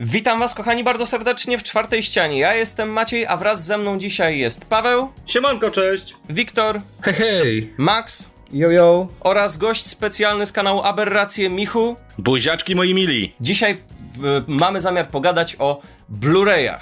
Witam 0.00 0.38
Was, 0.40 0.54
kochani, 0.54 0.84
bardzo 0.84 1.06
serdecznie 1.06 1.58
w 1.58 1.62
czwartej 1.62 2.02
ścianie. 2.02 2.38
Ja 2.38 2.54
jestem 2.54 2.88
Maciej, 2.90 3.26
a 3.26 3.36
wraz 3.36 3.64
ze 3.64 3.78
mną 3.78 3.98
dzisiaj 3.98 4.38
jest 4.38 4.64
Paweł, 4.64 5.08
Siemanko, 5.26 5.70
cześć! 5.70 6.14
Wiktor, 6.30 6.80
Hej, 7.02 7.14
hej! 7.14 7.74
Max 7.78 8.30
Yo, 8.52 8.70
yo. 8.70 9.08
oraz 9.20 9.56
gość 9.56 9.86
specjalny 9.86 10.46
z 10.46 10.52
kanału 10.52 10.82
Aberracje 10.82 11.50
Michu. 11.50 11.96
Buziaczki 12.18 12.76
moi 12.76 12.94
mili! 12.94 13.34
Dzisiaj 13.40 13.78
w, 14.18 14.44
mamy 14.48 14.80
zamiar 14.80 15.08
pogadać 15.08 15.56
o 15.58 15.80
Blu-rayach. 16.20 16.80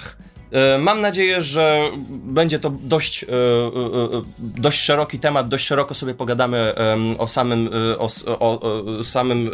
E, 0.51 0.77
Mam 0.77 1.01
nadzieję, 1.01 1.41
że 1.41 1.81
będzie 2.09 2.59
to 2.59 2.69
dość, 2.69 3.23
e, 3.23 3.27
e, 3.27 4.21
dość 4.39 4.81
szeroki 4.81 5.19
temat, 5.19 5.47
dość 5.47 5.65
szeroko 5.65 5.93
sobie 5.93 6.13
pogadamy 6.13 6.73
o 7.17 7.27
samym, 7.27 7.69
o, 7.97 8.07
o, 8.39 8.61
o 8.61 9.03
samym 9.03 9.51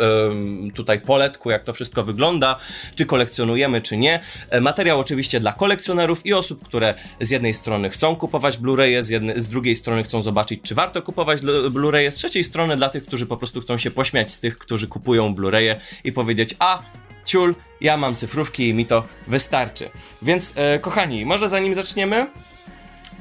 tutaj 0.75 1.01
poletku, 1.01 1.51
jak 1.51 1.63
to 1.63 1.73
wszystko 1.73 2.03
wygląda, 2.03 2.59
czy 2.95 3.05
kolekcjonujemy, 3.05 3.81
czy 3.81 3.97
nie. 3.97 4.19
Materiał 4.61 4.99
oczywiście 4.99 5.39
dla 5.39 5.53
kolekcjonerów 5.53 6.25
i 6.25 6.33
osób, 6.33 6.63
które 6.65 6.93
z 7.21 7.29
jednej 7.29 7.53
strony 7.53 7.89
chcą 7.89 8.15
kupować 8.15 8.57
Blu-raye, 8.57 9.03
z, 9.03 9.43
z 9.43 9.49
drugiej 9.49 9.75
strony 9.75 10.03
chcą 10.03 10.21
zobaczyć, 10.21 10.61
czy 10.63 10.75
warto 10.75 11.01
kupować 11.01 11.41
Blu-raye, 11.41 12.11
z 12.11 12.15
trzeciej 12.15 12.43
strony 12.43 12.75
dla 12.75 12.89
tych, 12.89 13.05
którzy 13.05 13.25
po 13.25 13.37
prostu 13.37 13.61
chcą 13.61 13.77
się 13.77 13.91
pośmiać 13.91 14.31
z 14.31 14.39
tych, 14.39 14.57
którzy 14.57 14.87
kupują 14.87 15.35
Blu-raye 15.35 15.75
i 16.03 16.11
powiedzieć, 16.11 16.55
a 16.59 16.83
ciul, 17.25 17.55
ja 17.81 17.97
mam 17.97 18.15
cyfrówki 18.15 18.69
i 18.69 18.73
mi 18.73 18.85
to 18.85 19.03
wystarczy. 19.27 19.89
Więc, 20.21 20.53
e, 20.55 20.79
kochani, 20.79 21.25
może 21.25 21.49
zanim 21.49 21.75
zaczniemy, 21.75 22.27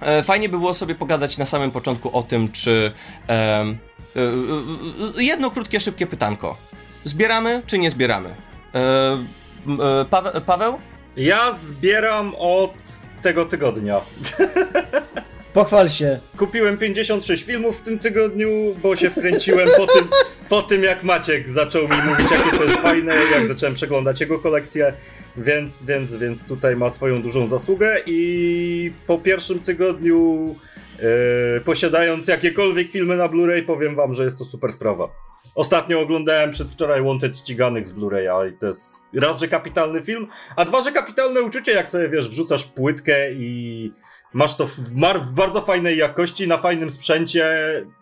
e, 0.01 0.23
fajnie 0.23 0.49
by 0.49 0.59
było 0.59 0.75
sobie 0.75 0.95
pogadać 0.95 1.39
na 1.39 1.47
samym 1.47 1.71
początku 1.71 2.17
o 2.17 2.23
tym, 2.23 2.53
czy. 2.53 2.93
E, 3.29 3.33
e, 3.33 3.67
e, 5.19 5.23
jedno 5.23 5.51
krótkie, 5.51 5.81
szybkie 5.81 6.07
pytanko. 6.07 6.57
Zbieramy, 7.05 7.63
czy 7.67 7.79
nie 7.79 7.91
zbieramy? 7.91 8.35
E, 8.75 10.41
Paweł? 10.47 10.79
Ja 11.17 11.53
zbieram 11.53 12.35
od 12.39 12.73
tego 13.23 13.45
tygodnia. 13.45 14.01
Pochwal 15.55 15.89
się. 15.89 16.19
Kupiłem 16.37 16.79
56 16.79 17.45
filmów 17.45 17.79
w 17.79 17.83
tym 17.83 17.99
tygodniu, 17.99 18.49
bo 18.83 18.97
się 18.97 19.11
wkręciłem 19.11 19.69
po 19.77 19.87
tym, 19.87 20.09
po 20.49 20.63
tym 20.63 20.85
jak 20.85 21.03
Maciek 21.03 21.51
zaczął 21.51 21.83
mi 21.83 21.97
mówić, 22.07 22.31
jakie 22.31 22.57
to 22.59 22.65
jest 22.65 22.77
fajne, 22.77 23.15
jak 23.15 23.47
zacząłem 23.47 23.75
przeglądać 23.75 24.21
jego 24.21 24.39
kolekcję, 24.39 24.93
więc, 25.37 25.85
więc, 25.85 26.15
więc 26.15 26.45
tutaj 26.45 26.77
ma 26.77 26.91
swoją 26.91 27.23
dużą 27.23 27.47
zasługę 27.47 28.01
i 28.07 28.93
po 29.07 29.19
pierwszym 29.19 29.61
tygodniu 29.61 30.47
e, 30.99 31.61
posiadając 31.61 32.29
jakiekolwiek 32.29 32.91
filmy 32.91 33.17
na 33.17 33.29
Blu-ray 33.29 33.67
powiem 33.67 33.95
wam, 33.95 34.15
że 34.15 34.25
jest 34.25 34.39
to 34.39 34.45
super 34.45 34.73
sprawa. 34.73 35.09
Ostatnio 35.55 36.01
oglądałem 36.01 36.51
przedwczoraj 36.51 37.03
Wanted 37.03 37.39
ściganych 37.39 37.87
z 37.87 37.93
Blu-raya 37.93 38.51
i 38.51 38.59
to 38.59 38.67
jest 38.67 39.01
raz, 39.15 39.41
że 39.41 39.49
kapitalny 39.49 40.03
film, 40.03 40.27
a 40.57 40.65
dwa, 40.65 40.83
że 40.83 40.93
kapitalne 40.93 41.43
uczucie, 41.43 41.73
jak 41.73 41.89
sobie 41.89 42.09
wiesz, 42.09 42.29
wrzucasz 42.29 42.65
płytkę 42.65 43.33
i 43.33 43.93
masz 44.33 44.57
to 44.57 44.67
w, 44.67 44.79
w 45.23 45.33
bardzo 45.33 45.61
fajnej 45.61 45.99
jakości, 45.99 46.49
na 46.49 46.59
fajnym 46.59 46.91
sprzęcie 46.91 47.47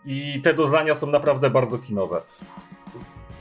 i 0.05 0.41
te 0.43 0.53
doznania 0.53 0.95
są 0.95 1.07
naprawdę 1.07 1.49
bardzo 1.49 1.77
kinowe. 1.77 2.21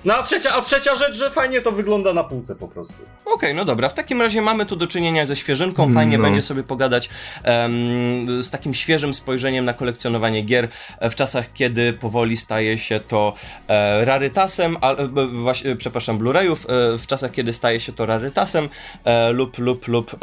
No 0.05 0.15
a 0.15 0.23
trzecia, 0.23 0.53
a 0.55 0.63
trzecia 0.63 0.97
rzecz, 0.97 1.17
że 1.17 1.31
fajnie 1.31 1.61
to 1.61 1.73
wygląda 1.73 2.13
na 2.13 2.25
półce 2.25 2.57
po 2.57 2.69
prostu. 2.69 2.95
Okej, 3.25 3.55
no 3.55 3.65
dobra, 3.65 3.89
w 3.89 3.95
takim 3.95 4.23
razie 4.23 4.43
mamy 4.43 4.67
tu 4.67 4.77
do 4.77 4.87
czynienia 4.87 5.27
ze 5.27 5.37
świeżynką. 5.37 5.93
Fajnie 5.93 6.19
No. 6.19 6.25
będzie 6.25 6.43
sobie 6.43 6.63
pogadać 6.63 7.09
em, 7.43 8.43
z 8.43 8.51
takim 8.51 8.75
świeżym 8.75 9.15
spojrzeniem 9.15 9.65
na 9.65 9.73
kolekcjonowanie 9.75 10.43
gier 10.43 10.69
e, 10.99 11.11
w 11.11 11.15
czasach, 11.15 11.53
kiedy 11.53 11.93
powoli 11.93 12.37
staje 12.37 12.79
się 12.79 13.01
to 13.01 13.35
e, 13.69 14.05
rarytasem, 14.05 14.77
a, 14.81 14.91
e, 14.93 15.07
właśnie, 15.27 15.77
przepraszam, 15.77 16.19
Blu-rayów, 16.19 16.57
e, 16.95 16.99
w 16.99 17.07
czasach, 17.07 17.31
kiedy 17.31 17.53
staje 17.53 17.81
się 17.81 17.93
to 17.93 18.07
rarytasem 18.07 18.69
e, 19.05 19.31
lub, 19.33 19.59
lub, 19.59 19.89
lub 19.89 20.17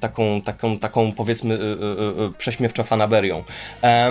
taką, 0.00 0.42
taką, 0.42 0.78
taką 0.78 1.12
powiedzmy 1.12 1.54
e, 1.54 1.58
e, 1.58 2.24
e, 2.26 2.30
prześmiewczo 2.38 2.84
fanaberią. 2.84 3.44
E, 3.82 4.10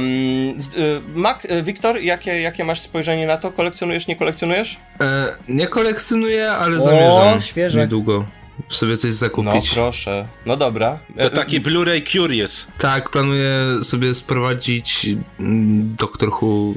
Mac, 1.15 1.45
e, 1.45 1.61
Wiktor, 1.61 2.01
jakie, 2.01 2.41
jakie 2.41 2.63
masz 2.63 2.79
spojrzenie 2.79 3.27
na 3.27 3.37
to? 3.37 3.51
Kolekcjonujesz, 3.51 4.07
nie 4.07 4.15
kolekcjonujesz? 4.15 4.78
E, 5.01 5.35
nie 5.49 5.67
kolekcjonuję, 5.67 6.51
ale 6.51 6.77
O, 6.77 6.79
zamierzam 6.81 7.41
świeżak. 7.41 7.79
niedługo 7.81 8.25
sobie 8.69 8.97
coś 8.97 9.11
No 9.11 9.17
zakupić. 9.17 9.69
proszę, 9.69 10.27
no 10.45 10.57
dobra. 10.57 10.99
To 11.21 11.29
taki 11.29 11.61
Blu-ray 11.61 12.11
Curious. 12.11 12.67
tak, 12.77 13.09
planuję 13.09 13.53
sobie 13.83 14.15
sprowadzić 14.15 15.07
mm, 15.39 15.95
Doctor 15.99 16.29
Who 16.29 16.73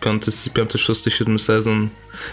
5, 0.00 0.24
5 0.54 0.72
6, 0.76 1.04
7 1.08 1.38
sezon 1.38 1.88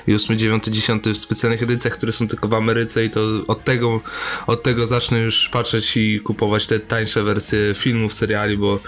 i 0.08 0.14
8, 0.16 0.40
9, 0.40 0.64
10 0.66 1.04
w 1.04 1.18
specjalnych 1.18 1.64
edycjach, 1.64 1.94
które 1.94 2.12
są 2.12 2.28
tylko 2.28 2.48
w 2.48 2.54
Ameryce 2.54 3.06
i 3.06 3.10
to 3.10 3.22
od 3.48 3.64
tego, 3.64 4.02
od 4.48 4.64
tego 4.64 4.88
zacznę 4.88 5.20
już 5.20 5.50
patrzeć 5.50 5.98
i 5.98 6.20
kupować 6.20 6.66
te 6.66 6.80
tańsze 6.80 7.24
wersje 7.24 7.60
filmów, 7.76 8.14
seriali, 8.14 8.58
bo 8.58 8.80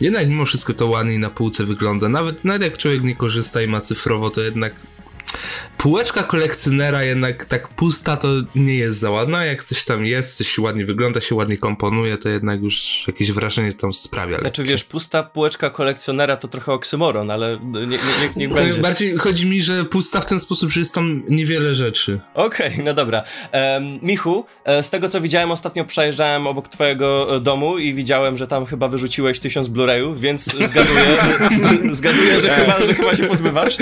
jednak 0.00 0.28
mimo 0.28 0.44
wszystko 0.44 0.72
to 0.74 0.86
ładniej 0.86 1.18
na 1.18 1.30
półce 1.30 1.64
wygląda. 1.64 2.08
Nawet, 2.08 2.44
nawet 2.44 2.62
jak 2.62 2.78
człowiek 2.78 3.02
nie 3.02 3.16
korzysta 3.16 3.62
i 3.62 3.66
ma 3.66 3.80
cyfrowo, 3.80 4.30
to 4.30 4.40
jednak 4.40 4.74
półeczka 5.78 6.22
kolekcjonera 6.22 7.02
jednak 7.02 7.44
tak 7.44 7.68
pusta 7.68 8.16
to 8.16 8.28
nie 8.54 8.74
jest 8.74 8.98
za 8.98 9.10
ładna, 9.10 9.44
jak 9.44 9.64
coś 9.64 9.84
tam 9.84 10.06
jest, 10.06 10.36
coś 10.36 10.58
ładnie 10.58 10.84
wygląda, 10.84 11.20
się 11.20 11.34
ładnie 11.34 11.58
komponuje, 11.58 12.18
to 12.18 12.28
jednak 12.28 12.62
już 12.62 13.04
jakieś 13.06 13.32
wrażenie 13.32 13.72
tam 13.72 13.92
sprawia. 13.94 14.38
Znaczy 14.38 14.64
wiesz, 14.64 14.84
pusta 14.84 15.22
półeczka 15.22 15.70
kolekcjonera 15.70 16.36
to 16.36 16.48
trochę 16.48 16.72
oksymoron, 16.72 17.30
ale 17.30 17.58
nie, 17.62 17.86
nie, 17.86 17.98
niech 18.36 18.50
To 18.50 18.62
będzie. 18.62 18.80
bardziej 18.80 19.16
chodzi 19.16 19.46
mi, 19.46 19.62
że 19.62 19.84
pusta 19.84 20.20
w 20.20 20.26
ten 20.26 20.40
sposób, 20.40 20.70
że 20.70 20.80
jest 20.80 20.94
tam 20.94 21.22
niewiele 21.28 21.74
rzeczy. 21.74 22.20
Okej, 22.34 22.80
no 22.84 22.94
dobra. 22.94 23.22
Em, 23.52 23.98
Michu, 24.02 24.46
e, 24.64 24.82
z 24.82 24.90
tego 24.90 25.08
co 25.08 25.20
widziałem, 25.20 25.50
ostatnio 25.50 25.84
przejeżdżałem 25.84 26.46
obok 26.46 26.68
twojego 26.68 27.36
e, 27.36 27.40
domu 27.40 27.78
i 27.78 27.94
widziałem, 27.94 28.36
że 28.36 28.46
tam 28.46 28.66
chyba 28.66 28.88
wyrzuciłeś 28.88 29.40
tysiąc 29.40 29.68
Blu-rayów, 29.68 30.18
więc 30.18 30.44
zgaduję, 30.44 31.16
zgaduję 31.96 32.40
że, 32.40 32.50
chyba, 32.50 32.80
że 32.80 32.94
chyba 32.94 33.14
się 33.14 33.24
pozbywasz. 33.24 33.76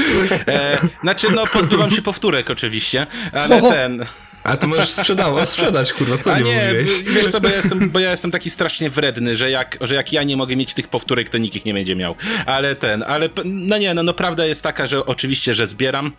E, 0.46 0.78
znaczy, 1.02 1.26
no, 1.34 1.43
pozbywam 1.46 1.90
się 1.90 2.02
powtórek 2.02 2.50
oczywiście, 2.50 3.06
ale 3.32 3.62
ten... 3.62 4.06
A 4.44 4.56
to 4.56 4.66
możesz 4.66 4.90
sprzedawać, 4.90 5.48
sprzedać, 5.48 5.92
kurwa, 5.92 6.16
co 6.16 6.32
A 6.32 6.38
nie, 6.38 6.56
nie, 6.56 6.66
mówiłeś? 6.66 7.02
wiesz 7.02 7.26
co, 7.26 7.40
bo 7.40 7.48
ja, 7.48 7.56
jestem, 7.56 7.90
bo 7.90 7.98
ja 7.98 8.10
jestem 8.10 8.30
taki 8.30 8.50
strasznie 8.50 8.90
wredny, 8.90 9.36
że 9.36 9.50
jak, 9.50 9.78
że 9.80 9.94
jak 9.94 10.12
ja 10.12 10.22
nie 10.22 10.36
mogę 10.36 10.56
mieć 10.56 10.74
tych 10.74 10.88
powtórek, 10.88 11.28
to 11.28 11.38
nikt 11.38 11.56
ich 11.56 11.64
nie 11.64 11.74
będzie 11.74 11.96
miał. 11.96 12.14
Ale 12.46 12.76
ten, 12.76 13.04
ale 13.06 13.28
no 13.44 13.78
nie, 13.78 13.94
no, 13.94 14.02
no 14.02 14.14
prawda 14.14 14.46
jest 14.46 14.62
taka, 14.62 14.86
że 14.86 15.06
oczywiście, 15.06 15.54
że 15.54 15.66
zbieram, 15.66 16.06
e, 16.06 16.10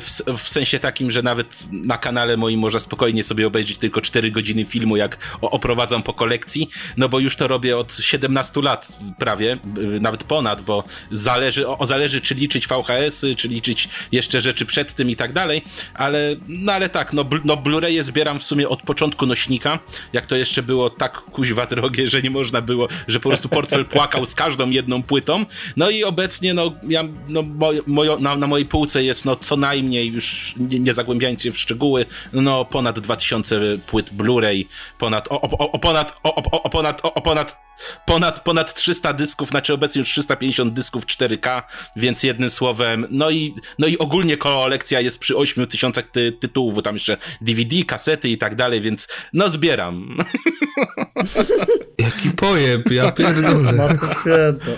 w, 0.00 0.08
w 0.38 0.48
sensie 0.48 0.78
takim, 0.78 1.10
że 1.10 1.22
nawet 1.22 1.46
na 1.72 1.96
kanale 1.96 2.36
moim 2.36 2.60
można 2.60 2.80
spokojnie 2.80 3.22
sobie 3.22 3.46
obejrzeć 3.46 3.78
tylko 3.78 4.00
4 4.00 4.30
godziny 4.30 4.64
filmu, 4.64 4.96
jak 4.96 5.18
oprowadzam 5.40 6.02
po 6.02 6.14
kolekcji, 6.14 6.68
no 6.96 7.08
bo 7.08 7.18
już 7.18 7.36
to 7.36 7.48
robię 7.48 7.78
od 7.78 7.96
17 8.00 8.60
lat 8.62 8.88
prawie, 9.18 9.56
nawet 10.00 10.24
ponad, 10.24 10.60
bo 10.60 10.84
zależy, 11.10 11.68
o, 11.68 11.86
zależy 11.86 12.20
czy 12.20 12.34
liczyć 12.34 12.68
VHS-y, 12.68 13.34
czy 13.34 13.48
liczyć 13.48 13.88
jeszcze 14.12 14.40
rzeczy 14.40 14.66
przed 14.66 14.94
tym 14.94 15.10
i 15.10 15.16
tak 15.16 15.32
dalej, 15.32 15.62
ale, 15.94 16.36
no 16.48 16.72
ale 16.72 16.88
tak, 16.88 17.12
no, 17.12 17.24
no 17.44 17.56
Blu-raye 17.56 18.02
zbieram 18.02 18.38
w 18.38 18.44
sumie 18.44 18.68
od 18.68 18.82
początku 18.82 19.26
nośnika, 19.26 19.78
jak 20.12 20.26
to 20.26 20.36
jeszcze 20.36 20.62
było 20.62 20.90
tak 20.90 21.12
kuźwa 21.12 21.66
drogie, 21.66 22.08
że 22.08 22.22
nie 22.22 22.30
można 22.30 22.60
było, 22.60 22.88
że 23.08 23.20
po 23.20 23.28
prostu 23.28 23.48
portfel 23.48 23.84
płakał 23.84 24.26
z 24.26 24.34
każdą 24.34 24.70
jedną 24.70 25.02
płytą, 25.02 25.46
no 25.76 25.90
i 25.90 26.04
obecnie, 26.04 26.54
no, 26.54 26.72
ja, 26.88 27.04
no 27.28 27.42
mojo, 27.86 28.18
na, 28.18 28.36
na 28.36 28.46
mojej 28.46 28.66
półce 28.66 29.04
jest 29.04 29.24
no 29.24 29.36
co 29.36 29.56
najmniej, 29.56 30.12
już 30.12 30.54
nie, 30.56 30.80
nie 30.80 30.94
zagłębiając 30.94 31.42
się 31.42 31.52
w 31.52 31.58
szczegóły, 31.58 32.06
no 32.32 32.64
ponad 32.64 33.00
2000 33.00 33.60
płyt 33.86 34.10
Blu-ray, 34.14 34.64
ponad, 34.98 35.28
o, 35.28 35.40
o, 35.40 35.72
o, 35.72 35.78
ponad, 35.78 36.20
o, 36.22 36.34
o, 36.34 36.62
o, 36.62 36.70
ponad, 36.70 37.04
o, 37.04 37.14
o, 37.14 37.22
ponad 37.22 37.63
Ponad, 38.06 38.40
ponad 38.40 38.74
300 38.74 39.12
dysków, 39.12 39.48
znaczy 39.48 39.72
obecnie 39.74 39.98
już 39.98 40.08
350 40.08 40.72
dysków 40.74 41.06
4K, 41.06 41.62
więc 41.96 42.22
jednym 42.22 42.50
słowem, 42.50 43.06
no 43.10 43.30
i, 43.30 43.54
no 43.78 43.86
i 43.86 43.98
ogólnie 43.98 44.36
kolekcja 44.36 45.00
jest 45.00 45.18
przy 45.18 45.36
8 45.36 45.66
tysiącach 45.66 46.06
ty, 46.06 46.32
tytułów, 46.32 46.74
bo 46.74 46.82
tam 46.82 46.94
jeszcze 46.94 47.16
DVD, 47.40 47.84
kasety 47.86 48.28
i 48.28 48.38
tak 48.38 48.54
dalej, 48.54 48.80
więc 48.80 49.08
no 49.32 49.48
zbieram. 49.48 50.16
Jaki 51.98 52.30
pojeb, 52.30 52.90
ja 52.90 53.12
pierdolę. 53.12 53.72
Matko 53.88 54.06
święta. 54.20 54.70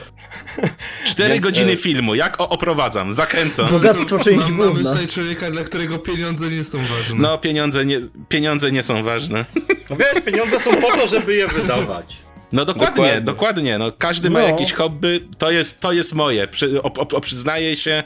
4 1.07 1.33
Więc, 1.33 1.45
godziny 1.45 1.73
e, 1.73 1.77
filmu, 1.77 2.15
jak 2.15 2.41
o, 2.41 2.49
oprowadzam, 2.49 3.13
zachęcam. 3.13 3.69
Bogactwo 3.71 4.19
część 4.19 4.39
Mam, 4.39 4.53
mamy 4.55 4.71
główna. 4.73 4.93
tutaj 4.93 5.09
człowieka, 5.09 5.51
dla 5.51 5.65
którego 5.65 5.99
pieniądze 5.99 6.51
nie 6.51 6.65
są 6.65 6.79
ważne. 6.79 7.17
No 7.19 7.39
pieniądze 7.39 7.85
nie, 7.87 8.01
pieniądze 8.29 8.73
nie 8.73 8.83
są 8.83 9.03
ważne. 9.03 9.45
No 9.91 9.97
wiesz, 9.97 10.25
pieniądze 10.25 10.61
są 10.61 10.77
po 10.77 10.97
to, 10.97 11.07
żeby 11.07 11.35
je 11.35 11.49
wydawać. 11.49 12.17
No 12.57 12.65
dokładnie, 12.65 12.97
Dokładnie. 12.97 13.21
dokładnie. 13.21 13.79
No, 13.79 13.93
każdy 13.99 14.31
ma 14.31 14.41
No. 14.41 14.47
jakieś 14.47 14.73
hobby, 14.73 15.21
to 15.39 15.51
jest, 15.51 15.81
to 15.81 15.93
jest 15.93 16.15
moje. 16.15 16.47
Przy, 16.47 16.83
o, 16.83 16.93
o, 16.93 17.09
o, 17.17 17.21
przyznaję 17.21 17.77
się, 17.77 18.03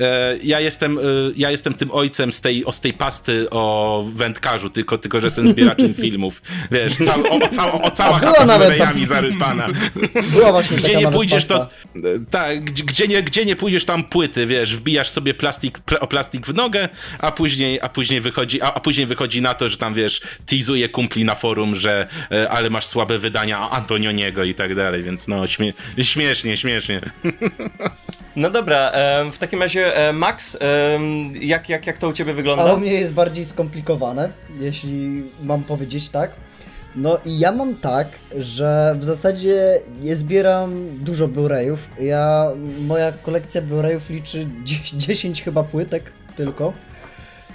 e, 0.00 0.36
ja, 0.42 0.60
jestem, 0.60 0.98
e, 0.98 1.02
ja 1.36 1.50
jestem 1.50 1.74
tym 1.74 1.90
ojcem 1.90 2.32
z 2.32 2.40
tej, 2.40 2.64
o, 2.64 2.72
z 2.72 2.80
tej 2.80 2.92
pasty 2.92 3.46
o 3.50 4.04
wędkarzu, 4.14 4.70
tylko, 4.70 4.98
tylko 4.98 5.20
że 5.20 5.26
jestem 5.26 5.48
zbieraczem 5.48 5.94
filmów. 6.04 6.42
Wiesz, 6.70 6.96
cał, 6.96 7.20
o, 7.26 7.44
o, 7.44 7.48
cała, 7.48 7.72
o 7.82 7.90
cała 7.90 8.18
chata 8.18 8.46
nawet 8.46 8.74
zarypana. 9.06 9.66
Była 10.34 10.52
właśnie 10.52 10.76
Gdzie 10.76 10.96
nie 10.96 11.08
pójdziesz, 11.08 11.44
to. 11.44 11.54
pasta. 11.54 11.74
Tak, 12.30 12.64
gdzie, 12.64 13.08
nie, 13.08 13.22
gdzie 13.22 13.44
nie 13.44 13.56
pójdziesz, 13.56 13.84
tam 13.84 14.04
płyty, 14.04 14.46
wiesz, 14.46 14.76
wbijasz 14.76 15.08
sobie 15.10 15.34
plastik, 15.34 15.78
pl, 15.78 16.06
plastik 16.08 16.46
w 16.46 16.54
nogę, 16.54 16.88
a 17.18 17.32
później, 17.32 17.80
a 17.82 17.88
później 17.88 18.20
wychodzi, 18.20 18.62
a, 18.62 18.74
a 18.74 18.80
później 18.80 19.06
wychodzi 19.06 19.42
na 19.42 19.54
to, 19.54 19.68
że 19.68 19.76
tam 19.76 19.94
wiesz, 19.94 20.20
teasuje 20.46 20.88
kumpli 20.88 21.24
na 21.24 21.34
forum, 21.34 21.74
że 21.74 22.08
e, 22.32 22.50
ale 22.50 22.70
masz 22.70 22.86
słabe 22.86 23.18
wydania 23.18 23.70
Antonioniego 23.92 24.44
i 24.44 24.54
tak 24.54 24.74
dalej, 24.74 25.02
więc 25.02 25.28
no 25.28 25.46
śmie, 25.46 25.72
śmiesznie, 26.02 26.56
śmiesznie. 26.56 27.00
No 28.36 28.50
dobra, 28.50 28.92
w 29.32 29.38
takim 29.38 29.62
razie 29.62 29.96
e, 29.96 30.12
Max, 30.12 30.58
jak, 31.40 31.68
jak, 31.68 31.86
jak 31.86 31.98
to 31.98 32.08
u 32.08 32.12
ciebie 32.12 32.34
wygląda? 32.34 32.64
A 32.64 32.74
u 32.74 32.80
mnie 32.80 32.92
jest 32.92 33.12
bardziej 33.12 33.44
skomplikowane, 33.44 34.30
jeśli 34.60 35.22
mam 35.42 35.64
powiedzieć 35.64 36.08
tak. 36.08 36.30
No 36.96 37.18
i 37.24 37.38
ja 37.38 37.52
mam 37.52 37.74
tak, 37.74 38.08
że 38.38 38.96
w 38.98 39.04
zasadzie 39.04 39.80
nie 40.02 40.16
zbieram 40.16 40.86
dużo 40.98 41.28
Blu-rayów. 41.28 41.76
Ja, 42.00 42.50
moja 42.80 43.12
kolekcja 43.12 43.62
Blu-rayów 43.62 44.10
liczy 44.10 44.46
10, 44.64 44.90
10 45.06 45.42
chyba 45.42 45.64
płytek 45.64 46.12
tylko. 46.36 46.72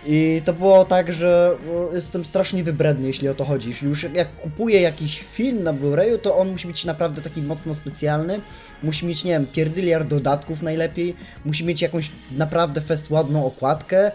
I 0.10 0.42
to 0.46 0.54
było 0.54 0.86
tak, 0.86 1.14
że 1.14 1.58
jestem 1.94 2.26
strasznie 2.26 2.64
wybredny, 2.64 3.08
jeśli 3.08 3.30
o 3.30 3.34
to 3.34 3.46
chodzi. 3.46 3.70
Jeśli 3.70 3.88
już 3.88 4.04
jak 4.14 4.36
kupuję 4.36 4.82
jakiś 4.82 5.20
film 5.32 5.64
na 5.64 5.74
Blu-rayu, 5.74 6.18
to 6.18 6.38
on 6.38 6.52
musi 6.52 6.68
być 6.68 6.86
naprawdę 6.86 7.22
taki 7.22 7.42
mocno 7.42 7.74
specjalny. 7.74 8.42
Musi 8.84 9.06
mieć, 9.06 9.24
nie 9.24 9.32
wiem, 9.32 9.48
pierdyliard 9.48 10.08
dodatków 10.08 10.62
najlepiej. 10.62 11.16
Musi 11.46 11.66
mieć 11.66 11.82
jakąś 11.82 12.12
naprawdę 12.32 12.82
fest 12.82 13.10
ładną 13.10 13.46
okładkę. 13.46 14.12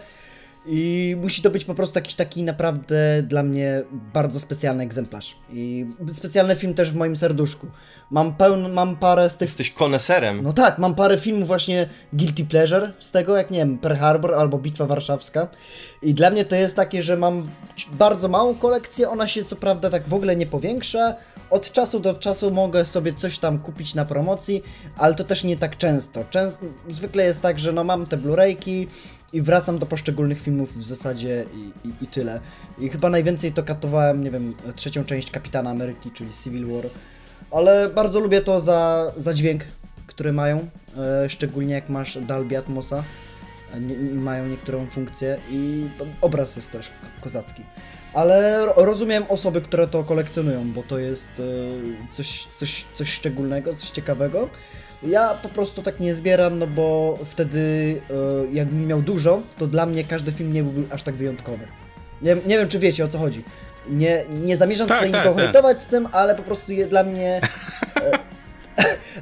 I 0.65 1.15
musi 1.21 1.41
to 1.41 1.49
być 1.49 1.65
po 1.65 1.75
prostu 1.75 1.97
jakiś 1.97 2.15
taki 2.15 2.43
naprawdę 2.43 3.23
dla 3.23 3.43
mnie 3.43 3.83
bardzo 4.13 4.39
specjalny 4.39 4.83
egzemplarz. 4.83 5.35
I 5.49 5.85
specjalny 6.13 6.55
film 6.55 6.73
też 6.73 6.91
w 6.91 6.95
moim 6.95 7.15
serduszku. 7.15 7.67
Mam 8.11 8.35
pełn, 8.35 8.73
mam 8.73 8.95
parę 8.95 9.29
z 9.29 9.37
tych 9.37 9.49
Jesteś 9.49 9.69
koneserem. 9.69 10.43
no 10.43 10.53
tak, 10.53 10.77
mam 10.77 10.95
parę 10.95 11.17
filmów 11.17 11.47
właśnie 11.47 11.89
Guilty 12.13 12.45
Pleasure 12.45 12.91
z 12.99 13.11
tego, 13.11 13.37
jak 13.37 13.51
nie 13.51 13.57
wiem, 13.59 13.77
Pearl 13.77 13.95
Harbor 13.95 14.33
albo 14.33 14.57
Bitwa 14.57 14.85
Warszawska. 14.85 15.47
I 16.01 16.13
dla 16.13 16.29
mnie 16.29 16.45
to 16.45 16.55
jest 16.55 16.75
takie, 16.75 17.03
że 17.03 17.17
mam 17.17 17.47
bardzo 17.91 18.27
małą 18.27 18.55
kolekcję, 18.55 19.09
ona 19.09 19.27
się 19.27 19.43
co 19.43 19.55
prawda 19.55 19.89
tak 19.89 20.03
w 20.03 20.13
ogóle 20.13 20.35
nie 20.35 20.47
powiększa. 20.47 21.15
Od 21.49 21.71
czasu 21.71 21.99
do 21.99 22.13
czasu 22.13 22.51
mogę 22.51 22.85
sobie 22.85 23.13
coś 23.13 23.39
tam 23.39 23.59
kupić 23.59 23.95
na 23.95 24.05
promocji, 24.05 24.63
ale 24.97 25.15
to 25.15 25.23
też 25.23 25.43
nie 25.43 25.57
tak 25.57 25.77
często. 25.77 26.23
Częst, 26.29 26.59
zwykle 26.89 27.25
jest 27.25 27.41
tak, 27.41 27.59
że 27.59 27.71
no 27.71 27.83
mam 27.83 28.07
te 28.07 28.17
Blu-rayki 28.17 28.87
i 29.33 29.41
wracam 29.41 29.79
do 29.79 29.85
poszczególnych 29.85 30.41
filmów 30.41 30.77
w 30.77 30.83
zasadzie 30.83 31.45
i, 31.55 31.87
i, 31.87 31.93
i 32.01 32.07
tyle. 32.07 32.39
I 32.79 32.89
chyba 32.89 33.09
najwięcej 33.09 33.53
to 33.53 33.63
katowałem, 33.63 34.23
nie 34.23 34.31
wiem, 34.31 34.53
trzecią 34.75 35.03
część 35.05 35.31
Kapitana 35.31 35.69
Ameryki, 35.69 36.11
czyli 36.11 36.33
Civil 36.43 36.67
War. 36.67 36.83
Ale 37.51 37.89
bardzo 37.89 38.19
lubię 38.19 38.41
to 38.41 38.59
za, 38.59 39.11
za 39.17 39.33
dźwięk, 39.33 39.63
który 40.07 40.33
mają, 40.33 40.67
e, 40.97 41.29
szczególnie 41.29 41.73
jak 41.73 41.89
masz 41.89 42.17
Dolby 42.17 42.57
Atmosa. 42.57 43.03
E, 43.73 43.79
mają 44.15 44.47
niektórą 44.47 44.85
funkcję 44.87 45.37
i 45.51 45.85
obraz 46.21 46.55
jest 46.55 46.71
też 46.71 46.89
ko- 46.89 46.95
kozacki. 47.21 47.63
Ale 48.13 48.65
ro- 48.65 48.73
rozumiem 48.85 49.23
osoby, 49.29 49.61
które 49.61 49.87
to 49.87 50.03
kolekcjonują, 50.03 50.71
bo 50.71 50.83
to 50.83 50.97
jest 50.99 51.29
e, 51.39 52.13
coś, 52.13 52.47
coś, 52.57 52.85
coś 52.95 53.09
szczególnego, 53.13 53.75
coś 53.75 53.89
ciekawego. 53.89 54.49
Ja 55.07 55.33
po 55.33 55.49
prostu 55.49 55.81
tak 55.81 55.99
nie 55.99 56.13
zbieram, 56.13 56.59
no 56.59 56.67
bo 56.67 57.17
wtedy 57.25 57.95
e, 58.09 58.53
jakbym 58.53 58.87
miał 58.87 59.01
dużo, 59.01 59.41
to 59.57 59.67
dla 59.67 59.85
mnie 59.85 60.03
każdy 60.03 60.31
film 60.31 60.53
nie 60.53 60.63
byłby 60.63 60.93
aż 60.95 61.03
tak 61.03 61.15
wyjątkowy. 61.15 61.67
Nie, 62.21 62.35
nie 62.45 62.57
wiem, 62.57 62.69
czy 62.69 62.79
wiecie 62.79 63.05
o 63.05 63.07
co 63.07 63.19
chodzi. 63.19 63.43
Nie, 63.89 64.23
nie 64.43 64.57
zamierzam 64.57 64.87
Tak, 64.87 64.97
tutaj 64.97 65.11
tak, 65.11 65.21
nikogo 65.25 65.53
tak. 65.63 65.79
z 65.79 65.85
tym, 65.87 66.07
ale 66.11 66.35
po 66.35 66.43
prostu 66.43 66.73
je, 66.73 66.85
dla 66.85 67.03
mnie. 67.03 67.41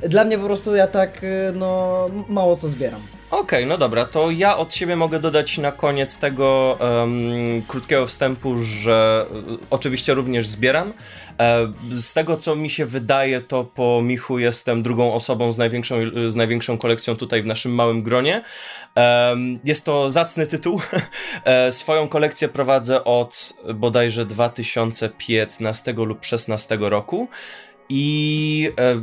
E, 0.02 0.10
dla 0.10 0.26
mnie 0.26 0.38
po 0.38 0.46
prostu 0.46 0.76
ja 0.76 0.88
tak, 0.88 1.24
e, 1.24 1.52
no, 1.56 2.06
mało 2.30 2.56
co 2.56 2.70
zbieram. 2.70 3.02
Okej, 3.32 3.66
no 3.66 3.78
dobra, 3.78 4.06
to 4.06 4.32
ja 4.32 4.58
od 4.58 4.74
siebie 4.74 4.96
mogę 4.96 5.20
dodać 5.20 5.58
na 5.58 5.72
koniec 5.72 6.18
tego 6.18 6.78
em, 6.80 7.62
krótkiego 7.68 8.06
wstępu, 8.08 8.64
że 8.64 9.26
e, 9.32 9.58
oczywiście 9.70 10.14
również 10.14 10.48
zbieram. 10.48 10.94
E, 11.40 11.74
z 11.92 12.14
tego, 12.14 12.38
co 12.38 12.56
mi 12.56 12.70
się 12.70 12.86
wydaje, 12.86 13.42
to 13.42 13.64
po 13.64 14.02
Michu 14.04 14.40
jestem 14.40 14.84
drugą 14.84 15.14
osobą 15.14 15.52
z 15.52 15.58
największą, 15.58 15.96
z 16.28 16.36
największą 16.36 16.78
kolekcją 16.78 17.16
tutaj 17.16 17.44
w 17.44 17.46
naszym 17.46 17.76
małym 17.76 18.04
gronie. 18.04 18.44
Em, 18.96 19.60
jest 19.64 19.86
to 19.86 20.12
zacny 20.12 20.48
tytuł. 20.48 20.82
E, 21.46 21.72
swoją 21.72 22.08
kolekcję 22.08 22.48
prowadzę 22.48 23.04
od 23.04 23.54
bodajże 23.74 24.26
2015 24.26 25.94
lub 25.94 26.26
16 26.26 26.78
roku. 26.80 27.30
I 27.94 28.72
e, 28.78 28.96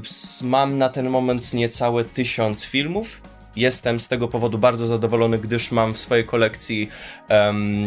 mam 0.43 0.79
na 0.79 0.89
ten 0.89 1.11
moment 1.11 1.53
niecałe 1.53 2.05
tysiąc 2.05 2.65
filmów. 2.65 3.21
Jestem 3.59 4.01
z 4.01 4.09
tego 4.09 4.29
powodu 4.29 4.59
bardzo 4.59 4.87
zadowolony, 4.87 5.39
gdyż 5.39 5.73
mam 5.73 5.95
w 5.95 5.99
swojej 5.99 6.25
kolekcji 6.25 6.89
em, 7.29 7.87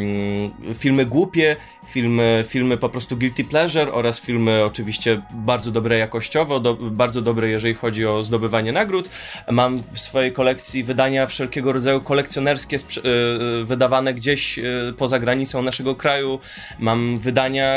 filmy 0.74 1.06
głupie, 1.06 1.56
filmy, 1.88 2.46
filmy 2.48 2.78
po 2.78 2.90
prostu 2.90 3.18
guilty 3.18 3.44
pleasure 3.44 3.94
oraz 3.94 4.20
filmy 4.20 4.64
oczywiście 4.64 5.22
bardzo 5.34 5.72
dobre 5.72 5.98
jakościowo, 5.98 6.60
do, 6.60 6.74
bardzo 6.74 7.22
dobre 7.22 7.50
jeżeli 7.50 7.74
chodzi 7.74 8.06
o 8.06 8.24
zdobywanie 8.24 8.72
nagród. 8.72 9.10
Mam 9.52 9.84
w 9.94 10.00
swojej 10.00 10.34
kolekcji 10.34 10.84
wydania 10.84 11.26
wszelkiego 11.26 11.74
rodzaju 11.74 12.02
kolekcjonerskie 12.02 12.78
y, 12.78 12.80
y, 13.62 13.66
wydawane 13.66 14.14
gdzieś 14.14 14.60
y, 14.60 14.94
poza 14.98 15.20
granicą 15.20 15.62
naszego 15.62 15.96
kraju. 15.96 16.40
Mam 16.80 17.20
wydania 17.20 17.72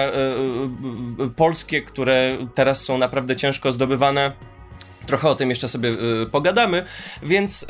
polskie, 1.36 1.82
które 1.82 2.38
teraz 2.54 2.82
są 2.84 2.98
naprawdę 2.98 3.36
ciężko 3.36 3.72
zdobywane. 3.72 4.32
Trochę 5.06 5.28
o 5.28 5.34
tym 5.34 5.50
jeszcze 5.50 5.68
sobie 5.68 5.88
y, 5.88 6.26
pogadamy, 6.30 6.82
więc 7.22 7.62
y, 7.62 7.66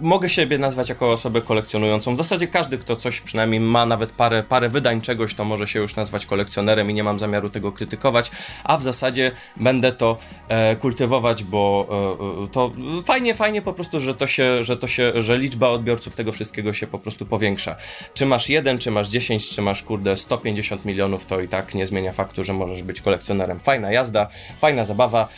mogę 0.00 0.28
siebie 0.28 0.58
nazwać 0.58 0.88
jako 0.88 1.12
osobę 1.12 1.40
kolekcjonującą. 1.40 2.14
W 2.14 2.16
zasadzie 2.16 2.48
każdy, 2.48 2.78
kto 2.78 2.96
coś 2.96 3.20
przynajmniej 3.20 3.60
ma 3.60 3.86
nawet 3.86 4.10
parę, 4.10 4.42
parę 4.42 4.68
wydań 4.68 5.00
czegoś, 5.00 5.34
to 5.34 5.44
może 5.44 5.66
się 5.66 5.80
już 5.80 5.96
nazwać 5.96 6.26
kolekcjonerem 6.26 6.90
i 6.90 6.94
nie 6.94 7.04
mam 7.04 7.18
zamiaru 7.18 7.50
tego 7.50 7.72
krytykować, 7.72 8.30
a 8.64 8.76
w 8.76 8.82
zasadzie 8.82 9.32
będę 9.56 9.92
to 9.92 10.18
e, 10.48 10.76
kultywować, 10.76 11.44
bo 11.44 11.88
e, 11.90 12.44
e, 12.44 12.48
to 12.48 12.70
fajnie, 13.04 13.34
fajnie 13.34 13.62
po 13.62 13.72
prostu, 13.72 14.00
że 14.00 14.14
to 14.14 14.26
się, 14.26 14.64
że 14.64 14.76
to 14.76 14.86
się, 14.86 15.12
że 15.22 15.38
liczba 15.38 15.68
odbiorców 15.68 16.16
tego 16.16 16.32
wszystkiego 16.32 16.72
się 16.72 16.86
po 16.86 16.98
prostu 16.98 17.26
powiększa. 17.26 17.76
Czy 18.14 18.26
masz 18.26 18.48
jeden, 18.48 18.78
czy 18.78 18.90
masz 18.90 19.08
10, 19.08 19.48
czy 19.48 19.62
masz 19.62 19.82
kurde 19.82 20.16
150 20.16 20.84
milionów, 20.84 21.26
to 21.26 21.40
i 21.40 21.48
tak 21.48 21.74
nie 21.74 21.86
zmienia 21.86 22.12
faktu, 22.12 22.44
że 22.44 22.52
możesz 22.52 22.82
być 22.82 23.00
kolekcjonerem. 23.00 23.60
Fajna 23.60 23.92
jazda, 23.92 24.28
fajna 24.60 24.84
zabawa. 24.84 25.28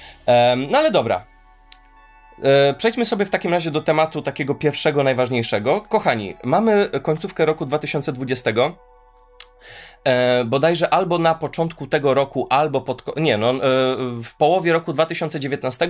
No 0.71 0.79
ale 0.79 0.91
dobra, 0.91 1.24
Przejdźmy 2.77 3.05
sobie 3.05 3.27
w 3.27 3.31
takim 3.31 3.53
razie 3.53 3.71
do 3.71 3.81
tematu 3.81 4.23
takiego 4.23 4.55
pierwszego, 4.55 5.03
najważniejszego. 5.03 5.81
Kochani, 5.81 6.35
mamy 6.45 6.91
końcówkę 7.03 7.47
roku 7.47 7.67
2020. 7.67 8.51
E, 10.05 10.45
bodajże 10.45 10.95
albo 10.95 11.19
na 11.19 11.35
początku 11.35 11.87
tego 11.87 12.15
roku, 12.15 12.47
albo 12.51 12.81
pod. 12.81 13.17
Nie, 13.17 13.39
no, 13.39 13.51
e, 13.51 13.59
w 14.23 14.37
połowie 14.39 14.73
roku 14.73 14.93
2019 14.93 15.89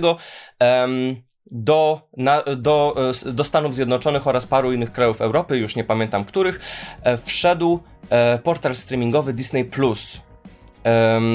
em, 0.59 1.21
do, 1.51 2.01
na, 2.17 2.43
do, 2.57 2.95
e, 3.25 3.31
do 3.31 3.43
Stanów 3.43 3.75
Zjednoczonych 3.75 4.27
oraz 4.27 4.45
paru 4.45 4.71
innych 4.71 4.91
krajów 4.91 5.21
Europy, 5.21 5.57
już 5.57 5.75
nie 5.75 5.83
pamiętam 5.83 6.25
których, 6.25 6.59
e, 7.03 7.17
wszedł 7.17 7.79
e, 8.09 8.37
portal 8.37 8.75
streamingowy 8.75 9.33
Disney 9.33 9.65
Plus. 9.65 10.21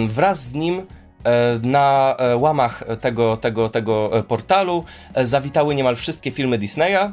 Wraz 0.07 0.43
z 0.43 0.55
nim 0.55 0.79
e, 0.79 0.85
na 1.63 2.17
e, 2.19 2.37
łamach 2.37 2.85
tego, 3.01 3.37
tego, 3.37 3.69
tego 3.69 4.19
e, 4.19 4.23
portalu 4.23 4.85
e, 5.15 5.27
zawitały 5.27 5.75
niemal 5.75 5.97
wszystkie 5.97 6.31
filmy 6.31 6.59
Disneya, 6.59 7.13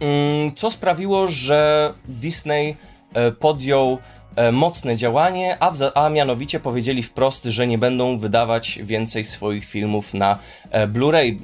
mm, 0.00 0.54
co 0.54 0.70
sprawiło, 0.70 1.28
że 1.28 1.92
Disney 2.08 2.76
e, 3.14 3.32
podjął 3.32 3.98
e, 4.36 4.52
mocne 4.52 4.96
działanie, 4.96 5.56
a, 5.60 5.72
a 5.94 6.08
mianowicie 6.08 6.60
powiedzieli 6.60 7.02
wprost, 7.02 7.44
że 7.44 7.66
nie 7.66 7.78
będą 7.78 8.18
wydawać 8.18 8.78
więcej 8.82 9.24
swoich 9.24 9.64
filmów 9.64 10.14
na 10.14 10.38
e, 10.70 10.86
Blu-ray 10.86 11.36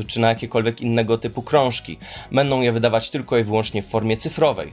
e, 0.00 0.04
czy 0.04 0.20
na 0.20 0.28
jakiekolwiek 0.28 0.80
innego 0.80 1.18
typu 1.18 1.42
krążki. 1.42 1.98
Będą 2.32 2.60
je 2.60 2.72
wydawać 2.72 3.10
tylko 3.10 3.38
i 3.38 3.44
wyłącznie 3.44 3.82
w 3.82 3.86
formie 3.86 4.16
cyfrowej. 4.16 4.72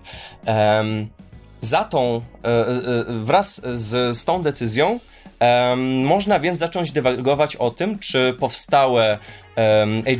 Za 1.63 1.83
tą, 1.83 2.21
e, 2.43 2.47
e, 2.47 2.83
wraz 3.07 3.61
z, 3.73 4.17
z 4.17 4.25
tą 4.25 4.41
decyzją 4.41 4.99
można 6.03 6.39
więc 6.39 6.59
zacząć 6.59 6.91
dywagować 6.91 7.55
o 7.55 7.71
tym, 7.71 7.99
czy 7.99 8.35
powstałe 8.39 9.19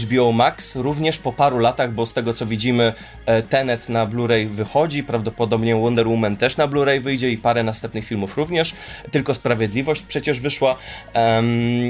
HBO 0.03 0.32
Max 0.32 0.75
również 0.75 1.18
po 1.18 1.32
paru 1.32 1.60
latach, 1.60 1.94
bo 1.94 2.06
z 2.06 2.13
tego 2.13 2.34
co 2.34 2.46
widzimy, 2.46 2.94
e, 3.25 3.42
Tenet 3.42 3.89
na 3.89 4.06
Blu-ray 4.06 4.48
wychodzi, 4.48 5.03
prawdopodobnie 5.03 5.75
Wonder 5.75 6.08
Woman 6.08 6.38
też 6.38 6.58
na 6.58 6.68
Blu-ray 6.68 7.01
wyjdzie 7.01 7.30
i 7.32 7.38
parę 7.38 7.63
następnych 7.63 8.06
filmów 8.06 8.38
również, 8.38 8.74
tylko 9.12 9.34
Sprawiedliwość 9.34 10.01
przecież 10.01 10.39
wyszła, 10.39 10.75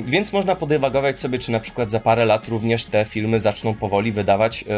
więc 0.06 0.34
można 0.34 0.56
podywagować 0.56 1.20
sobie, 1.20 1.40
czy 1.40 1.52
na 1.52 1.60
przykład 1.60 1.92
za 1.92 2.00
parę 2.00 2.26
lat 2.26 2.48
również 2.48 2.86
te 2.86 3.06
filmy 3.06 3.40
zaczną 3.40 3.74
powoli 3.74 4.12
wydawać 4.12 4.64
e, 4.64 4.74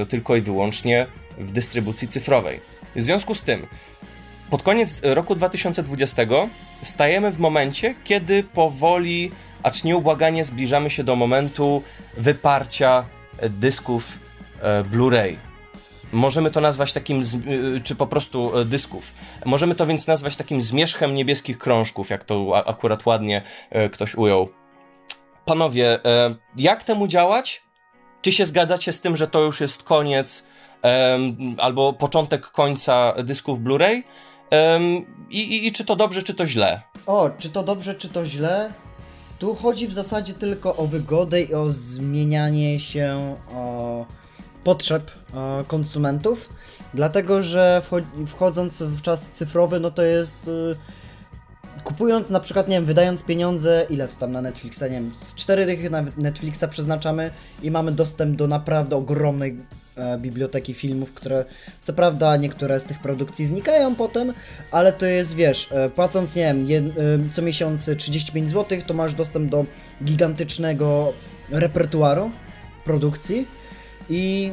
e, 0.00 0.06
tylko 0.06 0.36
i 0.36 0.40
wyłącznie 0.40 1.06
w 1.38 1.52
dystrybucji 1.52 2.08
cyfrowej. 2.08 2.60
W 2.96 3.02
związku 3.02 3.34
z 3.34 3.42
tym, 3.42 3.66
pod 4.52 4.62
koniec 4.62 5.00
roku 5.02 5.34
2020 5.34 6.22
stajemy 6.82 7.30
w 7.30 7.38
momencie, 7.38 7.94
kiedy 8.04 8.42
powoli, 8.42 9.30
acz 9.62 9.84
nieubłaganie 9.84 10.44
zbliżamy 10.44 10.90
się 10.90 11.04
do 11.04 11.16
momentu 11.16 11.82
wyparcia 12.16 13.04
e, 13.38 13.48
dysków 13.48 14.18
e, 14.60 14.84
Blu-ray. 14.84 15.36
Możemy 16.12 16.50
to 16.50 16.60
nazwać 16.60 16.92
takim, 16.92 17.22
czy 17.84 17.94
po 17.94 18.06
prostu 18.06 18.58
e, 18.58 18.64
dysków. 18.64 19.14
Możemy 19.44 19.74
to 19.74 19.86
więc 19.86 20.06
nazwać 20.06 20.36
takim 20.36 20.60
zmierzchem 20.60 21.14
niebieskich 21.14 21.58
krążków, 21.58 22.10
jak 22.10 22.24
to 22.24 22.66
akurat 22.66 23.06
ładnie 23.06 23.42
e, 23.70 23.88
ktoś 23.88 24.14
ujął. 24.14 24.48
Panowie, 25.44 26.04
e, 26.04 26.34
jak 26.56 26.84
temu 26.84 27.06
działać? 27.06 27.62
Czy 28.22 28.32
się 28.32 28.46
zgadzacie 28.46 28.92
z 28.92 29.00
tym, 29.00 29.16
że 29.16 29.28
to 29.28 29.40
już 29.40 29.60
jest 29.60 29.82
koniec 29.82 30.46
albo 31.58 31.92
początek 31.92 32.46
końca 32.46 33.14
dysków 33.24 33.60
Blu-ray? 33.60 34.02
I, 35.30 35.38
i, 35.38 35.66
I 35.66 35.72
czy 35.72 35.84
to 35.84 35.96
dobrze, 35.96 36.22
czy 36.22 36.34
to 36.34 36.46
źle? 36.46 36.80
O, 37.06 37.30
czy 37.38 37.50
to 37.50 37.62
dobrze, 37.62 37.94
czy 37.94 38.08
to 38.08 38.24
źle? 38.26 38.72
Tu 39.38 39.54
chodzi 39.54 39.88
w 39.88 39.92
zasadzie 39.92 40.34
tylko 40.34 40.76
o 40.76 40.86
wygodę 40.86 41.42
i 41.42 41.54
o 41.54 41.72
zmienianie 41.72 42.80
się 42.80 43.36
o 43.54 44.06
potrzeb 44.64 45.10
konsumentów, 45.66 46.48
dlatego 46.94 47.42
że 47.42 47.82
wcho- 47.90 48.26
wchodząc 48.26 48.82
w 48.82 49.02
czas 49.02 49.24
cyfrowy, 49.34 49.80
no 49.80 49.90
to 49.90 50.02
jest 50.02 50.48
y, 50.48 50.76
kupując 51.84 52.30
na 52.30 52.40
przykład, 52.40 52.68
nie 52.68 52.76
wiem, 52.76 52.84
wydając 52.84 53.22
pieniądze, 53.22 53.86
ile 53.90 54.08
to 54.08 54.16
tam 54.16 54.32
na 54.32 54.42
Netflixa, 54.42 54.82
nie 54.82 54.88
wiem, 54.88 55.12
z 55.24 55.34
4 55.34 55.66
dychy 55.66 55.90
na 55.90 56.04
Netflixa 56.16 56.64
przeznaczamy 56.70 57.30
i 57.62 57.70
mamy 57.70 57.92
dostęp 57.92 58.36
do 58.36 58.48
naprawdę 58.48 58.96
ogromnej 58.96 59.56
e, 59.96 60.18
biblioteki 60.18 60.74
filmów, 60.74 61.14
które 61.14 61.44
co 61.82 61.92
prawda 61.92 62.36
niektóre 62.36 62.80
z 62.80 62.84
tych 62.84 62.98
produkcji 62.98 63.46
znikają 63.46 63.94
potem, 63.94 64.32
ale 64.70 64.92
to 64.92 65.06
jest, 65.06 65.34
wiesz, 65.34 65.68
e, 65.72 65.88
płacąc, 65.88 66.36
nie 66.36 66.54
wiem, 66.54 66.92
e, 67.28 67.32
co 67.32 67.42
miesiąc 67.42 67.90
35 67.98 68.50
zł, 68.50 68.78
to 68.86 68.94
masz 68.94 69.14
dostęp 69.14 69.50
do 69.50 69.64
gigantycznego 70.04 71.12
repertuaru 71.50 72.30
produkcji. 72.84 73.46
I 74.10 74.52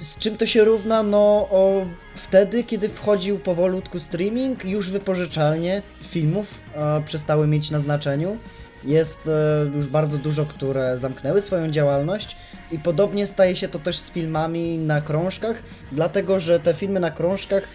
y, 0.00 0.04
z 0.04 0.18
czym 0.18 0.36
to 0.36 0.46
się 0.46 0.64
równa? 0.64 1.02
No 1.02 1.18
o, 1.50 1.86
wtedy, 2.14 2.64
kiedy 2.64 2.88
wchodził 2.88 3.38
powolutku 3.38 4.00
streaming, 4.00 4.64
już 4.64 4.90
wypożyczalnie 4.90 5.82
filmów 6.12 6.46
e, 6.74 7.02
przestały 7.02 7.46
mieć 7.46 7.70
na 7.70 7.80
znaczeniu. 7.80 8.38
Jest 8.84 9.28
e, 9.28 9.70
już 9.74 9.86
bardzo 9.86 10.18
dużo, 10.18 10.46
które 10.46 10.98
zamknęły 10.98 11.42
swoją 11.42 11.70
działalność 11.70 12.36
i 12.72 12.78
podobnie 12.78 13.26
staje 13.26 13.56
się 13.56 13.68
to 13.68 13.78
też 13.78 13.98
z 13.98 14.10
filmami 14.10 14.78
na 14.78 15.00
krążkach, 15.00 15.62
dlatego 15.92 16.40
że 16.40 16.60
te 16.60 16.74
filmy 16.74 17.00
na 17.00 17.10
krążkach 17.10 17.68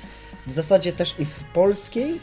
w 0.47 0.53
zasadzie 0.53 0.93
też 0.93 1.15
i 1.19 1.25
w 1.25 1.43
polskiej 1.53 2.19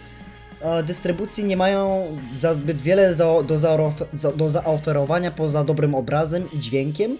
e, 0.60 0.82
dystrybucji 0.82 1.44
nie 1.44 1.56
mają 1.56 2.06
zbyt 2.36 2.82
wiele 2.82 3.14
za, 3.14 3.24
do, 3.24 3.58
zaof- 3.58 4.06
za, 4.14 4.32
do 4.32 4.50
zaoferowania 4.50 5.30
poza 5.30 5.64
dobrym 5.64 5.94
obrazem 5.94 6.48
i 6.52 6.58
dźwiękiem. 6.58 7.18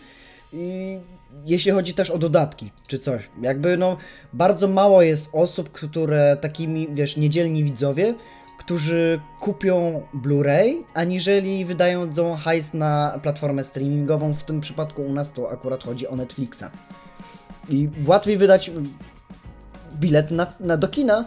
I 0.53 0.99
jeśli 1.47 1.71
chodzi 1.71 1.95
też 1.95 2.11
o 2.11 2.19
dodatki 2.19 2.71
czy 2.87 2.99
coś, 2.99 3.29
jakby 3.43 3.77
no 3.77 3.97
bardzo 4.33 4.69
mało 4.69 5.03
jest 5.03 5.29
osób, 5.33 5.73
które 5.73 6.37
takimi, 6.41 6.89
wiesz, 6.93 7.17
niedzielni 7.17 7.65
widzowie, 7.65 8.15
którzy 8.59 9.21
kupią 9.41 10.03
Blu-ray, 10.15 10.85
aniżeli 10.95 11.65
wydają 11.65 12.11
hajs 12.37 12.75
na 12.75 13.19
platformę 13.23 13.65
streamingową. 13.65 14.35
W 14.35 14.45
tym 14.45 14.61
przypadku 14.61 15.03
u 15.03 15.13
nas 15.13 15.33
to 15.33 15.51
akurat 15.51 15.85
chodzi 15.85 16.09
o 16.09 16.17
Netflixa. 16.17 16.65
I 17.69 17.89
łatwiej 18.07 18.39
wydać 18.39 18.71
bilet 19.95 20.31
na, 20.31 20.47
na 20.61 20.77
do 20.77 20.89
kina, 20.89 21.25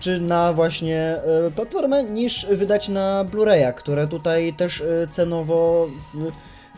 czy 0.00 0.20
na 0.20 0.52
właśnie 0.52 0.98
e, 1.46 1.50
platformę, 1.50 2.04
niż 2.04 2.46
wydać 2.46 2.88
na 2.88 3.24
Blu-raya, 3.24 3.74
które 3.74 4.06
tutaj 4.06 4.52
też 4.52 4.80
e, 4.80 5.06
cenowo 5.12 5.88
w 6.14 6.32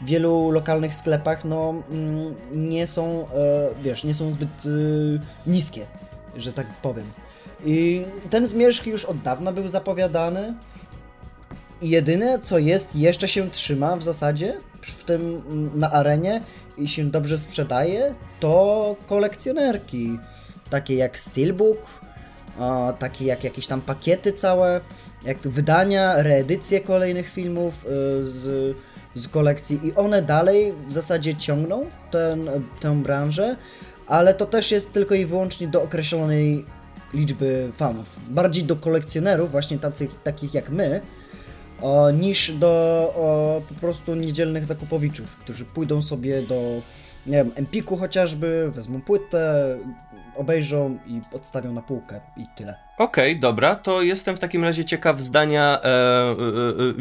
wielu 0.06 0.50
lokalnych 0.50 0.94
sklepach 0.94 1.44
no 1.44 1.74
mm, 1.90 2.34
nie 2.52 2.86
są, 2.86 3.26
e, 3.28 3.28
wiesz, 3.82 4.04
nie 4.04 4.14
są 4.14 4.32
zbyt 4.32 4.48
niskie, 5.46 5.86
że 6.36 6.52
tak 6.52 6.66
powiem. 6.82 7.06
I 7.64 8.04
ten 8.30 8.46
zmierzch 8.46 8.86
już 8.86 9.04
od 9.04 9.18
dawna 9.18 9.52
był 9.52 9.68
zapowiadany. 9.68 10.54
I 11.82 11.90
jedyne 11.90 12.38
co 12.38 12.58
jest, 12.58 12.96
jeszcze 12.96 13.28
się 13.28 13.50
trzyma 13.50 13.96
w 13.96 14.02
zasadzie 14.02 14.56
w 14.82 15.04
tym 15.04 15.42
na 15.74 15.90
arenie 15.90 16.42
i 16.78 16.88
się 16.88 17.10
dobrze 17.10 17.38
sprzedaje, 17.38 18.14
to 18.40 18.96
kolekcjonerki. 19.06 20.18
Takie 20.70 20.94
jak 20.94 21.18
Steelbook, 21.18 21.78
takie 22.98 23.24
jak 23.24 23.44
jakieś 23.44 23.66
tam 23.66 23.80
pakiety 23.80 24.32
całe, 24.32 24.80
jak 25.24 25.38
wydania, 25.38 26.22
reedycje 26.22 26.80
kolejnych 26.80 27.28
filmów 27.28 27.74
y, 27.84 27.88
z, 28.28 28.76
z 29.14 29.28
kolekcji 29.28 29.80
i 29.86 29.94
one 29.94 30.22
dalej 30.22 30.74
w 30.88 30.92
zasadzie 30.92 31.36
ciągną 31.36 31.86
ten, 32.10 32.50
tę 32.80 33.02
branżę, 33.02 33.56
ale 34.06 34.34
to 34.34 34.46
też 34.46 34.70
jest 34.70 34.92
tylko 34.92 35.14
i 35.14 35.26
wyłącznie 35.26 35.68
do 35.68 35.82
określonej 35.82 36.64
liczby 37.14 37.70
fanów. 37.76 38.06
Bardziej 38.28 38.64
do 38.64 38.76
kolekcjonerów, 38.76 39.50
właśnie 39.50 39.78
tacy, 39.78 40.08
takich 40.24 40.54
jak 40.54 40.70
my, 40.70 41.00
o, 41.80 42.10
niż 42.10 42.52
do 42.52 42.68
o, 43.16 43.62
po 43.68 43.74
prostu 43.74 44.14
niedzielnych 44.14 44.64
zakupowiczów, 44.64 45.36
którzy 45.36 45.64
pójdą 45.64 46.02
sobie 46.02 46.42
do, 46.42 46.54
nie 47.26 47.36
wiem, 47.36 47.50
Empiku 47.54 47.96
chociażby, 47.96 48.70
wezmą 48.74 49.00
płytę, 49.02 49.78
obejrzą 50.36 50.98
i 51.06 51.20
odstawią 51.32 51.72
na 51.72 51.82
półkę 51.82 52.20
i 52.36 52.44
tyle. 52.56 52.74
Okej, 52.98 53.40
dobra, 53.40 53.74
to 53.74 54.02
jestem 54.02 54.36
w 54.36 54.38
takim 54.38 54.64
razie 54.64 54.84
ciekaw 54.84 55.20
zdania 55.20 55.80
e, 55.82 55.86
e, 55.86 55.88
e, 55.88 56.34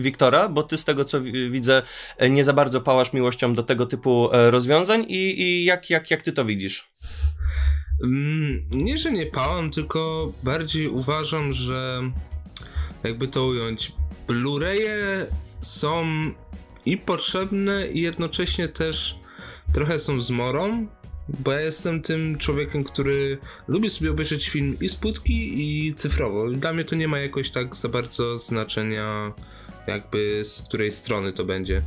Wiktora, 0.02 0.50
bo 0.50 0.64
ty 0.64 0.78
z 0.78 0.86
tego 0.86 1.06
co 1.06 1.22
wi- 1.22 1.52
widzę 1.52 1.82
nie 2.30 2.44
za 2.44 2.54
bardzo 2.54 2.82
pałasz 2.82 3.14
miłością 3.14 3.54
do 3.54 3.64
tego 3.64 3.86
typu 3.86 4.30
e, 4.34 4.52
rozwiązań 4.52 5.06
i, 5.08 5.42
i 5.42 5.66
jak, 5.66 5.90
jak, 5.90 6.12
jak 6.12 6.22
ty 6.22 6.32
to 6.34 6.46
widzisz? 6.46 6.92
Mm, 8.04 8.62
Nie, 8.72 8.98
że 8.98 9.12
nie 9.12 9.26
pałam, 9.26 9.72
tylko 9.72 10.32
bardziej 10.44 10.88
uważam, 10.88 11.54
że 11.54 12.02
jakby 13.04 13.28
to 13.28 13.46
ująć, 13.46 13.92
Blu-raye 14.28 15.26
są 15.62 16.06
i 16.86 16.98
potrzebne 16.98 17.88
i 17.88 18.02
jednocześnie 18.02 18.68
też 18.68 19.20
trochę 19.74 20.00
są 20.00 20.22
zmorą, 20.22 20.88
bo 21.40 21.52
ja 21.52 21.62
jestem 21.62 22.02
tym 22.02 22.38
człowiekiem, 22.38 22.84
który 22.84 23.38
lubi 23.68 23.90
sobie 23.90 24.12
obejrzeć 24.12 24.50
film 24.50 24.78
i 24.82 24.90
z 24.90 24.96
płytki 24.96 25.62
i 25.62 25.96
cyfrowo. 25.96 26.50
Dla 26.50 26.74
mnie 26.74 26.84
to 26.84 26.96
nie 26.96 27.08
ma 27.08 27.20
jakoś 27.20 27.50
tak 27.50 27.76
za 27.76 27.90
bardzo 27.90 28.38
znaczenia 28.38 29.34
jakby 29.90 30.46
z 30.46 30.62
której 30.62 30.92
strony 30.92 31.34
to 31.34 31.46
będzie. 31.46 31.82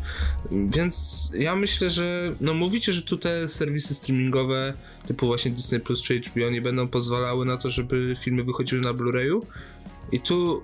Więc 0.51 1.31
ja 1.35 1.57
myślę, 1.57 1.91
że 1.91 2.35
no 2.41 2.55
mówicie, 2.55 2.93
że 2.93 3.03
tu 3.03 3.17
te 3.17 3.49
serwisy 3.49 3.95
streamingowe 3.95 4.75
typu 5.07 5.27
właśnie 5.27 5.51
Disney 5.51 5.81
Plus 5.81 6.03
czy 6.03 6.21
HBO 6.21 6.51
nie 6.51 6.63
będą 6.63 6.89
pozwalały 6.89 7.45
na 7.45 7.57
to, 7.57 7.71
żeby 7.71 8.17
filmy 8.21 8.45
wychodziły 8.45 8.83
na 8.83 8.95
Blu-rayu. 8.95 9.41
I 10.13 10.21
tu 10.21 10.63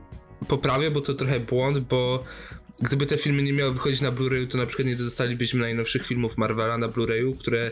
poprawię, 0.48 0.90
bo 0.90 1.00
to 1.00 1.14
trochę 1.14 1.40
błąd, 1.40 1.78
bo 1.78 2.24
gdyby 2.80 3.06
te 3.06 3.18
filmy 3.18 3.42
nie 3.42 3.52
miały 3.52 3.74
wychodzić 3.74 4.00
na 4.00 4.12
Blu-rayu, 4.12 4.46
to 4.46 4.58
na 4.58 4.66
przykład 4.66 4.88
nie 4.88 4.96
dostalibyśmy 4.96 5.60
najnowszych 5.60 6.06
filmów 6.06 6.36
Marvela 6.36 6.78
na 6.78 6.88
Blu-rayu, 6.88 7.38
które 7.38 7.70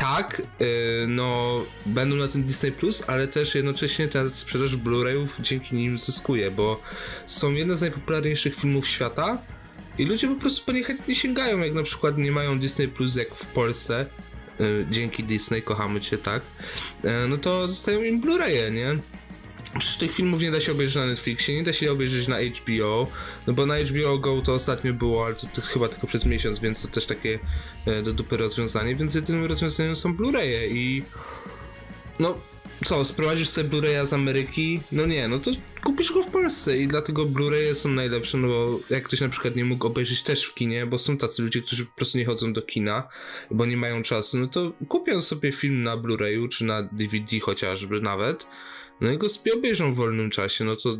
tak, 0.00 0.42
yy, 0.60 1.06
no 1.08 1.60
będą 1.86 2.16
na 2.16 2.28
tym 2.28 2.42
Disney 2.42 2.72
Plus, 2.72 3.02
ale 3.06 3.28
też 3.28 3.54
jednocześnie 3.54 4.08
ta 4.08 4.30
sprzedaż 4.30 4.76
Blu-rayów 4.76 5.40
dzięki 5.40 5.74
nim 5.74 5.98
zyskuje, 5.98 6.50
bo 6.50 6.80
są 7.26 7.52
jedne 7.52 7.76
z 7.76 7.80
najpopularniejszych 7.80 8.56
filmów 8.56 8.88
świata 8.88 9.38
i 9.98 10.04
ludzie 10.04 10.28
po 10.28 10.34
prostu 10.34 10.66
po 10.66 10.72
nie 10.72 10.84
chętnie 10.84 11.14
sięgają, 11.14 11.58
jak 11.58 11.74
na 11.74 11.82
przykład 11.82 12.18
nie 12.18 12.32
mają 12.32 12.58
Disney 12.58 12.88
Plus 12.88 13.16
jak 13.16 13.34
w 13.34 13.46
Polsce, 13.46 14.06
yy, 14.58 14.86
dzięki 14.90 15.24
Disney, 15.24 15.62
kochamy 15.62 16.00
cię, 16.00 16.18
tak, 16.18 16.42
yy, 17.04 17.10
no 17.28 17.38
to 17.38 17.68
zostają 17.68 18.02
im 18.02 18.20
Blu-raye, 18.20 18.72
nie? 18.72 18.98
Przecież 19.78 19.96
tych 19.96 20.14
filmów 20.14 20.42
nie 20.42 20.50
da 20.50 20.60
się 20.60 20.72
obejrzeć 20.72 20.96
na 20.96 21.06
Netflixie, 21.06 21.54
nie 21.54 21.62
da 21.62 21.72
się 21.72 21.92
obejrzeć 21.92 22.28
na 22.28 22.36
HBO, 22.40 23.06
no 23.46 23.52
bo 23.52 23.66
na 23.66 23.78
HBO 23.78 24.18
Go 24.18 24.42
to 24.42 24.54
ostatnio 24.54 24.92
było, 24.92 25.26
ale 25.26 25.34
to, 25.34 25.46
to 25.46 25.62
chyba 25.62 25.88
tylko 25.88 26.06
przez 26.06 26.24
miesiąc, 26.24 26.58
więc 26.58 26.82
to 26.82 26.88
też 26.88 27.06
takie 27.06 27.38
e, 27.86 28.02
do 28.02 28.12
dupy 28.12 28.36
rozwiązanie, 28.36 28.96
więc 28.96 29.14
jedynym 29.14 29.44
rozwiązaniem 29.44 29.96
są 29.96 30.16
Blu-raye 30.16 30.68
i 30.70 31.02
no 32.18 32.34
co, 32.84 33.04
sprowadzisz 33.04 33.48
sobie 33.48 33.68
Blu-raya 33.70 34.06
z 34.06 34.12
Ameryki? 34.12 34.80
No 34.92 35.06
nie, 35.06 35.28
no 35.28 35.38
to 35.38 35.50
kupisz 35.82 36.12
go 36.12 36.22
w 36.22 36.26
Polsce 36.26 36.78
i 36.78 36.88
dlatego 36.88 37.26
Blu-raye 37.26 37.74
są 37.74 37.88
najlepsze, 37.88 38.38
no 38.38 38.48
bo 38.48 38.80
jak 38.90 39.02
ktoś 39.02 39.20
na 39.20 39.28
przykład 39.28 39.56
nie 39.56 39.64
mógł 39.64 39.86
obejrzeć 39.86 40.22
też 40.22 40.44
w 40.44 40.54
kinie, 40.54 40.86
bo 40.86 40.98
są 40.98 41.16
tacy 41.16 41.42
ludzie, 41.42 41.62
którzy 41.62 41.86
po 41.86 41.96
prostu 41.96 42.18
nie 42.18 42.24
chodzą 42.24 42.52
do 42.52 42.62
kina, 42.62 43.08
bo 43.50 43.66
nie 43.66 43.76
mają 43.76 44.02
czasu, 44.02 44.38
no 44.38 44.46
to 44.46 44.72
kupią 44.88 45.22
sobie 45.22 45.52
film 45.52 45.82
na 45.82 45.96
Blu-rayu, 45.96 46.48
czy 46.48 46.64
na 46.64 46.82
DVD 46.82 47.40
chociażby 47.40 48.00
nawet, 48.00 48.46
no 49.00 49.10
i 49.10 49.18
go 49.18 49.26
obejrzą 49.56 49.94
w 49.94 49.96
wolnym 49.96 50.30
czasie, 50.30 50.64
no 50.64 50.76
to, 50.76 50.98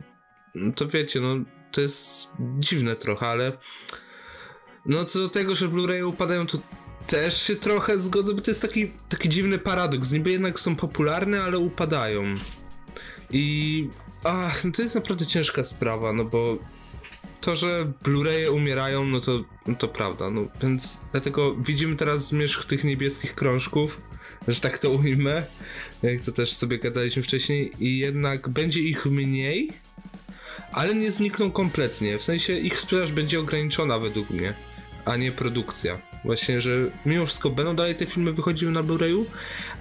no 0.54 0.72
to 0.72 0.88
wiecie, 0.88 1.20
no 1.20 1.36
to 1.72 1.80
jest 1.80 2.32
dziwne 2.58 2.96
trochę, 2.96 3.26
ale 3.26 3.52
no 4.86 5.04
co 5.04 5.18
do 5.18 5.28
tego, 5.28 5.54
że 5.54 5.68
Blu-raye 5.68 6.08
upadają, 6.08 6.46
to 6.46 6.58
też 7.06 7.42
się 7.42 7.56
trochę 7.56 7.98
zgodzę, 7.98 8.34
bo 8.34 8.40
to 8.40 8.50
jest 8.50 8.62
taki, 8.62 8.92
taki 9.08 9.28
dziwny 9.28 9.58
paradoks. 9.58 10.12
Niby 10.12 10.30
jednak 10.30 10.60
są 10.60 10.76
popularne, 10.76 11.42
ale 11.42 11.58
upadają. 11.58 12.34
I 13.30 13.88
ach, 14.24 14.64
no 14.64 14.70
to 14.72 14.82
jest 14.82 14.94
naprawdę 14.94 15.26
ciężka 15.26 15.64
sprawa, 15.64 16.12
no 16.12 16.24
bo 16.24 16.58
to, 17.40 17.56
że 17.56 17.92
Blu-raye 18.02 18.50
umierają, 18.52 19.06
no 19.06 19.20
to, 19.20 19.44
no 19.66 19.74
to 19.74 19.88
prawda. 19.88 20.30
No 20.30 20.44
więc 20.62 21.00
dlatego 21.12 21.54
widzimy 21.54 21.96
teraz 21.96 22.26
zmierzch 22.26 22.64
tych 22.64 22.84
niebieskich 22.84 23.34
krążków, 23.34 24.00
że 24.52 24.60
tak 24.60 24.78
to 24.78 24.90
ujmę, 24.90 25.42
jak 26.02 26.20
to 26.20 26.32
też 26.32 26.54
sobie 26.54 26.78
gadaliśmy 26.78 27.22
wcześniej, 27.22 27.72
i 27.80 27.98
jednak 27.98 28.48
będzie 28.48 28.80
ich 28.80 29.06
mniej, 29.06 29.68
ale 30.72 30.94
nie 30.94 31.10
znikną 31.10 31.50
kompletnie. 31.50 32.18
W 32.18 32.22
sensie 32.22 32.52
ich 32.52 32.78
sprzedaż 32.78 33.12
będzie 33.12 33.40
ograniczona 33.40 33.98
według 33.98 34.30
mnie, 34.30 34.54
a 35.04 35.16
nie 35.16 35.32
produkcja. 35.32 35.98
Właśnie, 36.24 36.60
że 36.60 36.90
mimo 37.06 37.26
wszystko 37.26 37.50
będą 37.50 37.76
dalej 37.76 37.94
te 37.94 38.06
filmy 38.06 38.32
wychodziły 38.32 38.72
na 38.72 38.82
Blu-rayu, 38.82 39.24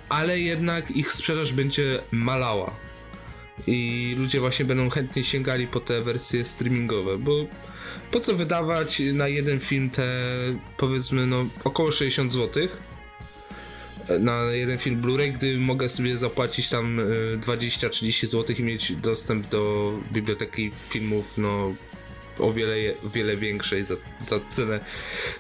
ale 0.10 0.40
jednak 0.40 0.92
ich 0.92 1.12
sprzedaż 1.12 1.54
będzie 1.54 2.00
malała. 2.12 2.76
I 3.68 4.16
ludzie 4.18 4.40
właśnie 4.40 4.66
będą 4.66 4.90
chętnie 4.90 5.24
sięgali 5.24 5.68
po 5.68 5.80
te 5.80 6.02
wersje 6.02 6.46
streamingowe, 6.46 7.18
bo 7.18 7.46
po 8.12 8.20
co 8.20 8.36
wydawać 8.36 9.02
na 9.14 9.28
jeden 9.28 9.60
film 9.60 9.90
te 9.90 10.08
powiedzmy 10.78 11.28
no 11.28 11.46
około 11.64 11.92
60 11.92 12.34
zł 12.34 12.68
na 14.20 14.42
jeden 14.42 14.78
film 14.78 15.02
Blu-ray, 15.02 15.32
gdy 15.32 15.58
mogę 15.58 15.90
sobie 15.90 16.18
zapłacić 16.18 16.70
tam 16.70 17.00
y, 17.00 17.40
20-30 17.42 18.26
zł 18.26 18.56
i 18.60 18.64
mieć 18.64 18.92
dostęp 18.96 19.48
do 19.48 19.94
biblioteki 20.12 20.72
filmów 20.90 21.38
no 21.38 21.74
o 22.40 22.54
wiele, 22.54 22.76
wiele 23.14 23.38
większej 23.38 23.86
za, 23.86 23.96
za 24.22 24.40
cenę. 24.50 24.80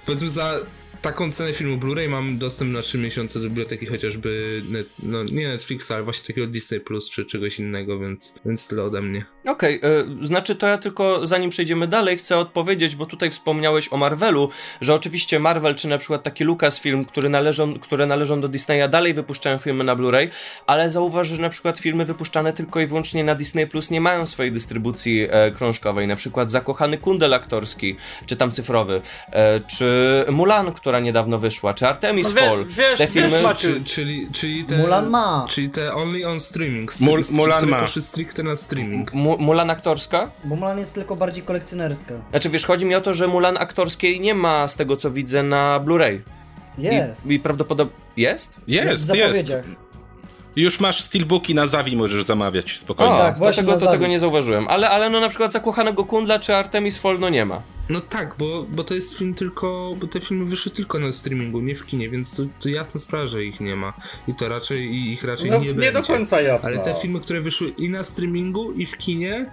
Powiedzmy 0.06 0.30
za 0.30 0.60
taką 1.01 1.32
cenę 1.32 1.53
filmu 1.53 1.77
Blu-ray 1.77 2.10
mam 2.10 2.38
dostęp 2.38 2.72
na 2.72 2.82
3 2.82 2.98
miesiące 2.98 3.39
do 3.39 3.46
biblioteki 3.46 3.86
chociażby, 3.86 4.62
net, 4.70 4.88
no 5.03 5.24
nie 5.24 5.48
Netflixa, 5.48 5.91
ale 5.91 6.03
właśnie 6.03 6.27
takiego 6.27 6.48
Disney 6.48 6.79
Plus 6.79 7.10
czy 7.10 7.25
czegoś 7.25 7.60
innego, 7.60 8.00
więc, 8.00 8.34
więc 8.46 8.68
tyle 8.68 8.84
ode 8.84 9.01
mnie. 9.01 9.25
Okej, 9.46 9.77
okay, 9.77 10.27
znaczy 10.27 10.56
to 10.56 10.68
ja 10.68 10.77
tylko 10.77 11.27
zanim 11.27 11.50
przejdziemy 11.50 11.88
dalej 11.88 12.18
chcę 12.18 12.38
odpowiedzieć, 12.38 12.96
bo 12.96 13.06
tutaj 13.06 13.32
wspomniałeś 13.32 13.94
o 13.94 13.98
Marvelu, 13.98 14.50
że 14.82 14.94
oczywiście 14.94 15.39
Marvel 15.39 15.75
czy 15.75 15.88
na 15.88 15.98
przykład 15.98 16.24
taki 16.24 16.44
Lucasfilm, 16.44 17.06
który 17.06 17.29
należą, 17.29 17.79
które 17.79 18.06
należą 18.06 18.41
do 18.41 18.48
Disneya 18.48 18.89
dalej 18.89 19.13
wypuszczają 19.13 19.58
filmy 19.58 19.84
na 19.84 19.96
Blu-ray, 19.96 20.27
ale 20.68 20.89
zauważ, 20.89 21.27
że 21.27 21.41
na 21.41 21.50
przykład 21.50 21.79
filmy 21.79 22.06
wypuszczane 22.06 22.53
tylko 22.53 22.79
i 22.79 22.88
wyłącznie 22.88 23.24
na 23.24 23.36
Disney 23.36 23.68
Plus 23.68 23.91
nie 23.91 24.01
mają 24.01 24.25
swojej 24.25 24.51
dystrybucji 24.51 25.27
e, 25.29 25.51
krążkowej, 25.51 26.08
na 26.08 26.15
przykład 26.15 26.51
Zakochany 26.51 26.98
Kundel 26.98 27.34
aktorski, 27.34 27.96
czy 28.25 28.36
tam 28.36 28.51
cyfrowy, 28.51 29.01
e, 29.32 29.60
czy 29.77 30.25
Mulan, 30.32 30.72
która 30.89 31.00
niedawno 31.00 31.39
wyszła, 31.39 31.74
czy 31.74 31.88
Artemis 31.88 32.27
No 32.27 32.34
wie- 32.41 32.48
Fall. 32.48 32.65
wiesz- 32.69 32.98
te 32.98 33.08
filmy... 33.08 33.29
wiesz, 33.29 33.43
Maciu, 33.43 33.67
Czy, 33.67 33.84
czyli, 33.84 34.27
czyli 34.31 34.65
te, 34.65 34.77
Mulan 34.77 35.10
ma. 35.10 35.46
Czyli 35.50 35.69
te 35.69 35.93
only 35.93 36.27
on 36.27 36.39
streaming. 36.39 36.91
Mul- 36.91 37.31
Mulan 37.31 37.67
ma. 37.67 37.81
poszły 37.81 38.01
stricte 38.01 38.43
na 38.43 38.55
streaming. 38.55 39.13
Mu- 39.13 39.38
Mulan 39.38 39.69
aktorska? 39.69 40.29
Bo 40.43 40.55
Mulan 40.55 40.79
jest 40.79 40.93
tylko 40.93 41.15
bardziej 41.15 41.43
kolekcjonerska. 41.43 42.13
Znaczy 42.29 42.50
wiesz, 42.50 42.65
chodzi 42.65 42.86
mi 42.86 42.96
o 42.96 43.01
to, 43.01 43.13
że 43.13 43.27
Mulan 43.27 43.58
aktorskiej 43.58 44.19
nie 44.19 44.36
ma 44.36 44.67
z 44.67 44.75
tego 44.75 44.98
co 44.98 45.12
widzę 45.12 45.43
na 45.43 45.79
Blu-ray. 45.86 46.19
Jest. 46.77 47.25
I, 47.25 47.34
i 47.34 47.39
prawdopodobnie... 47.39 47.93
Jest? 48.17 48.55
Jest, 48.67 49.15
jest. 49.15 49.58
Już 50.60 50.80
masz 50.80 51.01
steelbooki 51.01 51.56
na 51.56 51.68
Zawi, 51.68 51.98
możesz 51.98 52.24
zamawiać 52.24 52.78
spokojnie. 52.78 53.13
O, 53.13 53.18
tak, 53.18 53.34
to 53.34 53.39
właśnie 53.39 53.63
tego, 53.63 53.74
to 53.74 53.80
Zawi. 53.80 53.92
tego 53.92 54.08
nie 54.08 54.20
zauważyłem. 54.20 54.68
Ale, 54.68 54.89
ale 54.89 55.10
no 55.10 55.20
na 55.20 55.30
przykład 55.30 55.54
Zakochanego 55.54 56.06
Kundla 56.06 56.39
czy 56.39 56.56
Artemis 56.56 56.98
Fall 56.98 57.20
no 57.20 57.30
nie 57.30 57.46
ma. 57.46 57.62
No 57.89 58.01
tak, 58.01 58.36
bo, 58.38 58.66
bo 58.70 58.84
to 58.84 58.94
jest 58.96 59.18
film 59.18 59.34
tylko, 59.34 59.94
bo 60.00 60.08
te 60.08 60.20
filmy 60.20 60.46
wyszły 60.46 60.72
tylko 60.72 61.00
na 61.00 61.12
streamingu, 61.13 61.60
nie 61.62 61.75
w 61.75 61.86
kinie, 61.86 62.10
więc 62.10 62.36
to, 62.36 62.44
to 62.60 62.70
jasna 62.70 63.00
sprawa, 63.00 63.28
że 63.28 63.44
ich 63.44 63.60
nie 63.60 63.75
ma. 63.75 63.94
I 64.28 64.34
to 64.34 64.50
raczej, 64.50 64.86
i 64.86 65.13
ich 65.13 65.24
raczej 65.24 65.51
No, 65.51 65.58
nie 65.60 65.68
nie 65.68 65.74
będzie. 65.74 65.92
do 65.92 66.04
końca 66.04 66.42
jasne. 66.42 66.68
Ale 66.70 66.80
te 66.80 66.96
filmy, 66.96 67.20
które 67.20 67.42
wyszły 67.42 67.70
i 67.78 67.89
na 67.89 68.04
streamingu, 68.04 68.72
i 68.74 68.86
w 68.86 68.98
kinie, 68.98 69.46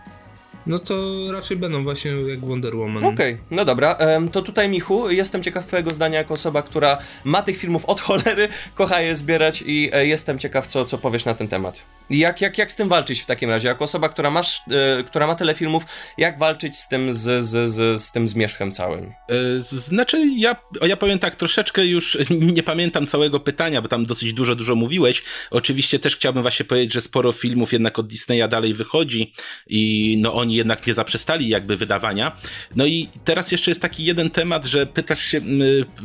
no 0.67 0.79
to 0.79 0.95
raczej 1.33 1.57
będą 1.57 1.85
właśnie 1.85 2.11
jak 2.11 2.41
Wonder 2.41 2.77
Woman. 2.77 3.05
Okej, 3.05 3.39
no 3.51 3.65
dobra. 3.65 3.99
to 4.33 4.43
tutaj 4.43 4.69
Michu, 4.69 5.11
jestem 5.11 5.43
ciekaw 5.43 5.67
twojego 5.67 5.95
zdania 5.95 6.19
jako 6.19 6.35
osoba, 6.35 6.63
która 6.63 6.99
ma 7.25 7.43
tych 7.43 7.59
filmów 7.59 7.85
od 7.85 8.01
cholery, 8.01 8.49
kocha 8.75 9.01
je 9.01 9.17
zbierać 9.17 9.63
i 9.67 9.91
e, 9.93 10.07
jestem 10.07 10.39
ciekaw, 10.39 10.67
co, 10.67 10.85
co 10.85 10.99
powiesz 10.99 11.25
na 11.25 11.35
ten 11.35 11.49
temat. 11.49 11.85
Jak, 12.11 12.41
jak, 12.41 12.59
jak 12.59 12.73
z 12.73 12.77
tym 12.77 12.89
walczyć 12.89 13.21
w 13.21 13.27
takim 13.27 13.51
razie? 13.51 13.69
Jako 13.69 13.85
osoba, 13.85 14.09
która, 14.09 14.31
masz, 14.31 14.61
e, 14.71 15.05
która 15.05 15.27
ma 15.27 15.35
tyle 15.35 15.55
filmów, 15.55 15.85
jak 16.19 16.39
walczyć 16.39 16.77
z 16.77 16.89
tym, 16.89 17.15
z, 17.15 17.45
z, 17.45 17.71
z, 17.71 18.03
z 18.03 18.13
tym 18.13 18.29
zmierzchem 18.29 18.73
całym? 18.73 19.13
E, 19.29 19.61
Znaczy, 19.61 20.27
ja, 20.37 20.57
ja 20.83 20.97
powiem 20.97 21.19
tak, 21.19 21.37
troszeczkę 21.37 21.87
już 21.87 22.19
nie 22.57 22.63
pamiętam 22.63 23.07
całego 23.07 23.41
pytania, 23.41 23.83
bo 23.83 23.89
tam 23.89 24.05
dosyć 24.05 24.33
dużo, 24.33 24.55
dużo 24.55 24.75
mówiłeś. 24.75 25.23
Oczywiście 25.51 25.99
też 25.99 26.17
chciałbym 26.17 26.43
właśnie 26.43 26.65
powiedzieć, 26.65 26.93
że 26.93 27.01
sporo 27.01 27.33
filmów 27.33 27.73
jednak 27.73 27.99
od 27.99 28.07
Disneya 28.07 28.49
dalej 28.49 28.75
wychodzi 28.75 29.33
i 29.67 30.17
no 30.21 30.35
oni 30.35 30.56
jednak 30.57 30.87
nie 30.87 30.95
zaprzestali 30.95 31.49
jakby 31.49 31.77
wydawania. 31.77 32.33
No 32.77 32.87
i 32.87 33.09
teraz 33.25 33.53
jeszcze 33.53 33.71
jest 33.71 33.83
taki 33.83 34.05
jeden 34.05 34.31
temat, 34.31 34.65
że 34.65 34.87
pytasz 34.87 35.23
się, 35.25 35.41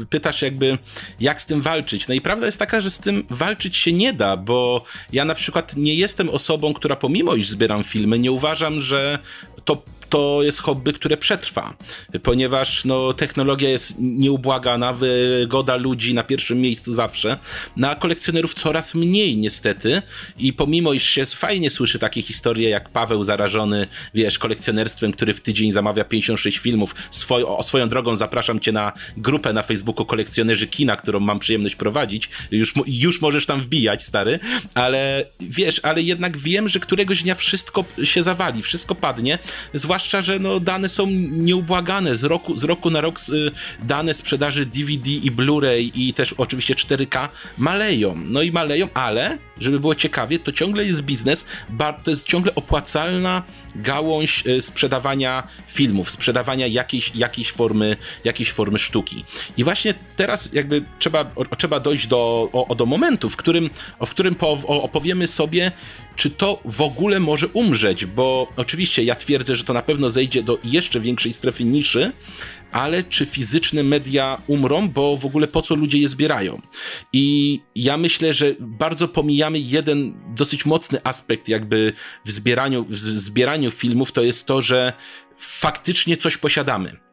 pytasz 0.10 0.42
jakby 0.42 0.78
jak 1.20 1.42
z 1.42 1.46
tym 1.46 1.62
walczyć. 1.62 2.08
No 2.08 2.14
i 2.14 2.22
prawda 2.22 2.46
jest 2.46 2.60
taka, 2.60 2.80
że 2.82 2.90
z 2.92 3.00
tym 3.00 3.24
walczyć 3.30 3.78
się 3.78 3.94
nie 3.94 4.14
da, 4.14 4.38
bo 4.38 4.84
ja 5.14 5.26
na 5.26 5.36
przykład 5.36 5.76
nie 5.78 5.96
jestem 5.96 6.30
osobą, 6.30 6.74
która 6.74 6.96
pomimo 6.96 7.36
iż 7.36 7.50
zbieram 7.50 7.84
filmy, 7.84 8.20
nie 8.20 8.32
uważam, 8.32 8.82
że 8.82 9.20
to 9.66 9.84
to 10.12 10.44
jest 10.44 10.62
hobby, 10.62 10.94
które 10.94 11.18
przetrwa, 11.18 11.74
ponieważ 12.24 12.86
no, 12.86 13.14
technologia 13.14 13.70
jest 13.70 13.96
nieubłagana, 14.00 14.94
wygoda 14.94 15.76
ludzi 15.76 16.14
na 16.14 16.24
pierwszym 16.24 16.62
miejscu 16.62 16.94
zawsze, 16.94 17.38
no, 17.78 17.96
kolekcjonerów 17.96 18.54
coraz 18.54 18.94
mniej 18.94 19.38
niestety 19.38 20.02
i 20.38 20.54
pomimo, 20.54 20.94
iż 20.94 21.04
się 21.04 21.26
fajnie 21.26 21.70
słyszy 21.70 22.00
takie 22.00 22.22
historie 22.22 22.70
jak 22.70 22.90
Paweł 22.90 23.24
zarażony, 23.24 23.88
wiesz, 24.14 24.40
kolekcjonerstwem, 24.40 25.12
który 25.12 25.34
w 25.34 25.42
tydzień 25.42 25.72
zamawia 25.72 26.04
56 26.04 26.58
filmów, 26.58 26.96
o, 27.30 27.64
swoją 27.64 27.90
drogą 27.90 28.16
zapraszam 28.16 28.60
cię 28.60 28.72
na 28.72 28.92
grupę 29.18 29.54
na 29.54 29.64
Facebooku 29.64 30.06
kolekcjonerzy 30.06 30.68
kina, 30.68 30.96
którą 30.96 31.20
mam 31.20 31.40
przyjemność 31.40 31.76
prowadzić, 31.76 32.30
już, 32.52 32.74
już 32.88 33.22
możesz 33.22 33.46
tam 33.46 33.62
wbijać, 33.62 34.04
stary, 34.04 34.40
ale 34.74 35.26
wiesz, 35.40 35.80
ale 35.84 36.02
jednak 36.02 36.38
wiem, 36.38 36.70
że 36.70 36.80
któregoś 36.80 37.24
dnia 37.24 37.36
wszystko 37.36 37.86
się 38.04 38.24
zawali, 38.24 38.62
wszystko 38.62 38.96
padnie, 38.96 39.40
zwłaszcza, 39.74 40.01
że 40.22 40.40
no, 40.40 40.60
dane 40.60 40.90
są 40.90 41.08
nieubłagane, 41.32 42.18
z 42.18 42.24
roku, 42.24 42.58
z 42.58 42.64
roku 42.64 42.90
na 42.90 43.02
rok 43.02 43.20
y, 43.30 43.52
dane 43.84 44.14
sprzedaży 44.14 44.66
DVD 44.66 45.12
i 45.12 45.32
Blu-ray 45.32 45.92
i 45.96 46.14
też 46.14 46.34
oczywiście 46.34 46.76
4K 46.76 47.28
maleją, 47.58 48.18
no 48.26 48.42
i 48.42 48.52
maleją, 48.52 48.88
ale 48.94 49.38
żeby 49.62 49.80
było 49.80 49.96
ciekawie, 49.96 50.40
to 50.40 50.52
ciągle 50.52 50.86
jest 50.86 51.02
biznes, 51.02 51.46
to 52.04 52.12
jest 52.12 52.26
ciągle 52.26 52.56
opłacalna 52.56 53.44
gałąź 53.76 54.44
y, 54.48 54.62
sprzedawania 54.62 55.48
filmów, 55.68 56.12
sprzedawania 56.12 56.68
jakiejś, 56.68 57.12
jakiejś, 57.16 57.52
formy, 57.52 57.98
jakiejś 58.24 58.52
formy 58.52 58.80
sztuki. 58.80 59.26
I 59.58 59.64
właśnie 59.64 59.94
teraz 60.16 60.50
jakby 60.54 60.84
trzeba, 61.00 61.32
o, 61.36 61.56
trzeba 61.56 61.80
dojść 61.80 62.08
do, 62.08 62.50
o, 62.70 62.76
do 62.76 62.86
momentu, 62.86 63.30
w 63.30 63.36
którym, 63.36 63.70
w 64.06 64.10
którym 64.10 64.36
po, 64.36 64.52
opowiemy 64.68 65.28
sobie, 65.28 65.72
czy 66.16 66.30
to 66.30 66.60
w 66.66 66.82
ogóle 66.82 67.20
może 67.20 67.48
umrzeć, 67.48 68.06
bo 68.06 68.48
oczywiście 68.56 69.04
ja 69.04 69.16
twierdzę, 69.16 69.56
że 69.56 69.64
to 69.64 69.74
na 69.74 69.82
pewno 69.82 70.10
zejdzie 70.10 70.44
do 70.44 70.60
jeszcze 70.64 71.00
większej 71.00 71.34
strefy 71.34 71.64
niszy, 71.64 72.12
ale 72.72 73.04
czy 73.04 73.26
fizyczne 73.26 73.84
media 73.84 74.42
umrą, 74.48 74.90
bo 74.90 75.18
w 75.18 75.26
ogóle 75.26 75.48
po 75.48 75.62
co 75.62 75.76
ludzie 75.76 75.98
je 75.98 76.08
zbierają? 76.08 76.62
I 77.14 77.60
ja 77.76 77.98
myślę, 77.98 78.34
że 78.34 78.56
bardzo 78.60 79.08
pomijamy 79.08 79.60
jeden 79.60 80.14
dosyć 80.36 80.66
mocny 80.66 81.00
aspekt 81.04 81.48
jakby 81.48 81.94
w 82.26 82.32
zbieraniu, 82.32 82.86
w 82.90 82.98
zbieraniu 82.98 83.72
filmów, 83.72 84.12
to 84.12 84.24
jest 84.24 84.46
to, 84.46 84.62
że 84.62 84.94
faktycznie 85.38 86.18
coś 86.18 86.38
posiadamy. 86.38 87.11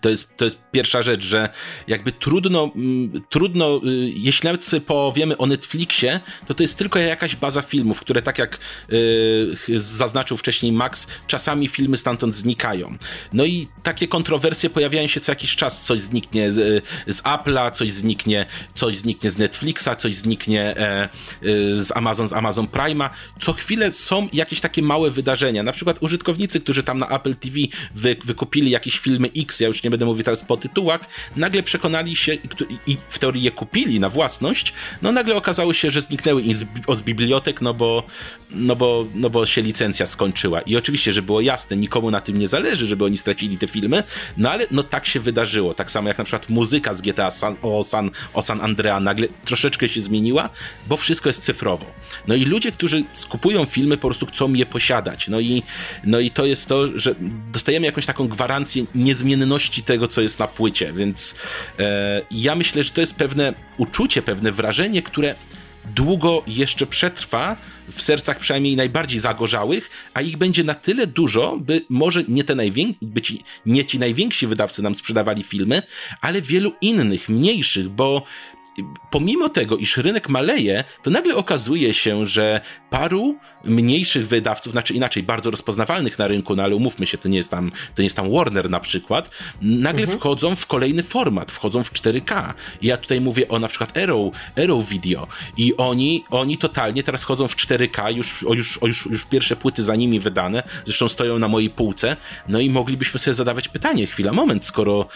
To 0.00 0.08
jest, 0.08 0.36
to 0.36 0.44
jest 0.44 0.62
pierwsza 0.72 1.02
rzecz, 1.02 1.24
że 1.24 1.48
jakby 1.88 2.12
trudno, 2.12 2.70
mm, 2.76 3.22
trudno, 3.30 3.80
y, 3.84 4.12
jeśli 4.14 4.46
nawet 4.46 4.64
sobie 4.64 4.80
powiemy 4.80 5.36
o 5.36 5.46
Netflixie, 5.46 6.20
to 6.46 6.54
to 6.54 6.62
jest 6.62 6.78
tylko 6.78 6.98
jakaś 6.98 7.36
baza 7.36 7.62
filmów, 7.62 8.00
które 8.00 8.22
tak 8.22 8.38
jak 8.38 8.58
y, 8.92 9.56
zaznaczył 9.76 10.36
wcześniej 10.36 10.72
Max, 10.72 11.06
czasami 11.26 11.68
filmy 11.68 11.96
stamtąd 11.96 12.34
znikają. 12.34 12.96
No 13.32 13.44
i 13.44 13.68
takie 13.82 14.08
kontrowersje 14.08 14.70
pojawiają 14.70 15.06
się 15.08 15.20
co 15.20 15.32
jakiś 15.32 15.56
czas, 15.56 15.82
coś 15.82 16.00
zniknie 16.00 16.52
z, 16.52 16.84
z 17.06 17.22
Apple'a, 17.22 17.70
coś 17.70 17.92
zniknie, 17.92 18.46
coś 18.74 18.96
zniknie 18.96 19.30
z 19.30 19.38
Netflixa, 19.38 19.88
coś 19.98 20.14
zniknie 20.14 20.76
e, 20.76 21.08
z 21.72 21.96
Amazon, 21.96 22.28
z 22.28 22.32
Amazon 22.32 22.66
Prime'a. 22.66 23.10
Co 23.40 23.52
chwilę 23.52 23.92
są 23.92 24.28
jakieś 24.32 24.60
takie 24.60 24.82
małe 24.82 25.10
wydarzenia, 25.10 25.62
na 25.62 25.72
przykład 25.72 25.96
użytkownicy, 26.00 26.60
którzy 26.60 26.82
tam 26.82 26.98
na 26.98 27.08
Apple 27.08 27.34
TV 27.34 27.56
wy, 27.94 28.16
wykupili 28.24 28.70
jakieś 28.70 28.98
filmy 28.98 29.30
X, 29.36 29.60
ja 29.60 29.66
już 29.66 29.75
nie 29.84 29.90
będę 29.90 30.06
mówił 30.06 30.24
teraz 30.24 30.44
po 30.44 30.56
tytułach, 30.56 31.00
nagle 31.36 31.62
przekonali 31.62 32.16
się 32.16 32.34
i 32.86 32.96
w 33.08 33.18
teorii 33.18 33.42
je 33.42 33.50
kupili 33.50 34.00
na 34.00 34.10
własność, 34.10 34.72
no 35.02 35.12
nagle 35.12 35.36
okazało 35.36 35.72
się, 35.72 35.90
że 35.90 36.00
zniknęły 36.00 36.42
im 36.42 36.54
z, 36.54 36.64
z 36.94 37.00
bibliotek, 37.00 37.60
no 37.60 37.74
bo, 37.74 38.02
no, 38.50 38.76
bo, 38.76 39.06
no 39.14 39.30
bo 39.30 39.46
się 39.46 39.62
licencja 39.62 40.06
skończyła. 40.06 40.60
I 40.60 40.76
oczywiście, 40.76 41.12
że 41.12 41.22
było 41.22 41.40
jasne, 41.40 41.76
nikomu 41.76 42.10
na 42.10 42.20
tym 42.20 42.38
nie 42.38 42.48
zależy, 42.48 42.86
żeby 42.86 43.04
oni 43.04 43.16
stracili 43.16 43.58
te 43.58 43.66
filmy, 43.66 44.02
no 44.36 44.50
ale 44.50 44.66
no 44.70 44.82
tak 44.82 45.06
się 45.06 45.20
wydarzyło. 45.20 45.74
Tak 45.74 45.90
samo 45.90 46.08
jak 46.08 46.18
na 46.18 46.24
przykład 46.24 46.48
muzyka 46.48 46.94
z 46.94 47.02
GTA 47.02 47.30
San, 47.30 47.56
o, 47.62 47.82
San, 47.82 48.10
o 48.34 48.42
San 48.42 48.60
Andrea 48.60 49.00
nagle 49.00 49.28
troszeczkę 49.44 49.88
się 49.88 50.00
zmieniła, 50.00 50.50
bo 50.86 50.96
wszystko 50.96 51.28
jest 51.28 51.42
cyfrowo. 51.42 51.86
No 52.26 52.34
i 52.34 52.44
ludzie, 52.44 52.72
którzy 52.72 53.04
skupują 53.14 53.64
filmy, 53.64 53.96
po 53.96 54.08
prostu 54.08 54.26
chcą 54.26 54.54
je 54.54 54.66
posiadać. 54.66 55.28
No 55.28 55.40
i, 55.40 55.62
no 56.04 56.20
i 56.20 56.30
to 56.30 56.46
jest 56.46 56.68
to, 56.68 56.98
że 56.98 57.14
dostajemy 57.52 57.86
jakąś 57.86 58.06
taką 58.06 58.28
gwarancję 58.28 58.84
niezmienności 58.94 59.65
tego, 59.70 60.08
co 60.08 60.20
jest 60.22 60.38
na 60.38 60.48
płycie, 60.48 60.92
więc 60.92 61.34
e, 61.78 62.22
ja 62.30 62.54
myślę, 62.54 62.82
że 62.82 62.90
to 62.90 63.00
jest 63.00 63.16
pewne 63.16 63.54
uczucie, 63.76 64.22
pewne 64.22 64.52
wrażenie, 64.52 65.02
które 65.02 65.34
długo 65.94 66.42
jeszcze 66.46 66.86
przetrwa 66.86 67.56
w 67.90 68.02
sercach 68.02 68.38
przynajmniej 68.38 68.76
najbardziej 68.76 69.18
zagorzałych, 69.18 69.90
a 70.14 70.20
ich 70.20 70.36
będzie 70.36 70.64
na 70.64 70.74
tyle 70.74 71.06
dużo, 71.06 71.56
by 71.60 71.84
może 71.88 72.24
nie 72.28 72.44
te 72.44 72.54
najwięksi, 72.54 72.98
by 73.02 73.22
ci, 73.22 73.44
nie 73.66 73.84
ci 73.84 73.98
najwięksi 73.98 74.46
wydawcy 74.46 74.82
nam 74.82 74.94
sprzedawali 74.94 75.42
filmy, 75.42 75.82
ale 76.20 76.42
wielu 76.42 76.72
innych, 76.80 77.28
mniejszych, 77.28 77.88
bo 77.88 78.22
pomimo 79.10 79.48
tego, 79.48 79.76
iż 79.76 79.96
rynek 79.96 80.28
maleje, 80.28 80.84
to 81.02 81.10
nagle 81.10 81.34
okazuje 81.34 81.94
się, 81.94 82.26
że 82.26 82.60
paru 82.90 83.38
mniejszych 83.64 84.28
wydawców, 84.28 84.72
znaczy 84.72 84.94
inaczej, 84.94 85.22
bardzo 85.22 85.50
rozpoznawalnych 85.50 86.18
na 86.18 86.28
rynku, 86.28 86.56
no 86.56 86.62
ale 86.62 86.76
umówmy 86.76 87.06
się, 87.06 87.18
to 87.18 87.28
nie 87.28 87.36
jest 87.36 87.50
tam, 87.50 87.70
to 87.94 88.02
nie 88.02 88.06
jest 88.06 88.16
tam 88.16 88.32
Warner 88.32 88.70
na 88.70 88.80
przykład, 88.80 89.30
nagle 89.62 90.02
mhm. 90.02 90.18
wchodzą 90.18 90.56
w 90.56 90.66
kolejny 90.66 91.02
format, 91.02 91.52
wchodzą 91.52 91.82
w 91.82 91.92
4K. 91.92 92.54
I 92.82 92.86
ja 92.86 92.96
tutaj 92.96 93.20
mówię 93.20 93.48
o 93.48 93.58
na 93.58 93.68
przykład 93.68 93.96
Arrow, 93.96 94.34
Arrow 94.64 94.88
Video 94.88 95.26
i 95.56 95.76
oni, 95.76 96.24
oni 96.30 96.58
totalnie 96.58 97.02
teraz 97.02 97.24
chodzą 97.24 97.48
w 97.48 97.56
4K, 97.56 98.16
już, 98.16 98.44
o, 98.44 98.54
już, 98.54 98.78
o, 98.78 98.86
już, 98.86 99.06
już 99.06 99.24
pierwsze 99.24 99.56
płyty 99.56 99.82
za 99.82 99.96
nimi 99.96 100.20
wydane, 100.20 100.62
zresztą 100.84 101.08
stoją 101.08 101.38
na 101.38 101.48
mojej 101.48 101.70
półce, 101.70 102.16
no 102.48 102.60
i 102.60 102.70
moglibyśmy 102.70 103.20
sobie 103.20 103.34
zadawać 103.34 103.68
pytanie, 103.68 104.06
chwila, 104.06 104.32
moment, 104.32 104.64
skoro, 104.64 105.08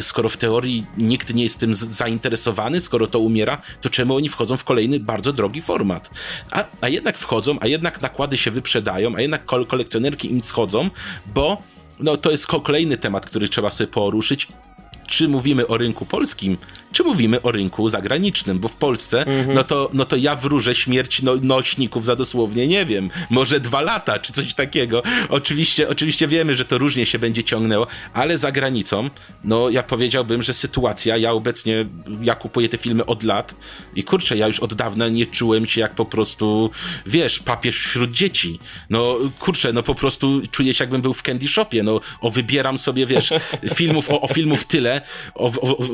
skoro 0.00 0.28
w 0.28 0.36
teorii 0.36 0.86
nikt 0.96 1.34
nie 1.34 1.42
jest 1.42 1.58
tym 1.58 1.74
zainteresowany, 1.74 2.67
skoro 2.80 3.06
to 3.06 3.18
umiera, 3.20 3.62
to 3.80 3.90
czemu 3.90 4.16
oni 4.16 4.28
wchodzą 4.28 4.56
w 4.56 4.64
kolejny 4.64 5.00
bardzo 5.00 5.32
drogi 5.32 5.62
format? 5.62 6.10
A, 6.50 6.64
a 6.80 6.88
jednak 6.88 7.18
wchodzą, 7.18 7.56
a 7.60 7.66
jednak 7.66 8.02
nakłady 8.02 8.38
się 8.38 8.50
wyprzedają, 8.50 9.16
a 9.16 9.20
jednak 9.20 9.44
kol 9.44 9.66
kolekcjonerki 9.66 10.32
im 10.32 10.42
schodzą, 10.42 10.90
bo 11.34 11.62
no, 12.00 12.16
to 12.16 12.30
jest 12.30 12.46
kolejny 12.46 12.96
temat, 12.96 13.26
który 13.26 13.48
trzeba 13.48 13.70
sobie 13.70 13.88
poruszyć. 13.88 14.48
Czy 15.06 15.28
mówimy 15.28 15.66
o 15.66 15.78
rynku 15.78 16.06
polskim, 16.06 16.58
czy 16.92 17.04
mówimy 17.04 17.42
o 17.42 17.52
rynku 17.52 17.88
zagranicznym, 17.88 18.58
bo 18.58 18.68
w 18.68 18.76
Polsce, 18.76 19.26
mhm. 19.26 19.54
no, 19.54 19.64
to, 19.64 19.90
no 19.92 20.04
to 20.04 20.16
ja 20.16 20.36
wróżę 20.36 20.74
śmierć 20.74 21.22
no, 21.22 21.36
nośników 21.42 22.06
za 22.06 22.16
dosłownie, 22.16 22.66
nie 22.66 22.86
wiem, 22.86 23.10
może 23.30 23.60
dwa 23.60 23.80
lata, 23.80 24.18
czy 24.18 24.32
coś 24.32 24.54
takiego. 24.54 25.02
Oczywiście, 25.28 25.88
oczywiście 25.88 26.28
wiemy, 26.28 26.54
że 26.54 26.64
to 26.64 26.78
różnie 26.78 27.06
się 27.06 27.18
będzie 27.18 27.44
ciągnęło, 27.44 27.86
ale 28.14 28.38
za 28.38 28.52
granicą, 28.52 29.10
no 29.44 29.70
ja 29.70 29.82
powiedziałbym, 29.82 30.42
że 30.42 30.54
sytuacja, 30.54 31.16
ja 31.16 31.32
obecnie, 31.32 31.86
ja 32.22 32.34
kupuję 32.34 32.68
te 32.68 32.78
filmy 32.78 33.06
od 33.06 33.22
lat 33.22 33.54
i 33.94 34.04
kurczę, 34.04 34.36
ja 34.36 34.46
już 34.46 34.60
od 34.60 34.74
dawna 34.74 35.08
nie 35.08 35.26
czułem 35.26 35.66
się 35.66 35.80
jak 35.80 35.94
po 35.94 36.04
prostu, 36.04 36.70
wiesz, 37.06 37.38
papież 37.38 37.78
wśród 37.78 38.10
dzieci. 38.10 38.58
No 38.90 39.16
kurczę, 39.38 39.72
no 39.72 39.82
po 39.82 39.94
prostu 39.94 40.40
czuję 40.50 40.74
się 40.74 40.84
jakbym 40.84 41.02
był 41.02 41.12
w 41.12 41.22
candy 41.22 41.48
shopie, 41.48 41.82
no 41.82 42.00
o 42.20 42.30
wybieram 42.30 42.78
sobie, 42.78 43.06
wiesz, 43.06 43.32
filmów, 43.74 44.10
o, 44.10 44.20
o 44.20 44.28
filmów 44.28 44.64
tyle, 44.64 45.00
o, 45.34 45.52
o, 45.60 45.78
o, 45.78 45.84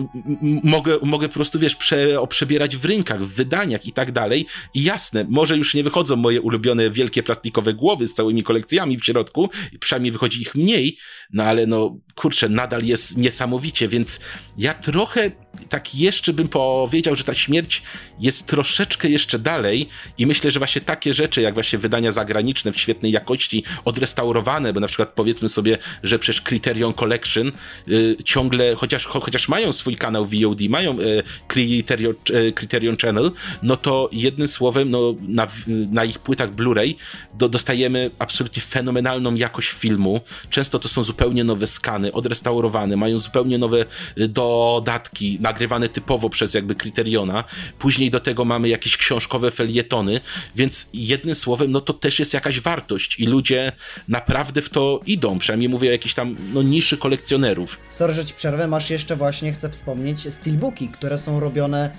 mogę 0.85 1.25
mogę 1.25 1.29
po 1.29 1.35
prostu, 1.35 1.59
wiesz, 1.59 1.77
prze, 1.77 2.27
przebierać 2.29 2.77
w 2.77 2.85
rynkach, 2.85 3.23
w 3.23 3.35
wydaniach 3.35 3.87
i 3.87 3.93
tak 3.93 4.13
dalej. 4.13 4.47
I 4.75 4.83
jasne, 4.83 5.27
może 5.29 5.57
już 5.57 5.75
nie 5.75 5.85
wychodzą 5.85 6.17
moje 6.17 6.41
ulubione 6.41 6.91
wielkie 6.91 7.23
plastikowe 7.23 7.75
głowy 7.75 8.07
z 8.07 8.15
całymi 8.15 8.43
kolekcjami 8.43 8.99
w 8.99 9.05
środku, 9.05 9.51
przynajmniej 9.81 10.13
wychodzi 10.13 10.41
ich 10.41 10.55
mniej, 10.55 10.99
no 11.33 11.45
ale 11.45 11.67
no, 11.67 11.97
kurczę, 12.15 12.49
nadal 12.49 12.83
jest 12.83 13.17
niesamowicie, 13.17 13.89
więc 13.89 14.21
ja 14.59 14.75
trochę 14.75 15.44
tak 15.69 15.95
jeszcze 15.95 16.33
bym 16.33 16.49
powiedział, 16.49 17.17
że 17.17 17.25
ta 17.25 17.35
śmierć 17.35 17.83
jest 18.21 18.47
troszeczkę 18.47 19.09
jeszcze 19.09 19.39
dalej 19.39 19.89
i 20.19 20.27
myślę, 20.27 20.51
że 20.51 20.61
właśnie 20.61 20.81
takie 20.81 21.15
rzeczy, 21.15 21.41
jak 21.43 21.55
właśnie 21.55 21.79
wydania 21.79 22.13
zagraniczne 22.13 22.73
w 22.73 22.81
świetnej 22.81 23.13
jakości, 23.13 23.65
odrestaurowane, 23.85 24.73
bo 24.73 24.81
na 24.81 24.87
przykład 24.87 25.09
powiedzmy 25.15 25.49
sobie, 25.49 25.79
że 26.03 26.19
przecież 26.19 26.43
Criterion 26.43 26.93
Collection 26.93 27.53
y, 27.89 28.17
ciągle, 28.25 28.75
chociaż, 28.75 29.07
cho, 29.07 29.21
chociaż 29.21 29.49
mają 29.49 29.73
swój 29.73 29.97
kanał 29.97 30.25
VOD, 30.25 30.61
mają 30.69 31.01
y, 31.01 31.23
Criterion, 31.49 32.15
y, 32.31 32.53
Criterion 32.53 32.97
Channel, 32.97 33.31
no 33.63 33.77
to 33.77 34.09
jednym 34.13 34.49
słowem, 34.49 34.91
no, 34.91 35.15
na, 35.21 35.47
na 35.67 36.05
ich 36.05 36.19
płytach 36.19 36.55
Blu-ray 36.55 36.95
do, 37.35 37.49
dostajemy 37.49 38.11
absolutnie 38.19 38.63
fenomenalną 38.63 39.35
jakość 39.35 39.69
filmu. 39.69 40.21
Często 40.51 40.79
to 40.79 40.89
są 40.89 41.05
zupełnie 41.05 41.45
nowe 41.45 41.67
skany, 41.67 42.13
odrestaurowane, 42.13 42.97
mają 42.97 43.19
zupełnie 43.19 43.59
nowe 43.59 43.87
y, 44.19 44.29
dodatki, 44.29 45.39
nagrywane 45.45 45.89
typowo 45.89 46.31
przez 46.31 46.55
jakby 46.55 46.75
Kryteriona. 46.75 47.45
Później 47.79 48.11
do 48.11 48.21
tego 48.21 48.45
mamy 48.45 48.69
jakieś 48.69 48.97
książkowe 48.97 49.51
felietony, 49.51 50.21
więc 50.57 50.87
jednym 50.93 51.35
słowem, 51.35 51.71
no 51.71 51.81
to 51.81 51.93
też 51.93 52.19
jest 52.19 52.35
jakaś 52.35 52.61
wartość 52.61 53.21
i 53.21 53.27
ludzie 53.27 53.73
naprawdę 54.09 54.63
w 54.63 54.69
to 54.69 55.01
idą. 55.07 55.39
Przynajmniej 55.39 55.69
mówię 55.69 55.89
o 55.89 55.93
jakiejś 55.93 56.15
tam 56.15 56.37
no, 56.53 56.63
niszy 56.63 56.97
kolekcjonerów. 56.97 57.81
Sorry, 57.91 58.15
że 58.15 58.25
ci 58.25 58.35
przerwę, 58.35 58.69
masz 58.69 58.91
jeszcze 58.91 59.17
właśnie, 59.17 59.53
chcę 59.53 59.71
wspomnieć, 59.71 60.35
steelbooki, 60.35 60.89
które 60.89 61.19
są 61.19 61.41
robione 61.41 61.91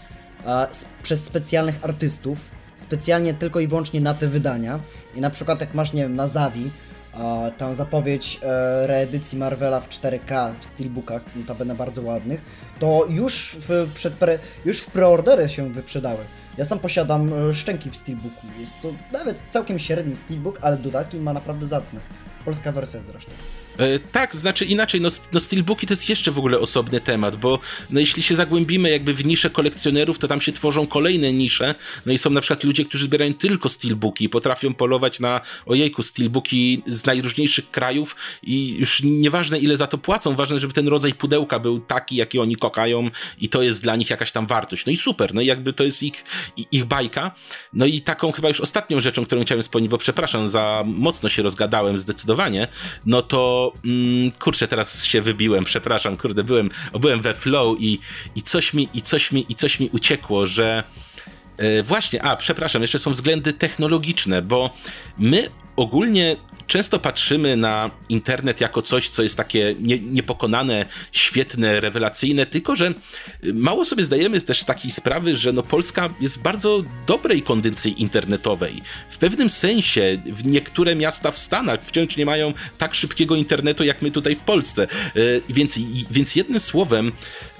a, 0.45 0.67
przez 1.03 1.23
specjalnych 1.23 1.75
artystów, 1.81 2.38
specjalnie 2.75 3.34
tylko 3.34 3.60
i 3.60 3.67
wyłącznie 3.67 4.01
na 4.01 4.13
te 4.13 4.27
wydania. 4.27 4.79
I 5.15 5.21
na 5.21 5.29
przykład 5.29 5.62
jak 5.62 5.73
masz, 5.73 5.93
nie 5.93 6.03
wiem, 6.03 6.15
na 6.15 6.27
Zawi, 6.27 6.69
tam 7.58 7.75
zapowiedź 7.75 8.39
e, 8.43 8.88
reedycji 8.88 9.38
Marvela 9.38 9.80
w 9.80 9.89
4K 9.89 10.51
w 10.60 10.65
steelbookach, 10.65 11.36
notabene 11.36 11.75
bardzo 11.75 12.01
ładnych, 12.01 12.41
to 12.80 13.06
już 13.10 13.58
w, 13.60 13.91
przed 13.93 14.13
pre, 14.13 14.39
już 14.65 14.80
w 14.80 14.91
preordery 14.91 15.49
się 15.49 15.73
wyprzedały. 15.73 16.19
Ja 16.58 16.65
sam 16.65 16.80
posiadam 16.80 17.49
e, 17.49 17.54
szczęki 17.54 17.89
w 17.89 17.95
steelbooku. 17.95 18.47
Jest 18.60 18.73
to 18.82 18.93
nawet 19.12 19.38
całkiem 19.49 19.80
średni 19.80 20.15
steelbook, 20.15 20.60
ale 20.62 20.78
dodatki 20.78 21.17
ma 21.17 21.34
naprawdę 21.34 21.67
zacne. 21.67 21.99
Polska 22.45 22.71
wersja 22.71 23.01
zresztą. 23.01 23.32
E, 23.78 24.00
tak, 24.00 24.36
znaczy 24.36 24.66
inaczej, 24.66 25.02
no, 25.02 25.10
no 25.34 25.40
steelbooki 25.40 25.88
to 25.88 25.94
jest 25.94 26.10
jeszcze 26.10 26.32
w 26.32 26.40
ogóle 26.40 26.60
osobny 26.60 27.02
temat, 27.02 27.36
bo 27.36 27.60
no, 27.90 28.00
jeśli 28.00 28.24
się 28.24 28.36
zagłębimy 28.36 28.90
jakby 28.90 29.14
w 29.14 29.26
nisze 29.26 29.50
kolekcjonerów, 29.50 30.20
to 30.20 30.28
tam 30.28 30.42
się 30.42 30.52
tworzą 30.52 30.88
kolejne 30.88 31.34
nisze, 31.34 31.76
no 32.06 32.14
i 32.14 32.18
są 32.18 32.30
na 32.30 32.42
przykład 32.42 32.64
ludzie, 32.64 32.86
którzy 32.86 33.06
zbierają 33.06 33.34
tylko 33.34 33.70
steelbooki 33.70 34.26
i 34.26 34.30
potrafią 34.30 34.74
polować 34.74 35.20
na, 35.20 35.42
ojejku, 35.66 36.04
steelbooki 36.04 36.84
z 36.88 37.06
najróżniejszych 37.06 37.72
krajów 37.72 38.16
i 38.44 38.76
już 38.78 39.04
nieważne 39.04 39.60
ile 39.60 39.78
za 39.78 39.88
to 39.88 39.98
płacą, 39.98 40.36
ważne, 40.36 40.60
żeby 40.60 40.74
ten 40.74 40.88
rodzaj 40.88 41.14
pudełka 41.14 41.60
był 41.60 41.80
taki, 41.80 42.16
jaki 42.16 42.40
oni 42.40 42.56
kochają 42.56 43.10
i 43.40 43.50
to 43.50 43.62
jest 43.62 43.84
dla 43.84 43.96
nich 43.96 44.10
jakaś 44.10 44.32
tam 44.32 44.48
wartość. 44.48 44.86
No 44.86 44.92
i 44.92 44.98
super, 44.98 45.34
no 45.34 45.42
i 45.42 45.46
jakby 45.46 45.74
to 45.74 45.84
jest 45.84 46.04
ich, 46.04 46.24
ich 46.72 46.86
bajka. 46.86 47.32
No 47.74 47.86
i 47.86 48.02
taką 48.02 48.32
chyba 48.32 48.48
już 48.48 48.62
ostatnią 48.62 49.02
rzeczą, 49.02 49.26
którą 49.26 49.42
chciałem 49.44 49.62
wspomnieć, 49.62 49.92
bo 49.92 49.98
przepraszam, 49.98 50.50
za 50.50 50.84
mocno 50.86 51.30
się 51.30 51.42
rozgadałem 51.42 52.00
zdecydowanie, 52.00 52.68
no 53.06 53.22
to 53.22 53.64
mm, 53.86 54.32
kurczę, 54.32 54.67
teraz 54.67 55.06
się 55.06 55.21
wybiłem, 55.21 55.63
przepraszam, 55.63 56.17
kurde, 56.17 56.43
byłem, 56.43 56.69
byłem 56.99 57.21
we 57.21 57.34
flow 57.34 57.78
i, 57.80 57.99
i 58.36 58.41
coś 58.41 58.73
mi, 58.73 58.89
i 58.93 59.01
coś 59.01 59.32
mi, 59.32 59.45
i 59.49 59.56
coś 59.56 59.80
mi 59.80 59.89
uciekło, 59.93 60.45
że 60.45 60.84
e, 61.58 61.84
właśnie, 61.84 62.23
a 62.23 62.36
przepraszam, 62.36 62.82
jeszcze 62.82 62.99
są 62.99 63.12
względy 63.12 63.54
technologiczne, 63.54 64.41
bo 64.41 64.69
my 65.17 65.49
ogólnie 65.75 66.36
często 66.67 66.99
patrzymy 66.99 67.58
na 67.58 67.91
internet 68.10 68.62
jako 68.62 68.82
coś, 68.82 69.10
co 69.10 69.23
jest 69.23 69.38
takie 69.38 69.75
nie, 69.80 69.99
niepokonane, 69.99 70.86
świetne, 71.12 71.82
rewelacyjne, 71.82 72.45
tylko 72.45 72.75
że 72.75 72.93
mało 73.54 73.86
sobie 73.86 74.04
zdajemy 74.04 74.41
też 74.41 74.62
z 74.62 74.65
takiej 74.65 74.91
sprawy, 74.91 75.36
że 75.38 75.54
no 75.54 75.63
Polska 75.63 76.10
jest 76.21 76.38
w 76.38 76.41
bardzo 76.41 76.84
dobrej 77.08 77.41
kondycji 77.41 78.01
internetowej. 78.01 78.82
W 79.10 79.17
pewnym 79.17 79.49
sensie 79.49 80.21
niektóre 80.45 80.95
miasta 80.95 81.32
w 81.32 81.38
Stanach 81.38 81.84
wciąż 81.84 82.17
nie 82.17 82.25
mają 82.25 82.54
tak 82.78 82.95
szybkiego 82.95 83.36
internetu 83.36 83.84
jak 83.84 84.01
my 84.01 84.12
tutaj 84.12 84.36
w 84.36 84.41
Polsce. 84.41 84.88
Y, 85.15 85.41
Więc, 85.49 85.80
więc 86.12 86.36
jednym 86.36 86.60
słowem, 86.60 87.12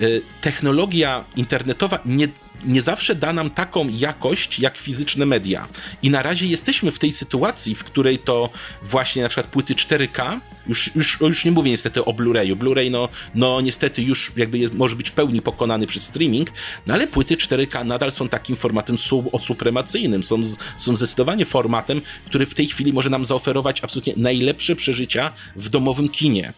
y, 0.01 0.21
technologia 0.41 1.25
internetowa 1.35 1.99
nie 2.05 2.27
nie 2.65 2.81
zawsze 2.81 3.15
da 3.15 3.33
nam 3.33 3.49
taką 3.49 3.89
jakość 3.89 4.59
jak 4.59 4.77
fizyczne 4.77 5.25
media. 5.25 5.67
I 6.01 6.09
na 6.09 6.21
razie 6.21 6.45
jesteśmy 6.45 6.91
w 6.91 6.99
tej 6.99 7.11
sytuacji, 7.11 7.75
w 7.75 7.83
której 7.83 8.19
to 8.19 8.49
właśnie 8.83 9.23
na 9.23 9.29
przykład 9.29 9.47
płyty 9.47 9.73
4K, 9.73 10.39
już, 10.67 10.95
już, 10.95 11.21
już 11.21 11.45
nie 11.45 11.51
mówię 11.51 11.71
niestety 11.71 12.05
o 12.05 12.13
Blu-rayu. 12.13 12.55
Blu-ray 12.55 12.91
no, 12.91 13.09
no 13.35 13.61
niestety 13.61 14.01
już 14.01 14.31
jakby 14.35 14.57
jest, 14.57 14.73
może 14.73 14.95
być 14.95 15.09
w 15.09 15.13
pełni 15.13 15.41
pokonany 15.41 15.87
przez 15.87 16.03
streaming, 16.03 16.51
no 16.87 16.93
ale 16.93 17.07
płyty 17.07 17.35
4K 17.35 17.85
nadal 17.85 18.11
są 18.11 18.29
takim 18.29 18.55
formatem 18.55 18.97
sub, 18.97 19.41
supremacyjnym. 19.41 20.23
Są, 20.23 20.43
są 20.77 20.95
zdecydowanie 20.95 21.45
formatem, 21.45 22.01
który 22.25 22.45
w 22.45 22.53
tej 22.53 22.67
chwili 22.67 22.93
może 22.93 23.09
nam 23.09 23.25
zaoferować 23.25 23.83
absolutnie 23.83 24.13
najlepsze 24.17 24.75
przeżycia 24.75 25.33
w 25.55 25.69
domowym 25.69 26.09
kinie. 26.09 26.53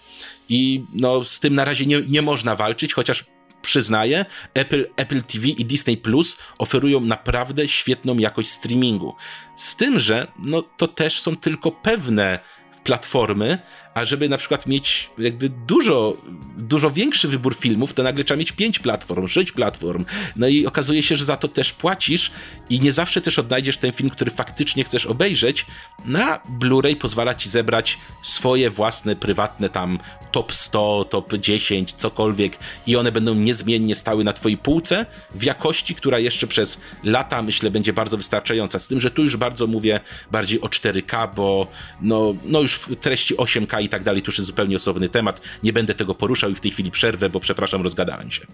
I 0.49 0.83
no, 0.93 1.25
z 1.25 1.39
tym 1.39 1.55
na 1.55 1.65
razie 1.65 1.85
nie, 1.85 2.01
nie 2.01 2.21
można 2.21 2.55
walczyć, 2.55 2.93
chociaż 2.93 3.25
przyznaję, 3.61 4.25
Apple, 4.53 4.85
Apple 4.95 5.23
TV 5.23 5.47
i 5.47 5.65
Disney 5.65 5.97
Plus 5.97 6.37
oferują 6.57 6.99
naprawdę 6.99 7.67
świetną 7.67 8.17
jakość 8.17 8.49
streamingu. 8.49 9.15
Z 9.55 9.75
tym, 9.75 9.99
że 9.99 10.31
no, 10.39 10.61
to 10.61 10.87
też 10.87 11.21
są 11.21 11.37
tylko 11.37 11.71
pewne 11.71 12.39
platformy, 12.83 13.59
a 13.97 14.05
żeby 14.05 14.29
na 14.29 14.37
przykład 14.37 14.65
mieć 14.65 15.09
jakby 15.17 15.49
dużo, 15.49 16.17
dużo 16.57 16.91
większy 16.91 17.27
wybór 17.27 17.55
filmów, 17.55 17.93
to 17.93 18.03
nagle 18.03 18.23
trzeba 18.23 18.37
mieć 18.37 18.51
5 18.51 18.79
platform, 18.79 19.27
6 19.27 19.51
platform. 19.51 20.05
No 20.35 20.47
i 20.47 20.65
okazuje 20.65 21.03
się, 21.03 21.15
że 21.15 21.25
za 21.25 21.37
to 21.37 21.47
też 21.47 21.73
płacisz 21.73 22.31
i 22.69 22.79
nie 22.79 22.91
zawsze 22.91 23.21
też 23.21 23.39
odnajdziesz 23.39 23.77
ten 23.77 23.91
film, 23.91 24.09
który 24.09 24.31
faktycznie 24.31 24.83
chcesz 24.83 25.05
obejrzeć. 25.05 25.65
Na 26.05 26.39
Blu-ray 26.59 26.95
pozwala 26.95 27.35
ci 27.35 27.49
zebrać 27.49 27.97
swoje 28.23 28.69
własne, 28.69 29.15
prywatne 29.15 29.69
tam 29.69 29.99
top 30.31 30.53
100, 30.53 31.05
top 31.09 31.33
10, 31.33 31.93
cokolwiek 31.93 32.57
i 32.87 32.95
one 32.95 33.11
będą 33.11 33.35
niezmiennie 33.35 33.95
stały 33.95 34.23
na 34.23 34.33
twojej 34.33 34.57
półce 34.57 35.05
w 35.35 35.43
jakości, 35.43 35.95
która 35.95 36.19
jeszcze 36.19 36.47
przez 36.47 36.81
lata 37.03 37.41
myślę 37.41 37.71
będzie 37.71 37.93
bardzo 37.93 38.17
wystarczająca. 38.17 38.79
Z 38.79 38.87
tym, 38.87 38.99
że 38.99 39.11
tu 39.11 39.23
już 39.23 39.37
bardzo 39.37 39.67
mówię 39.67 39.99
bardziej 40.31 40.61
o 40.61 40.67
4K, 40.67 41.35
bo 41.35 41.67
no, 42.01 42.35
no 42.45 42.61
już 42.61 42.75
w 42.75 42.95
treści 42.95 43.35
8K 43.35 43.83
i 43.87 43.89
tak 43.89 44.03
dalej, 44.03 44.21
to 44.21 44.27
już 44.27 44.37
jest 44.37 44.47
zupełnie 44.47 44.75
osobny 44.75 45.09
temat. 45.09 45.41
Nie 45.63 45.73
będę 45.73 45.93
tego 45.93 46.15
poruszał 46.15 46.49
i 46.49 46.55
w 46.55 46.59
tej 46.59 46.71
chwili 46.71 46.91
przerwę, 46.91 47.29
bo 47.29 47.39
przepraszam, 47.39 47.81
rozgadałem 47.81 48.31
się. 48.31 48.45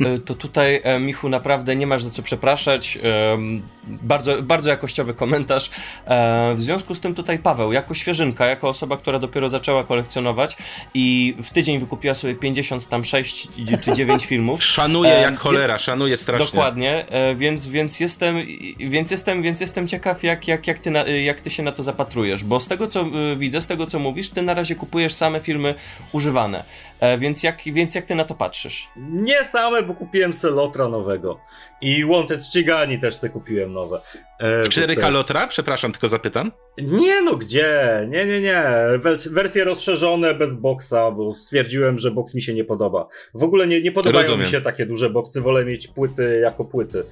E, 0.00 0.18
To 0.18 0.34
tutaj, 0.34 0.80
e, 0.84 0.98
Michu, 1.00 1.28
naprawdę 1.28 1.76
nie 1.76 1.86
masz 1.86 2.02
za 2.02 2.10
co 2.10 2.22
przepraszać. 2.22 2.98
Em, 3.34 3.62
Bardzo, 4.02 4.42
bardzo 4.42 4.70
jakościowy 4.70 5.14
komentarz. 5.14 5.70
E, 6.06 6.54
W 6.56 6.62
związku 6.62 6.94
z 6.94 7.00
tym 7.00 7.14
tutaj 7.14 7.38
Paweł, 7.38 7.72
jako 7.72 7.94
świeżynka, 7.94 8.46
jako 8.46 8.68
osoba, 8.68 8.96
która 8.96 9.18
dopiero 9.18 9.50
zaczęła 9.50 9.84
kolekcjonować 9.84 10.56
i 10.94 11.36
w 11.42 11.50
tydzień 11.50 11.78
wykupiła 11.78 12.14
sobie 12.14 12.34
50 12.34 12.88
tam 12.88 13.04
6 13.04 13.48
czy 13.82 13.92
9 13.94 14.26
filmów. 14.32 14.64
Szanuję 14.64 15.10
jak 15.10 15.38
cholera, 15.38 15.78
szanuję 15.78 16.16
strasznie. 16.16 16.46
Dokładnie, 16.46 17.08
e, 17.08 17.34
więc, 17.34 17.68
więc, 17.68 18.00
jestem, 18.00 18.36
więc, 18.78 19.10
jestem, 19.10 19.42
więc 19.42 19.60
jestem 19.60 19.88
ciekaw, 19.88 20.22
jak, 20.22 20.48
jak, 20.48 20.66
jak, 20.66 20.78
ty 20.78 20.90
na, 20.90 21.04
jak 21.04 21.40
ty 21.40 21.50
się 21.50 21.62
na 21.62 21.72
to 21.72 21.82
zapatrujesz, 21.82 22.44
bo 22.44 22.60
z 22.60 22.68
tego 22.68 22.86
co 22.86 23.00
e, 23.00 23.36
widzę, 23.36 23.60
z 23.60 23.66
tego 23.66 23.86
co 23.86 23.98
mówisz, 23.98 24.30
ty 24.30 24.42
na 24.42 24.54
razie 24.56 24.74
kupujesz 24.74 25.12
same 25.12 25.40
filmy 25.40 25.74
używane, 26.12 26.64
E, 27.00 27.18
więc 27.18 27.42
jak, 27.42 27.56
więc 27.66 27.94
jak 27.94 28.04
ty 28.04 28.14
na 28.14 28.24
to 28.24 28.34
patrzysz? 28.34 28.88
Nie 28.96 29.44
same, 29.44 29.82
bo 29.82 29.94
kupiłem 29.94 30.34
se 30.34 30.50
Lotra 30.50 30.88
nowego. 30.88 31.40
I 31.80 32.04
Wanted 32.04 32.44
Ścigani 32.44 32.98
też 32.98 33.16
se 33.16 33.28
kupiłem 33.28 33.72
nowe. 33.72 34.00
E, 34.40 34.62
W 34.62 34.64
bo 34.64 34.70
4K 34.70 34.94
to 34.94 35.00
jest- 35.00 35.12
Lotra? 35.12 35.46
Przepraszam, 35.46 35.92
tylko 35.92 36.08
zapytam. 36.08 36.52
Nie 36.78 37.22
no, 37.22 37.36
gdzie? 37.36 37.80
Nie, 38.08 38.26
nie, 38.26 38.40
nie. 38.40 38.62
Wers- 38.98 39.32
wersje 39.32 39.64
rozszerzone 39.64 40.34
bez 40.34 40.54
boksa, 40.54 41.10
bo 41.10 41.34
stwierdziłem, 41.34 41.98
że 41.98 42.10
boks 42.10 42.34
mi 42.34 42.42
się 42.42 42.54
nie 42.54 42.64
podoba. 42.64 43.06
W 43.34 43.42
ogóle 43.44 43.66
nie, 43.66 43.82
nie 43.82 43.92
podobają 43.92 44.22
Rozumiem. 44.22 44.40
mi 44.46 44.50
się 44.52 44.60
takie 44.60 44.86
duże 44.86 45.10
boksy, 45.10 45.40
wolę 45.40 45.64
mieć 45.64 45.88
płyty 45.88 46.40
jako 46.42 46.64
płyty. 46.64 47.02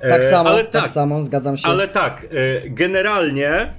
E, 0.00 0.08
Tak 0.08 0.24
samo, 0.24 0.50
ale 0.50 0.64
tak, 0.64 0.82
tak, 0.82 0.90
samo, 0.90 1.22
zgadzam 1.22 1.56
się. 1.56 1.68
ale 1.68 1.88
tak, 1.88 2.24
e, 2.24 2.68
generalnie 2.70 3.72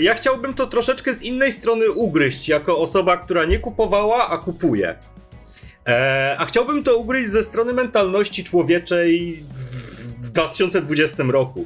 ja 0.00 0.14
chciałbym 0.14 0.54
to 0.54 0.66
troszeczkę 0.66 1.14
z 1.14 1.22
innej 1.22 1.52
strony 1.52 1.90
ugryźć, 1.90 2.48
jako 2.48 2.78
osoba, 2.78 3.16
która 3.16 3.44
nie 3.44 3.58
kupowała, 3.58 4.28
a 4.28 4.38
kupuje. 4.38 4.96
E, 5.86 6.36
a 6.38 6.46
chciałbym 6.46 6.82
to 6.82 6.96
ugryźć 6.96 7.28
ze 7.28 7.42
strony 7.42 7.72
mentalności 7.72 8.44
człowieczej 8.44 9.42
w, 9.54 10.26
w 10.26 10.30
2020 10.30 11.22
roku. 11.22 11.64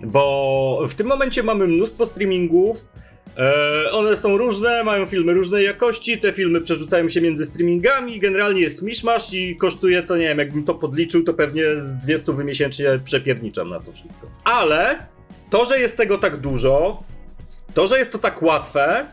Bo 0.00 0.86
w 0.88 0.94
tym 0.94 1.06
momencie 1.06 1.42
mamy 1.42 1.66
mnóstwo 1.66 2.06
streamingów. 2.06 2.88
E, 3.38 3.90
one 3.92 4.16
są 4.16 4.36
różne, 4.36 4.84
mają 4.84 5.06
filmy 5.06 5.32
różnej 5.32 5.64
jakości. 5.64 6.18
Te 6.18 6.32
filmy 6.32 6.60
przerzucają 6.60 7.08
się 7.08 7.20
między 7.20 7.46
streamingami. 7.46 8.20
Generalnie 8.20 8.60
jest 8.60 8.82
miszmasz 8.82 9.32
i 9.32 9.56
kosztuje 9.56 10.02
to, 10.02 10.16
nie 10.16 10.28
wiem, 10.28 10.38
jakbym 10.38 10.64
to 10.64 10.74
podliczył, 10.74 11.24
to 11.24 11.34
pewnie 11.34 11.64
z 11.76 11.96
200 11.96 12.32
miesięcznie 12.32 12.86
przepierniczam 13.04 13.70
na 13.70 13.80
to 13.80 13.92
wszystko. 13.92 14.30
Ale 14.44 14.98
to, 15.50 15.64
że 15.64 15.80
jest 15.80 15.96
tego 15.96 16.18
tak 16.18 16.36
dużo, 16.36 17.02
to, 17.74 17.86
że 17.86 17.98
jest 17.98 18.12
to 18.12 18.18
tak 18.18 18.42
łatwe, 18.42 19.06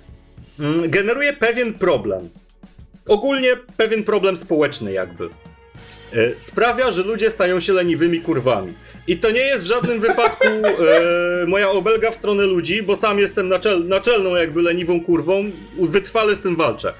mm, 0.59 0.89
generuje 0.89 1.33
pewien 1.33 1.73
problem. 1.73 2.29
Ogólnie 3.07 3.57
pewien 3.77 4.03
problem 4.03 4.37
społeczny, 4.37 4.93
jakby. 4.93 5.29
E, 6.13 6.39
Sprawia, 6.39 6.91
że 6.91 7.03
ludzie 7.03 7.31
stają 7.31 7.59
się 7.59 7.73
leniwymi 7.73 8.21
kurwami. 8.21 8.73
I 9.07 9.17
to 9.17 9.31
nie 9.31 9.41
jest 9.41 9.63
w 9.63 9.67
żadnym 9.67 9.99
wypadku 10.07 10.47
e, 10.47 11.45
moja 11.47 11.69
obelga 11.69 12.11
w 12.11 12.15
stronę 12.15 12.43
ludzi, 12.43 12.83
bo 12.83 12.95
sam 12.95 13.19
jestem 13.19 13.49
naczel, 13.49 13.87
naczelną 13.87 14.35
jakby 14.35 14.61
leniwą 14.61 15.01
kurwą, 15.01 15.51
wytrwale 15.79 16.35
z 16.35 16.39
tym 16.39 16.55
walczę. 16.55 16.93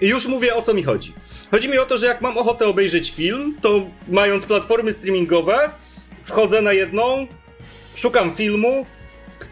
I 0.00 0.08
już 0.08 0.26
mówię 0.26 0.54
o 0.54 0.62
co 0.62 0.74
mi 0.74 0.82
chodzi. 0.82 1.12
Chodzi 1.50 1.68
mi 1.68 1.78
o 1.78 1.84
to, 1.84 1.98
że 1.98 2.06
jak 2.06 2.20
mam 2.20 2.38
ochotę 2.38 2.66
obejrzeć 2.66 3.10
film, 3.10 3.54
to 3.62 3.86
mając 4.08 4.46
platformy 4.46 4.92
streamingowe, 4.92 5.70
wchodzę 6.22 6.62
na 6.62 6.72
jedną, 6.72 7.26
szukam 7.94 8.34
filmu, 8.34 8.86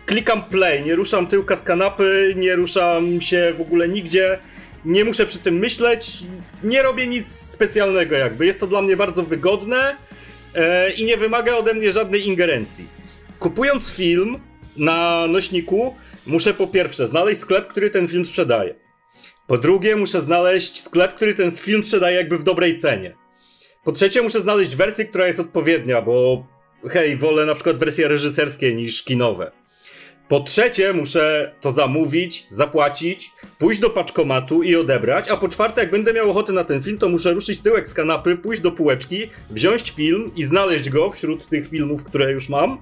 klikam 0.07 0.43
play, 0.43 0.85
nie 0.85 0.95
ruszam 0.95 1.27
tyłka 1.27 1.57
z 1.57 1.63
kanapy, 1.63 2.35
nie 2.37 2.57
ruszam 2.57 3.21
się 3.21 3.53
w 3.59 3.61
ogóle 3.61 3.89
nigdzie, 3.89 4.39
nie 4.85 5.05
muszę 5.05 5.27
przy 5.27 5.39
tym 5.39 5.59
myśleć, 5.59 6.19
nie 6.63 6.83
robię 6.83 7.07
nic 7.07 7.29
specjalnego 7.29 8.17
jakby. 8.17 8.47
Jest 8.47 8.61
to 8.61 8.67
dla 8.67 8.83
mnie 8.83 8.97
bardzo 8.97 9.23
wygodne 9.23 9.97
e, 10.55 10.91
i 10.93 11.05
nie 11.05 11.17
wymaga 11.17 11.57
ode 11.57 11.75
mnie 11.75 11.93
żadnej 11.93 12.27
ingerencji. 12.27 12.87
Kupując 13.39 13.93
film 13.93 14.39
na 14.77 15.27
nośniku, 15.27 15.95
muszę 16.27 16.55
po 16.55 16.67
pierwsze 16.67 17.07
znaleźć 17.07 17.41
sklep, 17.41 17.67
który 17.67 17.91
ten 17.91 18.09
film 18.09 18.25
sprzedaje. 18.25 18.75
Po 19.47 19.59
drugie, 19.59 19.97
muszę 19.97 20.21
znaleźć 20.21 20.83
sklep, 20.83 21.15
który 21.15 21.35
ten 21.35 21.51
film 21.51 21.83
sprzedaje 21.83 22.17
jakby 22.17 22.39
w 22.39 22.43
dobrej 22.43 22.79
cenie. 22.79 23.15
Po 23.85 23.93
trzecie, 23.93 24.23
muszę 24.23 24.41
znaleźć 24.41 24.77
wersję, 24.77 25.05
która 25.05 25.27
jest 25.27 25.41
odpowiednia, 25.41 26.03
bo 26.03 26.47
hej, 26.91 27.17
wolę 27.17 27.47
na 27.47 27.55
przykład 27.55 27.79
wersje 27.79 28.09
reżyserskie 28.09 28.75
niż 28.75 29.03
kinowe. 29.03 29.53
Po 30.29 30.41
trzecie, 30.41 30.93
muszę 30.93 31.53
to 31.61 31.73
zamówić, 31.73 32.47
zapłacić, 32.51 33.31
pójść 33.59 33.81
do 33.81 33.91
paczkomatu 33.91 34.63
i 34.63 34.77
odebrać, 34.77 35.29
a 35.29 35.37
po 35.37 35.49
czwarte, 35.49 35.81
jak 35.81 35.91
będę 35.91 36.13
miał 36.13 36.31
ochotę 36.31 36.53
na 36.53 36.65
ten 36.65 36.83
film, 36.83 36.99
to 36.99 37.09
muszę 37.09 37.33
ruszyć 37.33 37.61
tyłek 37.61 37.89
z 37.89 37.95
kanapy, 37.95 38.37
pójść 38.37 38.63
do 38.63 38.73
półeczki, 38.73 39.31
wziąć 39.51 39.91
film 39.91 40.31
i 40.37 40.45
znaleźć 40.45 40.91
go 40.91 41.11
wśród 41.11 41.47
tych 41.47 41.69
filmów, 41.69 42.05
które 42.05 42.33
już 42.33 42.49
mam, 42.49 42.79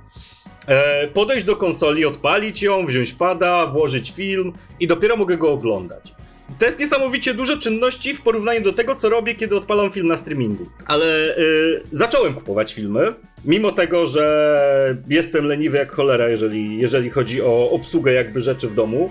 e, 0.66 1.08
podejść 1.08 1.46
do 1.46 1.56
konsoli, 1.56 2.04
odpalić 2.04 2.62
ją, 2.62 2.86
wziąć 2.86 3.12
pada, 3.12 3.66
włożyć 3.66 4.10
film 4.10 4.52
i 4.80 4.86
dopiero 4.86 5.16
mogę 5.16 5.36
go 5.36 5.52
oglądać. 5.52 6.21
To 6.58 6.66
jest 6.66 6.78
niesamowicie 6.78 7.34
dużo 7.34 7.56
czynności 7.56 8.14
w 8.14 8.22
porównaniu 8.22 8.60
do 8.60 8.72
tego, 8.72 8.94
co 8.94 9.08
robię, 9.08 9.34
kiedy 9.34 9.56
odpalam 9.56 9.90
film 9.90 10.06
na 10.08 10.16
streamingu. 10.16 10.66
Ale 10.86 11.38
y, 11.38 11.80
zacząłem 11.92 12.34
kupować 12.34 12.74
filmy, 12.74 13.14
mimo 13.44 13.72
tego, 13.72 14.06
że 14.06 14.96
jestem 15.08 15.44
leniwy 15.46 15.78
jak 15.78 15.92
cholera, 15.92 16.28
jeżeli, 16.28 16.78
jeżeli 16.78 17.10
chodzi 17.10 17.42
o 17.42 17.70
obsługę 17.70 18.12
jakby 18.12 18.40
rzeczy 18.40 18.68
w 18.68 18.74
domu, 18.74 19.10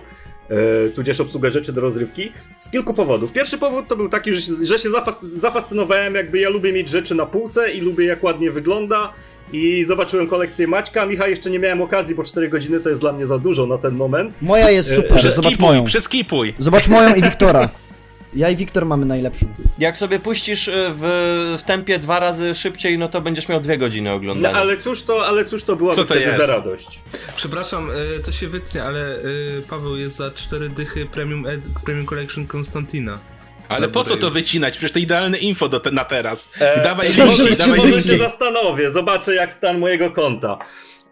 y, 0.87 0.91
tudzież 0.91 1.19
obsługę 1.21 1.51
rzeczy 1.51 1.73
do 1.73 1.81
rozrywki, 1.81 2.31
z 2.61 2.71
kilku 2.71 2.93
powodów. 2.93 3.31
Pierwszy 3.33 3.57
powód 3.57 3.87
to 3.87 3.95
był 3.95 4.09
taki, 4.09 4.33
że 4.33 4.41
się, 4.41 4.53
że 4.65 4.79
się 4.79 4.89
zafas- 4.89 5.25
zafascynowałem, 5.39 6.15
jakby 6.15 6.39
ja 6.39 6.49
lubię 6.49 6.73
mieć 6.73 6.89
rzeczy 6.89 7.15
na 7.15 7.25
półce 7.25 7.71
i 7.71 7.81
lubię 7.81 8.05
jak 8.05 8.23
ładnie 8.23 8.51
wygląda. 8.51 9.13
I 9.53 9.83
zobaczyłem 9.87 10.27
kolekcję 10.27 10.67
Maćka. 10.67 11.05
Michał 11.05 11.29
jeszcze 11.29 11.49
nie 11.49 11.59
miałem 11.59 11.81
okazji, 11.81 12.15
bo 12.15 12.23
4 12.23 12.49
godziny 12.49 12.79
to 12.79 12.89
jest 12.89 13.01
dla 13.01 13.11
mnie 13.13 13.27
za 13.27 13.39
dużo 13.39 13.65
na 13.67 13.77
ten 13.77 13.95
moment. 13.95 14.33
Moja 14.41 14.69
jest 14.69 14.95
super, 14.95 15.31
zobacz 15.31 15.59
moją. 15.59 15.85
Przeskipuj, 15.85 16.49
przeskipuj. 16.49 16.63
Zobacz 16.65 16.87
moją 16.87 17.15
i 17.15 17.21
Wiktora. 17.21 17.69
Ja 18.33 18.49
i 18.49 18.55
Wiktor 18.55 18.85
mamy 18.85 19.05
najlepszą. 19.05 19.45
Jak 19.79 19.97
sobie 19.97 20.19
puścisz 20.19 20.67
y, 20.67 20.71
w, 20.75 21.55
w 21.59 21.63
tempie 21.63 21.99
dwa 21.99 22.19
razy 22.19 22.55
szybciej, 22.55 22.97
no 22.97 23.07
to 23.07 23.21
będziesz 23.21 23.47
miał 23.49 23.59
dwie 23.61 23.77
godziny 23.77 24.09
No, 24.09 24.15
oglądania. 24.15 24.57
ale 24.59 24.77
cóż 24.77 25.03
to, 25.03 25.25
ale 25.27 25.45
cóż 25.45 25.63
to 25.63 25.75
była 25.75 25.93
Co 25.93 26.03
to 26.03 26.15
jest? 26.15 26.37
za 26.37 26.45
radość? 26.45 26.99
Przepraszam, 27.35 27.89
y, 28.17 28.19
to 28.19 28.31
się 28.31 28.47
wytnie, 28.47 28.83
ale 28.83 29.15
Paweł 29.69 29.97
jest 29.97 30.15
za 30.15 30.31
cztery 30.31 30.69
dychy 30.69 31.05
Premium, 31.05 31.47
Ed, 31.47 31.61
Premium 31.85 32.05
Collection 32.05 32.47
Konstantina. 32.47 33.19
Ale 33.71 33.89
po 33.89 34.03
co 34.03 34.17
to 34.17 34.31
wycinać? 34.31 34.77
Przecież 34.77 34.91
to 34.91 34.99
idealne 34.99 35.37
info 35.37 35.69
do 35.69 35.79
te, 35.79 35.91
na 35.91 36.03
teraz. 36.03 36.51
E, 36.59 36.83
dawaj 36.83 37.09
linki, 37.09 37.37
czy 37.37 37.55
dawaj 37.55 37.79
może 37.79 38.03
się 38.03 38.17
zastanowię, 38.17 38.91
zobaczę 38.91 39.35
jak 39.35 39.53
stan 39.53 39.79
mojego 39.79 40.11
konta. 40.11 40.57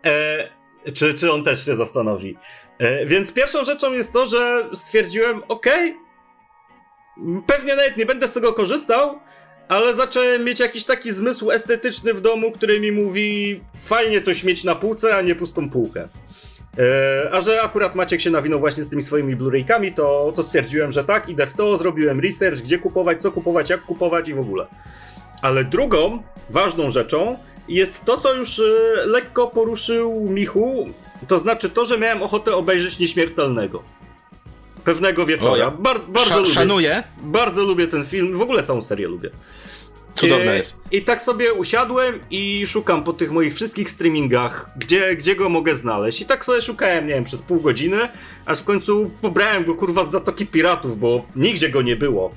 E, 0.06 0.50
czy, 0.94 1.14
czy 1.14 1.32
on 1.32 1.44
też 1.44 1.66
się 1.66 1.76
zastanowi. 1.76 2.38
E, 2.80 3.06
więc 3.06 3.34
pierwszą 3.34 3.66
rzeczą 3.66 3.94
jest 3.94 4.14
to, 4.14 4.26
że 4.26 4.70
stwierdziłem, 4.74 5.44
okej, 5.48 5.98
pewnie 7.48 7.76
nawet 7.76 7.98
nie 7.98 8.06
będę 8.06 8.28
z 8.28 8.32
tego 8.32 8.54
korzystał, 8.54 9.20
ale 9.68 9.96
zacząłem 9.96 10.44
mieć 10.44 10.60
jakiś 10.60 10.84
taki 10.84 11.12
zmysł 11.12 11.52
estetyczny 11.52 12.14
w 12.14 12.22
domu, 12.22 12.52
który 12.52 12.80
mi 12.80 12.92
mówi, 12.92 13.62
fajnie 13.82 14.22
coś 14.22 14.44
mieć 14.44 14.64
na 14.64 14.76
półce, 14.76 15.18
a 15.18 15.22
nie 15.22 15.36
pustą 15.36 15.70
półkę. 15.70 16.08
E, 16.80 17.30
a 17.32 17.42
że 17.42 17.62
akurat 17.62 17.96
Maciek 17.96 18.22
się 18.22 18.30
nawinął 18.32 18.60
właśnie 18.60 18.84
z 18.84 18.90
tymi 18.90 19.02
swoimi 19.02 19.36
Blu-raykami, 19.38 19.94
to, 19.94 20.34
to 20.36 20.44
stwierdziłem, 20.44 20.92
że 20.92 21.04
tak, 21.04 21.30
idę 21.30 21.48
w 21.48 21.54
to, 21.54 21.78
zrobiłem 21.78 22.20
research, 22.20 22.62
gdzie 22.62 22.78
kupować, 22.78 23.22
co 23.22 23.32
kupować, 23.32 23.70
jak 23.70 23.82
kupować 23.82 24.30
i 24.30 24.34
w 24.34 24.40
ogóle. 24.40 24.66
Ale 25.42 25.64
drugą 25.64 26.24
ważną 26.50 26.90
rzeczą 26.92 27.38
jest 27.68 28.06
to, 28.06 28.18
co 28.18 28.34
już 28.34 28.60
e, 28.60 28.64
lekko 29.06 29.48
poruszył 29.48 30.28
Michu, 30.30 30.86
to 31.28 31.40
znaczy 31.40 31.70
to, 31.70 31.86
że 31.86 31.98
miałem 31.98 32.24
ochotę 32.24 32.56
obejrzeć 32.56 33.00
Nieśmiertelnego. 33.00 33.84
Pewnego 34.84 35.26
wieczora. 35.26 35.52
O, 35.52 35.58
ja 35.58 35.72
Bar- 35.72 36.02
bardzo, 36.08 36.30
Sza, 36.30 36.38
lubię, 36.38 36.52
szanuję. 36.52 37.04
bardzo 37.22 37.64
lubię 37.64 37.88
ten 37.88 38.06
film, 38.06 38.38
w 38.38 38.42
ogóle 38.42 38.64
całą 38.64 38.82
serię 38.82 39.08
lubię. 39.08 39.30
Cudowne 40.16 40.52
E, 40.52 40.58
jest. 40.58 40.76
I 40.92 41.02
tak 41.02 41.22
sobie 41.22 41.54
usiadłem 41.54 42.20
i 42.32 42.68
szukam 42.68 43.04
po 43.04 43.14
tych 43.14 43.32
moich 43.32 43.56
wszystkich 43.56 43.90
streamingach, 43.90 44.70
gdzie, 44.78 45.16
gdzie 45.16 45.36
go 45.36 45.50
mogę 45.50 45.76
znaleźć. 45.76 46.22
I 46.22 46.26
tak 46.26 46.46
sobie 46.46 46.62
szukałem, 46.62 47.08
nie 47.08 47.14
wiem, 47.14 47.24
przez 47.24 47.42
pół 47.42 47.60
godziny, 47.60 47.98
aż 48.46 48.60
w 48.60 48.64
końcu 48.64 49.12
pobrałem 49.22 49.64
go 49.64 49.76
kurwa 49.76 50.06
z 50.06 50.12
Zatoki 50.12 50.48
Piratów, 50.48 51.00
bo 51.00 51.26
nigdzie 51.36 51.70
go 51.70 51.82
nie 51.82 51.96
było. 51.96 52.36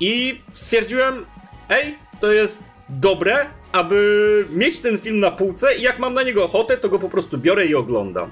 I 0.00 0.40
stwierdziłem, 0.54 1.24
ej, 1.68 1.94
to 2.20 2.32
jest 2.32 2.62
dobre, 2.88 3.46
aby 3.72 4.44
mieć 4.50 4.78
ten 4.78 4.98
film 4.98 5.20
na 5.20 5.30
półce 5.30 5.76
i 5.76 5.82
jak 5.82 5.98
mam 5.98 6.14
na 6.14 6.22
niego 6.22 6.44
ochotę, 6.44 6.76
to 6.76 6.88
go 6.88 6.98
po 6.98 7.08
prostu 7.08 7.38
biorę 7.38 7.66
i 7.66 7.74
oglądam. 7.74 8.30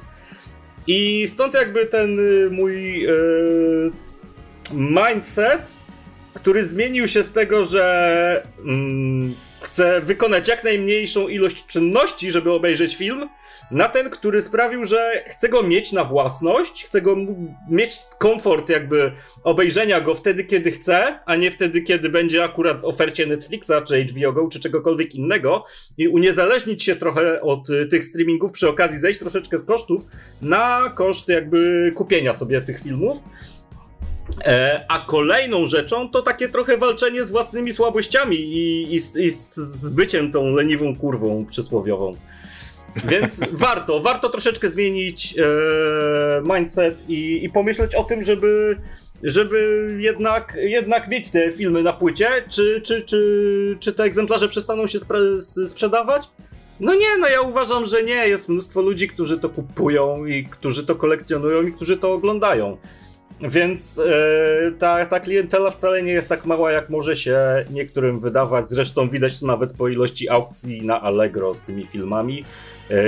I 0.86 1.26
stąd 1.26 1.54
jakby 1.54 1.86
ten 1.86 2.18
y, 2.18 2.50
mój 2.50 3.06
y, 3.06 3.90
mindset, 4.72 5.72
który 6.34 6.66
zmienił 6.66 7.08
się 7.08 7.22
z 7.22 7.32
tego, 7.32 7.64
że 7.64 8.42
mm, 8.64 9.34
chcę 9.60 10.00
wykonać 10.00 10.48
jak 10.48 10.64
najmniejszą 10.64 11.28
ilość 11.28 11.66
czynności, 11.66 12.30
żeby 12.30 12.52
obejrzeć 12.52 12.96
film, 12.96 13.28
na 13.70 13.88
ten, 13.88 14.10
który 14.10 14.42
sprawił, 14.42 14.84
że 14.84 15.24
chcę 15.26 15.48
go 15.48 15.62
mieć 15.62 15.92
na 15.92 16.04
własność, 16.04 16.84
chcę 16.84 17.02
go 17.02 17.16
mieć 17.70 17.92
komfort 18.18 18.68
jakby 18.68 19.12
obejrzenia 19.44 20.00
go 20.00 20.14
wtedy, 20.14 20.44
kiedy 20.44 20.70
chcę, 20.70 21.18
a 21.26 21.36
nie 21.36 21.50
wtedy, 21.50 21.82
kiedy 21.82 22.08
będzie 22.08 22.44
akurat 22.44 22.80
w 22.80 22.84
ofercie 22.84 23.26
Netflixa, 23.26 23.72
czy 23.88 24.04
HBO 24.04 24.32
Go, 24.32 24.48
czy 24.48 24.60
czegokolwiek 24.60 25.14
innego 25.14 25.64
i 25.98 26.08
uniezależnić 26.08 26.82
się 26.82 26.96
trochę 26.96 27.40
od 27.40 27.70
y, 27.70 27.86
tych 27.86 28.04
streamingów, 28.04 28.52
przy 28.52 28.68
okazji 28.68 28.98
zejść 28.98 29.18
troszeczkę 29.18 29.58
z 29.58 29.64
kosztów 29.64 30.06
na 30.42 30.92
koszt 30.96 31.28
jakby 31.28 31.92
kupienia 31.94 32.34
sobie 32.34 32.60
tych 32.60 32.80
filmów. 32.82 33.18
E, 34.44 34.84
a 34.88 34.98
kolejną 34.98 35.66
rzeczą 35.66 36.08
to 36.08 36.22
takie 36.22 36.48
trochę 36.48 36.76
walczenie 36.76 37.24
z 37.24 37.30
własnymi 37.30 37.72
słabościami 37.72 38.36
i, 38.36 38.94
i, 38.94 38.98
z- 38.98 39.16
i 39.16 39.30
z, 39.30 39.88
byciem 39.88 40.32
tą 40.32 40.54
leniwą 40.54 40.96
kurwą 40.96 41.46
przysłowiową. 41.46 42.12
Więc 43.04 43.40
warto, 43.52 44.00
warto 44.00 44.28
troszeczkę 44.28 44.68
zmienić 44.68 45.34
e, 45.38 45.42
mindset 46.58 47.10
i, 47.10 47.44
i 47.44 47.48
pomyśleć 47.50 47.94
o 47.94 48.04
tym, 48.04 48.22
żeby, 48.22 48.76
żeby 49.22 49.88
jednak, 49.98 50.56
jednak 50.60 51.08
mieć 51.08 51.30
te 51.30 51.52
filmy 51.52 51.82
na 51.82 51.92
płycie. 51.92 52.28
Czy, 52.50 52.80
czy, 52.84 53.02
czy, 53.02 53.76
czy 53.80 53.92
te 53.92 54.04
egzemplarze 54.04 54.48
przestaną 54.48 54.86
się 54.86 54.98
sprzedawać? 55.66 56.28
No 56.80 56.94
nie, 56.94 57.18
no 57.20 57.28
ja 57.28 57.40
uważam, 57.40 57.86
że 57.86 58.02
nie. 58.02 58.28
Jest 58.28 58.48
mnóstwo 58.48 58.80
ludzi, 58.82 59.08
którzy 59.08 59.38
to 59.38 59.48
kupują 59.48 60.24
i 60.26 60.44
którzy 60.44 60.86
to 60.86 60.94
kolekcjonują 60.96 61.62
i 61.62 61.72
którzy 61.72 61.96
to 61.96 62.12
oglądają. 62.12 62.76
Więc 63.40 63.98
e, 63.98 64.72
ta, 64.78 65.06
ta 65.06 65.20
klientela 65.20 65.70
wcale 65.70 66.02
nie 66.02 66.12
jest 66.12 66.28
tak 66.28 66.46
mała, 66.46 66.72
jak 66.72 66.90
może 66.90 67.16
się 67.16 67.38
niektórym 67.70 68.20
wydawać. 68.20 68.68
Zresztą 68.68 69.08
widać 69.08 69.40
to 69.40 69.46
nawet 69.46 69.72
po 69.72 69.88
ilości 69.88 70.28
aukcji 70.28 70.86
na 70.86 71.00
Allegro 71.00 71.54
z 71.54 71.62
tymi 71.62 71.86
filmami, 71.86 72.44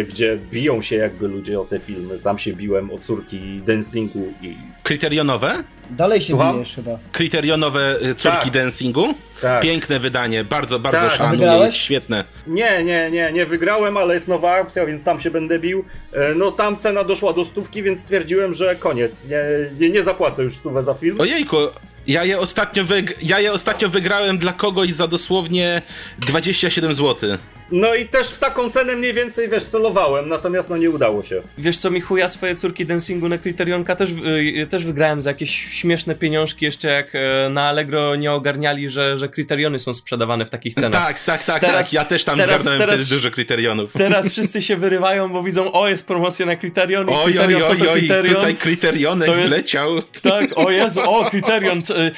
gdzie 0.08 0.38
biją 0.50 0.82
się 0.82 0.96
jakby 0.96 1.28
ludzie 1.28 1.60
o 1.60 1.64
te 1.64 1.78
filmy. 1.80 2.18
Sam 2.18 2.38
się 2.38 2.52
biłem 2.52 2.90
o 2.90 2.98
córki 2.98 3.60
dancingu 3.66 4.32
i. 4.42 4.54
Kryterionowe? 4.82 5.64
Dalej 5.90 6.20
się 6.20 6.28
Słucham? 6.30 6.54
bijesz 6.54 6.74
chyba. 6.74 6.98
Kryterionowe 7.12 7.96
y, 8.02 8.14
córki 8.14 8.38
Tak. 8.38 8.50
dancingu? 8.50 9.14
Tak. 9.40 9.62
Piękne 9.62 9.98
wydanie, 9.98 10.44
bardzo, 10.44 10.78
bardzo 10.78 11.00
Tak. 11.00 11.10
Szanuję, 11.12 11.72
świetne. 11.72 12.24
Nie, 12.46 12.84
nie, 12.84 13.08
nie, 13.10 13.32
nie 13.32 13.46
wygrałem, 13.46 13.96
ale 13.96 14.14
jest 14.14 14.28
nowa 14.28 14.56
aukcja, 14.56 14.86
więc 14.86 15.04
tam 15.04 15.20
się 15.20 15.30
będę 15.30 15.58
bił. 15.58 15.84
E, 16.12 16.34
No 16.34 16.52
tam 16.52 16.76
cena 16.76 17.04
doszła 17.04 17.32
do 17.32 17.44
stówki, 17.44 17.82
więc 17.82 18.00
stwierdziłem, 18.00 18.54
że 18.54 18.76
koniec. 18.76 19.24
Nie, 19.24 19.40
nie, 19.80 19.90
nie 19.90 20.02
zapłacę 20.02 20.42
już 20.42 20.56
stówę 20.56 20.84
za 20.84 20.94
film. 20.94 21.20
Ojejku, 21.20 21.56
ja 22.06 22.24
je 22.24 22.38
ostatnio, 22.38 22.84
wyg- 22.84 23.14
ja 23.22 23.40
je 23.40 23.52
ostatnio 23.52 23.88
wygrałem 23.88 24.38
dla 24.38 24.52
kogoś 24.52 24.92
za 24.92 25.06
dosłownie 25.08 25.82
27 26.18 26.94
zł. 26.94 27.30
No 27.70 27.94
i 27.94 28.06
też 28.08 28.28
w 28.28 28.38
taką 28.38 28.70
cenę 28.70 28.96
mniej 28.96 29.14
więcej, 29.14 29.48
wiesz, 29.48 29.64
celowałem, 29.64 30.28
natomiast 30.28 30.68
no 30.70 30.76
nie 30.76 30.90
udało 30.90 31.22
się. 31.22 31.42
Wiesz 31.58 31.78
co, 31.78 31.90
Michu, 31.90 32.16
ja 32.16 32.28
swoje 32.28 32.56
córki 32.56 32.86
dancingu 32.86 33.28
na 33.28 33.38
Kryterionka 33.38 33.96
też, 33.96 34.10
y, 34.62 34.66
też 34.66 34.84
wygrałem 34.84 35.22
za 35.22 35.30
jakieś 35.30 35.50
śmieszne 35.50 36.14
pieniążki, 36.14 36.64
jeszcze 36.64 36.88
jak 36.88 37.08
e, 37.14 37.48
na 37.50 37.62
Allegro 37.68 38.16
nie 38.16 38.32
ogarniali, 38.32 38.90
że, 38.90 39.18
że 39.18 39.28
Kryteriony 39.28 39.78
są 39.78 39.94
sprzedawane 39.94 40.44
w 40.46 40.50
takich 40.50 40.74
cenach. 40.74 41.06
Tak, 41.06 41.24
tak, 41.24 41.44
tak, 41.44 41.60
Teraz- 41.60 41.86
tak. 41.86 41.92
Ja 41.92 42.04
też 42.04 42.24
tam 42.24 42.38
teraz- 42.38 42.54
zgarnąłem 42.62 42.80
teraz- 42.88 43.00
wtedy 43.00 43.14
dużo 43.16 43.30
kryterionów. 43.30 43.92
Teraz 43.92 44.30
wszyscy 44.32 44.62
się 44.62 44.76
wyrywają, 44.76 45.28
bo 45.28 45.42
widzą, 45.42 45.72
o 45.72 45.88
jest 45.88 46.06
promocja 46.06 46.46
na 46.46 46.56
Kryterion 46.56 47.08
i 47.10 47.12
Oj, 47.14 47.38
oj, 47.38 47.60
co 47.62 47.68
oj, 47.70 47.78
to 47.78 47.92
oj, 47.92 47.98
Kryterion? 47.98 48.34
tutaj 48.36 48.56
kryterionek 48.56 49.28
jest- 49.28 49.48
wleciał. 49.48 50.02
Tak, 50.22 50.50
o 50.58 50.70
Jezu, 50.70 51.00
o 51.00 51.30
Kryterion, 51.30 51.78
e, 51.96 52.10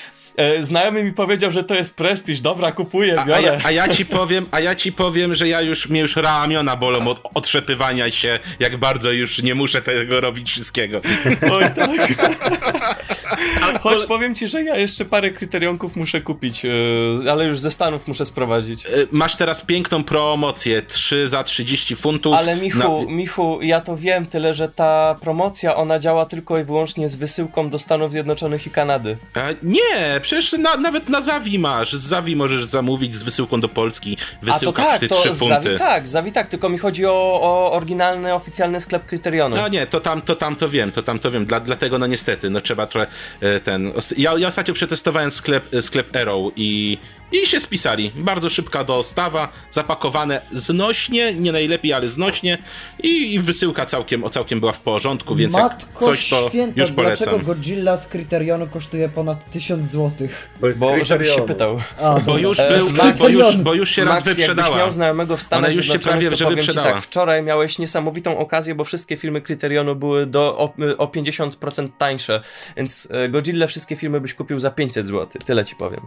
znajomy 0.61 1.05
mi 1.05 1.13
powiedział, 1.13 1.51
że 1.51 1.65
to 1.65 1.75
jest 1.75 1.97
prestiż, 1.97 2.41
dobra, 2.41 2.73
kupuję, 2.73 3.19
A, 3.19 3.23
a, 3.23 3.27
biorę. 3.27 3.43
ja, 3.43 3.59
a 3.65 3.71
ja 3.71 3.89
ci 3.89 4.07
powiem, 4.07 4.47
a 4.51 4.61
ja 4.61 4.75
ci 4.75 4.93
powiem, 4.93 5.35
że 5.35 5.49
ja 5.49 5.61
już, 5.61 5.89
mnie 5.89 6.01
już 6.01 6.17
ramiona 6.17 6.77
bolą 6.77 7.09
od 7.09 7.21
otrzepywania 7.35 8.11
się, 8.11 8.39
jak 8.59 8.77
bardzo 8.77 9.11
już 9.13 9.43
nie 9.43 9.55
muszę 9.55 9.83
tego 9.83 10.21
robić 10.21 10.51
wszystkiego. 10.51 11.01
Oj, 11.53 11.65
tak. 11.77 11.91
Choć 13.81 14.03
powiem 14.05 14.35
ci, 14.35 14.49
że 14.49 14.63
ja 14.63 14.77
jeszcze 14.77 15.05
parę 15.05 15.31
kryterionków 15.31 15.97
muszę 15.97 16.21
kupić, 16.21 16.65
e, 16.65 17.31
ale 17.31 17.45
już 17.47 17.59
ze 17.61 17.71
Stanów 17.71 18.09
muszę 18.09 18.25
sprowadzić. 18.25 18.87
E, 18.87 18.89
Masz 19.13 19.37
teraz 19.37 19.63
piękną 19.65 20.05
promocję, 20.05 20.83
3 20.83 21.29
za 21.29 21.45
30 21.45 21.97
funtów. 21.97 22.35
Ale 22.35 22.57
Michu, 22.57 22.79
Na- 23.07 23.13
Michu, 23.13 23.59
ja 23.63 23.81
to 23.81 23.97
wiem, 23.97 24.27
tyle 24.27 24.55
że 24.55 24.69
ta 24.69 25.17
promocja, 25.21 25.77
ona 25.77 25.99
działa 25.99 26.27
tylko 26.27 26.59
i 26.59 26.65
wyłącznie 26.65 27.09
z 27.09 27.17
wysyłką 27.17 27.71
do 27.71 27.79
Stanów 27.79 28.13
Zjednoczonych 28.13 28.67
i 28.67 28.71
Kanady. 28.71 29.17
A, 29.35 29.41
nie, 29.63 30.21
przecież 30.29 30.53
na, 30.53 30.77
nawet 30.77 31.09
na 31.09 31.21
Zawi 31.21 31.59
masz. 31.59 31.93
Z 31.93 32.03
Zawi 32.03 32.37
możesz 32.37 32.65
zamówić 32.65 33.15
z 33.15 33.23
wysyłką 33.23 33.61
do 33.61 33.69
Polski. 33.69 34.17
A 34.21 34.47
to 34.47 34.53
Wysyłka 34.53 34.83
tak, 34.83 34.91
kosztuje 34.91 35.09
to 35.09 35.15
3 35.15 35.35
z 35.35 35.39
funty. 35.39 35.55
Zawi 35.55 35.79
tak, 35.79 36.09
Zawi 36.09 36.33
tak, 36.33 36.49
tylko 36.49 36.69
mi 36.69 36.79
chodzi 36.79 37.07
o, 37.07 37.41
o 37.43 37.73
oryginalny, 37.73 38.35
oficjalny 38.35 38.81
sklep 38.81 39.07
Kryterionu. 39.07 39.57
No 39.57 39.69
nie, 39.69 39.87
to 39.87 40.01
tam, 40.01 40.23
to 40.23 40.37
tam 40.37 40.57
to 40.57 40.69
wiem, 40.69 40.93
to 40.93 41.03
tam 41.03 41.19
to 41.19 41.31
wiem. 41.31 41.47
Dla, 41.47 41.61
dlatego 41.61 41.99
no 41.99 42.07
niestety, 42.07 42.51
no 42.51 42.61
trzeba 42.61 42.87
trochę 42.87 43.07
e, 43.41 43.61
ten. 43.61 43.93
Ja, 44.17 44.39
ja 44.39 44.49
ostatnio 44.49 44.75
przetestowałem 44.75 45.31
sklep, 45.31 45.75
e, 45.75 45.83
sklep 45.83 46.17
Arrow 46.17 46.53
i, 46.57 46.99
i 47.33 47.47
się 47.47 47.61
spisali. 47.61 48.11
Bardzo 48.15 48.51
szybka 48.51 48.85
dostawa, 48.85 49.53
zapakowane 49.71 50.41
znośnie, 50.53 51.35
nie 51.35 51.53
najlepiej, 51.53 51.93
ale 51.93 52.09
znośnie 52.09 52.59
i, 53.03 53.35
i 53.35 53.41
wysyłka 53.41 53.87
całkiem, 53.87 54.25
o 54.25 54.31
całkiem 54.31 54.61
była 54.61 54.73
w 54.73 54.81
porządku, 54.81 55.35
więc 55.35 55.55
Matko 55.55 55.89
jak 55.91 55.99
coś 56.05 56.29
to 56.31 56.49
święta, 56.49 56.81
już 56.81 56.93
polecam. 56.93 57.25
dlaczego 57.27 57.47
Godzilla 57.47 57.97
z 57.97 58.07
Kryterionu 58.07 58.67
kosztuje 58.67 59.09
ponad 59.09 59.51
1000 59.51 59.87
zł? 59.91 60.29
Bo 60.77 61.05
żebyś 61.05 61.29
się 61.29 61.43
pytał. 61.47 61.81
A, 62.03 62.21
Bo 62.21 62.39
już, 62.39 62.59
E, 62.61 62.79
był, 62.79 62.87
Max- 62.89 63.19
bo, 63.19 63.29
już, 63.29 63.57
bo 63.57 63.75
już 63.75 63.91
się 63.91 64.05
raz 64.05 64.15
Max, 64.15 64.27
jakbyś 64.27 64.47
wyprzedała. 64.47 64.77
miał 64.79 64.93
znajomego 64.93 65.37
w 65.37 65.43
Stanach 65.43 65.65
Ona 65.71 65.75
już 65.77 65.87
się 65.87 65.99
prawie, 65.99 66.37
że 66.37 66.47
wyprzedała. 66.49 66.93
tak, 66.93 67.03
wczoraj 67.03 67.43
miałeś 67.43 67.79
niesamowitą 67.79 68.39
okazję, 68.39 68.75
bo 68.75 68.85
wszystkie 68.85 69.17
filmy 69.17 69.41
Kryterionu 69.41 69.97
były 69.97 70.27
do, 70.27 70.59
o, 70.59 70.75
o 70.99 71.07
50% 71.07 71.89
tańsze, 71.99 72.43
więc 72.77 73.09
e, 73.11 73.29
Godzilla 73.29 73.67
wszystkie 73.67 73.97
filmy 73.97 74.21
byś 74.21 74.35
kupił 74.35 74.61
za 74.61 74.71
500 74.71 75.07
zł, 75.07 75.27
tyle 75.45 75.65
ci 75.65 75.77
powiem. 75.77 76.01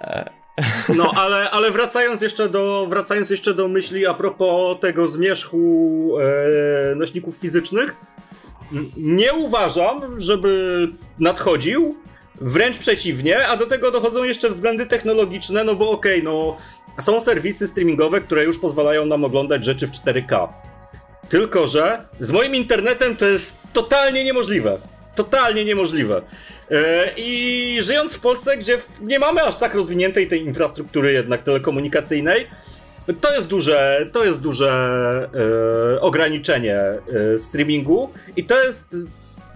E, 0.00 0.30
No, 0.96 1.12
ale, 1.16 1.50
ale 1.50 1.70
wracając 1.70 2.22
jeszcze 2.22 2.48
do 2.48 2.86
wracając 2.90 3.30
jeszcze 3.30 3.54
do 3.54 3.68
myśli 3.68 4.06
a 4.06 4.14
propos 4.14 4.80
tego 4.80 5.08
zmierzchu 5.08 6.16
e, 6.90 6.94
nośników 6.94 7.36
fizycznych, 7.36 7.96
nie 8.96 9.34
uważam, 9.34 10.20
żeby 10.20 10.88
nadchodził 11.18 11.96
Wręcz 12.44 12.78
przeciwnie, 12.78 13.48
a 13.48 13.56
do 13.56 13.66
tego 13.66 13.90
dochodzą 13.90 14.24
jeszcze 14.24 14.48
względy 14.48 14.86
technologiczne, 14.86 15.64
no 15.64 15.74
bo 15.74 15.90
okej, 15.90 16.20
okay, 16.20 16.32
no 16.32 16.56
są 17.00 17.20
serwisy 17.20 17.68
streamingowe, 17.68 18.20
które 18.20 18.44
już 18.44 18.58
pozwalają 18.58 19.06
nam 19.06 19.24
oglądać 19.24 19.64
rzeczy 19.64 19.86
w 19.86 19.90
4K. 19.90 20.48
Tylko, 21.28 21.66
że 21.66 22.04
z 22.20 22.30
moim 22.30 22.54
internetem 22.54 23.16
to 23.16 23.26
jest 23.26 23.62
totalnie 23.72 24.24
niemożliwe. 24.24 24.78
Totalnie 25.14 25.64
niemożliwe. 25.64 26.22
E, 26.72 27.12
I 27.16 27.78
żyjąc 27.82 28.14
w 28.14 28.20
Polsce, 28.20 28.56
gdzie 28.56 28.78
nie 29.00 29.18
mamy 29.18 29.42
aż 29.42 29.56
tak 29.56 29.74
rozwiniętej 29.74 30.28
tej 30.28 30.42
infrastruktury 30.42 31.12
jednak 31.12 31.42
telekomunikacyjnej, 31.42 32.46
to 33.20 33.34
jest 33.34 33.46
duże, 33.46 34.06
to 34.12 34.24
jest 34.24 34.40
duże 34.40 34.70
e, 35.94 36.00
ograniczenie 36.00 36.76
e, 36.76 37.00
streamingu 37.38 38.10
i 38.36 38.44
to 38.44 38.64
jest 38.64 38.96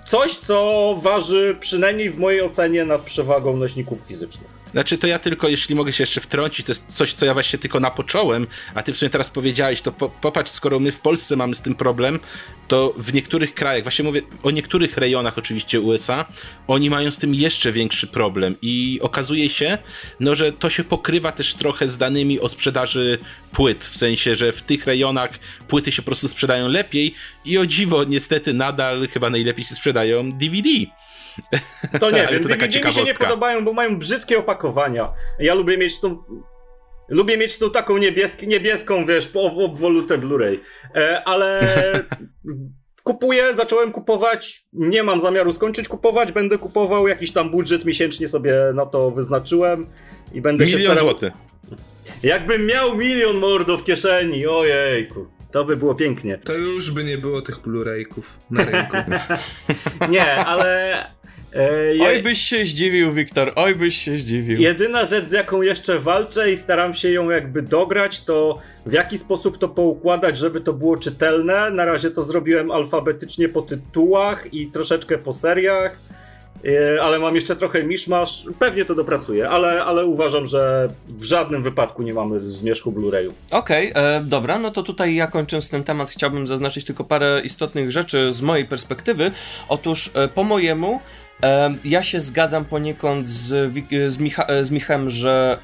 coś, 0.06 0.34
co 0.34 0.98
waży 1.02 1.56
przynajmniej 1.60 2.10
w 2.10 2.18
mojej 2.18 2.42
ocenie 2.42 2.84
nad 2.84 3.00
przewagą 3.00 3.56
nośników 3.56 4.00
fizycznych. 4.00 4.55
Znaczy, 4.76 4.98
to 4.98 5.06
ja 5.06 5.18
tylko, 5.18 5.48
jeśli 5.48 5.74
mogę 5.74 5.92
się 5.92 6.02
jeszcze 6.02 6.20
wtrącić, 6.20 6.66
to 6.66 6.72
jest 6.72 6.84
coś, 6.92 7.12
co 7.12 7.26
ja 7.26 7.34
właśnie 7.34 7.58
tylko 7.58 7.80
napocząłem, 7.80 8.46
a 8.74 8.82
ty 8.82 8.92
w 8.92 8.96
sumie 8.96 9.10
teraz 9.10 9.30
powiedziałeś, 9.30 9.82
to 9.82 9.92
po, 9.92 10.08
popatrz, 10.08 10.50
skoro 10.50 10.80
my 10.80 10.92
w 10.92 11.00
Polsce 11.00 11.36
mamy 11.36 11.54
z 11.54 11.60
tym 11.60 11.74
problem, 11.74 12.20
to 12.68 12.94
w 12.96 13.14
niektórych 13.14 13.54
krajach, 13.54 13.82
właśnie 13.82 14.04
mówię 14.04 14.22
o 14.42 14.50
niektórych 14.50 14.96
rejonach 14.96 15.38
oczywiście 15.38 15.80
USA, 15.80 16.24
oni 16.66 16.90
mają 16.90 17.10
z 17.10 17.18
tym 17.18 17.34
jeszcze 17.34 17.72
większy 17.72 18.06
problem 18.06 18.56
i 18.62 18.98
okazuje 19.02 19.48
się, 19.48 19.78
no, 20.20 20.34
że 20.34 20.52
to 20.52 20.70
się 20.70 20.84
pokrywa 20.84 21.32
też 21.32 21.54
trochę 21.54 21.88
z 21.88 21.98
danymi 21.98 22.40
o 22.40 22.48
sprzedaży 22.48 23.18
płyt, 23.52 23.84
w 23.84 23.96
sensie, 23.96 24.36
że 24.36 24.52
w 24.52 24.62
tych 24.62 24.86
rejonach 24.86 25.30
płyty 25.68 25.92
się 25.92 26.02
po 26.02 26.06
prostu 26.06 26.28
sprzedają 26.28 26.68
lepiej 26.68 27.14
i 27.44 27.58
o 27.58 27.66
dziwo 27.66 28.04
niestety 28.04 28.54
nadal 28.54 29.08
chyba 29.08 29.30
najlepiej 29.30 29.64
się 29.64 29.74
sprzedają 29.74 30.30
DVD. 30.32 30.68
To 32.00 32.10
nie 32.10 32.26
wiem, 32.30 32.42
to 32.42 32.48
DVD 32.48 32.78
mi 32.88 32.92
się 32.92 33.02
nie 33.02 33.14
podobają, 33.14 33.64
bo 33.64 33.72
mają 33.72 33.98
brzydkie 33.98 34.38
opakowania. 34.38 35.12
Ja 35.38 35.54
lubię 35.54 35.78
mieć 35.78 36.00
tą... 36.00 36.24
Lubię 37.08 37.36
mieć 37.36 37.58
tą 37.58 37.70
taką 37.70 37.98
niebiesc 37.98 38.42
niebieską, 38.42 39.06
wiesz, 39.06 39.30
obwolutę 39.34 40.18
Blu-ray. 40.18 40.58
E, 40.94 41.24
ale 41.24 41.60
kupuję, 43.04 43.54
zacząłem 43.54 43.92
kupować, 43.92 44.62
nie 44.72 45.02
mam 45.02 45.20
zamiaru 45.20 45.52
skończyć 45.52 45.88
kupować, 45.88 46.32
będę 46.32 46.58
kupował 46.58 47.08
jakiś 47.08 47.32
tam 47.32 47.50
budżet 47.50 47.84
miesięcznie 47.84 48.28
sobie 48.28 48.54
na 48.74 48.86
to 48.86 49.10
wyznaczyłem 49.10 49.86
i 50.32 50.40
będę 50.40 50.64
Milion 50.64 50.80
się 50.80 50.86
starał... 50.86 51.04
złotych. 51.04 51.32
Jakbym 52.22 52.66
miał 52.66 52.96
milion 52.96 53.36
mordo 53.36 53.78
w 53.78 53.84
kieszeni, 53.84 54.46
ojejku. 54.46 55.26
To 55.50 55.64
by 55.64 55.76
było 55.76 55.94
pięknie. 55.94 56.38
To 56.38 56.52
już 56.52 56.90
by 56.90 57.04
nie 57.04 57.18
było 57.18 57.42
tych 57.42 57.58
Blu-rayków 57.58 58.22
na 58.50 58.64
rynku. 58.70 58.96
nie, 60.08 60.34
ale 60.34 61.04
E, 61.56 62.06
oj 62.06 62.22
byś 62.22 62.40
się 62.40 62.66
zdziwił, 62.66 63.12
Wiktor, 63.12 63.52
oj 63.56 63.74
byś 63.74 63.96
się 63.96 64.18
zdziwił. 64.18 64.60
Jedyna 64.60 65.04
rzecz, 65.04 65.24
z 65.24 65.32
jaką 65.32 65.62
jeszcze 65.62 65.98
walczę 65.98 66.52
i 66.52 66.56
staram 66.56 66.94
się 66.94 67.12
ją 67.12 67.30
jakby 67.30 67.62
dograć, 67.62 68.24
to 68.24 68.58
w 68.86 68.92
jaki 68.92 69.18
sposób 69.18 69.58
to 69.58 69.68
poukładać, 69.68 70.38
żeby 70.38 70.60
to 70.60 70.72
było 70.72 70.96
czytelne. 70.96 71.70
Na 71.70 71.84
razie 71.84 72.10
to 72.10 72.22
zrobiłem 72.22 72.70
alfabetycznie 72.70 73.48
po 73.48 73.62
tytułach 73.62 74.54
i 74.54 74.66
troszeczkę 74.66 75.18
po 75.18 75.32
seriach, 75.32 75.98
e, 76.64 77.02
ale 77.02 77.18
mam 77.18 77.34
jeszcze 77.34 77.56
trochę 77.56 77.82
miszmasz. 77.82 78.44
Pewnie 78.58 78.84
to 78.84 78.94
dopracuję, 78.94 79.48
ale, 79.48 79.84
ale 79.84 80.06
uważam, 80.06 80.46
że 80.46 80.88
w 81.08 81.24
żadnym 81.24 81.62
wypadku 81.62 82.02
nie 82.02 82.14
mamy 82.14 82.38
zmierzchu 82.38 82.92
Blu-rayu. 82.92 83.30
Okej, 83.50 83.90
okay, 83.90 84.02
e, 84.02 84.20
dobra, 84.24 84.58
no 84.58 84.70
to 84.70 84.82
tutaj 84.82 85.14
ja 85.14 85.26
kończąc 85.26 85.70
ten 85.70 85.84
temat 85.84 86.10
chciałbym 86.10 86.46
zaznaczyć 86.46 86.84
tylko 86.84 87.04
parę 87.04 87.40
istotnych 87.44 87.90
rzeczy 87.90 88.32
z 88.32 88.42
mojej 88.42 88.64
perspektywy. 88.64 89.30
Otóż 89.68 90.10
e, 90.14 90.28
po 90.28 90.44
mojemu 90.44 91.00
ja 91.84 92.02
się 92.02 92.20
zgadzam 92.20 92.64
poniekąd 92.64 93.26
z, 93.26 93.72
z, 94.12 94.18
Micha 94.18 94.46
z 94.62 94.70
Michem, 94.70 95.10
że 95.10 95.58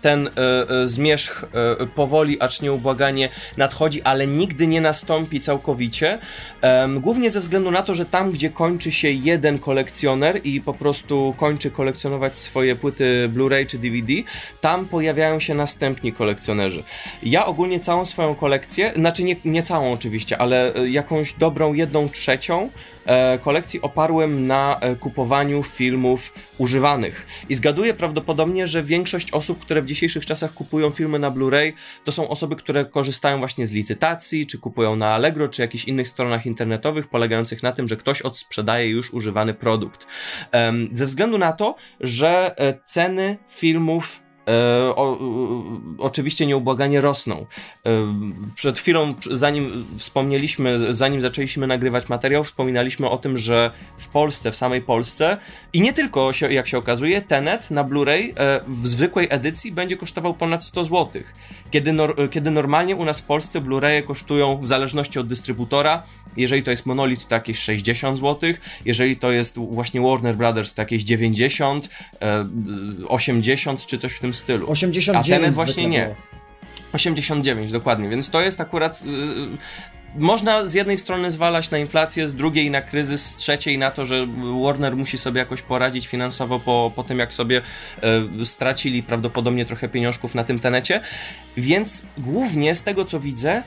ten 0.00 0.26
e, 0.26 0.30
e, 0.68 0.86
zmierzch 0.86 1.44
e, 1.80 1.86
powoli, 1.86 2.42
acz 2.42 2.62
nieubłaganie 2.62 3.28
nadchodzi, 3.56 4.02
ale 4.02 4.26
nigdy 4.26 4.66
nie 4.66 4.80
nastąpi 4.80 5.40
całkowicie. 5.40 6.18
Głównie 7.00 7.30
ze 7.30 7.40
względu 7.40 7.70
na 7.70 7.82
to, 7.82 7.94
że 7.94 8.06
tam, 8.06 8.30
gdzie 8.30 8.50
kończy 8.50 8.92
się 8.92 9.10
jeden 9.10 9.58
kolekcjoner 9.58 10.40
i 10.44 10.60
po 10.60 10.74
prostu 10.74 11.34
kończy 11.36 11.70
kolekcjonować 11.70 12.38
swoje 12.38 12.76
płyty 12.76 13.30
Blu-ray 13.34 13.66
czy 13.66 13.78
DVD, 13.78 14.12
tam 14.60 14.86
pojawiają 14.86 15.40
się 15.40 15.54
następni 15.54 16.12
kolekcjonerzy. 16.12 16.82
Ja 17.22 17.46
ogólnie 17.46 17.80
całą 17.80 18.04
swoją 18.04 18.34
kolekcję, 18.34 18.92
znaczy 18.96 19.22
nie, 19.24 19.36
nie 19.44 19.62
całą 19.62 19.92
oczywiście, 19.92 20.38
ale 20.38 20.72
jakąś 20.88 21.32
dobrą 21.32 21.74
jedną 21.74 22.08
trzecią 22.08 22.70
kolekcji 23.42 23.80
oparłem 23.80 24.46
na 24.46 24.80
kupowaniu 25.00 25.62
filmów 25.62 26.32
używanych. 26.58 27.26
I 27.48 27.54
zgaduję 27.54 27.94
prawdopodobnie, 27.94 28.66
że 28.66 28.82
większość 28.82 29.30
osób, 29.30 29.58
które 29.58 29.82
w 29.82 29.86
dzisiejszych 29.86 30.26
czasach 30.26 30.54
kupują 30.54 30.90
filmy 30.90 31.18
na 31.18 31.30
Blu-ray, 31.30 31.72
to 32.04 32.12
są 32.12 32.28
osoby, 32.28 32.56
które 32.56 32.84
korzystają 32.84 33.38
właśnie 33.38 33.66
z 33.66 33.72
licytacji, 33.72 34.46
czy 34.46 34.58
kupują 34.58 34.96
na 34.96 35.08
Allegro, 35.08 35.48
czy 35.48 35.62
jakichś 35.62 35.84
innych 35.84 36.08
stronach 36.08 36.46
internetowych, 36.46 37.08
polegających 37.08 37.62
na 37.62 37.72
tym, 37.72 37.88
że 37.88 37.96
ktoś 37.96 38.22
odsprzedaje 38.22 38.88
już 38.88 39.12
używany 39.12 39.54
produkt. 39.54 40.06
Ze 40.92 41.06
względu 41.06 41.38
na 41.38 41.52
to, 41.52 41.74
że 42.00 42.54
e, 42.58 42.78
ceny 42.84 43.38
filmów 43.48 44.20
E, 44.20 44.29
o, 44.96 45.18
oczywiście 45.98 46.46
nieubłaganie 46.46 47.00
rosną. 47.00 47.46
E, 47.86 47.90
przed 48.54 48.78
chwilą, 48.78 49.14
zanim 49.30 49.86
wspomnieliśmy, 49.98 50.94
zanim 50.94 51.20
zaczęliśmy 51.20 51.66
nagrywać 51.66 52.08
materiał, 52.08 52.44
wspominaliśmy 52.44 53.08
o 53.08 53.18
tym, 53.18 53.36
że 53.36 53.70
w 53.98 54.08
Polsce, 54.08 54.52
w 54.52 54.56
samej 54.56 54.82
Polsce 54.82 55.36
i 55.72 55.80
nie 55.80 55.92
tylko, 55.92 56.30
jak 56.50 56.68
się 56.68 56.78
okazuje, 56.78 57.22
Tenet 57.22 57.70
na 57.70 57.84
Blu-ray 57.84 58.32
e, 58.36 58.60
w 58.68 58.88
zwykłej 58.88 59.26
edycji 59.30 59.72
będzie 59.72 59.96
kosztował 59.96 60.34
ponad 60.34 60.64
100 60.64 60.84
zł. 60.84 61.22
Kiedy, 61.70 61.92
nor 61.92 62.30
kiedy 62.30 62.50
normalnie 62.50 62.96
u 62.96 63.04
nas 63.04 63.20
w 63.20 63.24
Polsce 63.24 63.60
Blu-raye 63.60 64.02
kosztują 64.02 64.60
w 64.62 64.66
zależności 64.66 65.18
od 65.18 65.28
dystrybutora, 65.28 66.02
jeżeli 66.36 66.62
to 66.62 66.70
jest 66.70 66.86
Monolith 66.86 67.26
to 67.26 67.34
jakieś 67.34 67.58
60 67.58 68.18
zł, 68.18 68.52
jeżeli 68.84 69.16
to 69.16 69.30
jest 69.30 69.58
właśnie 69.58 70.00
Warner 70.00 70.36
Brothers 70.36 70.74
to 70.74 70.82
jakieś 70.82 71.02
90, 71.02 71.88
80 73.08 73.86
czy 73.86 73.98
coś 73.98 74.12
w 74.12 74.20
tym 74.20 74.34
stylu. 74.34 74.70
89 74.70 75.26
A 75.26 75.36
Tenet 75.36 75.54
właśnie 75.54 75.86
nie. 75.86 76.14
89, 76.92 77.72
dokładnie, 77.72 78.08
więc 78.08 78.30
to 78.30 78.40
jest 78.40 78.60
akurat. 78.60 79.04
Można 80.16 80.64
z 80.64 80.74
jednej 80.74 80.98
strony 80.98 81.30
zwalać 81.30 81.70
na 81.70 81.78
inflację, 81.78 82.28
z 82.28 82.34
drugiej 82.34 82.70
na 82.70 82.82
kryzys, 82.82 83.26
z 83.26 83.36
trzeciej 83.36 83.78
na 83.78 83.90
to, 83.90 84.06
że 84.06 84.26
Warner 84.64 84.96
musi 84.96 85.18
sobie 85.18 85.38
jakoś 85.38 85.62
poradzić 85.62 86.06
finansowo 86.06 86.60
po, 86.60 86.92
po 86.96 87.04
tym, 87.04 87.18
jak 87.18 87.34
sobie 87.34 87.62
y, 88.40 88.46
stracili 88.46 89.02
prawdopodobnie 89.02 89.64
trochę 89.64 89.88
pieniążków 89.88 90.34
na 90.34 90.44
tym 90.44 90.60
tenecie. 90.60 91.00
Więc 91.56 92.04
głównie 92.18 92.74
z 92.74 92.82
tego 92.82 93.04
co 93.04 93.20
widzę, 93.20 93.62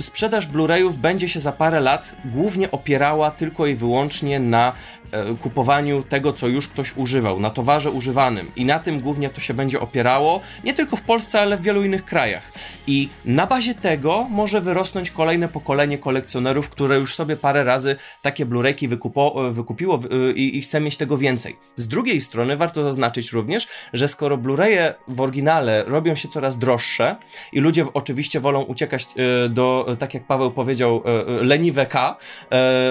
y, 0.00 0.02
sprzedaż 0.02 0.48
Blu-rayów 0.48 0.92
będzie 0.92 1.28
się 1.28 1.40
za 1.40 1.52
parę 1.52 1.80
lat 1.80 2.16
głównie 2.24 2.70
opierała 2.70 3.30
tylko 3.30 3.66
i 3.66 3.74
wyłącznie 3.74 4.40
na 4.40 4.72
E, 5.07 5.07
kupowaniu 5.40 6.02
tego, 6.02 6.32
co 6.32 6.48
już 6.48 6.68
ktoś 6.68 6.96
używał, 6.96 7.40
na 7.40 7.50
towarze 7.50 7.90
używanym. 7.90 8.50
I 8.56 8.64
na 8.64 8.78
tym 8.78 9.00
głównie 9.00 9.30
to 9.30 9.40
się 9.40 9.54
będzie 9.54 9.80
opierało, 9.80 10.40
nie 10.64 10.74
tylko 10.74 10.96
w 10.96 11.02
Polsce, 11.02 11.40
ale 11.40 11.56
w 11.56 11.62
wielu 11.62 11.84
innych 11.84 12.04
krajach. 12.04 12.52
I 12.86 13.08
na 13.24 13.46
bazie 13.46 13.74
tego 13.74 14.26
może 14.30 14.60
wyrosnąć 14.60 15.10
kolejne 15.10 15.48
pokolenie 15.48 15.98
kolekcjonerów, 15.98 16.70
które 16.70 16.98
już 16.98 17.14
sobie 17.14 17.36
parę 17.36 17.64
razy 17.64 17.96
takie 18.22 18.46
Blu-rayki 18.46 18.88
wykupo, 18.88 19.52
wykupiło 19.52 20.00
i, 20.34 20.58
i 20.58 20.62
chce 20.62 20.80
mieć 20.80 20.96
tego 20.96 21.18
więcej. 21.18 21.56
Z 21.76 21.88
drugiej 21.88 22.20
strony 22.20 22.56
warto 22.56 22.82
zaznaczyć 22.82 23.32
również, 23.32 23.68
że 23.92 24.08
skoro 24.08 24.38
Blu-raye 24.38 24.94
w 25.08 25.20
oryginale 25.20 25.84
robią 25.84 26.14
się 26.14 26.28
coraz 26.28 26.58
droższe 26.58 27.16
i 27.52 27.60
ludzie 27.60 27.84
oczywiście 27.94 28.40
wolą 28.40 28.62
uciekać 28.62 29.04
e, 29.04 29.48
do, 29.48 29.96
tak 29.98 30.14
jak 30.14 30.26
Paweł 30.26 30.50
powiedział, 30.50 31.02
e, 31.04 31.24
leniwe 31.44 31.86
K, 31.86 32.16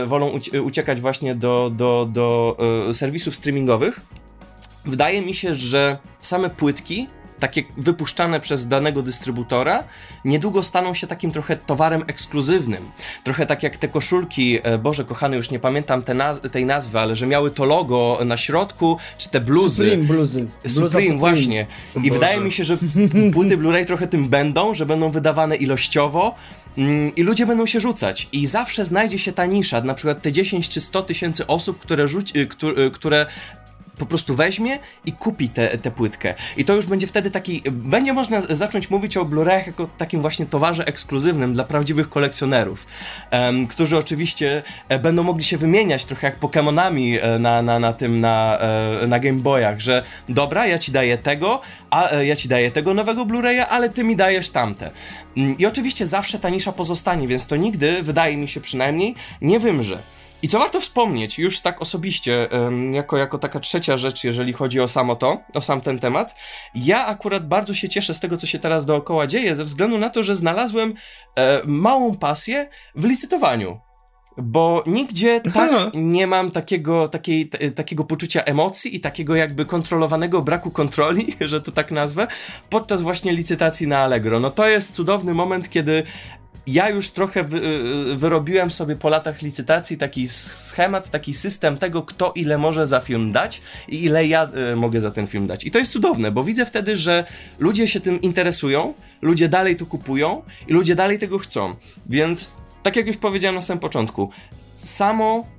wolą 0.06 0.40
uciekać 0.64 1.02
właśnie 1.02 1.36
do, 1.36 1.72
do 1.74 2.07
do 2.08 2.58
y, 2.90 2.94
serwisów 2.94 3.36
streamingowych, 3.36 4.02
wydaje 4.86 5.22
mi 5.22 5.34
się, 5.34 5.56
że 5.56 5.98
same 6.20 6.50
płytki, 6.50 7.08
takie 7.40 7.64
wypuszczane 7.78 8.40
przez 8.40 8.68
danego 8.68 9.02
dystrybutora, 9.02 9.84
niedługo 10.26 10.64
staną 10.64 10.94
się 10.94 11.08
takim 11.08 11.32
trochę 11.32 11.58
towarem 11.58 12.04
ekskluzywnym. 12.08 12.92
Trochę 13.24 13.46
tak 13.46 13.64
jak 13.64 13.78
te 13.78 13.88
koszulki, 13.88 14.60
e, 14.64 14.78
Boże 14.78 15.06
kochany, 15.06 15.38
już 15.38 15.52
nie 15.52 15.60
pamiętam 15.60 16.02
te 16.02 16.14
naz 16.14 16.42
tej 16.52 16.66
nazwy, 16.66 17.00
ale 17.00 17.16
że 17.16 17.28
miały 17.28 17.52
to 17.52 17.66
logo 17.66 18.20
na 18.26 18.38
środku, 18.38 18.98
czy 19.18 19.30
te 19.30 19.42
bluzy. 19.42 19.84
Supreme 19.84 20.04
bluzy. 20.04 20.48
Supreme, 20.66 20.90
Supreme. 20.90 21.18
właśnie. 21.18 21.68
I 21.96 22.00
Boże. 22.00 22.12
wydaje 22.12 22.40
mi 22.40 22.52
się, 22.52 22.64
że 22.64 22.78
płyty 23.34 23.58
Blu-ray 23.58 23.86
trochę 23.86 24.08
tym 24.08 24.30
będą, 24.30 24.74
że 24.74 24.86
będą 24.86 25.12
wydawane 25.12 25.56
ilościowo, 25.56 26.36
Mm, 26.78 27.16
i 27.16 27.24
ludzie 27.24 27.46
będą 27.46 27.66
się 27.66 27.80
rzucać 27.80 28.28
i 28.32 28.48
zawsze 28.48 28.86
znajdzie 28.86 29.20
się 29.20 29.34
ta 29.34 29.46
nisza, 29.46 29.82
na 29.82 29.94
przykład 29.94 30.22
te 30.22 30.32
10 30.32 30.70
czy 30.70 30.82
100 30.82 31.04
tysięcy 31.04 31.48
osób, 31.48 31.80
które, 31.80 32.08
rzuci, 32.08 32.48
które, 32.48 32.86
y, 32.86 32.92
które 32.92 33.26
po 33.98 34.06
prostu 34.06 34.36
weźmie 34.36 34.80
i 35.06 35.12
kupi 35.12 35.50
tę 35.50 35.92
płytkę. 35.92 36.34
I 36.58 36.66
to 36.66 36.76
już 36.76 36.86
będzie 36.86 37.08
wtedy 37.08 37.32
taki, 37.32 37.62
będzie 37.72 38.14
można 38.14 38.42
zacząć 38.42 38.90
mówić 38.90 39.18
o 39.18 39.26
Blu-rayach 39.26 39.68
jako 39.68 39.88
takim 39.98 40.22
właśnie 40.22 40.46
towarze 40.46 40.86
ekskluzywnym 40.86 41.54
dla 41.54 41.64
prawdziwych 41.64 42.10
kolekcjonerów, 42.10 42.88
um, 43.32 43.68
którzy 43.68 43.98
oczywiście 43.98 44.64
e, 44.90 45.00
będą 45.00 45.24
mogli 45.24 45.44
się 45.44 45.58
wymieniać 45.58 46.06
trochę 46.06 46.28
jak 46.28 46.40
Pokémonami 46.40 47.20
e, 47.22 47.40
na, 47.40 47.62
na, 47.62 47.80
na 47.80 47.94
tym, 47.94 48.20
na, 48.20 48.60
e, 48.60 49.08
na 49.08 49.20
Game 49.20 49.40
Boyach, 49.40 49.80
że 49.80 50.04
dobra, 50.30 50.68
ja 50.68 50.80
ci 50.80 50.92
daję 50.92 51.18
tego, 51.18 51.62
a 51.90 52.14
ja 52.14 52.36
ci 52.36 52.48
daję 52.48 52.72
tego 52.72 52.94
nowego 52.94 53.26
Blu-raya, 53.26 53.66
ale 53.70 53.90
ty 53.90 54.04
mi 54.04 54.16
dajesz 54.16 54.50
tamte. 54.50 54.92
Mm, 55.38 55.58
I 55.58 55.66
oczywiście 55.66 56.06
zawsze 56.06 56.40
ta 56.40 56.50
nisza 56.50 56.72
pozostanie, 56.72 57.28
więc 57.28 57.46
to 57.46 57.56
nigdy, 57.56 58.04
wydaje 58.04 58.38
mi 58.38 58.48
się 58.48 58.62
przynajmniej, 58.62 59.16
nie 59.42 59.60
wymrze. 59.60 59.98
I 60.48 60.50
co 60.50 60.60
warto 60.60 60.82
wspomnieć, 60.82 61.40
już 61.40 61.62
tak 61.62 61.82
osobiście, 61.82 62.50
jako, 62.92 63.18
jako 63.18 63.38
taka 63.38 63.60
trzecia 63.60 63.98
rzecz, 63.98 64.24
jeżeli 64.24 64.54
chodzi 64.54 64.80
o 64.80 64.88
samo 64.88 65.16
to, 65.16 65.38
o 65.54 65.62
sam 65.62 65.82
ten 65.82 66.00
temat, 66.00 66.36
ja 66.76 67.06
akurat 67.06 67.48
bardzo 67.48 67.74
się 67.74 67.90
cieszę 67.90 68.14
z 68.14 68.20
tego, 68.20 68.38
co 68.38 68.48
się 68.48 68.60
teraz 68.60 68.86
dookoła 68.86 69.28
dzieje, 69.28 69.56
ze 69.56 69.64
względu 69.64 69.98
na 69.98 70.10
to, 70.10 70.24
że 70.24 70.36
znalazłem 70.36 70.94
e, 71.36 71.62
małą 71.66 72.16
pasję 72.16 72.70
w 72.96 73.06
licytowaniu. 73.06 73.80
Bo 74.38 74.84
nigdzie 74.86 75.42
tak 75.54 75.72
nie 75.94 76.28
mam 76.28 76.52
takiego, 76.52 77.08
takiej, 77.08 77.50
takiego 77.76 78.04
poczucia 78.04 78.44
emocji 78.44 78.96
i 78.96 79.00
takiego 79.00 79.36
jakby 79.36 79.66
kontrolowanego 79.66 80.42
braku 80.42 80.72
kontroli, 80.72 81.36
że 81.52 81.62
to 81.62 81.72
tak 81.72 81.92
nazwę, 81.92 82.28
podczas 82.70 83.02
właśnie 83.02 83.32
licytacji 83.32 83.88
na 83.88 84.00
Allegro. 84.00 84.40
No 84.40 84.52
to 84.52 84.68
jest 84.68 84.96
cudowny 84.96 85.34
moment, 85.34 85.70
kiedy 85.70 86.04
ja 86.68 86.90
już 86.90 87.10
trochę 87.10 87.44
wy, 87.44 87.58
y, 88.12 88.16
wyrobiłem 88.16 88.72
sobie 88.72 88.96
po 88.96 89.10
latach 89.10 89.42
licytacji 89.42 89.98
taki 89.98 90.28
schemat, 90.28 91.10
taki 91.10 91.34
system 91.34 91.78
tego, 91.78 92.02
kto 92.02 92.32
ile 92.36 92.58
może 92.58 92.88
za 92.88 93.00
film 93.00 93.32
dać 93.32 93.62
i 93.88 94.04
ile 94.04 94.28
ja 94.28 94.50
y, 94.72 94.76
mogę 94.76 95.02
za 95.02 95.12
ten 95.12 95.28
film 95.28 95.48
dać. 95.48 95.66
I 95.66 95.72
to 95.72 95.80
jest 95.80 95.92
cudowne, 95.92 96.32
bo 96.32 96.44
widzę 96.44 96.66
wtedy, 96.66 96.98
że 96.98 97.26
ludzie 97.60 97.88
się 97.88 98.00
tym 98.00 98.22
interesują, 98.22 98.94
ludzie 99.22 99.50
dalej 99.50 99.76
to 99.76 99.86
kupują 99.86 100.42
i 100.68 100.74
ludzie 100.74 100.96
dalej 100.96 101.20
tego 101.20 101.40
chcą. 101.40 101.76
Więc, 102.06 102.52
tak 102.84 102.96
jak 102.96 103.08
już 103.08 103.18
powiedziałem 103.18 103.56
na 103.56 103.62
samym 103.62 103.80
początku, 103.80 104.32
samo 104.78 105.57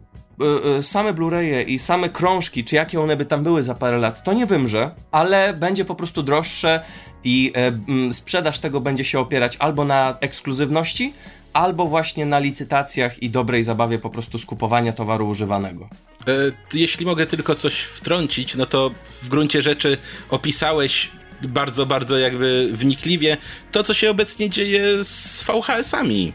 same 0.81 1.15
Blu-raye 1.15 1.65
i 1.67 1.79
same 1.79 2.09
krążki, 2.09 2.65
czy 2.65 2.77
jakie 2.77 3.01
one 3.01 3.17
by 3.17 3.25
tam 3.25 3.43
były 3.43 3.63
za 3.63 3.75
parę 3.75 3.99
lat, 3.99 4.23
to 4.23 4.33
nie 4.33 4.47
wymrze, 4.47 4.91
ale 5.11 5.55
będzie 5.55 5.85
po 5.85 5.95
prostu 5.95 6.23
droższe 6.23 6.81
i 7.25 7.53
e, 7.57 8.13
sprzedaż 8.13 8.59
tego 8.59 8.81
będzie 8.81 9.05
się 9.05 9.19
opierać 9.19 9.57
albo 9.57 9.85
na 9.85 10.17
ekskluzywności, 10.21 11.15
albo 11.53 11.87
właśnie 11.87 12.27
na 12.27 12.39
licytacjach 12.39 13.23
i 13.23 13.31
dobrej 13.31 13.63
zabawie 13.63 13.99
po 13.99 14.11
prostu 14.11 14.39
skupowania 14.39 14.93
towaru 14.93 15.29
używanego. 15.29 15.89
E, 16.29 16.33
jeśli 16.75 17.07
mogę 17.07 17.27
tylko 17.27 17.55
coś 17.55 17.81
wtrącić, 17.81 18.55
no 18.55 18.67
to 18.67 18.91
w 19.23 19.29
gruncie 19.29 19.63
rzeczy 19.63 19.99
opisałeś 20.31 21.11
bardzo, 21.43 21.87
bardzo 21.87 22.19
jakby 22.19 22.69
wnikliwie 22.73 23.37
to, 23.73 23.83
co 23.83 23.95
się 23.95 24.11
obecnie 24.11 24.51
dzieje 24.51 25.05
z 25.05 25.45
VHS-ami. 25.45 26.33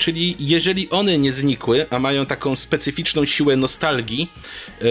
Czyli 0.00 0.36
jeżeli 0.38 0.90
one 0.90 1.18
nie 1.18 1.32
znikły, 1.32 1.86
a 1.90 1.98
mają 1.98 2.26
taką 2.26 2.56
specyficzną 2.56 3.24
siłę 3.24 3.56
nostalgii, 3.56 4.32
yy, 4.80 4.88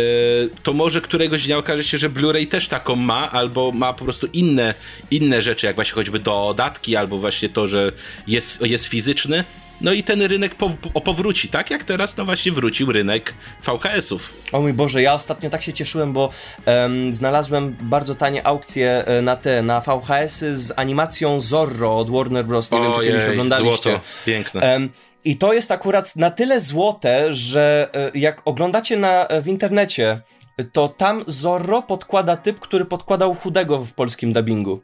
to 0.64 0.74
może 0.74 1.02
któregoś 1.02 1.46
dnia 1.46 1.58
okaże 1.58 1.84
się, 1.84 1.98
że 1.98 2.10
Blu-ray 2.10 2.48
też 2.48 2.68
taką 2.68 2.96
ma, 2.96 3.32
albo 3.32 3.72
ma 3.72 3.94
po 3.94 4.04
prostu 4.04 4.28
inne, 4.34 4.74
inne 5.12 5.42
rzeczy, 5.42 5.66
jak 5.66 5.76
właśnie 5.76 5.94
choćby 5.94 6.20
dodatki, 6.20 6.96
albo 6.96 7.18
właśnie 7.18 7.50
to, 7.50 7.68
że 7.68 7.92
jest, 8.28 8.62
jest 8.62 8.86
fizyczny. 8.86 9.44
No 9.82 9.94
i 9.94 10.04
ten 10.04 10.22
rynek 10.22 10.56
po, 10.56 10.70
powróci, 11.02 11.50
tak 11.50 11.70
jak 11.72 11.84
teraz 11.84 12.18
no 12.18 12.26
właśnie 12.26 12.52
wrócił 12.52 12.92
rynek 12.92 13.34
VHS-ów. 13.64 14.34
O 14.52 14.62
mój 14.62 14.74
Boże, 14.74 15.02
ja 15.02 15.14
ostatnio 15.14 15.50
tak 15.50 15.64
się 15.64 15.74
cieszyłem, 15.74 16.14
bo 16.14 16.32
znalazłem 17.10 17.76
bardzo 17.82 18.16
tanie 18.16 18.48
aukcje 18.48 19.06
e, 19.06 19.22
na 19.22 19.36
te, 19.36 19.62
na 19.62 19.82
VHS-y 19.82 20.58
z 20.58 20.74
animacją 20.76 21.42
Zorro 21.42 21.98
od 21.98 22.12
Warner 22.12 22.46
Bros. 22.46 22.72
Nie 22.72 22.78
o 22.78 22.84
wiem, 22.84 22.94
czy 22.94 23.02
kiedyś 23.02 23.30
oglądaliście. 23.30 23.90
Złoto, 23.90 24.02
piękne. 24.26 24.80
I 25.26 25.38
to 25.38 25.54
jest 25.54 25.72
akurat 25.72 26.16
na 26.16 26.32
tyle 26.32 26.60
złote, 26.60 27.34
że 27.34 27.90
e, 27.94 28.12
jak 28.14 28.42
oglądacie 28.46 28.98
na, 28.98 29.28
w 29.42 29.48
internecie 29.48 30.22
to 30.64 30.90
tam 30.90 31.24
Zorro 31.28 31.82
podkłada 31.82 32.38
typ, 32.38 32.60
który 32.60 32.86
podkładał 32.86 33.36
chudego 33.36 33.80
w 33.80 33.94
polskim 33.94 34.34
dubbingu. 34.34 34.82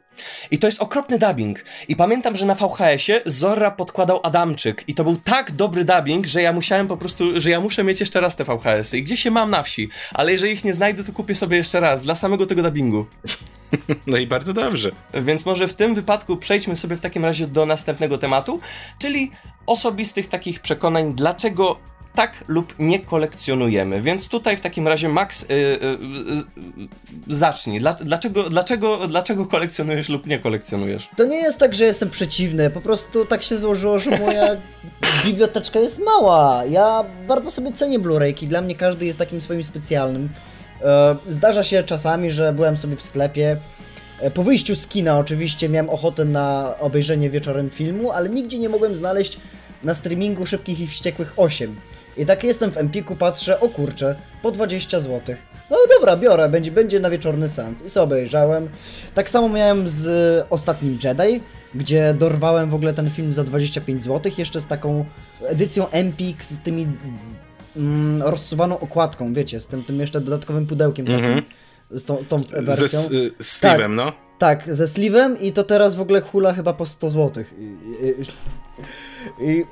I 0.50 0.58
to 0.58 0.66
jest 0.66 0.82
okropny 0.82 1.18
dubbing. 1.18 1.64
I 1.88 1.96
pamiętam, 1.96 2.36
że 2.36 2.46
na 2.46 2.54
VHS-ie 2.54 3.20
Zorra 3.26 3.70
podkładał 3.70 4.20
Adamczyk. 4.22 4.84
I 4.88 4.94
to 4.94 5.04
był 5.04 5.16
tak 5.16 5.52
dobry 5.52 5.84
dubbing, 5.84 6.26
że 6.26 6.42
ja 6.42 6.52
musiałem 6.52 6.88
po 6.88 6.96
prostu, 6.96 7.40
że 7.40 7.50
ja 7.50 7.60
muszę 7.60 7.84
mieć 7.84 8.00
jeszcze 8.00 8.20
raz 8.20 8.36
te 8.36 8.44
VHS-y. 8.44 8.98
I 8.98 9.02
gdzieś 9.02 9.22
się 9.22 9.30
mam 9.30 9.50
na 9.50 9.62
wsi. 9.62 9.88
Ale 10.14 10.32
jeżeli 10.32 10.52
ich 10.52 10.64
nie 10.64 10.74
znajdę, 10.74 11.04
to 11.04 11.12
kupię 11.12 11.34
sobie 11.34 11.56
jeszcze 11.56 11.80
raz, 11.80 12.02
dla 12.02 12.14
samego 12.14 12.46
tego 12.46 12.62
dubbingu. 12.62 13.06
No 14.06 14.16
i 14.16 14.26
bardzo 14.26 14.52
dobrze. 14.52 14.90
Więc 15.14 15.46
może 15.46 15.68
w 15.68 15.74
tym 15.74 15.94
wypadku 15.94 16.36
przejdźmy 16.36 16.76
sobie 16.76 16.96
w 16.96 17.00
takim 17.00 17.24
razie 17.24 17.46
do 17.46 17.66
następnego 17.66 18.18
tematu, 18.18 18.60
czyli 18.98 19.30
osobistych 19.66 20.28
takich 20.28 20.60
przekonań, 20.60 21.14
dlaczego 21.14 21.78
tak 22.16 22.44
lub 22.48 22.74
nie 22.78 22.98
kolekcjonujemy. 22.98 24.02
Więc 24.02 24.28
tutaj 24.28 24.56
w 24.56 24.60
takim 24.60 24.88
razie 24.88 25.08
Max 25.08 25.46
yy, 25.48 25.56
yy, 25.56 26.88
zacznij. 27.34 27.80
Dla, 27.80 27.92
dlaczego, 27.92 28.50
dlaczego, 28.50 29.08
dlaczego 29.08 29.46
kolekcjonujesz 29.46 30.08
lub 30.08 30.26
nie 30.26 30.38
kolekcjonujesz? 30.38 31.08
To 31.16 31.24
nie 31.24 31.36
jest 31.36 31.58
tak, 31.58 31.74
że 31.74 31.84
jestem 31.84 32.10
przeciwny, 32.10 32.70
po 32.70 32.80
prostu 32.80 33.24
tak 33.24 33.42
się 33.42 33.58
złożyło, 33.58 33.98
że 33.98 34.10
moja 34.10 34.56
biblioteczka 35.24 35.78
jest 35.78 35.98
mała. 35.98 36.64
Ja 36.64 37.04
bardzo 37.28 37.50
sobie 37.50 37.72
cenię 37.72 37.98
Blu-rayki, 37.98 38.46
dla 38.46 38.60
mnie 38.60 38.74
każdy 38.74 39.06
jest 39.06 39.18
takim 39.18 39.40
swoim 39.40 39.64
specjalnym. 39.64 40.28
E, 40.82 41.16
zdarza 41.28 41.62
się 41.62 41.82
czasami, 41.82 42.30
że 42.30 42.52
byłem 42.52 42.76
sobie 42.76 42.96
w 42.96 43.02
sklepie. 43.02 43.56
E, 44.20 44.30
po 44.30 44.42
wyjściu 44.42 44.76
z 44.76 44.86
kina 44.86 45.18
oczywiście 45.18 45.68
miałem 45.68 45.90
ochotę 45.90 46.24
na 46.24 46.74
obejrzenie 46.80 47.30
wieczorem 47.30 47.70
filmu, 47.70 48.12
ale 48.12 48.28
nigdzie 48.28 48.58
nie 48.58 48.68
mogłem 48.68 48.94
znaleźć 48.94 49.38
na 49.84 49.94
streamingu 49.94 50.46
Szybkich 50.46 50.80
i 50.80 50.86
Wściekłych 50.86 51.32
8. 51.36 51.76
I 52.18 52.26
tak 52.26 52.44
jestem 52.44 52.72
w 52.72 52.76
Empiku, 52.76 53.16
patrzę, 53.16 53.60
o 53.60 53.68
kurczę, 53.68 54.16
po 54.42 54.50
20 54.50 55.00
zł. 55.00 55.36
No 55.70 55.76
dobra, 55.98 56.16
biorę, 56.16 56.48
będzie, 56.48 56.70
będzie 56.70 57.00
na 57.00 57.10
wieczorny 57.10 57.48
seans. 57.48 57.84
I 57.84 57.90
sobie 57.90 58.04
obejrzałem. 58.04 58.68
Tak 59.14 59.30
samo 59.30 59.48
miałem 59.48 59.88
z 59.88 60.46
ostatnim 60.50 60.98
Jedi, 61.04 61.40
gdzie 61.74 62.14
dorwałem 62.18 62.70
w 62.70 62.74
ogóle 62.74 62.92
ten 62.92 63.10
film 63.10 63.34
za 63.34 63.44
25 63.44 64.02
zł, 64.02 64.32
jeszcze 64.38 64.60
z 64.60 64.66
taką 64.66 65.04
edycją 65.42 65.90
Empik, 65.90 66.44
z 66.44 66.58
tymi 66.58 66.86
mm, 67.76 68.22
rozsuwaną 68.22 68.80
okładką, 68.80 69.34
wiecie, 69.34 69.60
z 69.60 69.66
tym, 69.66 69.84
tym 69.84 70.00
jeszcze 70.00 70.20
dodatkowym 70.20 70.66
pudełkiem 70.66 71.06
mm 71.06 71.20
-hmm. 71.20 71.34
takim, 71.34 71.50
z 71.90 72.04
tą, 72.04 72.24
tą 72.28 72.42
wersją. 72.52 73.00
Ze, 73.00 73.14
y, 73.14 73.30
z 73.40 73.60
tak, 73.60 73.80
no. 73.88 74.25
Tak, 74.38 74.74
ze 74.74 74.84
sleeve'em 74.84 75.36
i 75.40 75.52
to 75.52 75.64
teraz 75.64 75.94
w 75.94 76.00
ogóle 76.00 76.20
hula 76.20 76.52
chyba 76.52 76.72
po 76.72 76.86
100 76.86 77.10
zł. 77.10 77.44
I, 77.58 77.64
i, 78.06 78.24
i, 79.46 79.64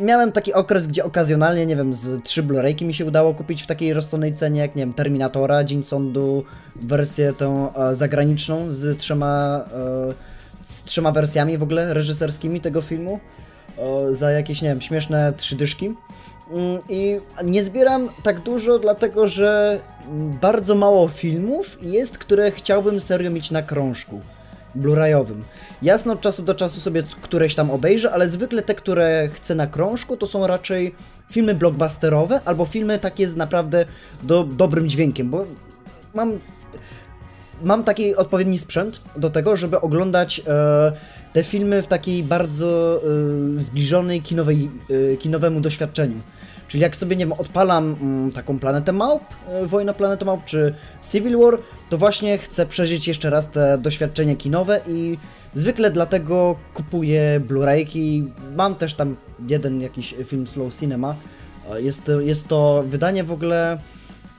miałem 0.00 0.32
taki 0.32 0.52
okres, 0.52 0.86
gdzie 0.86 1.04
okazjonalnie, 1.04 1.66
nie 1.66 1.76
wiem, 1.76 1.94
z 1.94 2.24
trzy 2.24 2.42
Blu-rayki 2.42 2.84
mi 2.84 2.94
się 2.94 3.06
udało 3.06 3.34
kupić 3.34 3.62
w 3.62 3.66
takiej 3.66 3.92
rozsądnej 3.92 4.34
cenie, 4.34 4.60
jak 4.60 4.76
nie 4.76 4.82
wiem, 4.82 4.94
Terminatora, 4.94 5.64
Dzień 5.64 5.82
Sądu, 5.82 6.44
wersję 6.76 7.32
tą 7.32 7.74
e, 7.74 7.94
zagraniczną 7.94 8.72
z 8.72 8.98
trzema, 8.98 9.64
e, 9.74 10.14
z 10.66 10.82
trzema 10.82 11.12
wersjami 11.12 11.58
w 11.58 11.62
ogóle 11.62 11.94
reżyserskimi 11.94 12.60
tego 12.60 12.82
filmu. 12.82 13.20
E, 13.78 14.14
za 14.14 14.30
jakieś, 14.30 14.62
nie 14.62 14.68
wiem, 14.68 14.80
śmieszne 14.80 15.32
trzy 15.36 15.56
dyszki. 15.56 15.94
Mm, 16.52 16.80
I 16.88 17.20
nie 17.44 17.64
zbieram 17.64 18.08
tak 18.22 18.40
dużo, 18.40 18.78
dlatego 18.78 19.28
że 19.28 19.80
bardzo 20.40 20.74
mało 20.74 21.08
filmów 21.08 21.78
jest, 21.82 22.18
które 22.18 22.50
chciałbym 22.50 23.00
serio 23.00 23.30
mieć 23.30 23.50
na 23.50 23.62
krążku 23.62 24.20
blu-rayowym. 24.76 25.42
Jasno, 25.82 26.12
od 26.12 26.20
czasu 26.20 26.42
do 26.42 26.54
czasu 26.54 26.80
sobie 26.80 27.02
któreś 27.22 27.54
tam 27.54 27.70
obejrzę, 27.70 28.12
ale 28.12 28.28
zwykle 28.28 28.62
te, 28.62 28.74
które 28.74 29.28
chcę 29.32 29.54
na 29.54 29.66
krążku, 29.66 30.16
to 30.16 30.26
są 30.26 30.46
raczej 30.46 30.94
filmy 31.30 31.54
blockbusterowe 31.54 32.40
albo 32.44 32.66
filmy 32.66 32.98
takie 32.98 33.28
z 33.28 33.36
naprawdę 33.36 33.84
do, 34.22 34.44
dobrym 34.44 34.88
dźwiękiem, 34.88 35.30
bo 35.30 35.46
mam, 36.14 36.38
mam 37.62 37.84
taki 37.84 38.16
odpowiedni 38.16 38.58
sprzęt 38.58 39.00
do 39.16 39.30
tego, 39.30 39.56
żeby 39.56 39.80
oglądać 39.80 40.42
e, 40.46 40.92
te 41.32 41.44
filmy 41.44 41.82
w 41.82 41.86
takiej 41.86 42.22
bardzo 42.22 43.00
e, 43.58 43.62
zbliżonej 43.62 44.22
kinowej, 44.22 44.70
e, 45.12 45.16
kinowemu 45.16 45.60
doświadczeniu. 45.60 46.20
Czyli 46.72 46.82
jak 46.82 46.96
sobie, 46.96 47.16
nie 47.16 47.26
wiem, 47.26 47.32
odpalam 47.32 47.96
mm, 48.00 48.32
taką 48.32 48.58
Planetę 48.58 48.92
Małp, 48.92 49.22
y, 49.64 49.66
Wojna 49.66 49.94
Planety 49.94 50.24
Małp, 50.24 50.44
czy 50.44 50.74
Civil 51.12 51.38
War, 51.38 51.58
to 51.90 51.98
właśnie 51.98 52.38
chcę 52.38 52.66
przeżyć 52.66 53.08
jeszcze 53.08 53.30
raz 53.30 53.50
te 53.50 53.78
doświadczenie 53.78 54.36
kinowe 54.36 54.80
i 54.88 55.18
zwykle 55.54 55.90
dlatego 55.90 56.56
kupuję 56.74 57.40
Blu-rayki. 57.48 58.26
Mam 58.56 58.74
też 58.74 58.94
tam 58.94 59.16
jeden 59.48 59.80
jakiś 59.80 60.14
film 60.24 60.46
Slow 60.46 60.74
Cinema. 60.74 61.14
Jest, 61.76 62.10
jest 62.20 62.48
to 62.48 62.84
wydanie 62.86 63.24
w 63.24 63.32
ogóle 63.32 63.78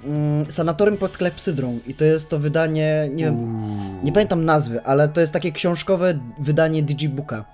mm, 0.05 0.51
Sanatorium 0.51 0.97
pod 0.97 1.17
klepsydrą 1.17 1.79
i 1.87 1.93
to 1.93 2.05
jest 2.05 2.29
to 2.29 2.39
wydanie, 2.39 3.09
nie 3.13 3.23
wiem, 3.23 3.63
nie 4.03 4.11
pamiętam 4.11 4.45
nazwy, 4.45 4.83
ale 4.83 5.07
to 5.07 5.21
jest 5.21 5.33
takie 5.33 5.51
książkowe 5.51 6.19
wydanie 6.39 6.83
Digibooka, 6.83 7.45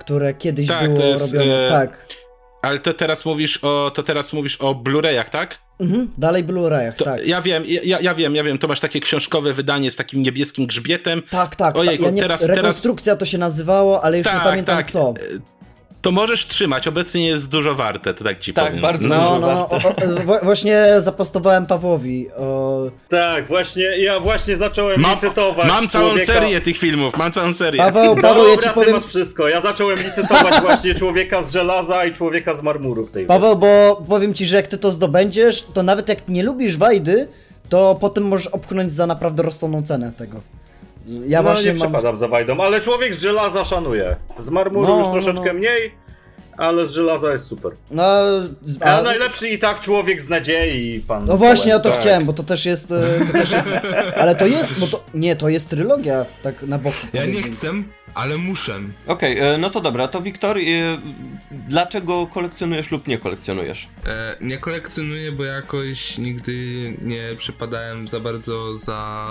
które 0.00 0.34
kiedyś 0.34 0.68
tak, 0.68 0.94
było 0.94 1.14
robione. 1.18 1.66
E... 1.66 1.70
Tak. 1.70 2.25
Ale 2.62 2.78
to 2.78 2.92
teraz 2.92 3.24
mówisz 3.24 3.58
o, 3.64 3.90
to 3.94 4.02
teraz 4.02 4.32
mówisz 4.32 4.56
o 4.56 4.74
Blu-rayach, 4.74 5.28
tak? 5.30 5.58
Mhm, 5.80 6.10
dalej 6.18 6.44
Blu-rayach, 6.44 7.04
tak. 7.04 7.26
Ja 7.26 7.42
wiem, 7.42 7.62
ja, 7.84 8.00
ja 8.00 8.14
wiem, 8.14 8.34
ja 8.34 8.44
wiem, 8.44 8.58
to 8.58 8.68
masz 8.68 8.80
takie 8.80 9.00
książkowe 9.00 9.52
wydanie 9.52 9.90
z 9.90 9.96
takim 9.96 10.22
niebieskim 10.22 10.66
grzbietem. 10.66 11.22
Tak, 11.30 11.56
tak. 11.56 11.76
Ojejku, 11.76 12.04
ja 12.04 12.10
nie, 12.10 12.22
teraz- 12.22 12.40
teraz- 12.40 12.56
rekonstrukcja 12.56 13.16
to 13.16 13.26
się 13.26 13.38
nazywało, 13.38 14.02
ale 14.04 14.18
już 14.18 14.26
nie 14.26 14.40
pamiętam 14.44 14.84
co. 14.84 15.14
To 16.06 16.12
możesz 16.12 16.46
trzymać, 16.46 16.88
obecnie 16.88 17.26
jest 17.28 17.50
dużo 17.50 17.74
warte, 17.74 18.14
to 18.14 18.24
tak 18.24 18.38
ci 18.38 18.54
Tak, 18.54 18.66
powiem. 18.66 18.82
bardzo 18.82 19.08
No, 19.08 19.16
dużo 19.20 19.38
no, 19.38 19.46
no, 19.46 19.78
warte. 19.78 20.06
o, 20.28 20.40
o, 20.40 20.44
właśnie 20.44 20.86
zapostowałem 20.98 21.66
Pawłowi. 21.66 22.26
O, 22.38 22.82
Tak, 23.08 23.46
właśnie, 23.48 23.82
ja 23.82 24.20
właśnie 24.20 24.56
zacząłem 24.56 25.00
Mam, 25.00 25.14
licytować 25.14 25.68
mam 25.68 25.88
całą 25.88 26.08
człowieka... 26.08 26.32
serię 26.32 26.60
tych 26.60 26.78
filmów, 26.78 27.16
mam 27.16 27.32
całą 27.32 27.52
serię. 27.52 27.78
Paweł, 27.78 28.16
Paweł, 28.16 28.44
ja 28.44 28.50
Dobra, 28.50 28.62
ci 28.62 28.68
ty 28.68 28.74
powiem. 28.74 28.92
masz 28.92 29.04
wszystko. 29.04 29.48
Ja 29.48 29.60
zacząłem 29.60 29.98
licytować 29.98 30.60
właśnie 30.60 30.94
człowieka 30.94 31.42
z 31.42 31.52
żelaza 31.52 32.04
i 32.04 32.12
człowieka 32.12 32.54
z 32.54 32.62
marmuru 32.62 33.06
w 33.06 33.10
tej 33.10 33.26
Paweł, 33.26 33.58
wersji. 33.58 33.76
bo 33.98 34.02
powiem 34.08 34.34
ci, 34.34 34.46
że 34.46 34.56
jak 34.56 34.68
ty 34.68 34.78
to 34.78 34.92
zdobędziesz, 34.92 35.64
to 35.74 35.82
nawet 35.82 36.08
jak 36.08 36.28
nie 36.28 36.42
lubisz 36.42 36.76
Wajdy, 36.76 37.28
to 37.68 37.96
potem 38.00 38.24
możesz 38.28 38.46
obchnąć 38.46 38.92
za 38.92 39.06
naprawdę 39.06 39.42
rozsądną 39.42 39.82
cenę 39.82 40.12
tego. 40.18 40.40
Ja 41.26 41.42
no, 41.42 41.50
właśnie 41.50 41.72
nie 41.72 41.78
mam. 41.78 41.88
przepadam 41.88 42.18
za 42.18 42.28
Wajdą, 42.28 42.60
ale 42.60 42.80
człowiek 42.80 43.14
z 43.14 43.20
żelaza 43.22 43.64
szanuje. 43.64 44.16
Z 44.38 44.50
marmuru 44.50 44.86
No, 44.88 44.98
już 44.98 45.06
no, 45.06 45.12
troszeczkę 45.12 45.52
no. 45.52 45.58
mniej, 45.58 45.94
ale 46.58 46.86
z 46.86 46.90
żelaza 46.90 47.32
jest 47.32 47.46
super. 47.46 47.72
No, 47.90 48.02
A 48.80 48.98
a, 48.98 49.02
najlepszy 49.02 49.48
i 49.48 49.58
tak 49.58 49.80
człowiek 49.80 50.22
z 50.22 50.28
nadziei, 50.28 51.00
pan. 51.08 51.24
no 51.24 51.36
właśnie 51.36 51.76
o 51.76 51.78
to 51.78 51.82
Kołęsa. 51.82 52.00
chciałem, 52.00 52.24
bo 52.26 52.32
to 52.32 52.42
też 52.42 52.66
jest. 52.66 52.90
e, 52.92 53.26
To 53.26 53.32
też 53.32 53.50
jest 53.50 53.68
ale 54.20 54.34
to 54.34 54.46
jest, 54.46 54.80
bo 54.80 54.86
to. 54.86 55.04
Nie, 55.14 55.36
to 55.36 55.48
jest 55.48 55.68
trylogia, 55.68 56.24
tak 56.42 56.62
na 56.62 56.78
boku. 56.78 56.96
Ja 57.12 57.24
nie 57.24 57.42
chcę, 57.42 57.70
ale 58.14 58.36
muszę. 58.38 58.74
Okej, 59.06 59.38
e, 59.38 59.58
no 59.58 59.70
to 59.70 59.80
dobra, 59.80 60.08
to 60.08 60.20
Wiktor, 60.20 60.58
e, 60.58 60.60
dlaczego 61.50 62.26
kolekcjonujesz 62.26 62.90
lub 62.90 63.08
nie 63.08 63.18
kolekcjonujesz? 63.18 63.88
E, 64.06 64.36
nie 64.40 64.58
kolekcjonuję, 64.58 65.32
bo 65.32 65.44
jakoś 65.44 66.18
nigdy 66.18 66.52
nie 67.02 67.22
przypadałem 67.38 68.08
za 68.08 68.20
bardzo 68.20 68.74
za. 68.76 69.26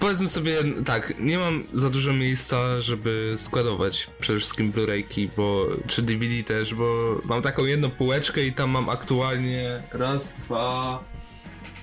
Powiedzmy 0.00 0.28
sobie 0.28 0.56
tak, 0.84 1.18
nie 1.18 1.38
mam 1.38 1.64
za 1.72 1.90
dużo 1.90 2.12
miejsca, 2.12 2.80
żeby 2.80 3.34
składować 3.36 4.10
przede 4.20 4.38
wszystkim 4.38 4.72
Blu-rayki, 4.72 5.28
bo 5.36 5.66
czy 5.86 6.02
DVD 6.02 6.42
też, 6.44 6.74
bo 6.74 7.20
mam 7.24 7.42
taką 7.42 7.64
jedną 7.64 7.90
półeczkę 7.90 8.44
i 8.44 8.52
tam 8.52 8.70
mam 8.70 8.88
aktualnie 8.88 9.82
raz, 9.92 10.40
dwa, 10.40 11.04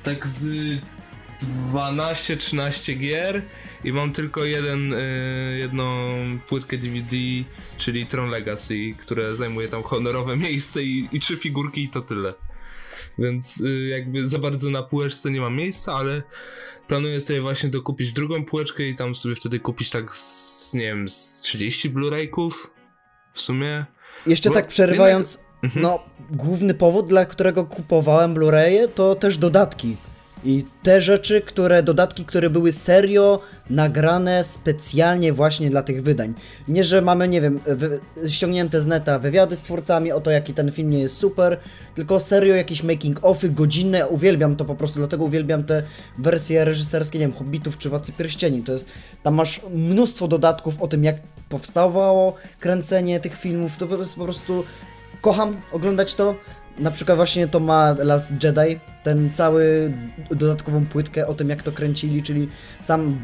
tak 0.04 0.28
z 0.28 0.46
12-13 1.74 2.98
gier 2.98 3.42
i 3.84 3.94
mam 3.94 4.14
tylko 4.14 4.46
jeden, 4.46 4.94
y, 4.94 5.58
jedną 5.60 6.14
płytkę 6.48 6.78
DVD, 6.78 7.16
czyli 7.78 8.06
Tron 8.06 8.30
Legacy, 8.30 8.92
które 8.98 9.36
zajmuje 9.36 9.68
tam 9.68 9.84
honorowe 9.84 10.38
miejsce 10.38 10.84
i, 10.84 11.10
i 11.12 11.20
trzy 11.20 11.38
figurki 11.38 11.84
i 11.84 11.90
to 11.90 12.02
tyle. 12.02 12.34
Więc 13.20 13.62
y, 13.62 13.88
jakby 13.88 14.28
za 14.28 14.40
bardzo 14.40 14.70
na 14.70 14.84
półeczce 14.84 15.32
nie 15.32 15.42
mam 15.42 15.56
miejsca, 15.56 15.94
ale 15.94 16.24
planuję 16.88 17.22
sobie 17.22 17.42
właśnie 17.42 17.70
dokupić 17.70 18.14
drugą 18.14 18.46
półeczkę 18.46 18.84
i 18.84 18.96
tam 18.96 19.16
sobie 19.16 19.36
wtedy 19.36 19.60
kupić 19.60 19.90
tak 19.90 20.16
z, 20.16 20.74
nie 20.74 20.84
wiem, 20.84 21.10
z 21.10 21.42
30 21.42 21.90
Blu-rayków 21.90 22.52
w 23.34 23.42
sumie. 23.42 23.86
Jeszcze 24.28 24.50
Bo 24.50 24.56
tak 24.56 24.68
przerywając, 24.68 25.48
Mhm. 25.64 25.82
no, 25.82 26.00
główny 26.32 26.74
powód, 26.74 27.08
dla 27.08 27.26
którego 27.26 27.66
kupowałem 27.66 28.34
Blu-raye, 28.34 28.88
to 28.96 29.16
też 29.16 29.38
dodatki. 29.38 29.98
I 30.44 30.66
te 30.84 31.02
rzeczy, 31.02 31.42
które, 31.42 31.84
dodatki, 31.84 32.26
które 32.26 32.50
były 32.50 32.74
serio 32.74 33.40
nagrane 33.70 34.44
specjalnie 34.44 35.34
właśnie 35.34 35.70
dla 35.70 35.84
tych 35.84 36.04
wydań. 36.04 36.34
Nie, 36.68 36.84
że 36.84 37.02
mamy, 37.02 37.28
nie 37.28 37.42
wiem, 37.42 37.60
ściągnięte 38.28 38.82
z 38.82 38.86
neta 38.86 39.20
wywiady 39.20 39.56
z 39.56 39.62
twórcami 39.62 40.12
o 40.12 40.22
to, 40.22 40.32
jaki 40.32 40.54
ten 40.54 40.72
film 40.72 40.90
nie 40.90 41.00
jest 41.00 41.18
super, 41.18 41.58
tylko 41.96 42.20
serio 42.20 42.56
jakieś 42.56 42.84
making-offy 42.84 43.54
godzinne. 43.54 44.08
Uwielbiam 44.08 44.56
to 44.56 44.66
po 44.66 44.76
prostu, 44.76 45.00
dlatego 45.00 45.24
uwielbiam 45.24 45.64
te 45.64 45.84
wersje 46.18 46.66
reżyserskie, 46.66 47.20
nie 47.20 47.28
wiem, 47.28 47.36
Hobbitów 47.38 47.78
czy 47.78 47.90
Władcy 47.90 48.12
Pierścieni. 48.12 48.64
To 48.64 48.74
jest, 48.74 48.90
tam 49.24 49.36
masz 49.36 49.62
mnóstwo 49.74 50.28
dodatków 50.28 50.82
o 50.82 50.88
tym, 50.88 51.04
jak 51.04 51.16
powstawało 51.50 52.36
kręcenie 52.60 53.20
tych 53.20 53.36
filmów. 53.36 53.78
To 53.78 53.86
jest 53.98 54.16
po 54.16 54.24
prostu 54.24 54.64
kocham 55.22 55.62
oglądać 55.72 56.16
to. 56.16 56.36
Na 56.80 56.92
przykład 56.92 57.16
właśnie 57.18 57.48
to 57.48 57.60
ma 57.60 57.96
Last 58.00 58.32
Jedi, 58.44 58.80
ten 59.04 59.34
cały 59.34 59.94
dodatkową 60.30 60.86
płytkę 60.86 61.28
o 61.28 61.34
tym 61.34 61.50
jak 61.50 61.64
to 61.64 61.72
kręcili, 61.72 62.24
czyli 62.24 62.48
sam 62.80 63.20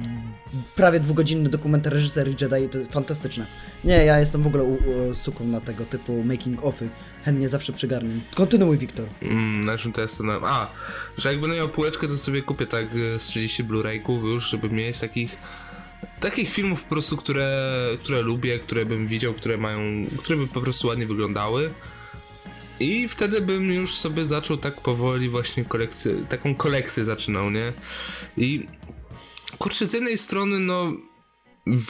prawie 0.76 1.00
dwugodzinny 1.00 1.50
dokument 1.50 1.88
reżyserii 1.88 2.36
Jedi, 2.42 2.70
to 2.70 2.80
fantastyczne. 2.92 3.46
Nie, 3.84 4.06
ja 4.06 4.20
jestem 4.20 4.44
w 4.44 4.48
ogóle 4.48 4.64
u, 4.64 4.74
u, 4.74 5.14
suką 5.14 5.46
na 5.46 5.62
tego 5.62 5.86
typu 5.86 6.24
making 6.24 6.64
offy. 6.64 6.90
Chętnie 7.26 7.50
zawsze 7.50 7.74
przygarniam. 7.74 8.22
Kontynuuj, 8.36 8.78
Wiktor. 8.78 9.06
Mm, 9.22 9.64
na 9.64 9.78
czym 9.78 9.94
to 9.94 10.02
jest. 10.02 10.22
A, 10.44 10.68
że 11.18 11.30
jak 11.30 11.42
będę 11.42 11.56
miał 11.56 11.70
półeczkę, 11.70 12.08
to 12.08 12.18
sobie 12.18 12.42
kupię 12.42 12.66
tak 12.66 12.86
e, 13.16 13.20
z 13.20 13.26
30 13.26 13.64
Blu-rayków 13.64 14.24
już, 14.24 14.50
żeby 14.50 14.70
mieć 14.70 15.00
takich. 15.00 15.38
Takich 16.20 16.50
filmów 16.50 16.84
po 16.84 16.90
prostu, 16.90 17.18
które, 17.18 17.48
które 18.00 18.22
lubię, 18.22 18.60
które 18.60 18.86
bym 18.86 19.08
widział, 19.08 19.34
które 19.34 19.58
mają. 19.58 19.80
które 20.18 20.38
by 20.38 20.48
po 20.48 20.62
prostu 20.62 20.88
ładnie 20.88 21.08
wyglądały. 21.08 21.72
I 22.84 23.08
wtedy 23.08 23.42
bym 23.42 23.72
już 23.72 23.96
sobie 23.96 24.26
zaczął 24.26 24.58
tak 24.58 24.82
powoli 24.82 25.30
właśnie 25.30 25.66
kolekcję, 25.66 26.16
taką 26.30 26.56
kolekcję 26.56 27.06
zaczynał, 27.06 27.52
nie? 27.52 27.74
I 28.38 28.68
kurczę, 29.58 29.86
z 29.86 29.94
jednej 29.94 30.18
strony 30.18 30.60
no 30.60 30.94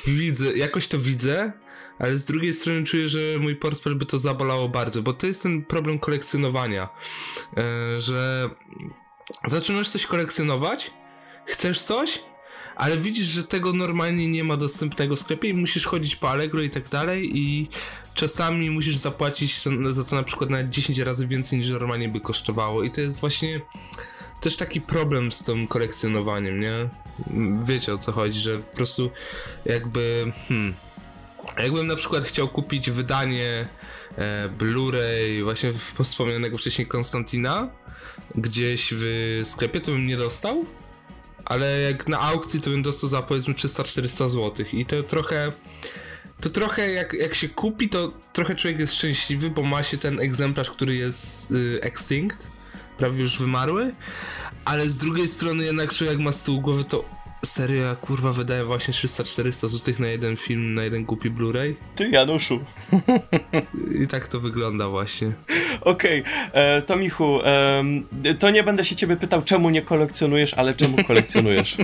widzę, 0.05 0.57
jakoś 0.57 0.87
to 0.87 0.99
widzę, 0.99 1.53
ale 1.99 2.17
z 2.17 2.25
drugiej 2.25 2.53
strony 2.53 2.83
czuję, 2.83 3.07
że 3.07 3.19
mój 3.39 3.55
portfel 3.55 3.95
by 3.95 4.05
to 4.05 4.17
zabolało 4.17 4.69
bardzo, 4.69 5.01
bo 5.01 5.13
to 5.13 5.27
jest 5.27 5.43
ten 5.43 5.65
problem 5.65 5.99
kolekcjonowania, 5.99 6.89
e, 7.57 7.99
że 8.01 8.49
zaczynasz 9.45 9.89
coś 9.89 10.05
kolekcjonować, 10.05 10.91
chcesz 11.45 11.81
coś, 11.81 12.19
ale 12.75 12.97
widzisz, 12.97 13.25
że 13.25 13.43
tego 13.43 13.73
normalnie 13.73 14.27
nie 14.27 14.43
ma 14.43 14.57
dostępnego 14.57 15.15
w 15.15 15.19
sklepie 15.19 15.49
i 15.49 15.53
musisz 15.53 15.85
chodzić 15.85 16.15
po 16.15 16.29
Allegro 16.29 16.61
i 16.61 16.69
tak 16.69 16.89
dalej 16.89 17.37
i 17.37 17.69
czasami 18.13 18.69
musisz 18.69 18.97
zapłacić 18.97 19.63
za 19.89 20.03
to 20.03 20.15
na 20.15 20.23
przykład 20.23 20.49
nawet 20.49 20.69
10 20.69 20.99
razy 20.99 21.27
więcej 21.27 21.59
niż 21.59 21.69
normalnie 21.69 22.09
by 22.09 22.19
kosztowało 22.19 22.83
i 22.83 22.91
to 22.91 23.01
jest 23.01 23.19
właśnie 23.19 23.61
też 24.41 24.57
taki 24.57 24.81
problem 24.81 25.31
z 25.31 25.43
tym 25.43 25.67
kolekcjonowaniem, 25.67 26.59
nie? 26.59 26.89
Wiecie 27.63 27.93
o 27.93 27.97
co 27.97 28.11
chodzi, 28.11 28.39
że 28.39 28.59
po 28.59 28.75
prostu 28.75 29.11
jakby 29.65 30.31
hmm, 30.47 30.73
jakbym 31.57 31.87
na 31.87 31.95
przykład 31.95 32.23
chciał 32.23 32.47
kupić 32.47 32.91
wydanie 32.91 33.67
e, 34.17 34.49
Blu-ray 34.57 35.43
właśnie 35.43 35.73
wspomnianego 36.03 36.57
wcześniej 36.57 36.87
Konstantina 36.87 37.69
gdzieś 38.35 38.89
w 38.91 39.41
sklepie, 39.43 39.81
to 39.81 39.91
bym 39.91 40.07
nie 40.07 40.17
dostał, 40.17 40.65
ale 41.45 41.81
jak 41.81 42.07
na 42.07 42.19
aukcji 42.19 42.61
to 42.61 42.69
bym 42.69 42.83
dostał 42.83 43.09
za 43.09 43.21
powiedzmy 43.21 43.53
300-400 43.53 44.29
zł 44.29 44.65
i 44.73 44.85
to 44.85 45.03
trochę 45.03 45.51
to 46.43 46.49
trochę 46.49 46.91
jak, 46.91 47.13
jak 47.13 47.35
się 47.35 47.49
kupi, 47.49 47.89
to 47.89 48.13
trochę 48.33 48.55
człowiek 48.55 48.79
jest 48.79 48.93
szczęśliwy, 48.93 49.49
bo 49.49 49.63
ma 49.63 49.83
się 49.83 49.97
ten 49.97 50.19
egzemplarz, 50.19 50.69
który 50.69 50.95
jest 50.95 51.51
y, 51.51 51.79
extinct, 51.81 52.47
prawie 52.97 53.21
już 53.21 53.39
wymarły, 53.39 53.93
ale 54.65 54.89
z 54.89 54.97
drugiej 54.97 55.27
strony 55.27 55.63
jednak 55.63 55.93
człowiek 55.93 56.19
ma 56.19 56.31
z 56.31 56.43
tyłu 56.43 56.61
głowy 56.61 56.83
to 56.83 57.05
serio, 57.45 57.83
ja 57.83 57.95
kurwa 57.95 58.33
wydaję 58.33 58.65
właśnie 58.65 58.93
300-400 58.93 59.67
zł 59.67 59.93
na 59.99 60.07
jeden 60.07 60.37
film, 60.37 60.73
na 60.73 60.83
jeden 60.83 61.05
głupi 61.05 61.31
Blu-ray 61.31 61.75
Ty, 61.95 62.09
Januszu. 62.09 62.59
i 64.03 64.07
tak 64.07 64.27
to 64.27 64.39
wygląda 64.39 64.87
właśnie. 64.87 65.31
Okej, 65.81 66.23
e, 66.53 66.81
to 66.81 66.95
Michu, 66.95 67.41
em, 67.43 68.07
to 68.39 68.49
nie 68.49 68.63
będę 68.63 68.85
się 68.85 68.95
ciebie 68.95 69.15
pytał, 69.15 69.41
czemu 69.41 69.69
nie 69.69 69.81
kolekcjonujesz, 69.81 70.53
ale 70.53 70.75
czemu 70.75 71.03
kolekcjonujesz? 71.03 71.77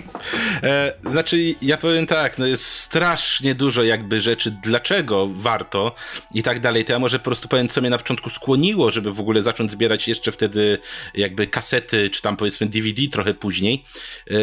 E, 0.63 0.93
znaczy, 1.11 1.55
ja 1.61 1.77
powiem 1.77 2.07
tak, 2.07 2.37
no 2.37 2.45
jest 2.45 2.65
strasznie 2.65 3.55
dużo 3.55 3.83
jakby 3.83 4.21
rzeczy, 4.21 4.57
dlaczego 4.63 5.27
warto 5.27 5.95
i 6.33 6.43
tak 6.43 6.59
dalej. 6.59 6.85
To 6.85 6.93
ja 6.93 6.99
może 6.99 7.19
po 7.19 7.25
prostu 7.25 7.47
powiem, 7.47 7.69
co 7.69 7.81
mnie 7.81 7.89
na 7.89 7.97
początku 7.97 8.29
skłoniło, 8.29 8.91
żeby 8.91 9.13
w 9.13 9.19
ogóle 9.19 9.41
zacząć 9.41 9.71
zbierać 9.71 10.07
jeszcze 10.07 10.31
wtedy 10.31 10.77
jakby 11.13 11.47
kasety, 11.47 12.09
czy 12.09 12.21
tam 12.21 12.37
powiedzmy 12.37 12.67
DVD 12.67 13.01
trochę 13.11 13.33
później. 13.33 13.83
E, 14.31 14.33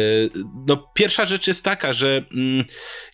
no, 0.67 0.77
pierwsza 1.07 1.25
rzecz 1.25 1.47
jest 1.47 1.63
taka, 1.63 1.93
że 1.93 2.23
mm, 2.33 2.65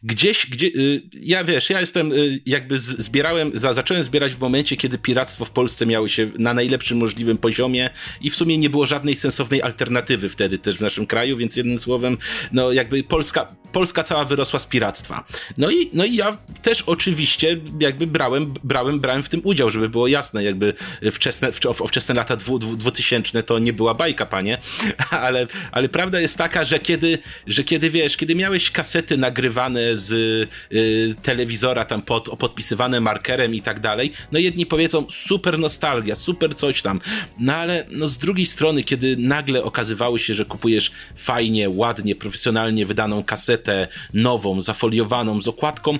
gdzieś, 0.03 0.45
gdzie, 0.49 0.67
y, 0.67 1.01
ja 1.13 1.43
wiesz, 1.43 1.69
ja 1.69 1.79
jestem 1.79 2.11
y, 2.11 2.41
jakby 2.45 2.79
z, 2.79 2.83
zbierałem, 2.83 3.51
za, 3.53 3.73
zacząłem 3.73 4.03
zbierać 4.03 4.33
w 4.33 4.39
momencie, 4.39 4.77
kiedy 4.77 4.97
piractwo 4.97 5.45
w 5.45 5.51
Polsce 5.51 5.85
miało 5.85 6.07
się 6.07 6.31
na 6.39 6.53
najlepszym 6.53 6.97
możliwym 6.97 7.37
poziomie 7.37 7.89
i 8.21 8.29
w 8.29 8.35
sumie 8.35 8.57
nie 8.57 8.69
było 8.69 8.85
żadnej 8.85 9.15
sensownej 9.15 9.61
alternatywy 9.61 10.29
wtedy 10.29 10.57
też 10.57 10.77
w 10.77 10.81
naszym 10.81 11.07
kraju, 11.07 11.37
więc 11.37 11.57
jednym 11.57 11.79
słowem, 11.79 12.17
no 12.51 12.71
jakby 12.71 13.03
Polska 13.03 13.55
Polska 13.73 14.03
cała 14.03 14.25
wyrosła 14.25 14.59
z 14.59 14.65
piractwa. 14.65 15.25
No 15.57 15.71
i, 15.71 15.89
no 15.93 16.05
i 16.05 16.15
ja 16.15 16.37
też 16.61 16.81
oczywiście 16.81 17.57
jakby 17.79 18.07
brałem, 18.07 18.53
brałem, 18.63 18.99
brałem 18.99 19.23
w 19.23 19.29
tym 19.29 19.41
udział, 19.43 19.69
żeby 19.69 19.89
było 19.89 20.07
jasne, 20.07 20.43
jakby 20.43 20.73
wczesne, 21.11 21.51
wczesne 21.87 22.15
lata 22.15 22.35
dwu, 22.35 22.59
dwu, 22.59 22.75
dwutysięczne 22.75 23.43
to 23.43 23.59
nie 23.59 23.73
była 23.73 23.93
bajka, 23.93 24.25
panie, 24.25 24.57
ale, 25.09 25.47
ale 25.71 25.89
prawda 25.89 26.19
jest 26.19 26.37
taka, 26.37 26.63
że 26.63 26.79
kiedy, 26.79 27.17
że 27.47 27.63
kiedy 27.63 27.82
wiesz, 27.89 28.17
kiedy 28.17 28.35
miałeś 28.35 28.71
kasety 28.71 29.17
nagrywane 29.17 29.95
z 29.95 30.11
y, 30.73 31.15
telewizora 31.21 31.85
tam 31.85 32.01
pod, 32.01 32.29
podpisywane 32.39 32.99
markerem 32.99 33.55
i 33.55 33.61
tak 33.61 33.79
dalej, 33.79 34.11
no 34.31 34.39
jedni 34.39 34.65
powiedzą 34.65 35.05
super 35.09 35.59
nostalgia, 35.59 36.15
super 36.15 36.55
coś 36.55 36.81
tam, 36.81 37.01
no 37.39 37.55
ale 37.55 37.85
no 37.89 38.07
z 38.07 38.17
drugiej 38.17 38.45
strony, 38.45 38.83
kiedy 38.83 39.17
nagle 39.17 39.63
okazywało 39.63 40.17
się, 40.17 40.33
że 40.33 40.45
kupujesz 40.45 40.91
fajnie, 41.15 41.69
ładnie, 41.69 42.15
profesjonalnie 42.15 42.85
wydaną 42.85 43.23
kasetę, 43.23 43.87
nową, 44.13 44.61
zafoliowaną, 44.61 45.41
z 45.41 45.47
okładką, 45.47 45.99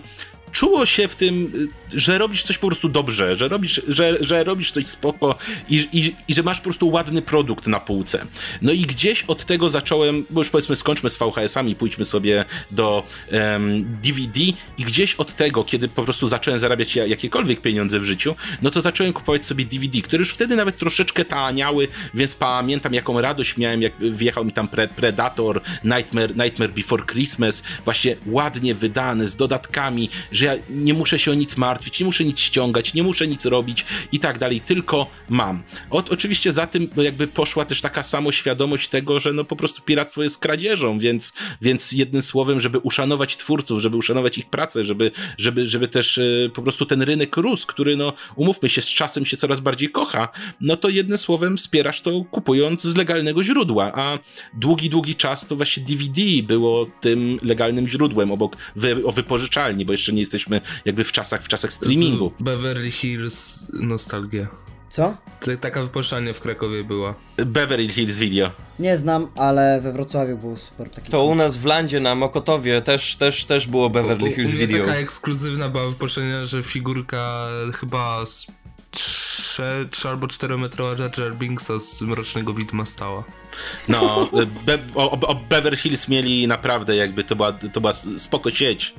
czuło 0.53 0.85
się 0.85 1.07
w 1.07 1.15
tym, 1.15 1.69
że 1.93 2.17
robisz 2.17 2.43
coś 2.43 2.57
po 2.57 2.67
prostu 2.67 2.89
dobrze, 2.89 3.35
że 3.35 3.47
robisz, 3.47 3.81
że, 3.87 4.17
że 4.21 4.43
robisz 4.43 4.71
coś 4.71 4.87
spoko 4.87 5.35
i, 5.69 5.87
i, 5.93 6.15
i 6.27 6.33
że 6.33 6.43
masz 6.43 6.57
po 6.57 6.63
prostu 6.63 6.89
ładny 6.89 7.21
produkt 7.21 7.67
na 7.67 7.79
półce. 7.79 8.25
No 8.61 8.71
i 8.71 8.81
gdzieś 8.81 9.23
od 9.23 9.45
tego 9.45 9.69
zacząłem, 9.69 10.25
bo 10.29 10.41
już 10.41 10.49
powiedzmy 10.49 10.75
skończmy 10.75 11.09
z 11.09 11.17
VHS-ami, 11.17 11.75
pójdźmy 11.75 12.05
sobie 12.05 12.45
do 12.71 13.03
um, 13.31 13.85
DVD 14.03 14.39
i 14.77 14.83
gdzieś 14.83 15.15
od 15.15 15.35
tego, 15.35 15.63
kiedy 15.63 15.87
po 15.87 16.03
prostu 16.03 16.27
zacząłem 16.27 16.59
zarabiać 16.59 16.95
jakiekolwiek 16.95 17.61
pieniądze 17.61 17.99
w 17.99 18.03
życiu, 18.03 18.35
no 18.61 18.71
to 18.71 18.81
zacząłem 18.81 19.13
kupować 19.13 19.45
sobie 19.45 19.65
DVD, 19.65 20.01
które 20.01 20.19
już 20.19 20.33
wtedy 20.33 20.55
nawet 20.55 20.77
troszeczkę 20.77 21.25
taniały, 21.25 21.87
więc 22.13 22.35
pamiętam 22.35 22.93
jaką 22.93 23.21
radość 23.21 23.57
miałem, 23.57 23.81
jak 23.81 23.93
wjechał 23.99 24.45
mi 24.45 24.51
tam 24.51 24.67
Predator, 24.95 25.61
Nightmare, 25.83 26.37
Nightmare 26.37 26.71
Before 26.73 27.05
Christmas, 27.05 27.63
właśnie 27.85 28.15
ładnie 28.25 28.75
wydany, 28.75 29.27
z 29.27 29.35
dodatkami, 29.35 30.09
że 30.31 30.42
ja 30.43 30.53
nie 30.69 30.93
muszę 30.93 31.19
się 31.19 31.31
o 31.31 31.33
nic 31.33 31.57
martwić, 31.57 31.99
nie 31.99 32.05
muszę 32.05 32.23
nic 32.23 32.39
ściągać, 32.39 32.93
nie 32.93 33.03
muszę 33.03 33.27
nic 33.27 33.45
robić 33.45 33.85
i 34.11 34.19
tak 34.19 34.37
dalej, 34.37 34.61
tylko 34.61 35.07
mam. 35.29 35.63
Od, 35.89 36.11
oczywiście 36.11 36.53
za 36.53 36.67
tym 36.67 36.87
no 36.95 37.03
jakby 37.03 37.27
poszła 37.27 37.65
też 37.65 37.81
taka 37.81 38.03
samoświadomość 38.03 38.87
tego, 38.87 39.19
że 39.19 39.33
no 39.33 39.43
po 39.43 39.55
prostu 39.55 39.81
piractwo 39.81 40.23
jest 40.23 40.37
kradzieżą, 40.37 40.99
więc, 40.99 41.33
więc 41.61 41.91
jednym 41.91 42.21
słowem, 42.21 42.59
żeby 42.59 42.79
uszanować 42.79 43.37
twórców, 43.37 43.81
żeby 43.81 43.97
uszanować 43.97 44.37
ich 44.37 44.49
pracę, 44.49 44.83
żeby, 44.83 45.11
żeby, 45.37 45.65
żeby 45.65 45.87
też 45.87 46.17
y, 46.17 46.51
po 46.53 46.61
prostu 46.61 46.85
ten 46.85 47.01
rynek 47.01 47.37
rósł, 47.37 47.67
który 47.67 47.97
no 47.97 48.13
umówmy 48.35 48.69
się, 48.69 48.81
z 48.81 48.87
czasem 48.87 49.25
się 49.25 49.37
coraz 49.37 49.59
bardziej 49.59 49.89
kocha, 49.89 50.27
no 50.61 50.77
to 50.77 50.89
jednym 50.89 51.17
słowem 51.17 51.57
wspierasz 51.57 52.01
to 52.01 52.23
kupując 52.31 52.81
z 52.81 52.95
legalnego 52.95 53.43
źródła, 53.43 53.91
a 53.95 54.19
długi, 54.53 54.89
długi 54.89 55.15
czas 55.15 55.47
to 55.47 55.55
właśnie 55.55 55.83
DVD 55.83 56.21
było 56.43 56.85
tym 57.01 57.39
legalnym 57.41 57.87
źródłem 57.87 58.31
obok 58.31 58.57
wy, 58.75 59.05
o 59.05 59.11
wypożyczalni, 59.11 59.85
bo 59.85 59.93
jeszcze 59.93 60.13
nie 60.13 60.19
jest 60.19 60.32
jesteśmy 60.33 60.61
jakby 60.85 61.03
w 61.03 61.11
czasach, 61.11 61.43
w 61.43 61.47
czasach 61.47 61.73
streamingu. 61.73 62.33
Z 62.39 62.43
Beverly 62.43 62.91
Hills 62.91 63.67
nostalgia. 63.73 64.47
Co? 64.89 65.17
Taka 65.61 65.83
wypożyczalnia 65.83 66.33
w 66.33 66.39
Krakowie 66.39 66.83
była. 66.83 67.15
Beverly 67.37 67.89
Hills 67.89 68.17
Video. 68.17 68.51
Nie 68.79 68.97
znam, 68.97 69.27
ale 69.35 69.81
we 69.81 69.91
Wrocławiu 69.91 70.37
był 70.37 70.57
super 70.57 70.89
taki. 70.89 71.11
To 71.11 71.25
u 71.25 71.35
nas 71.35 71.57
w 71.57 71.65
Landzie 71.65 71.99
na 71.99 72.15
Mokotowie 72.15 72.81
też, 72.81 73.15
też, 73.15 73.45
też 73.45 73.67
było 73.67 73.89
Beverly 73.89 74.31
Hills 74.31 74.51
u, 74.51 74.55
u 74.55 74.57
Video. 74.57 74.85
taka 74.85 74.99
ekskluzywna 74.99 75.69
była 75.69 75.89
wypożyczalnia, 75.89 76.45
że 76.45 76.63
figurka 76.63 77.47
chyba 77.79 78.25
z 78.25 78.47
3, 78.91 79.87
3 79.91 80.09
albo 80.09 80.27
4 80.27 80.57
metrowa 80.57 81.03
Jar 81.03 81.19
Jar 81.19 81.35
Binksa 81.35 81.79
z 81.79 82.01
Mrocznego 82.01 82.53
Widma 82.53 82.85
stała. 82.85 83.23
No, 83.87 84.29
Be 84.65 84.77
o, 84.95 85.11
o 85.11 85.35
Beverly 85.35 85.77
Hills 85.77 86.07
mieli 86.07 86.47
naprawdę 86.47 86.95
jakby, 86.95 87.23
to 87.23 87.35
była, 87.35 87.51
to 87.51 87.81
była 87.81 87.93
spoko 88.17 88.51
sieć. 88.51 88.93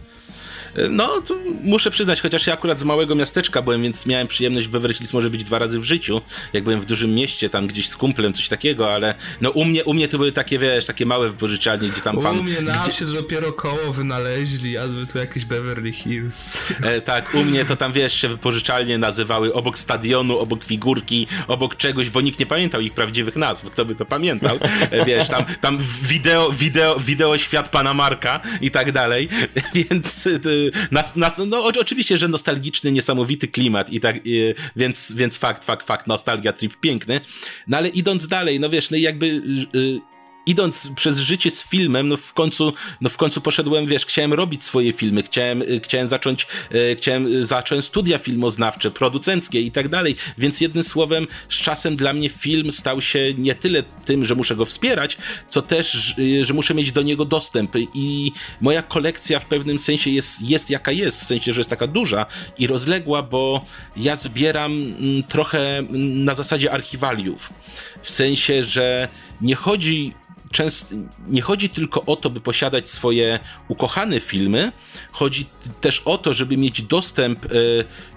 No, 0.91 1.23
muszę 1.63 1.91
przyznać, 1.91 2.21
chociaż 2.21 2.47
ja 2.47 2.55
akurat 2.55 2.79
z 2.79 2.85
małego 2.85 3.15
miasteczka 3.15 3.63
byłem, 3.63 3.83
więc 3.83 4.07
miałem 4.07 4.27
przyjemność 4.27 4.67
w 4.67 4.71
Beverly 4.71 4.95
Hills 4.95 5.13
może 5.13 5.31
być 5.31 5.45
dwa 5.45 5.59
razy 5.59 5.81
w 5.81 5.85
życiu. 5.85 6.21
Jak 6.53 6.65
byłem 6.65 6.81
w 6.81 6.85
dużym 6.85 7.15
mieście, 7.15 7.51
tam 7.51 7.67
gdzieś 7.67 7.89
z 7.89 7.97
kumplem, 7.97 8.33
coś 8.33 8.49
takiego, 8.49 8.95
ale 8.95 9.15
no 9.41 9.51
u 9.51 9.65
mnie, 9.65 9.85
u 9.85 9.95
mnie 9.95 10.09
to 10.09 10.19
były 10.19 10.33
takie, 10.33 10.59
wiesz, 10.59 10.87
takie 10.87 11.07
małe 11.07 11.31
wypożyczalnie, 11.31 11.89
gdzie 11.89 12.01
tam 12.01 12.23
pan... 12.23 12.39
U 12.39 12.43
mnie 12.43 12.61
na 12.61 12.87
gdzie... 12.89 13.05
dopiero 13.07 13.53
koło 13.53 13.93
wynaleźli, 13.93 14.79
a 14.79 14.83
tu 15.13 15.19
jakieś 15.19 15.45
Beverly 15.45 15.93
Hills. 15.93 16.59
E, 16.83 17.01
tak, 17.01 17.35
u 17.35 17.45
mnie 17.45 17.65
to 17.65 17.77
tam, 17.77 17.93
wiesz, 17.93 18.21
się 18.21 18.29
wypożyczalnie 18.29 18.99
nazywały 18.99 19.55
obok 19.55 19.79
stadionu, 19.79 20.39
obok 20.39 20.65
figurki, 20.65 21.27
obok 21.49 21.77
czegoś, 21.77 22.11
bo 22.11 22.21
nikt 22.21 22.39
nie 22.39 22.47
pamiętał 22.47 22.81
ich 22.81 22.93
prawdziwych 22.93 23.37
nazw, 23.37 23.71
kto 23.71 23.85
by 23.85 23.95
to 23.95 24.05
pamiętał, 24.05 24.59
e, 24.91 25.05
wiesz, 25.05 25.29
tam, 25.29 25.45
tam 25.61 25.79
wideo, 26.03 26.53
wideo, 26.53 27.01
wideo 27.01 27.39
świat 27.39 27.69
pana 27.69 27.95
Marka 27.95 28.41
i 28.61 28.71
tak 28.71 28.93
dalej, 28.93 29.29
więc... 29.75 30.29
Nas, 30.91 31.17
nas, 31.17 31.41
no 31.47 31.65
oczywiście, 31.65 32.19
że 32.19 32.29
nostalgiczny, 32.29 32.93
niesamowity 32.93 33.49
klimat 33.49 33.93
i 33.93 34.01
tak, 34.01 34.17
więc, 34.77 35.13
więc 35.13 35.37
fakt, 35.37 35.65
fakt, 35.65 35.87
fakt, 35.87 36.07
nostalgia, 36.07 36.53
trip 36.53 36.77
piękny. 36.81 37.21
No 37.67 37.77
ale 37.77 37.89
idąc 37.89 38.29
dalej, 38.29 38.61
no 38.61 38.71
wiesz, 38.71 38.91
no 38.91 38.97
jakby... 38.97 39.27
Y, 39.75 40.14
idąc 40.47 40.91
przez 40.97 41.19
życie 41.19 41.51
z 41.51 41.63
filmem, 41.63 42.09
no 42.09 42.17
w 42.17 42.33
końcu, 42.33 42.73
no 43.01 43.09
w 43.09 43.17
końcu 43.17 43.41
poszedłem, 43.41 43.87
wiesz, 43.87 44.07
chciałem 44.07 44.33
robić 44.33 44.65
swoje 44.65 44.93
filmy, 44.93 45.23
chciałem, 45.23 45.63
y, 45.63 45.81
chciałem 45.85 46.09
zacząć, 46.09 46.47
e, 46.71 46.97
chciałem 46.97 47.45
zacząć 47.45 47.85
studia 47.85 48.19
filmoznawcze, 48.19 48.91
producenckie 48.91 49.61
i 49.61 49.71
tak 49.71 49.89
dalej, 49.89 50.17
więc 50.39 50.61
jednym 50.61 50.85
słowem, 50.85 51.27
z 51.49 51.57
czasem 51.57 51.97
dla 51.97 52.13
mnie 52.13 52.29
film 52.29 52.73
stał 52.73 53.01
się 53.01 53.35
nie 53.39 53.55
tyle 53.55 53.83
tym, 54.05 54.25
że 54.25 54.35
muszę 54.35 54.57
go 54.57 54.65
wspierać, 54.65 55.17
co 55.49 55.63
też, 55.63 56.15
y, 56.19 56.45
że 56.45 56.55
muszę 56.55 56.75
mieć 56.75 56.93
do 56.93 57.03
niego 57.03 57.25
dostęp. 57.25 57.75
I 57.95 58.33
moja 58.61 58.83
kolekcja 58.83 59.39
w 59.39 59.47
pewnym 59.47 59.79
sensie 59.79 60.11
jest, 60.11 60.43
jest 60.43 60.71
jaka 60.71 60.93
jest, 60.93 61.21
w 61.21 61.27
sensie, 61.27 61.53
że 61.53 61.61
jest 61.61 61.71
taka 61.71 61.87
duża 61.87 62.27
i 62.59 62.67
rozległa, 62.67 63.23
bo 63.23 63.65
ja 63.97 64.17
zbieram 64.17 64.73
mm, 64.73 65.23
trochę 65.23 65.79
mm, 65.79 66.25
na 66.25 66.35
zasadzie 66.35 66.73
archiwaliów, 66.73 67.53
w 68.03 68.11
sensie, 68.11 68.63
że 68.63 69.09
nie 69.41 69.55
chodzi 69.55 70.15
często, 70.55 70.95
nie 71.29 71.43
chodzi 71.43 71.69
tylko 71.69 72.05
o 72.05 72.17
to, 72.17 72.31
by 72.31 72.41
posiadać 72.41 72.91
swoje 72.91 73.39
ukochane 73.69 74.21
filmy, 74.21 74.73
chodzi 75.13 75.47
też 75.81 76.03
o 76.05 76.19
to, 76.19 76.35
żeby 76.35 76.57
mieć 76.57 76.83
dostęp 76.83 77.45
e, 77.45 77.49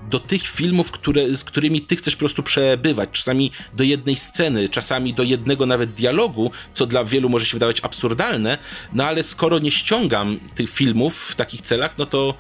do 0.10 0.20
tych 0.20 0.48
filmów, 0.48 0.92
które, 0.92 1.38
z 1.38 1.44
którymi 1.44 1.82
ty 1.82 1.96
chcesz 1.96 2.16
po 2.16 2.20
prostu 2.20 2.44
przebywać. 2.44 3.10
Czasami 3.12 3.52
do 3.74 3.84
jednej 3.84 4.16
sceny, 4.16 4.70
czasami 4.70 5.14
do 5.14 5.24
jednego 5.24 5.66
nawet 5.66 5.94
dialogu, 5.94 6.52
co 6.74 6.86
dla 6.86 7.04
wielu 7.04 7.30
może 7.30 7.46
się 7.46 7.54
wydawać 7.54 7.82
absurdalne, 7.82 8.58
no 8.94 9.06
ale 9.06 9.24
skoro 9.24 9.60
nie 9.60 9.72
ściągam 9.72 10.40
tych 10.56 10.70
filmów 10.70 11.18
w 11.18 11.36
takich 11.36 11.62
celach, 11.62 11.98
no 11.98 12.06
to 12.06 12.34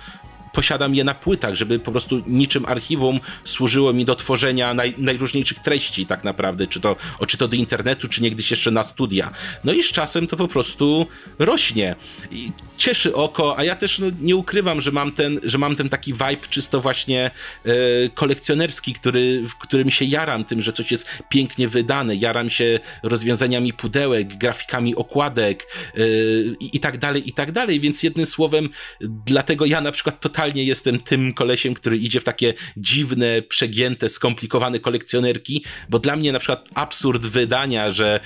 posiadam 0.58 0.95
je 0.95 1.03
na 1.03 1.14
płytach, 1.14 1.55
żeby 1.55 1.80
po 1.80 1.91
prostu 1.91 2.24
niczym 2.28 2.66
archiwum 2.66 3.20
służyło 3.43 3.93
mi 3.93 4.05
do 4.05 4.16
tworzenia 4.16 4.74
naj, 4.74 4.93
najróżniejszych 4.97 5.60
treści 5.60 6.05
tak 6.05 6.24
naprawdę, 6.24 6.68
czy 6.68 6.80
to, 6.80 6.95
czy 7.28 7.38
to 7.38 7.47
do 7.47 7.55
internetu, 7.55 8.08
czy 8.08 8.22
niegdyś 8.22 8.51
jeszcze 8.51 8.72
na 8.72 8.84
studia. 8.84 9.32
No 9.64 9.74
i 9.74 9.84
z 9.84 9.91
czasem 9.91 10.28
to 10.28 10.38
po 10.38 10.47
prostu 10.47 11.08
rośnie. 11.39 11.95
I 12.32 12.51
cieszy 12.78 13.15
oko, 13.15 13.57
a 13.57 13.63
ja 13.63 13.75
też 13.75 13.99
no, 13.99 14.07
nie 14.21 14.36
ukrywam, 14.36 14.82
że 14.82 14.91
mam 14.91 15.11
ten, 15.11 15.39
że 15.43 15.57
mam 15.57 15.75
ten 15.75 15.89
taki 15.89 16.13
vibe 16.13 16.47
czysto 16.49 16.82
właśnie 16.82 17.32
e, 17.65 17.71
kolekcjonerski, 18.13 18.93
który, 18.93 19.43
w 19.47 19.55
którym 19.55 19.91
się 19.91 20.05
jaram 20.05 20.45
tym, 20.45 20.61
że 20.61 20.73
coś 20.73 20.91
jest 20.91 21.09
pięknie 21.30 21.67
wydane, 21.67 22.15
jaram 22.15 22.49
się 22.49 22.80
rozwiązaniami 23.03 23.73
pudełek, 23.73 24.38
grafikami 24.38 24.95
okładek 24.95 25.63
e, 25.63 25.99
i, 26.59 26.78
i 26.78 26.80
tak 26.80 26.97
dalej, 26.97 27.30
i 27.30 27.34
tak 27.34 27.51
dalej, 27.51 27.80
więc 27.80 28.03
jednym 28.03 28.25
słowem, 28.25 28.69
dlatego 29.01 29.65
ja 29.65 29.82
na 29.82 29.91
przykład 29.91 30.19
totalnie 30.19 30.63
jestem 30.63 30.99
tym 30.99 31.34
kolesiem, 31.34 31.73
który 31.73 31.97
idzie 31.97 32.19
w 32.19 32.23
takie 32.23 32.53
dziwne, 32.78 33.41
przegięte, 33.41 34.09
skomplikowane 34.09 34.80
kolekcjonerki, 34.80 35.63
bo 35.89 35.99
dla 35.99 36.15
mnie 36.15 36.32
na 36.32 36.39
przykład 36.39 36.69
absurd 36.73 37.25
wydania, 37.25 37.91
że 37.91 38.19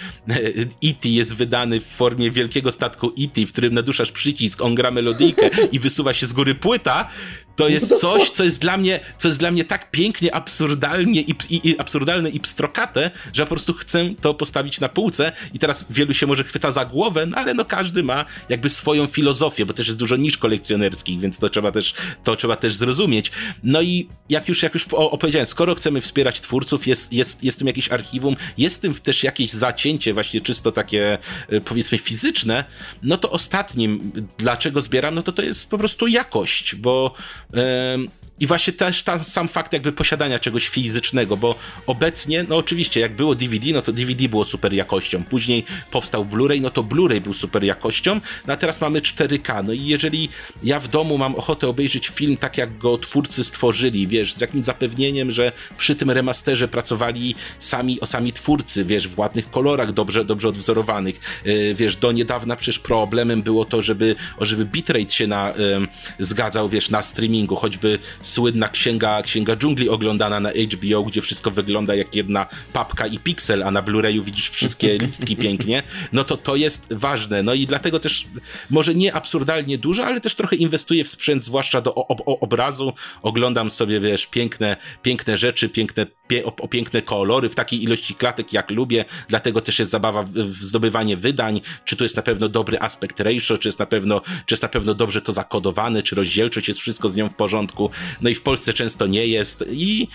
E.T. 0.83 1.09
jest 1.09 1.35
wydany 1.35 1.79
w 1.79 1.85
formie 1.85 2.31
wielkiego 2.31 2.71
statku 2.71 3.13
E.T., 3.19 3.45
w 3.45 3.51
którym 3.51 3.73
naduszasz 3.73 4.11
przycisk 4.11 4.40
przycisk, 4.41 4.61
on 4.61 4.75
gra 4.75 4.91
melodyjkę 4.91 5.49
i 5.71 5.79
wysuwa 5.79 6.13
się 6.13 6.25
z 6.25 6.33
góry 6.33 6.55
płyta, 6.55 7.09
to 7.55 7.67
jest 7.67 7.99
coś, 7.99 8.29
co 8.29 8.43
jest 8.43 8.61
dla 8.61 8.77
mnie, 8.77 8.99
co 9.17 9.27
jest 9.27 9.39
dla 9.39 9.51
mnie 9.51 9.65
tak 9.65 9.91
pięknie, 9.91 10.35
absurdalnie 10.35 11.21
i, 11.21 11.35
i, 11.49 11.69
i 11.69 11.79
absurdalne 11.79 12.29
i 12.29 12.39
pstrokate, 12.39 13.11
że 13.33 13.43
po 13.43 13.49
prostu 13.49 13.73
chcę 13.73 14.09
to 14.21 14.33
postawić 14.33 14.79
na 14.79 14.89
półce 14.89 15.31
i 15.53 15.59
teraz 15.59 15.85
wielu 15.89 16.13
się 16.13 16.27
może 16.27 16.43
chwyta 16.43 16.71
za 16.71 16.85
głowę, 16.85 17.25
no 17.25 17.37
ale 17.37 17.53
no 17.53 17.65
każdy 17.65 18.03
ma 18.03 18.25
jakby 18.49 18.69
swoją 18.69 19.07
filozofię, 19.07 19.65
bo 19.65 19.73
też 19.73 19.87
jest 19.87 19.99
dużo 19.99 20.15
niż 20.15 20.37
kolekcjonerskich, 20.37 21.19
więc 21.19 21.37
to 21.37 21.49
trzeba 21.49 21.71
też, 21.71 21.93
to 22.23 22.35
trzeba 22.35 22.55
też 22.55 22.75
zrozumieć. 22.75 23.31
No 23.63 23.81
i 23.81 24.07
jak 24.29 24.47
już, 24.47 24.63
jak 24.63 24.73
już 24.73 24.85
opowiedziałem, 24.91 25.45
skoro 25.45 25.75
chcemy 25.75 26.01
wspierać 26.01 26.41
twórców, 26.41 26.87
jest, 26.87 27.13
jest, 27.13 27.43
jest 27.43 27.57
w 27.57 27.59
tym 27.59 27.67
jakieś 27.67 27.91
archiwum, 27.91 28.35
jest 28.57 28.77
w 28.77 28.79
tym 28.79 28.93
też 28.93 29.23
jakieś 29.23 29.51
zacięcie 29.51 30.13
właśnie 30.13 30.41
czysto 30.41 30.71
takie 30.71 31.17
e, 31.49 31.61
powiedzmy 31.61 31.97
fizyczne, 31.97 32.63
no 33.03 33.17
to 33.17 33.31
ostatnim, 33.31 34.11
dlaczego 34.37 34.81
zbieram, 34.81 35.15
no 35.15 35.21
to 35.21 35.31
to 35.31 35.41
jest 35.41 35.69
po 35.69 35.77
prostu 35.77 36.07
jakość, 36.07 36.75
bo 36.75 37.13
Ym, 37.53 38.09
i 38.41 38.47
właśnie 38.47 38.73
też 38.73 39.03
ta, 39.03 39.19
sam 39.19 39.47
fakt 39.47 39.73
jakby 39.73 39.91
posiadania 39.91 40.39
czegoś 40.39 40.67
fizycznego, 40.67 41.37
bo 41.37 41.55
obecnie, 41.87 42.45
no 42.49 42.57
oczywiście, 42.57 42.99
jak 42.99 43.15
było 43.15 43.35
DVD, 43.35 43.67
no 43.73 43.81
to 43.81 43.93
DVD 43.93 44.29
było 44.29 44.45
super 44.45 44.73
jakością. 44.73 45.23
Później 45.23 45.63
powstał 45.91 46.25
Blu-ray, 46.25 46.61
no 46.61 46.69
to 46.69 46.83
Blu-ray 46.83 47.21
był 47.21 47.33
super 47.33 47.63
jakością, 47.63 48.21
no 48.47 48.53
a 48.53 48.57
teraz 48.57 48.81
mamy 48.81 48.99
4K. 48.99 49.65
No 49.65 49.73
i 49.73 49.85
jeżeli 49.85 50.29
ja 50.63 50.79
w 50.79 50.87
domu 50.87 51.17
mam 51.17 51.35
ochotę 51.35 51.67
obejrzeć 51.67 52.07
film 52.07 52.37
tak, 52.37 52.57
jak 52.57 52.77
go 52.77 52.97
twórcy 52.97 53.43
stworzyli, 53.43 54.07
wiesz, 54.07 54.33
z 54.33 54.41
jakimś 54.41 54.65
zapewnieniem, 54.65 55.31
że 55.31 55.51
przy 55.77 55.95
tym 55.95 56.11
remasterze 56.11 56.67
pracowali 56.67 57.35
sami, 57.59 57.99
o 57.99 58.05
sami 58.05 58.33
twórcy, 58.33 58.85
wiesz, 58.85 59.07
w 59.07 59.19
ładnych 59.19 59.49
kolorach, 59.49 59.93
dobrze, 59.93 60.25
dobrze 60.25 60.47
odwzorowanych. 60.47 61.41
Yy, 61.45 61.75
wiesz, 61.75 61.95
do 61.95 62.11
niedawna 62.11 62.55
przecież 62.55 62.79
problemem 62.79 63.41
było 63.41 63.65
to, 63.65 63.81
żeby, 63.81 64.15
żeby 64.39 64.65
bitrate 64.65 65.11
się 65.11 65.27
na, 65.27 65.53
yy, 65.57 66.25
zgadzał, 66.25 66.69
wiesz, 66.69 66.89
na 66.89 67.01
streamingu, 67.01 67.55
choćby 67.55 67.99
słynna 68.31 68.69
księga, 68.69 69.21
księga 69.21 69.55
dżungli 69.55 69.89
oglądana 69.89 70.39
na 70.39 70.49
HBO, 70.49 71.03
gdzie 71.03 71.21
wszystko 71.21 71.51
wygląda 71.51 71.95
jak 71.95 72.15
jedna 72.15 72.45
papka 72.73 73.07
i 73.07 73.19
piksel, 73.19 73.63
a 73.63 73.71
na 73.71 73.81
Blu-rayu 73.83 74.23
widzisz 74.23 74.49
wszystkie 74.49 74.97
listki 75.05 75.37
pięknie, 75.37 75.83
no 76.13 76.23
to 76.23 76.37
to 76.37 76.55
jest 76.55 76.93
ważne. 76.93 77.43
No 77.43 77.53
i 77.53 77.67
dlatego 77.67 77.99
też 77.99 78.27
może 78.69 78.95
nie 78.95 79.13
absurdalnie 79.13 79.77
dużo, 79.77 80.05
ale 80.05 80.21
też 80.21 80.35
trochę 80.35 80.55
inwestuję 80.55 81.03
w 81.03 81.09
sprzęt, 81.09 81.43
zwłaszcza 81.43 81.81
do 81.81 81.95
o, 81.95 82.07
o, 82.07 82.39
obrazu. 82.39 82.93
Oglądam 83.21 83.71
sobie, 83.71 83.99
wiesz, 83.99 84.25
piękne, 84.25 84.77
piękne 85.01 85.37
rzeczy, 85.37 85.69
piękne, 85.69 86.05
pie, 86.31 86.45
o, 86.45 86.55
o, 86.55 86.67
piękne 86.67 87.01
kolory 87.01 87.49
w 87.49 87.55
takiej 87.55 87.83
ilości 87.83 88.15
klatek, 88.15 88.53
jak 88.53 88.69
lubię. 88.69 89.05
Dlatego 89.27 89.61
też 89.61 89.79
jest 89.79 89.91
zabawa 89.91 90.23
w, 90.23 90.31
w 90.31 90.63
zdobywanie 90.63 91.17
wydań, 91.17 91.61
czy 91.85 91.95
to 91.95 92.03
jest 92.03 92.15
na 92.15 92.21
pewno 92.21 92.49
dobry 92.49 92.79
aspekt 92.79 93.19
ratio, 93.19 93.57
czy 93.57 93.67
jest 93.67 93.79
na 93.79 93.85
pewno, 93.85 94.21
czy 94.45 94.53
jest 94.53 94.63
na 94.63 94.69
pewno 94.69 94.93
dobrze 94.93 95.21
to 95.21 95.33
zakodowane, 95.33 96.03
czy 96.03 96.15
rozdzielczość 96.15 96.67
jest 96.67 96.79
wszystko 96.79 97.09
z 97.09 97.15
nią 97.15 97.29
w 97.29 97.35
porządku. 97.35 97.89
No 98.21 98.29
i 98.29 98.35
w 98.35 98.41
Polsce 98.41 98.73
często 98.73 99.07
nie 99.07 99.27
jest 99.27 99.65
i 99.71 100.07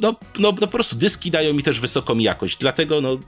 no, 0.00 0.14
no, 0.38 0.48
no 0.52 0.52
po 0.52 0.68
prostu 0.68 0.96
dyski 0.96 1.30
dają 1.30 1.54
mi 1.54 1.62
też 1.62 1.80
wysoką 1.80 2.18
jakość, 2.18 2.56
dlatego 2.56 3.00
no, 3.00 3.18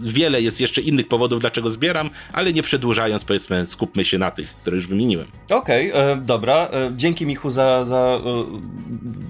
wiele 0.00 0.42
jest 0.42 0.60
jeszcze 0.60 0.80
innych 0.80 1.08
powodów, 1.08 1.40
dlaczego 1.40 1.70
zbieram, 1.70 2.10
ale 2.32 2.52
nie 2.52 2.62
przedłużając, 2.62 3.24
powiedzmy, 3.24 3.66
skupmy 3.66 4.04
się 4.04 4.18
na 4.18 4.30
tych, 4.30 4.54
które 4.54 4.74
już 4.74 4.86
wymieniłem. 4.86 5.26
Okej, 5.50 5.92
okay, 5.92 6.16
dobra. 6.16 6.68
E, 6.72 6.90
dzięki 6.96 7.26
Michu 7.26 7.50
za, 7.50 7.84
za 7.84 7.96
e, 7.96 8.20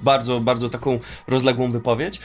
bardzo, 0.05 0.40
bardzo 0.40 0.68
taką 0.68 0.99
rozległą 1.26 1.70
wypowiedź. 1.70 2.20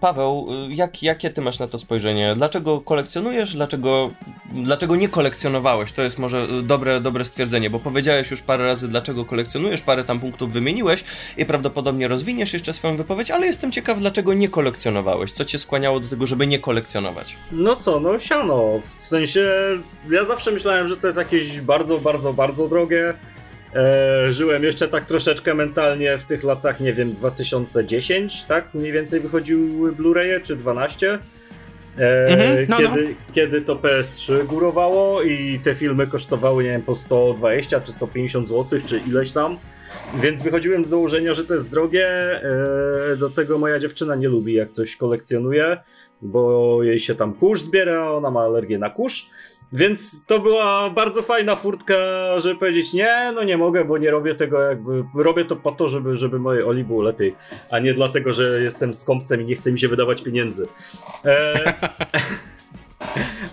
Paweł, 0.00 0.48
e, 0.50 0.74
jak, 0.74 1.02
jakie 1.02 1.30
ty 1.30 1.40
masz 1.40 1.58
na 1.58 1.68
to 1.68 1.78
spojrzenie? 1.78 2.34
Dlaczego 2.36 2.80
kolekcjonujesz? 2.80 3.54
Dlaczego, 3.54 4.10
dlaczego 4.52 4.96
nie 4.96 5.08
kolekcjonowałeś? 5.08 5.92
To 5.92 6.02
jest 6.02 6.18
może 6.18 6.46
dobre, 6.62 7.00
dobre 7.00 7.24
stwierdzenie, 7.24 7.70
bo 7.70 7.78
powiedziałeś 7.78 8.30
już 8.30 8.42
parę 8.42 8.64
razy, 8.64 8.88
dlaczego 8.88 9.24
kolekcjonujesz, 9.24 9.80
parę 9.80 10.04
tam 10.04 10.20
punktów 10.20 10.52
wymieniłeś 10.52 11.04
i 11.36 11.46
prawdopodobnie 11.46 12.08
rozwiniesz 12.08 12.52
jeszcze 12.52 12.72
swoją 12.72 12.96
wypowiedź, 12.96 13.30
ale 13.30 13.46
jestem 13.46 13.72
ciekaw, 13.72 13.98
dlaczego 13.98 14.34
nie 14.34 14.48
kolekcjonowałeś? 14.48 15.32
Co 15.32 15.44
cię 15.44 15.58
skłaniało 15.58 16.00
do 16.00 16.08
tego, 16.08 16.26
żeby 16.26 16.46
nie 16.46 16.58
kolekcjonować? 16.58 17.36
No 17.52 17.76
co, 17.76 18.00
no 18.00 18.18
siano. 18.20 18.80
W 19.00 19.06
sensie, 19.06 19.50
ja 20.10 20.24
zawsze 20.24 20.50
myślałem, 20.50 20.88
że 20.88 20.96
to 20.96 21.06
jest 21.06 21.18
jakieś 21.18 21.60
bardzo, 21.60 21.98
bardzo, 21.98 22.32
bardzo 22.32 22.68
drogie. 22.68 23.14
E, 23.74 24.32
żyłem 24.32 24.64
jeszcze 24.64 24.88
tak 24.88 25.04
troszeczkę 25.06 25.54
mentalnie 25.54 26.18
w 26.18 26.24
tych 26.24 26.44
latach, 26.44 26.80
nie 26.80 26.92
wiem, 26.92 27.12
2010, 27.12 28.44
tak? 28.44 28.74
Mniej 28.74 28.92
więcej 28.92 29.20
wychodziły 29.20 29.92
Blu-raye, 29.92 30.42
czy 30.42 30.56
12. 30.56 31.18
E, 31.98 32.26
mhm, 32.26 32.66
no, 32.68 32.76
kiedy, 32.76 33.04
no. 33.04 33.14
kiedy 33.32 33.60
to 33.60 33.76
PS3 33.76 34.46
górowało 34.46 35.22
i 35.22 35.60
te 35.62 35.74
filmy 35.74 36.06
kosztowały, 36.06 36.64
nie 36.64 36.70
wiem, 36.70 36.82
po 36.82 36.96
120 36.96 37.80
czy 37.80 37.92
150 37.92 38.48
zł, 38.48 38.80
czy 38.86 39.00
ileś 39.08 39.32
tam. 39.32 39.58
Więc 40.22 40.42
wychodziłem 40.42 40.84
z 40.84 40.88
założenia, 40.88 41.34
że 41.34 41.44
to 41.44 41.54
jest 41.54 41.70
drogie. 41.70 42.08
E, 42.42 43.16
do 43.16 43.30
tego 43.30 43.58
moja 43.58 43.78
dziewczyna 43.78 44.14
nie 44.14 44.28
lubi, 44.28 44.54
jak 44.54 44.70
coś 44.70 44.96
kolekcjonuje, 44.96 45.76
bo 46.22 46.82
jej 46.82 47.00
się 47.00 47.14
tam 47.14 47.34
kurz 47.34 47.62
zbiera, 47.62 48.12
ona 48.12 48.30
ma 48.30 48.40
alergię 48.40 48.78
na 48.78 48.90
kurz. 48.90 49.30
Więc 49.72 50.26
to 50.26 50.38
była 50.38 50.90
bardzo 50.90 51.22
fajna 51.22 51.56
furtka, 51.56 51.94
żeby 52.38 52.56
powiedzieć, 52.56 52.92
nie, 52.92 53.32
no 53.34 53.44
nie 53.44 53.58
mogę, 53.58 53.84
bo 53.84 53.98
nie 53.98 54.10
robię 54.10 54.34
tego 54.34 54.60
jakby, 54.60 55.04
robię 55.14 55.44
to 55.44 55.56
po 55.56 55.72
to, 55.72 55.88
żeby, 55.88 56.16
żeby 56.16 56.38
mojej 56.38 56.64
Oli 56.64 56.84
było 56.84 57.02
lepiej, 57.02 57.36
a 57.70 57.78
nie 57.78 57.94
dlatego, 57.94 58.32
że 58.32 58.62
jestem 58.62 58.94
skąpcem 58.94 59.42
i 59.42 59.44
nie 59.44 59.54
chce 59.54 59.72
mi 59.72 59.78
się 59.78 59.88
wydawać 59.88 60.22
pieniędzy. 60.22 60.68
E, 61.24 61.54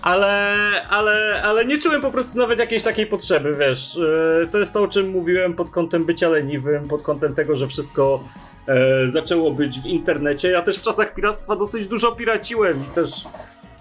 ale, 0.01 0.55
ale, 0.89 1.41
ale 1.43 1.65
nie 1.65 1.77
czułem 1.77 2.01
po 2.01 2.11
prostu 2.11 2.39
nawet 2.39 2.59
jakiejś 2.59 2.83
takiej 2.83 3.05
potrzeby, 3.05 3.55
wiesz. 3.59 3.97
E, 3.97 4.47
to 4.47 4.57
jest 4.57 4.73
to, 4.73 4.83
o 4.83 4.87
czym 4.87 5.09
mówiłem 5.09 5.53
pod 5.53 5.69
kątem 5.69 6.05
bycia 6.05 6.29
leniwym, 6.29 6.87
pod 6.87 7.03
kątem 7.03 7.35
tego, 7.35 7.55
że 7.55 7.67
wszystko 7.67 8.23
e, 8.67 9.11
zaczęło 9.11 9.51
być 9.51 9.79
w 9.79 9.85
internecie. 9.85 10.49
Ja 10.49 10.61
też 10.61 10.77
w 10.77 10.81
czasach 10.81 11.13
piractwa 11.13 11.55
dosyć 11.55 11.87
dużo 11.87 12.11
piraciłem 12.11 12.83
i 12.91 12.95
też 12.95 13.25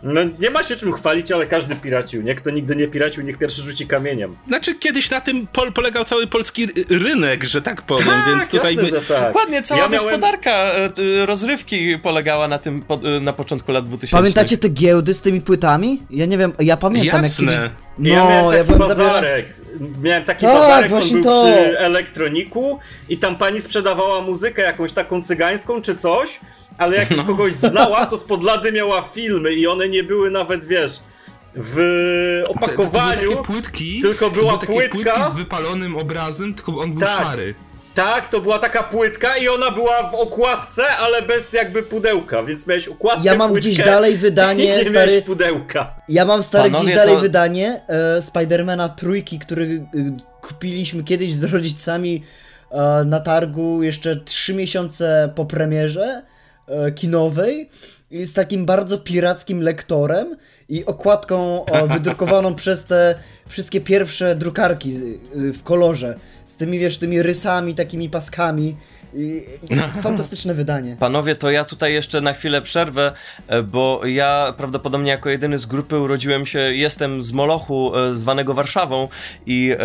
no 0.04 0.20
nie 0.38 0.50
ma 0.50 0.62
się 0.62 0.76
czym 0.76 0.92
chwalić, 0.92 1.32
ale 1.32 1.46
każdy 1.46 1.76
piracił. 1.76 2.22
Nie 2.22 2.34
kto 2.34 2.50
nigdy 2.50 2.76
nie 2.76 2.88
piracił, 2.88 3.22
niech 3.22 3.38
pierwszy 3.38 3.62
rzuci 3.62 3.86
kamieniem. 3.86 4.36
Znaczy 4.46 4.74
kiedyś 4.74 5.10
na 5.10 5.20
tym 5.20 5.46
pol 5.46 5.72
polegał 5.72 6.04
cały 6.04 6.26
polski 6.26 6.66
rynek, 6.90 7.44
że 7.44 7.62
tak 7.62 7.82
powiem, 7.82 8.06
tak, 8.06 8.26
więc 8.26 8.48
tutaj 8.48 8.76
jasne, 8.76 8.98
my... 8.98 9.04
tak. 9.06 9.26
Dokładnie, 9.26 9.62
cała 9.62 9.80
ja 9.80 9.88
miałem... 9.88 10.06
gospodarka 10.06 10.50
e, 10.50 10.90
e, 11.22 11.26
rozrywki 11.26 11.98
polegała 11.98 12.48
na 12.48 12.58
tym 12.58 12.84
e, 13.16 13.20
na 13.20 13.32
początku 13.32 13.72
lat 13.72 13.86
2000. 13.86 14.16
Pamiętacie 14.16 14.58
te 14.58 14.68
giełdy 14.68 15.14
z 15.14 15.22
tymi 15.22 15.40
płytami? 15.40 16.02
Ja 16.10 16.26
nie 16.26 16.38
wiem, 16.38 16.52
ja 16.60 16.76
pamiętam 16.76 17.22
Jasne. 17.22 17.52
jak 17.52 17.70
No, 17.98 18.08
ja 18.08 18.24
miałem 18.24 18.66
taki 18.66 18.72
ja 18.72 18.78
bazarek. 18.78 19.46
Miałem 20.02 20.24
taki 20.24 20.46
tak, 20.46 20.54
bazarek, 20.54 20.92
on 20.92 21.10
był 21.10 21.22
to. 21.22 21.42
przy 21.42 21.78
elektroniku 21.78 22.78
i 23.08 23.18
tam 23.18 23.36
pani 23.36 23.60
sprzedawała 23.60 24.20
muzykę 24.20 24.62
jakąś 24.62 24.92
taką 24.92 25.22
cygańską 25.22 25.82
czy 25.82 25.96
coś 25.96 26.40
ale 26.78 26.96
jak 26.96 27.10
już 27.10 27.18
no. 27.18 27.24
kogoś 27.24 27.54
znała, 27.54 28.06
to 28.06 28.18
spod 28.18 28.42
lady 28.42 28.72
miała 28.72 29.02
filmy 29.02 29.54
i 29.54 29.66
one 29.66 29.88
nie 29.88 30.04
były 30.04 30.30
nawet, 30.30 30.64
wiesz, 30.64 31.00
w 31.56 32.42
opakowaniu. 32.48 33.20
To, 33.20 33.26
to 33.26 33.32
były 33.32 33.44
płytki, 33.44 34.02
tylko 34.02 34.30
była 34.30 34.58
to 34.58 34.66
były 34.66 34.88
płytka. 34.88 35.12
płytki 35.12 35.32
z 35.32 35.34
wypalonym 35.34 35.96
obrazem, 35.96 36.54
tylko 36.54 36.80
on 36.80 36.92
był 36.92 37.00
tak. 37.00 37.26
szary. 37.26 37.54
Tak, 37.94 38.28
to 38.28 38.40
była 38.40 38.58
taka 38.58 38.82
płytka 38.82 39.36
i 39.36 39.48
ona 39.48 39.70
była 39.70 40.10
w 40.10 40.14
okładce, 40.14 40.88
ale 40.88 41.22
bez 41.22 41.52
jakby 41.52 41.82
pudełka, 41.82 42.42
więc 42.42 42.66
miałeś 42.66 42.88
układkę, 42.88 43.24
Ja 43.24 43.34
mam 43.34 43.50
płytkę, 43.50 43.70
gdzieś 43.70 43.86
dalej 43.86 44.16
wydanie, 44.16 44.64
nie 44.76 44.84
stary... 44.84 44.90
miałeś 44.90 45.24
pudełka. 45.24 45.94
Ja 46.08 46.24
mam 46.24 46.42
stary 46.42 46.70
Panowie, 46.70 46.84
gdzieś 46.84 46.96
dalej 46.96 47.14
to... 47.14 47.20
wydanie 47.20 47.80
e, 47.88 48.22
Spidermana 48.22 48.88
trójki, 48.88 49.38
który 49.38 49.64
e, 49.64 50.16
kupiliśmy 50.40 51.04
kiedyś 51.04 51.34
z 51.34 51.44
rodzicami 51.44 52.22
e, 52.70 53.04
na 53.04 53.20
targu 53.20 53.82
jeszcze 53.82 54.16
trzy 54.16 54.54
miesiące 54.54 55.32
po 55.34 55.46
premierze 55.46 56.22
kinowej 56.94 57.68
z 58.10 58.32
takim 58.32 58.66
bardzo 58.66 58.98
pirackim 58.98 59.60
lektorem 59.60 60.36
i 60.68 60.84
okładką 60.84 61.64
wydrukowaną 61.94 62.54
przez 62.54 62.84
te 62.84 63.14
wszystkie 63.48 63.80
pierwsze 63.80 64.34
drukarki 64.34 64.98
w 65.34 65.62
kolorze. 65.62 66.16
Z 66.46 66.56
tymi, 66.56 66.78
wiesz, 66.78 66.98
tymi 66.98 67.22
rysami, 67.22 67.74
takimi 67.74 68.10
paskami. 68.10 68.76
No. 69.70 69.82
Fantastyczne 70.02 70.54
wydanie. 70.54 70.96
Panowie, 71.00 71.36
to 71.36 71.50
ja 71.50 71.64
tutaj 71.64 71.92
jeszcze 71.92 72.20
na 72.20 72.32
chwilę 72.32 72.62
przerwę, 72.62 73.12
e, 73.48 73.62
bo 73.62 74.00
ja 74.06 74.54
prawdopodobnie 74.56 75.10
jako 75.10 75.30
jedyny 75.30 75.58
z 75.58 75.66
grupy 75.66 75.98
urodziłem 75.98 76.46
się, 76.46 76.58
jestem 76.58 77.24
z 77.24 77.32
Molochu, 77.32 77.96
e, 77.96 78.16
zwanego 78.16 78.54
Warszawą 78.54 79.08
i 79.46 79.72
e, 79.72 79.78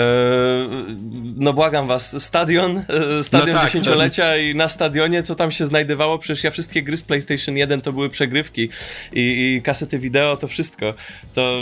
no 1.35 1.53
błagam 1.53 1.87
was, 1.87 2.23
stadion, 2.23 2.83
stadion 3.21 3.53
no 3.55 3.59
tak, 3.59 3.65
dziesięciolecia 3.65 4.29
no. 4.29 4.35
i 4.35 4.55
na 4.55 4.67
stadionie, 4.67 5.23
co 5.23 5.35
tam 5.35 5.51
się 5.51 5.65
znajdowało, 5.65 6.19
przecież 6.19 6.43
ja 6.43 6.51
wszystkie 6.51 6.83
gry 6.83 6.97
z 6.97 7.03
PlayStation 7.03 7.57
1 7.57 7.81
to 7.81 7.93
były 7.93 8.09
przegrywki 8.09 8.69
i, 9.13 9.55
i 9.55 9.61
kasety 9.61 9.99
wideo, 9.99 10.37
to 10.37 10.47
wszystko. 10.47 10.93
To 11.35 11.59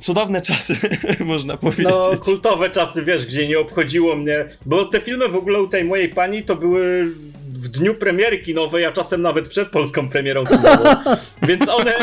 cudowne 0.00 0.40
czasy, 0.40 0.76
można 1.24 1.56
powiedzieć. 1.56 1.86
No, 1.88 2.10
kultowe 2.24 2.70
czasy, 2.70 3.04
wiesz, 3.04 3.26
gdzie 3.26 3.48
nie 3.48 3.58
obchodziło 3.58 4.16
mnie, 4.16 4.44
bo 4.66 4.84
te 4.84 5.00
filmy 5.00 5.28
w 5.28 5.36
ogóle 5.36 5.62
u 5.62 5.68
tej 5.68 5.84
mojej 5.84 6.08
pani 6.08 6.42
to 6.42 6.57
były 6.58 7.06
w 7.58 7.68
dniu 7.68 7.94
premiery 7.94 8.38
kinowej, 8.38 8.84
a 8.84 8.92
czasem 8.92 9.22
nawet 9.22 9.48
przed 9.48 9.68
polską 9.68 10.08
premierą 10.08 10.46
kinową. 10.46 10.84
Więc 11.48 11.68
one 11.68 11.94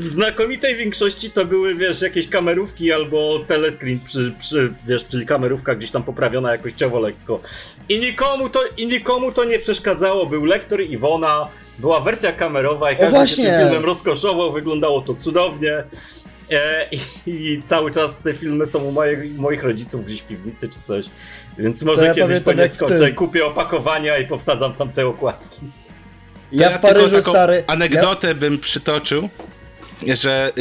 w 0.00 0.06
znakomitej 0.06 0.76
większości 0.76 1.30
to 1.30 1.44
były, 1.44 1.74
wiesz, 1.74 2.02
jakieś 2.02 2.28
kamerówki 2.28 2.92
albo 2.92 3.38
telescreen, 3.38 3.98
przy, 4.06 4.32
przy, 4.38 4.72
wiesz, 4.86 5.06
czyli 5.08 5.26
kamerówka 5.26 5.74
gdzieś 5.74 5.90
tam 5.90 6.02
poprawiona 6.02 6.52
jakościowo 6.52 7.00
lekko. 7.00 7.40
I 7.88 7.98
nikomu 7.98 8.48
to, 8.48 8.60
i 8.76 8.86
nikomu 8.86 9.32
to 9.32 9.44
nie 9.44 9.58
przeszkadzało. 9.58 10.26
Był 10.26 10.44
lektor 10.44 10.80
Iwona, 10.82 11.48
była 11.78 12.00
wersja 12.00 12.32
kamerowa 12.32 12.92
i 12.92 12.96
każdy 12.96 13.26
się 13.26 13.36
tym 13.36 13.60
filmem 13.60 13.84
rozkoszował, 13.84 14.52
wyglądało 14.52 15.02
to 15.02 15.14
cudownie. 15.14 15.84
E, 16.52 16.88
i, 16.90 17.00
I, 17.26 17.62
cały 17.62 17.90
czas 17.90 18.18
te 18.18 18.34
filmy 18.34 18.66
są 18.66 18.78
u 18.78 18.92
moich, 18.92 19.36
moich 19.36 19.62
rodziców 19.62 20.06
gdzieś 20.06 20.20
w 20.20 20.26
piwnicy 20.26 20.68
czy 20.68 20.80
coś. 20.80 21.06
Więc 21.58 21.82
może 21.82 22.06
ja 22.06 22.14
kiedyś 22.14 22.40
po 22.40 22.52
nie 22.52 22.68
skoczę, 22.68 23.12
kupię 23.12 23.46
opakowania 23.46 24.18
i 24.18 24.26
powsadzam 24.26 24.74
tam 24.74 24.92
te 24.92 25.06
okładki. 25.06 25.60
Ja, 26.52 26.70
ja 26.70 26.78
w 26.78 26.80
Paryżu, 26.80 27.22
stary... 27.22 27.64
anegdotę 27.66 28.28
ja... 28.28 28.34
bym 28.34 28.58
przytoczył, 28.58 29.28
że... 30.14 30.52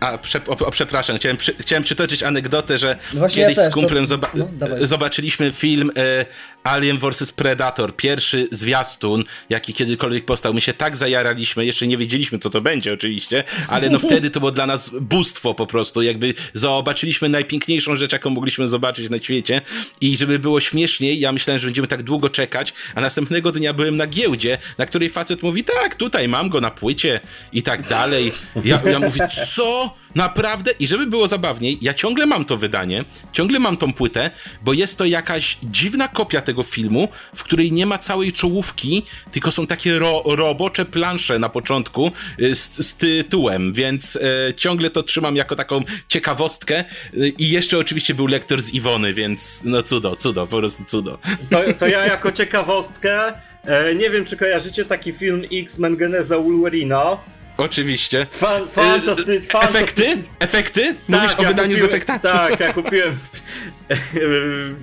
A, 0.00 0.18
prze, 0.18 0.40
o, 0.48 0.66
o, 0.66 0.70
przepraszam, 0.70 1.16
chciałem, 1.16 1.36
przy, 1.36 1.54
chciałem 1.54 1.84
przytoczyć 1.84 2.22
anegdotę, 2.22 2.78
że 2.78 2.96
No 3.14 3.28
kiedyś 3.28 3.56
ja 3.56 3.62
z 3.62 3.66
też, 3.66 3.74
kumplem 3.74 4.04
to- 4.04 4.06
zoba 4.06 4.30
no, 4.34 4.46
zobaczyliśmy 4.80 5.52
film 5.52 5.90
e, 5.96 6.26
Alien 6.64 6.98
vs 6.98 7.32
Predator, 7.32 7.96
pierwszy 7.96 8.48
zwiastun, 8.52 9.24
jaki 9.50 9.74
kiedykolwiek 9.74 10.24
powstał. 10.24 10.54
My 10.54 10.60
się 10.60 10.72
tak 10.72 10.96
zajaraliśmy, 10.96 11.66
jeszcze 11.66 11.86
nie 11.86 11.96
wiedzieliśmy, 11.96 12.38
co 12.38 12.50
to 12.50 12.60
będzie 12.60 12.92
oczywiście, 12.92 13.44
ale 13.68 13.90
no 13.90 13.98
wtedy 13.98 14.30
to 14.30 14.40
było 14.40 14.52
dla 14.52 14.66
nas 14.66 14.90
bóstwo 15.00 15.54
po 15.54 15.66
prostu, 15.66 16.02
jakby 16.02 16.34
zobaczyliśmy 16.54 17.28
najpiękniejszą 17.28 17.96
rzecz, 17.96 18.12
jaką 18.12 18.30
mogliśmy 18.30 18.68
zobaczyć 18.68 19.10
na 19.10 19.18
świecie 19.18 19.60
i 20.00 20.16
żeby 20.16 20.38
było 20.38 20.60
śmieszniej, 20.60 21.20
ja 21.20 21.32
myślałem, 21.32 21.60
że 21.60 21.66
będziemy 21.66 21.88
tak 21.88 22.02
długo 22.02 22.30
czekać, 22.30 22.72
a 22.94 23.00
następnego 23.00 23.52
dnia 23.52 23.72
byłem 23.72 23.96
na 23.96 24.06
giełdzie, 24.06 24.58
na 24.78 24.86
której 24.86 25.08
facet 25.10 25.42
mówi, 25.42 25.64
tak, 25.64 25.94
tutaj 25.94 26.28
mam 26.28 26.48
go 26.48 26.60
na 26.60 26.70
płycie 26.70 27.20
i 27.52 27.62
tak 27.62 27.88
dalej. 27.88 28.32
Ja, 28.64 28.82
ja 28.90 29.00
mówię, 29.00 29.28
co? 29.46 30.01
Naprawdę? 30.14 30.70
I 30.78 30.86
żeby 30.86 31.06
było 31.06 31.28
zabawniej, 31.28 31.78
ja 31.80 31.94
ciągle 31.94 32.26
mam 32.26 32.44
to 32.44 32.56
wydanie, 32.56 33.04
ciągle 33.32 33.58
mam 33.58 33.76
tą 33.76 33.92
płytę, 33.92 34.30
bo 34.62 34.72
jest 34.72 34.98
to 34.98 35.04
jakaś 35.04 35.58
dziwna 35.62 36.08
kopia 36.08 36.40
tego 36.40 36.62
filmu, 36.62 37.08
w 37.34 37.44
której 37.44 37.72
nie 37.72 37.86
ma 37.86 37.98
całej 37.98 38.32
czołówki, 38.32 39.02
tylko 39.32 39.52
są 39.52 39.66
takie 39.66 39.98
ro 39.98 40.22
robocze 40.26 40.84
plansze 40.84 41.38
na 41.38 41.48
początku 41.48 42.12
y, 42.40 42.54
z, 42.54 42.86
z 42.86 42.96
tytułem, 42.96 43.72
więc 43.72 44.16
e, 44.16 44.54
ciągle 44.54 44.90
to 44.90 45.02
trzymam 45.02 45.36
jako 45.36 45.56
taką 45.56 45.82
ciekawostkę 46.08 46.84
y, 47.14 47.28
i 47.28 47.50
jeszcze 47.50 47.78
oczywiście 47.78 48.14
był 48.14 48.26
lektor 48.26 48.62
z 48.62 48.74
Iwony, 48.74 49.14
więc 49.14 49.60
no 49.64 49.82
cudo, 49.82 50.16
cudo, 50.16 50.46
po 50.46 50.58
prostu 50.58 50.84
cudo. 50.84 51.18
To, 51.50 51.60
to 51.78 51.88
ja 51.88 52.06
jako 52.06 52.32
ciekawostkę, 52.32 53.32
e, 53.64 53.94
nie 53.94 54.10
wiem 54.10 54.24
czy 54.24 54.36
kojarzycie 54.36 54.84
taki 54.84 55.12
film 55.12 55.42
X-Men 55.52 55.96
Geneza 55.96 56.38
Wolverina. 56.38 57.18
Oczywiście. 57.64 58.26
Fan, 58.30 58.62
Y, 58.62 58.66
fantasty, 58.68 59.42
Efekty? 59.60 60.04
Efekty? 60.38 60.94
Mówisz 61.08 61.30
Tak, 61.30 61.40
o 61.40 61.42
ja 61.42 61.48
wydaniu 61.48 61.76
z 61.76 61.80
kupiłem- 61.80 61.88
efektami? 61.88 62.20
Tak, 62.20 62.60
ja 62.60 62.72
kupiłem 62.82 63.18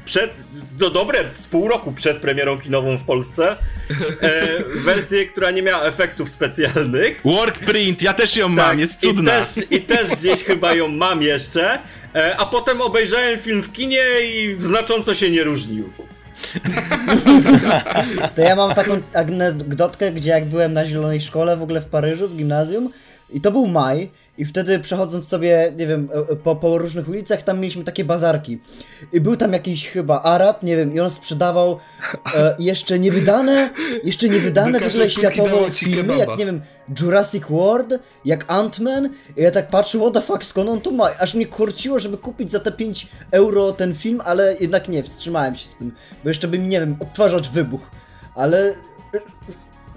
przed, 0.06 0.34
no 0.80 0.90
dobre, 0.90 1.24
z 1.40 1.48
pół 1.48 1.68
roku 1.68 1.92
przed 1.92 2.18
premierą 2.18 2.60
kinową 2.60 2.98
w 2.98 3.04
Polsce 3.04 3.56
e, 4.22 4.48
wersję, 4.76 5.26
która 5.28 5.52
nie 5.52 5.62
miała 5.62 5.84
efektów 5.84 6.30
specjalnych. 6.30 7.22
Work 7.26 7.60
print, 7.60 8.02
ja 8.02 8.14
też 8.14 8.36
ją 8.36 8.48
mam, 8.50 8.70
Tak, 8.70 8.80
jest 8.80 9.00
cudna. 9.02 9.40
I 9.40 9.44
też, 9.56 9.66
I 9.72 9.82
też 9.82 10.10
gdzieś 10.10 10.44
chyba 10.44 10.74
ją 10.74 10.88
mam 10.88 11.22
jeszcze. 11.22 11.80
E, 12.16 12.38
a 12.38 12.46
potem 12.46 12.82
obejrzałem 12.82 13.40
film 13.40 13.62
w 13.64 13.72
kinie 13.72 14.04
i 14.24 14.56
znacząco 14.60 15.16
się 15.16 15.30
nie 15.30 15.44
różnił. 15.44 15.90
To 18.36 18.42
ja 18.42 18.56
mam 18.56 18.74
taką 18.76 18.92
anegdotkę, 19.14 20.12
gdzie 20.12 20.30
jak 20.30 20.46
byłem 20.46 20.74
na 20.74 20.86
zielonej 20.86 21.22
szkole 21.22 21.58
w 21.58 21.64
ogóle 21.64 21.82
w 21.82 21.86
Paryżu, 21.86 22.28
w 22.28 22.38
gimnazjum, 22.38 22.90
i 23.34 23.42
to 23.42 23.52
był 23.52 23.68
maj, 23.68 24.10
i 24.38 24.46
wtedy 24.46 24.80
przechodząc 24.80 25.28
sobie, 25.28 25.74
nie 25.78 25.88
wiem, 25.88 26.10
e, 26.32 26.36
po, 26.36 26.56
po 26.56 26.78
różnych 26.78 27.10
ulicach, 27.10 27.44
tam 27.44 27.60
mieliśmy 27.60 27.84
takie 27.84 28.06
bazarki. 28.06 28.60
I 29.14 29.22
był 29.22 29.36
tam 29.36 29.54
jakiś 29.54 29.90
chyba 29.90 30.22
Arab, 30.22 30.64
nie 30.64 30.78
wiem, 30.78 30.94
i 30.94 31.00
on 31.00 31.10
sprzedawał 31.10 31.80
e, 32.36 32.56
jeszcze 32.60 33.00
niewydane, 33.00 33.70
jeszcze 34.04 34.30
niewydane 34.30 34.80
w 34.80 34.88
ogóle 34.88 35.10
światowo 35.10 35.70
filmy, 35.70 36.18
jak 36.18 36.38
nie 36.38 36.46
wiem, 36.46 36.62
Jurassic 37.02 37.44
World, 37.50 38.00
jak 38.26 38.48
Ant-Man. 38.48 39.10
I 39.38 39.42
ja 39.42 39.52
tak 39.52 39.70
patrzę, 39.70 40.00
what 40.00 40.14
the 40.14 40.22
fuck, 40.22 40.44
skąd 40.44 40.70
on 40.70 40.82
to 40.82 40.92
ma? 40.92 41.10
Aż 41.20 41.36
mnie 41.36 41.46
korciło, 41.46 42.00
żeby 42.00 42.18
kupić 42.18 42.52
za 42.52 42.60
te 42.60 42.72
5 42.72 43.08
euro 43.32 43.72
ten 43.72 43.96
film, 43.96 44.22
ale 44.26 44.56
jednak 44.60 44.90
nie, 44.90 45.04
wstrzymałem 45.04 45.56
się 45.56 45.70
z 45.70 45.76
tym, 45.76 45.92
bo 46.24 46.30
jeszcze 46.30 46.48
bym, 46.48 46.70
nie 46.70 46.80
wiem, 46.80 46.96
odtwarzacz 47.00 47.50
wybuch. 47.50 47.82
Ale 48.36 48.74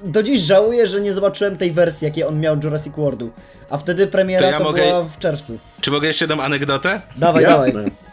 do 0.04 0.22
dziś 0.22 0.40
żałuję, 0.40 0.86
że 0.86 1.00
nie 1.00 1.14
zobaczyłem 1.14 1.56
tej 1.58 1.72
wersji, 1.72 2.04
jakiej 2.04 2.24
on 2.24 2.40
miał 2.40 2.56
Jurassic 2.64 2.92
Worldu. 2.96 3.30
A 3.70 3.78
wtedy 3.78 4.06
premiera 4.06 4.40
To 4.46 4.52
to, 4.52 4.58
ja 4.58 4.64
mogę- 4.64 4.82
była 4.82 5.04
w 5.04 5.18
czerwcu. 5.18 5.58
Czy 5.80 5.90
mogę 5.90 6.08
jeszcze 6.08 6.24
jedną 6.24 6.42
anegdotę? 6.42 7.00
Dawaj, 7.16 7.44
dawaj. 7.44 7.72
Jasne. 7.74 7.90
E, 7.90 8.11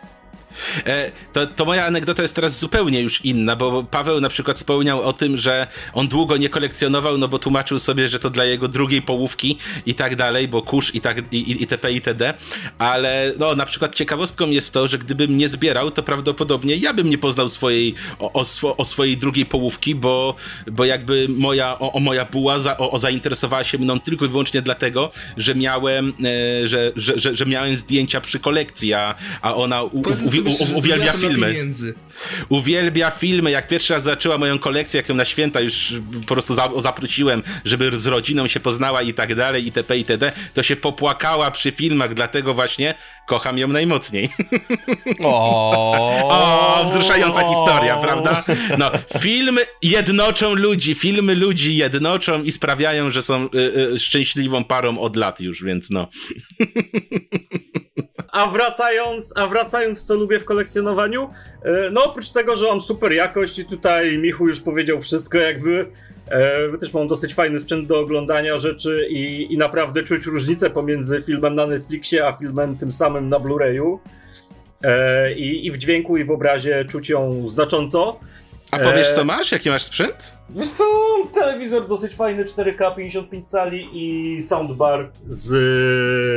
to, 1.33 1.47
to 1.47 1.65
moja 1.65 1.85
anegdota 1.85 2.21
jest 2.21 2.35
teraz 2.35 2.59
zupełnie 2.59 3.01
już 3.01 3.25
inna, 3.25 3.55
bo 3.55 3.83
Paweł 3.83 4.21
na 4.21 4.29
przykład 4.29 4.57
wspomniał 4.57 5.01
o 5.01 5.13
tym, 5.13 5.37
że 5.37 5.67
on 5.93 6.07
długo 6.07 6.37
nie 6.37 6.49
kolekcjonował, 6.49 7.17
no 7.17 7.27
bo 7.27 7.39
tłumaczył 7.39 7.79
sobie, 7.79 8.07
że 8.07 8.19
to 8.19 8.29
dla 8.29 8.45
jego 8.45 8.67
drugiej 8.67 9.01
połówki 9.01 9.57
i 9.85 9.95
tak 9.95 10.15
dalej, 10.15 10.47
bo 10.47 10.61
kurz 10.61 10.95
i 10.95 11.01
tak 11.01 11.33
i, 11.33 11.61
itp. 11.61 11.91
itd. 11.91 12.33
Ale 12.77 13.33
no 13.39 13.55
na 13.55 13.65
przykład 13.65 13.95
ciekawostką 13.95 14.49
jest 14.49 14.73
to, 14.73 14.87
że 14.87 14.97
gdybym 14.97 15.37
nie 15.37 15.49
zbierał, 15.49 15.91
to 15.91 16.03
prawdopodobnie 16.03 16.75
ja 16.75 16.93
bym 16.93 17.09
nie 17.09 17.17
poznał 17.17 17.49
swojej 17.49 17.95
o, 18.19 18.33
o, 18.33 18.77
o 18.77 18.85
swojej 18.85 19.17
drugiej 19.17 19.45
połówki, 19.45 19.95
bo, 19.95 20.35
bo 20.71 20.85
jakby 20.85 21.27
moja, 21.29 21.79
o, 21.79 21.93
o 21.93 21.99
moja 21.99 22.25
buła 22.25 22.59
za, 22.59 22.77
o, 22.77 22.97
zainteresowała 22.97 23.63
się 23.63 23.77
mną 23.77 23.99
tylko 23.99 24.25
i 24.25 24.27
wyłącznie 24.27 24.61
dlatego, 24.61 25.11
że 25.37 25.55
miałem, 25.55 26.13
e, 26.63 26.67
że, 26.67 26.91
że, 26.95 27.13
że, 27.19 27.35
że 27.35 27.45
miałem 27.45 27.75
zdjęcia 27.75 28.21
przy 28.21 28.39
kolekcji, 28.39 28.93
a, 28.93 29.15
a 29.41 29.55
ona 29.55 29.83
u, 29.83 29.87
u, 29.87 29.99
u, 29.99 30.38
u, 30.41 30.77
uwielbia 30.77 31.13
filmy. 31.13 31.55
Uwielbia 32.49 33.11
filmy. 33.11 33.51
Jak 33.51 33.67
pierwszy 33.67 33.93
raz 33.93 34.03
zaczęła 34.03 34.37
moją 34.37 34.59
kolekcję, 34.59 34.97
jak 34.97 35.09
ją 35.09 35.15
na 35.15 35.25
święta 35.25 35.61
już 35.61 35.93
po 36.27 36.33
prostu 36.33 36.55
za, 36.55 36.69
zaprosiłem, 36.77 37.43
żeby 37.65 37.97
z 37.97 38.07
rodziną 38.07 38.47
się 38.47 38.59
poznała 38.59 39.01
i 39.01 39.13
tak 39.13 39.35
dalej, 39.35 39.65
itp. 39.65 39.97
itd., 39.97 40.31
to 40.53 40.63
się 40.63 40.75
popłakała 40.75 41.51
przy 41.51 41.71
filmach, 41.71 42.13
dlatego 42.13 42.53
właśnie 42.53 42.95
kocham 43.27 43.57
ją 43.57 43.67
najmocniej. 43.67 44.29
O, 45.23 46.29
O, 46.29 46.85
wzruszająca 46.85 47.49
historia, 47.49 47.97
prawda? 47.97 48.43
No, 48.77 48.91
filmy 49.21 49.61
jednoczą 49.83 50.53
ludzi, 50.53 50.95
filmy 50.95 51.35
ludzi 51.35 51.77
jednoczą 51.77 52.43
i 52.43 52.51
sprawiają, 52.51 53.11
że 53.11 53.21
są 53.21 53.45
y, 53.45 53.57
y, 53.93 53.99
szczęśliwą 53.99 54.63
parą 54.63 54.99
od 54.99 55.15
lat 55.15 55.41
już, 55.41 55.63
więc 55.63 55.89
no. 55.89 56.07
A 58.31 58.47
wracając, 58.47 59.33
a 59.37 59.47
wracając, 59.47 60.01
co 60.01 60.15
lubię 60.15 60.39
w 60.39 60.45
kolekcjonowaniu, 60.45 61.29
e, 61.63 61.89
no 61.91 62.03
oprócz 62.03 62.29
tego, 62.29 62.55
że 62.55 62.67
mam 62.67 62.81
super 62.81 63.11
jakość 63.11 63.59
i 63.59 63.65
tutaj 63.65 64.17
Michu 64.17 64.47
już 64.47 64.61
powiedział 64.61 65.01
wszystko 65.01 65.37
jakby, 65.37 65.85
e, 66.31 66.77
też 66.77 66.93
mam 66.93 67.07
dosyć 67.07 67.33
fajny 67.33 67.59
sprzęt 67.59 67.87
do 67.87 67.99
oglądania 67.99 68.57
rzeczy 68.57 69.07
i, 69.09 69.53
i 69.53 69.57
naprawdę 69.57 70.03
czuć 70.03 70.25
różnicę 70.25 70.69
pomiędzy 70.69 71.21
filmem 71.21 71.55
na 71.55 71.67
Netflixie, 71.67 72.27
a 72.27 72.33
filmem 72.33 72.77
tym 72.77 72.91
samym 72.91 73.29
na 73.29 73.39
Blu-rayu. 73.39 73.97
E, 74.83 75.33
i, 75.33 75.65
I 75.65 75.71
w 75.71 75.77
dźwięku 75.77 76.17
i 76.17 76.23
w 76.23 76.31
obrazie 76.31 76.85
czuć 76.85 77.09
ją 77.09 77.49
znacząco. 77.49 78.19
A 78.71 78.79
powiesz, 78.79 79.07
E, 79.07 79.13
co 79.15 79.25
masz? 79.25 79.51
Jaki 79.51 79.69
masz 79.69 79.83
sprzęt? 79.83 80.33
Wiesz 80.49 80.69
co, 80.69 80.83
telewizor 81.33 81.87
dosyć 81.87 82.13
fajny, 82.15 82.45
4K, 82.45 82.95
55 82.95 83.49
cali 83.49 83.89
i 83.93 84.43
soundbar 84.43 85.09
z 85.27 85.51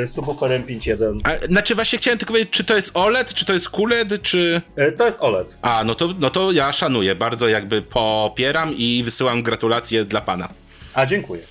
e, 0.05 0.07
subwooferem 0.07 0.63
5.1. 0.65 1.19
A, 1.25 1.47
znaczy 1.47 1.75
właśnie 1.75 1.99
chciałem 1.99 2.19
tylko 2.19 2.33
powiedzieć, 2.33 2.53
czy 2.53 2.65
to 2.65 2.77
jest 2.77 2.91
OLED, 2.97 3.35
czy 3.35 3.45
to 3.47 3.53
jest 3.53 3.71
QLED, 3.71 4.23
czy... 4.23 4.63
E, 4.77 4.93
To 4.93 5.05
jest 5.07 5.17
OLED. 5.21 5.57
A, 5.63 5.85
no 5.85 5.95
to, 5.95 6.09
no 6.19 6.31
to 6.31 6.53
ja 6.53 6.73
szanuję, 6.73 7.15
bardzo 7.15 7.49
jakby 7.49 7.83
popieram 7.83 8.75
i 8.77 9.03
wysyłam 9.05 9.43
gratulacje 9.43 10.05
dla 10.05 10.21
pana. 10.21 10.49
A 10.95 11.07
dziękuję. 11.07 11.43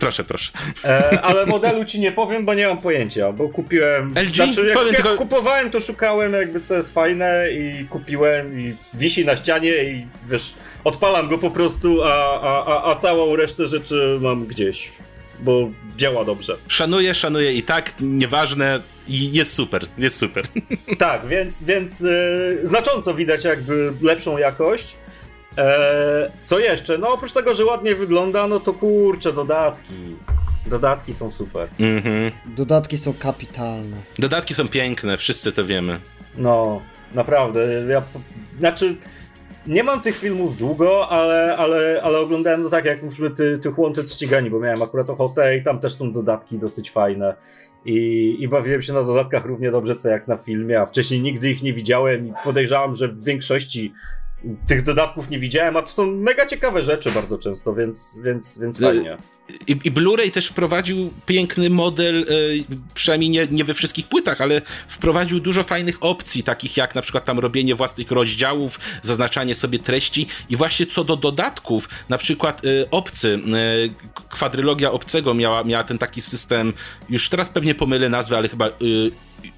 Proszę, 0.00 0.24
proszę. 0.24 0.52
E, 0.84 1.20
ale 1.20 1.46
modelu 1.46 1.84
ci 1.84 2.00
nie 2.00 2.12
powiem, 2.12 2.44
bo 2.44 2.54
nie 2.54 2.68
mam 2.68 2.78
pojęcia, 2.78 3.32
bo 3.32 3.48
kupiłem. 3.48 4.10
LG? 4.16 4.34
Znaczy, 4.34 4.66
jak, 4.66 4.78
Powiem 4.78 4.92
jak 4.94 5.02
tylko- 5.02 5.16
kupowałem, 5.18 5.70
to 5.70 5.80
szukałem 5.80 6.32
jakby 6.32 6.60
co 6.60 6.74
jest 6.76 6.94
fajne 6.94 7.46
i 7.52 7.84
kupiłem 7.84 8.60
i 8.60 8.74
wisi 8.94 9.24
na 9.24 9.36
ścianie 9.36 9.84
i 9.84 10.06
wiesz, 10.28 10.54
odpalam 10.84 11.28
go 11.28 11.38
po 11.38 11.50
prostu, 11.50 12.02
a, 12.02 12.40
a, 12.40 12.66
a, 12.66 12.90
a 12.92 12.94
całą 12.96 13.36
resztę 13.36 13.68
rzeczy 13.68 14.18
mam 14.20 14.46
gdzieś, 14.46 14.92
bo 15.40 15.70
działa 15.96 16.24
dobrze. 16.24 16.56
Szanuję, 16.68 17.14
szanuję 17.14 17.52
i 17.52 17.62
tak, 17.62 17.92
nieważne, 18.00 18.80
jest 19.08 19.52
super, 19.52 19.82
jest 19.98 20.18
super. 20.18 20.44
Tak, 20.98 21.26
więc, 21.26 21.62
więc 21.62 22.02
e, 22.02 22.06
znacząco 22.66 23.14
widać 23.14 23.44
jakby 23.44 23.92
lepszą 24.02 24.38
jakość. 24.38 24.96
E, 25.58 26.30
co 26.42 26.58
jeszcze? 26.58 26.98
No 26.98 27.08
oprócz 27.08 27.32
tego, 27.32 27.54
że 27.54 27.64
ładnie 27.64 27.94
wygląda, 27.94 28.46
no 28.46 28.60
to 28.60 28.72
kurczę, 28.72 29.32
dodatki. 29.32 30.16
Dodatki 30.66 31.14
są 31.14 31.30
super. 31.30 31.68
Mhm. 31.80 32.32
Dodatki 32.46 32.98
są 32.98 33.14
kapitalne. 33.14 33.96
Dodatki 34.18 34.54
są 34.54 34.68
piękne, 34.68 35.16
wszyscy 35.16 35.52
to 35.52 35.64
wiemy. 35.64 35.98
No, 36.36 36.82
naprawdę. 37.14 37.60
Ja, 37.88 38.02
znaczy, 38.58 38.96
nie 39.66 39.84
mam 39.84 40.00
tych 40.00 40.18
filmów 40.18 40.58
długo, 40.58 41.08
ale, 41.08 41.56
ale, 41.56 42.00
ale 42.02 42.18
oglądałem 42.18 42.62
no 42.62 42.70
tak 42.70 42.84
jak 42.84 43.02
mówimy 43.02 43.30
ty, 43.30 43.58
tych 43.58 43.78
łączek 43.78 44.08
ścigani, 44.08 44.50
bo 44.50 44.60
miałem 44.60 44.82
akurat 44.82 45.10
ochotę 45.10 45.56
i 45.56 45.64
tam 45.64 45.80
też 45.80 45.94
są 45.94 46.12
dodatki 46.12 46.58
dosyć 46.58 46.90
fajne. 46.90 47.34
I, 47.84 48.36
I 48.40 48.48
bawiłem 48.48 48.82
się 48.82 48.92
na 48.92 49.02
dodatkach 49.02 49.44
równie 49.44 49.70
dobrze 49.70 49.96
co 49.96 50.08
jak 50.08 50.28
na 50.28 50.36
filmie, 50.36 50.80
a 50.80 50.86
wcześniej 50.86 51.22
nigdy 51.22 51.50
ich 51.50 51.62
nie 51.62 51.72
widziałem 51.72 52.28
i 52.28 52.32
podejrzewam, 52.44 52.94
że 52.94 53.08
w 53.08 53.24
większości 53.24 53.92
tych 54.66 54.82
dodatków 54.82 55.30
nie 55.30 55.38
widziałem, 55.38 55.76
a 55.76 55.82
to 55.82 55.88
są 55.88 56.06
mega 56.06 56.46
ciekawe 56.46 56.82
rzeczy 56.82 57.12
bardzo 57.12 57.38
często, 57.38 57.74
więc, 57.74 58.18
więc, 58.24 58.58
więc 58.58 58.80
fajnie. 58.80 59.18
I, 59.66 59.72
i 59.84 59.90
Blu-ray 59.90 60.30
też 60.30 60.46
wprowadził 60.46 61.12
piękny 61.26 61.70
model, 61.70 62.22
e, 62.22 62.24
przynajmniej 62.94 63.30
nie, 63.30 63.46
nie 63.50 63.64
we 63.64 63.74
wszystkich 63.74 64.08
płytach, 64.08 64.40
ale 64.40 64.62
wprowadził 64.88 65.40
dużo 65.40 65.62
fajnych 65.62 65.96
opcji, 66.00 66.42
takich 66.42 66.76
jak 66.76 66.94
na 66.94 67.02
przykład 67.02 67.24
tam 67.24 67.38
robienie 67.38 67.74
własnych 67.74 68.10
rozdziałów, 68.10 68.80
zaznaczanie 69.02 69.54
sobie 69.54 69.78
treści 69.78 70.26
i 70.48 70.56
właśnie 70.56 70.86
co 70.86 71.04
do 71.04 71.16
dodatków, 71.16 71.88
na 72.08 72.18
przykład 72.18 72.62
e, 72.64 72.90
Obcy, 72.90 73.40
kwadrylogia 74.28 74.92
Obcego 74.92 75.34
miała, 75.34 75.64
miała 75.64 75.84
ten 75.84 75.98
taki 75.98 76.20
system, 76.20 76.72
już 77.08 77.28
teraz 77.28 77.48
pewnie 77.48 77.74
pomylę 77.74 78.08
nazwę, 78.08 78.38
ale 78.38 78.48
chyba 78.48 78.70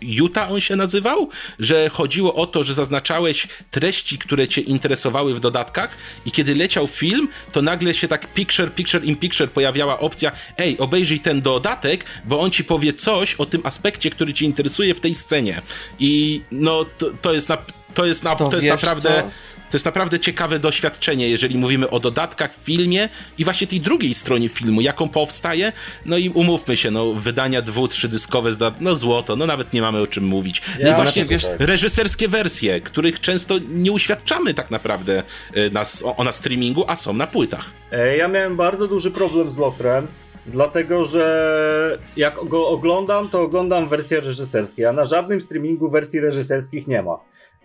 Utah 0.00 0.52
on 0.52 0.60
się 0.60 0.76
nazywał, 0.76 1.28
że 1.58 1.88
chodziło 1.88 2.34
o 2.34 2.46
to, 2.46 2.64
że 2.64 2.74
zaznaczałeś 2.74 3.48
treści, 3.70 4.18
które 4.18 4.48
cię 4.48 4.60
interesowały 4.60 5.34
w 5.34 5.40
dodatkach 5.40 5.96
i 6.26 6.30
kiedy 6.30 6.54
leciał 6.54 6.86
film, 6.86 7.28
to 7.52 7.62
nagle 7.62 7.94
się 7.94 8.08
tak 8.08 8.34
picture, 8.34 8.74
picture 8.74 9.04
in 9.04 9.16
picture 9.16 9.50
pojawiała 9.50 9.98
opcja 9.98 10.32
ej, 10.58 10.78
obejrzyj 10.78 11.20
ten 11.20 11.42
dodatek, 11.42 12.04
bo 12.24 12.40
on 12.40 12.50
ci 12.50 12.64
powie 12.64 12.92
coś 12.92 13.34
o 13.34 13.46
tym 13.46 13.60
aspekcie, 13.64 14.10
który 14.10 14.34
cię 14.34 14.44
interesuje 14.44 14.94
w 14.94 15.00
tej 15.00 15.14
scenie. 15.14 15.62
I 15.98 16.42
no, 16.50 16.84
to, 16.98 17.10
to 17.22 17.32
jest 17.32 17.48
na, 17.48 17.58
to 17.94 18.06
jest, 18.06 18.24
na, 18.24 18.36
to, 18.36 18.48
to 18.48 18.56
jest 18.56 18.68
naprawdę... 18.68 19.08
Co? 19.08 19.55
To 19.70 19.76
jest 19.76 19.84
naprawdę 19.84 20.20
ciekawe 20.20 20.58
doświadczenie, 20.58 21.28
jeżeli 21.28 21.58
mówimy 21.58 21.90
o 21.90 22.00
dodatkach 22.00 22.54
w 22.54 22.64
filmie 22.64 23.08
i 23.38 23.44
właśnie 23.44 23.66
tej 23.66 23.80
drugiej 23.80 24.14
stronie 24.14 24.48
filmu, 24.48 24.80
jaką 24.80 25.08
powstaje. 25.08 25.72
No 26.04 26.18
i 26.18 26.28
umówmy 26.28 26.76
się, 26.76 26.90
no 26.90 27.12
wydania 27.12 27.62
dwu, 27.62 27.88
trzydyskowe, 27.88 28.50
no 28.80 28.96
złoto, 28.96 29.36
no 29.36 29.46
nawet 29.46 29.72
nie 29.72 29.82
mamy 29.82 30.00
o 30.00 30.06
czym 30.06 30.24
mówić. 30.24 30.62
No 30.80 30.88
ja, 30.88 30.92
i 30.92 30.94
właśnie 30.94 31.24
wiesz, 31.24 31.46
reżyserskie 31.58 32.28
wersje, 32.28 32.80
których 32.80 33.20
często 33.20 33.54
nie 33.68 33.92
uświadczamy 33.92 34.54
tak 34.54 34.70
naprawdę 34.70 35.22
y, 35.56 35.70
na, 35.70 35.82
o, 36.16 36.24
na 36.24 36.32
streamingu, 36.32 36.84
a 36.88 36.96
są 36.96 37.12
na 37.12 37.26
płytach. 37.26 37.64
E, 37.92 38.16
ja 38.16 38.28
miałem 38.28 38.56
bardzo 38.56 38.88
duży 38.88 39.10
problem 39.10 39.50
z 39.50 39.56
Lotrem. 39.56 40.06
Dlatego, 40.46 41.04
że 41.04 41.98
jak 42.16 42.34
go 42.44 42.68
oglądam, 42.68 43.28
to 43.28 43.40
oglądam 43.40 43.88
wersje 43.88 44.20
reżyserskie, 44.20 44.88
a 44.88 44.92
na 44.92 45.04
żadnym 45.04 45.40
streamingu 45.40 45.90
wersji 45.90 46.20
reżyserskich 46.20 46.86
nie 46.86 47.02
ma. 47.02 47.18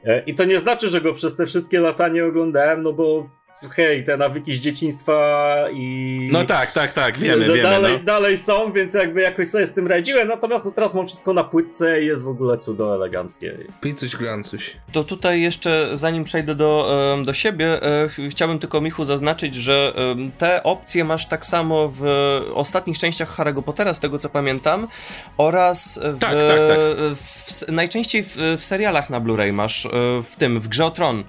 E, 0.05 0.23
I 0.25 0.35
to 0.35 0.45
nie 0.45 0.59
znaczy, 0.59 0.89
że 0.89 1.01
go 1.01 1.13
przez 1.13 1.35
te 1.35 1.45
wszystkie 1.45 1.79
lata 1.79 2.07
nie 2.07 2.25
oglądałem, 2.25 2.83
no 2.83 2.93
bo 2.93 3.29
hej, 3.69 4.03
te 4.03 4.17
nawyki 4.17 4.53
z 4.53 4.59
dzieciństwa 4.59 5.55
i... 5.73 6.29
No 6.31 6.45
tak, 6.45 6.71
tak, 6.71 6.93
tak, 6.93 7.17
wiemy, 7.17 7.45
wiemy. 7.45 7.61
Dalej, 7.61 7.93
no. 7.97 8.03
dalej 8.03 8.37
są, 8.37 8.73
więc 8.73 8.93
jakby 8.93 9.21
jakoś 9.21 9.47
sobie 9.47 9.67
z 9.67 9.73
tym 9.73 9.87
radziłem, 9.87 10.27
natomiast 10.27 10.65
no 10.65 10.71
teraz 10.71 10.93
mam 10.93 11.07
wszystko 11.07 11.33
na 11.33 11.43
płytce 11.43 12.03
i 12.03 12.05
jest 12.05 12.23
w 12.23 12.27
ogóle 12.27 12.57
cudo 12.57 12.95
eleganckie. 12.95 13.57
Pij 13.81 13.93
coś, 13.93 14.15
glancuś. 14.15 14.77
To 14.91 15.03
tutaj 15.03 15.41
jeszcze, 15.41 15.97
zanim 15.97 16.23
przejdę 16.23 16.55
do, 16.55 17.17
do 17.25 17.33
siebie, 17.33 17.83
e, 17.83 18.09
chciałbym 18.29 18.59
tylko 18.59 18.81
Michu 18.81 19.05
zaznaczyć, 19.05 19.55
że 19.55 19.93
te 20.37 20.63
opcje 20.63 21.03
masz 21.03 21.27
tak 21.27 21.45
samo 21.45 21.91
w 21.95 22.03
ostatnich 22.53 22.97
częściach 22.97 23.37
Harry'ego 23.37 23.63
Pottera, 23.63 23.93
z 23.93 23.99
tego 23.99 24.19
co 24.19 24.29
pamiętam, 24.29 24.87
oraz 25.37 25.99
w, 26.03 26.19
tak, 26.19 26.29
tak, 26.29 26.57
tak. 26.57 26.79
W, 27.15 27.71
najczęściej 27.71 28.23
w, 28.23 28.37
w 28.57 28.63
serialach 28.63 29.09
na 29.09 29.21
Blu-ray 29.21 29.53
masz, 29.53 29.85
e, 29.85 29.89
w 30.23 30.35
tym, 30.37 30.59
w 30.59 30.67
Grze 30.67 30.85
o 30.85 30.91
Tron, 30.91 31.23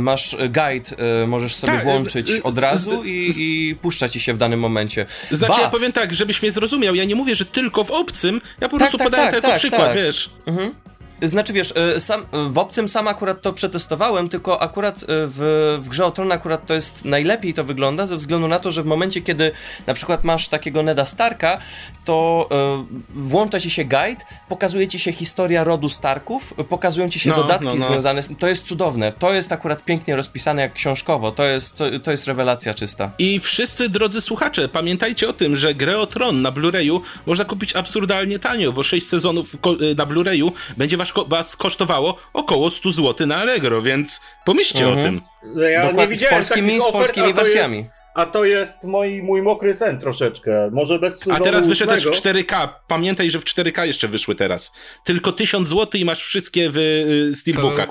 masz 0.00 0.36
guide, 0.36 0.90
możesz 1.26 1.54
sobie 1.54 1.72
tak, 1.72 1.84
włączyć 1.84 2.30
od 2.42 2.58
razu 2.58 3.02
i, 3.04 3.32
i 3.38 3.74
puszcza 3.74 4.08
ci 4.08 4.20
się 4.20 4.34
w 4.34 4.38
danym 4.38 4.60
momencie. 4.60 5.06
Znaczy, 5.30 5.52
ba. 5.56 5.60
ja 5.60 5.70
powiem 5.70 5.92
tak, 5.92 6.14
żebyś 6.14 6.42
mnie 6.42 6.52
zrozumiał, 6.52 6.94
ja 6.94 7.04
nie 7.04 7.14
mówię, 7.14 7.34
że 7.34 7.44
tylko 7.44 7.84
w 7.84 7.90
obcym, 7.90 8.40
ja 8.60 8.68
po 8.68 8.78
tak, 8.78 8.78
prostu 8.78 8.98
tak, 8.98 9.06
podaję 9.06 9.22
tak, 9.22 9.30
to 9.30 9.36
jako 9.36 9.48
tak, 9.48 9.58
przykład, 9.58 9.86
tak. 9.86 9.96
wiesz. 9.96 10.30
Mhm. 10.46 10.74
Znaczy 11.22 11.52
wiesz, 11.52 11.74
y, 11.96 12.00
sam, 12.00 12.26
w 12.50 12.58
obcym 12.58 12.88
sam 12.88 13.08
akurat 13.08 13.42
to 13.42 13.52
przetestowałem, 13.52 14.28
tylko 14.28 14.62
akurat 14.62 15.02
y, 15.02 15.06
w, 15.08 15.78
w 15.82 15.88
grze 15.88 16.06
o 16.06 16.10
Tron 16.10 16.32
akurat 16.32 16.66
to 16.66 16.74
jest 16.74 17.04
najlepiej 17.04 17.54
to 17.54 17.64
wygląda, 17.64 18.06
ze 18.06 18.16
względu 18.16 18.48
na 18.48 18.58
to, 18.58 18.70
że 18.70 18.82
w 18.82 18.86
momencie, 18.86 19.22
kiedy 19.22 19.52
na 19.86 19.94
przykład 19.94 20.24
masz 20.24 20.48
takiego 20.48 20.82
Neda 20.82 21.04
Starka, 21.04 21.58
to 22.04 22.48
y, 22.90 23.20
włącza 23.20 23.60
ci 23.60 23.70
się 23.70 23.84
guide, 23.84 24.24
pokazuje 24.48 24.88
ci 24.88 24.98
się 24.98 25.12
historia 25.12 25.64
rodu 25.64 25.88
Starków, 25.88 26.54
pokazują 26.68 27.08
ci 27.08 27.20
się 27.20 27.30
no, 27.30 27.36
dodatki 27.36 27.66
no, 27.66 27.74
no. 27.74 27.86
związane 27.86 28.22
z 28.22 28.26
tym. 28.26 28.36
To 28.36 28.48
jest 28.48 28.66
cudowne. 28.66 29.12
To 29.12 29.32
jest 29.32 29.52
akurat 29.52 29.84
pięknie 29.84 30.16
rozpisane 30.16 30.62
jak 30.62 30.72
książkowo. 30.72 31.32
To 31.32 31.44
jest, 31.44 31.76
to, 31.76 31.84
to 32.02 32.10
jest 32.10 32.26
rewelacja 32.26 32.74
czysta. 32.74 33.10
I 33.18 33.40
wszyscy 33.40 33.88
drodzy 33.88 34.20
słuchacze, 34.20 34.68
pamiętajcie 34.68 35.28
o 35.28 35.32
tym, 35.32 35.56
że 35.56 35.74
grę 35.74 35.98
o 35.98 36.06
Tron 36.06 36.42
na 36.42 36.52
Blu-rayu 36.52 37.00
można 37.26 37.44
kupić 37.44 37.76
absurdalnie 37.76 38.38
tanio, 38.38 38.72
bo 38.72 38.82
6 38.82 39.06
sezonów 39.08 39.56
na 39.96 40.06
Blu-rayu 40.06 40.52
będzie 40.76 40.96
wasz 40.96 41.11
was 41.28 41.56
kosztowało 41.56 42.16
około 42.32 42.70
100 42.70 42.90
zł 42.90 43.26
na 43.26 43.36
Allegro, 43.36 43.82
więc 43.82 44.20
pomyślcie 44.44 44.84
mhm. 44.84 45.00
o 45.00 45.02
tym. 45.02 45.20
No 45.54 45.62
ja 45.62 45.78
Dokładnie, 45.78 46.02
nie 46.02 46.08
widziałem 46.08 46.42
z 46.42 46.48
polskimi, 46.48 46.80
z 46.80 46.92
polskimi 46.92 47.32
wersjami. 47.32 47.78
Jest, 47.78 47.90
a 48.14 48.26
to 48.26 48.44
jest 48.44 48.84
mój, 48.84 49.22
mój 49.22 49.42
mokry 49.42 49.74
sen 49.74 50.00
troszeczkę. 50.00 50.70
Może 50.72 50.98
bez 50.98 51.20
A 51.30 51.40
teraz 51.40 51.66
wyszedł 51.66 51.92
też 51.92 52.06
w 52.06 52.10
4K. 52.10 52.68
Pamiętaj, 52.88 53.30
że 53.30 53.40
w 53.40 53.44
4K 53.44 53.82
jeszcze 53.82 54.08
wyszły 54.08 54.34
teraz. 54.34 54.72
Tylko 55.04 55.32
1000 55.32 55.68
zł 55.68 56.00
i 56.00 56.04
masz 56.04 56.24
wszystkie 56.24 56.70
w 56.70 56.76
y, 56.76 57.30
Steelbookach. 57.34 57.88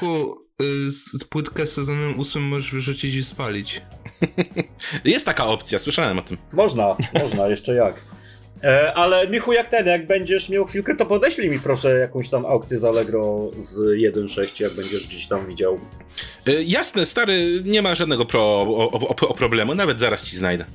z 0.87 1.23
płytkę 1.23 1.67
z 1.67 1.73
sezonem 1.73 2.19
8 2.19 2.41
możesz 2.41 2.71
wyrzucić 2.71 3.15
i 3.15 3.23
spalić. 3.23 3.81
jest 5.05 5.25
taka 5.25 5.45
opcja, 5.45 5.79
słyszałem 5.79 6.19
o 6.19 6.21
tym. 6.21 6.37
Można, 6.53 6.95
można, 7.21 7.47
jeszcze 7.47 7.75
jak. 7.75 7.95
E, 8.63 8.93
ale 8.93 9.27
Michu, 9.27 9.53
jak 9.53 9.69
ten, 9.69 9.87
jak 9.87 10.07
będziesz 10.07 10.49
miał 10.49 10.65
chwilkę, 10.65 10.95
to 10.95 11.05
podeślij 11.05 11.49
mi 11.49 11.59
proszę 11.59 11.97
jakąś 11.99 12.29
tam 12.29 12.45
aukcję 12.45 12.79
z 12.79 12.83
Allegro 12.83 13.49
z 13.63 13.77
1.6, 13.77 14.61
jak 14.63 14.73
będziesz 14.73 15.07
gdzieś 15.07 15.27
tam 15.27 15.47
widział. 15.47 15.79
E, 16.47 16.63
jasne, 16.63 17.05
stary, 17.05 17.61
nie 17.65 17.81
ma 17.81 17.95
żadnego 17.95 18.25
pro, 18.25 18.41
o, 18.41 18.91
o, 18.91 19.27
o 19.27 19.33
problemu, 19.33 19.75
nawet 19.75 19.99
zaraz 19.99 20.25
ci 20.25 20.37
znajdę. 20.37 20.65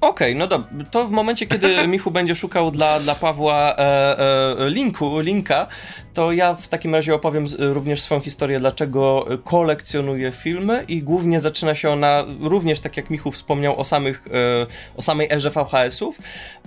Okej, 0.00 0.32
okay, 0.32 0.34
no 0.34 0.46
dobra. 0.46 0.68
To 0.90 1.06
w 1.06 1.10
momencie, 1.10 1.46
kiedy 1.46 1.76
Michu 1.88 2.10
będzie 2.10 2.34
szukał 2.34 2.70
dla, 2.70 3.00
dla 3.00 3.14
Pawła 3.14 3.76
e, 3.76 4.18
e, 4.58 4.70
linku, 4.70 5.20
linka, 5.20 5.66
to 6.14 6.32
ja 6.32 6.54
w 6.54 6.68
takim 6.68 6.94
razie 6.94 7.14
opowiem 7.14 7.46
również 7.58 8.00
swoją 8.00 8.20
historię, 8.20 8.60
dlaczego 8.60 9.26
kolekcjonuję 9.44 10.32
filmy 10.32 10.84
i 10.88 11.02
głównie 11.02 11.40
zaczyna 11.40 11.74
się 11.74 11.90
ona 11.90 12.24
również, 12.40 12.80
tak 12.80 12.96
jak 12.96 13.10
Michu 13.10 13.32
wspomniał, 13.32 13.80
o, 13.80 13.84
samych, 13.84 14.24
e, 14.26 14.66
o 14.96 15.02
samej 15.02 15.28
erze 15.32 15.50
VHS-ów. 15.50 16.18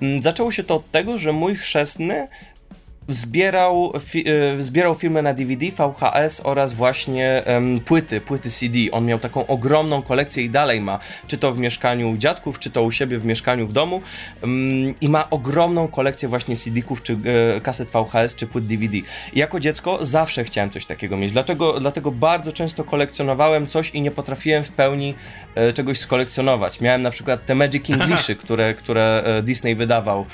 Mm, 0.01 0.23
zaczęło 0.23 0.51
się 0.51 0.63
to 0.63 0.75
od 0.75 0.91
tego, 0.91 1.17
że 1.17 1.33
mój 1.33 1.55
chrzestny 1.55 2.27
zbierał, 3.09 3.93
fi, 3.99 4.29
y, 4.29 4.63
zbierał 4.63 4.95
filmy 4.95 5.21
na 5.21 5.33
DVD, 5.33 5.65
VHS 5.71 6.41
oraz 6.43 6.73
właśnie 6.73 7.43
płyty, 7.85 8.21
płyty 8.21 8.49
CD. 8.49 8.77
On 8.91 9.05
miał 9.05 9.19
taką 9.19 9.47
ogromną 9.47 10.01
kolekcję 10.01 10.43
i 10.43 10.49
dalej 10.49 10.81
ma, 10.81 10.99
czy 11.27 11.37
to 11.37 11.51
w 11.51 11.57
mieszkaniu 11.57 12.17
dziadków, 12.17 12.59
czy 12.59 12.71
to 12.71 12.83
u 12.83 12.91
siebie 12.91 13.19
w 13.19 13.25
mieszkaniu 13.25 13.67
w 13.67 13.73
domu 13.73 14.01
i 15.01 15.09
ma 15.09 15.29
ogromną 15.29 15.87
kolekcję 15.87 16.29
właśnie 16.29 16.55
CD-ków, 16.55 17.03
czy 17.03 17.17
e, 17.57 17.61
kaset 17.61 17.89
VHS, 17.89 18.35
czy 18.35 18.47
płyt 18.47 18.65
DVD. 18.67 18.97
I 18.97 19.03
jako 19.33 19.59
dziecko 19.59 20.05
zawsze 20.05 20.43
chciałem 20.43 20.69
coś 20.69 20.85
takiego 20.85 21.17
mieć, 21.17 21.31
dlatego, 21.31 21.79
dlatego 21.79 22.11
bardzo 22.11 22.51
często 22.51 22.83
kolekcjonowałem 22.83 23.67
coś 23.67 23.89
i 23.89 24.01
nie 24.01 24.11
potrafiłem 24.11 24.63
w 24.63 24.71
pełni 24.71 25.15
e, 25.55 25.73
czegoś 25.73 25.97
skolekcjonować. 25.97 26.81
Miałem 26.81 27.01
na 27.01 27.11
przykład 27.11 27.45
te 27.45 27.55
Magic 27.55 27.89
Englishy, 27.89 28.35
które, 28.35 28.73
które 28.73 29.23
e, 29.25 29.43
Disney 29.43 29.75
wydawał, 29.75 30.25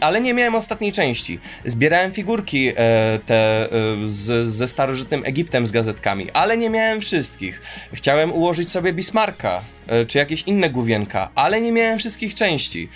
ale 0.00 0.20
nie 0.20 0.34
miałem 0.34 0.54
ostatniej 0.54 0.92
części. 0.92 1.40
Zbierałem 1.86 2.12
figurki 2.12 2.68
e, 2.68 2.74
te 3.26 3.34
e, 3.34 3.68
z, 4.06 4.48
ze 4.48 4.68
starożytnym 4.68 5.22
Egiptem 5.24 5.66
z 5.66 5.72
gazetkami, 5.72 6.30
ale 6.30 6.56
nie 6.56 6.70
miałem 6.70 7.00
wszystkich. 7.00 7.62
Chciałem 7.92 8.32
ułożyć 8.32 8.70
sobie 8.70 8.92
Bismarka, 8.92 9.62
e, 9.86 10.06
czy 10.06 10.18
jakieś 10.18 10.42
inne 10.42 10.70
główienka, 10.70 11.30
ale 11.34 11.60
nie 11.60 11.72
miałem 11.72 11.98
wszystkich 11.98 12.34
części. 12.34 12.88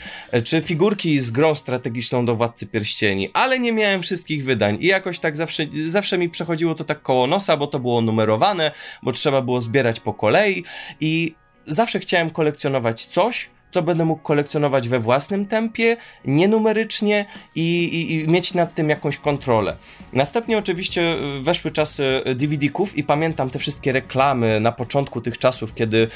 Czy 0.44 0.60
figurki 0.60 1.18
z 1.18 1.30
grą 1.30 1.54
strategiczną 1.54 2.24
do 2.24 2.36
Władcy 2.36 2.66
Pierścieni, 2.66 3.30
ale 3.32 3.58
nie 3.58 3.72
miałem 3.72 4.02
wszystkich 4.02 4.44
wydań. 4.44 4.76
I 4.80 4.86
jakoś 4.86 5.18
tak 5.18 5.36
zawsze, 5.36 5.66
zawsze 5.86 6.18
mi 6.18 6.28
przechodziło 6.28 6.74
to 6.74 6.84
tak 6.84 7.02
koło 7.02 7.26
nosa, 7.26 7.56
bo 7.56 7.66
to 7.66 7.78
było 7.78 8.00
numerowane, 8.00 8.72
bo 9.02 9.12
trzeba 9.12 9.42
było 9.42 9.60
zbierać 9.60 10.00
po 10.00 10.14
kolei 10.14 10.64
i 11.00 11.34
zawsze 11.66 11.98
chciałem 11.98 12.30
kolekcjonować 12.30 13.06
coś, 13.06 13.50
co 13.70 13.82
będę 13.82 14.04
mógł 14.04 14.22
kolekcjonować 14.22 14.88
we 14.88 14.98
własnym 14.98 15.46
tempie, 15.46 15.96
nienumerycznie 16.24 17.26
i, 17.54 17.84
i, 17.84 18.14
i 18.14 18.28
mieć 18.28 18.54
nad 18.54 18.74
tym 18.74 18.88
jakąś 18.88 19.18
kontrolę. 19.18 19.76
Następnie 20.12 20.58
oczywiście 20.58 21.16
y, 21.38 21.42
weszły 21.42 21.70
czasy 21.70 22.22
DVD-ków 22.34 22.98
i 22.98 23.04
pamiętam 23.04 23.50
te 23.50 23.58
wszystkie 23.58 23.92
reklamy 23.92 24.60
na 24.60 24.72
początku 24.72 25.20
tych 25.20 25.38
czasów, 25.38 25.74
kiedy 25.74 26.08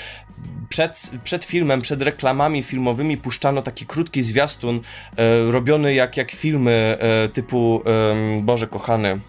przed, 0.68 1.10
przed 1.24 1.44
filmem, 1.44 1.80
przed 1.80 2.02
reklamami 2.02 2.62
filmowymi 2.62 3.16
puszczano 3.16 3.62
taki 3.62 3.86
krótki 3.86 4.22
zwiastun 4.22 4.80
e, 5.16 5.52
robiony 5.52 5.94
jak, 5.94 6.16
jak 6.16 6.30
filmy 6.30 6.96
e, 7.00 7.28
typu, 7.28 7.82
e, 7.86 8.40
Boże 8.42 8.66
kochany, 8.66 9.20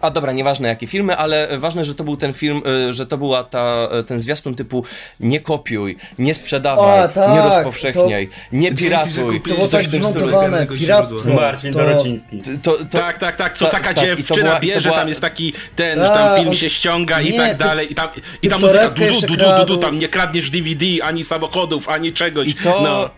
A 0.00 0.10
dobra, 0.10 0.32
nieważne 0.32 0.68
jakie 0.68 0.86
filmy, 0.86 1.16
ale 1.16 1.58
ważne, 1.58 1.84
że 1.84 1.94
to 1.94 2.04
był 2.04 2.16
ten 2.16 2.32
film, 2.32 2.62
y, 2.88 2.92
że 2.92 3.06
to 3.06 3.18
była 3.18 3.44
ta, 3.44 3.88
y, 4.00 4.04
ten 4.04 4.20
zwiastun 4.20 4.54
typu 4.54 4.84
nie 5.20 5.40
kopiuj, 5.40 5.96
nie 6.18 6.34
sprzedawaj, 6.34 7.04
O, 7.04 7.08
tak, 7.08 7.30
nie 7.30 7.40
rozpowszechniaj, 7.42 8.28
nie 8.52 8.68
Dzięki, 8.68 8.84
że 8.84 8.90
piratuj, 8.90 9.40
kupiłeś 9.40 9.42
To 9.42 9.54
było 9.54 9.68
coś 9.68 9.70
tak 9.82 9.88
w 9.88 9.90
tym 9.90 10.04
stylu. 10.04 10.18
zmontowane, 10.28 10.66
piractwo. 10.66 11.18
źródła. 11.18 11.34
Marcin 11.34 11.72
to... 11.72 11.78
Dorociński. 11.78 12.42
To, 12.62 12.72
to, 12.72 12.84
Tak, 12.98 13.18
tak, 13.18 13.36
tak, 13.36 13.52
co 13.58 13.64
Ta- 13.64 13.70
taka 13.70 13.94
tak, 13.94 13.96
i 13.96 14.00
to 14.00 14.16
dziewczyna 14.16 14.36
była- 14.42 14.52
i 14.52 14.60
to 14.60 14.66
bierze, 14.66 14.88
była- 14.88 14.98
tam 15.00 15.08
jest 15.08 15.20
taki 15.20 15.52
ten, 15.76 15.98
Ta, 15.98 16.04
że 16.06 16.12
tam 16.14 16.36
film 16.36 16.48
on- 16.48 16.54
się 16.54 16.70
ściąga 16.70 17.20
i 17.20 17.32
nie, 17.32 17.38
tak 17.38 17.50
ty- 17.58 17.64
dalej, 17.64 17.92
i 17.92 17.94
tam, 17.94 18.08
i 18.42 18.48
ta 18.48 18.58
muzyka 18.58 18.88
du, 18.90 19.04
du, 19.20 19.20
du, 19.20 19.36
du, 19.58 19.64
du, 19.66 19.76
tam 19.76 19.98
nie 19.98 20.08
kradniesz 20.08 20.50
DVD, 20.50 20.84
ani 21.02 21.24
samochodów, 21.24 21.88
ani 21.88 22.12
czegoś. 22.12 22.48
I 22.48 22.54
to, 22.54 22.80
no. 22.82 23.10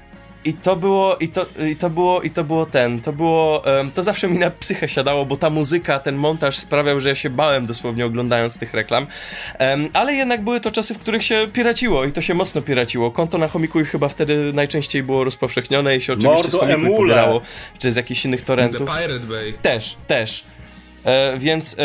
I 0.44 0.54
to 0.54 0.76
było, 0.76 1.16
i 1.16 1.28
to, 1.28 1.46
i 1.70 1.76
to 1.76 1.90
było, 1.90 2.22
i 2.22 2.30
to 2.30 2.44
było 2.44 2.66
ten, 2.66 3.00
to 3.00 3.12
było, 3.12 3.66
em, 3.80 3.90
to 3.90 4.02
zawsze 4.02 4.28
mi 4.28 4.38
na 4.38 4.50
psychę 4.50 4.88
siadało, 4.88 5.26
bo 5.26 5.36
ta 5.36 5.50
muzyka, 5.50 5.98
ten 5.98 6.16
montaż 6.16 6.56
sprawiał, 6.56 7.00
że 7.00 7.08
ja 7.08 7.14
się 7.14 7.30
bałem 7.30 7.66
dosłownie 7.66 8.06
oglądając 8.06 8.58
tych 8.58 8.74
reklam, 8.74 9.06
Em, 9.58 9.88
ale 9.92 10.14
jednak 10.14 10.42
były 10.44 10.60
to 10.60 10.70
czasy, 10.70 10.94
w 10.94 10.98
których 10.98 11.24
się 11.24 11.48
piraciło 11.52 12.04
i 12.04 12.12
to 12.12 12.20
się 12.20 12.34
mocno 12.34 12.62
piraciło. 12.62 13.10
Konto 13.10 13.38
na 13.38 13.48
Chomikuj 13.48 13.84
chyba 13.84 14.08
wtedy 14.08 14.52
najczęściej 14.54 15.02
było 15.02 15.24
rozpowszechnione 15.24 15.96
i 15.96 16.00
się 16.00 16.12
oczywiście 16.12 16.50
z 16.50 16.52
Mordo 16.54 16.58
Chomikuj 16.58 16.84
emule. 16.84 16.96
pobierało, 16.98 17.40
czy 17.78 17.92
z 17.92 17.96
jakichś 17.96 18.24
innych 18.24 18.40
The 18.40 18.46
torrentów. 18.46 18.90
Pirate 19.02 19.26
Bay. 19.26 19.54
Też, 19.62 19.96
też. 20.06 20.44
E, 21.04 21.38
więc, 21.38 21.76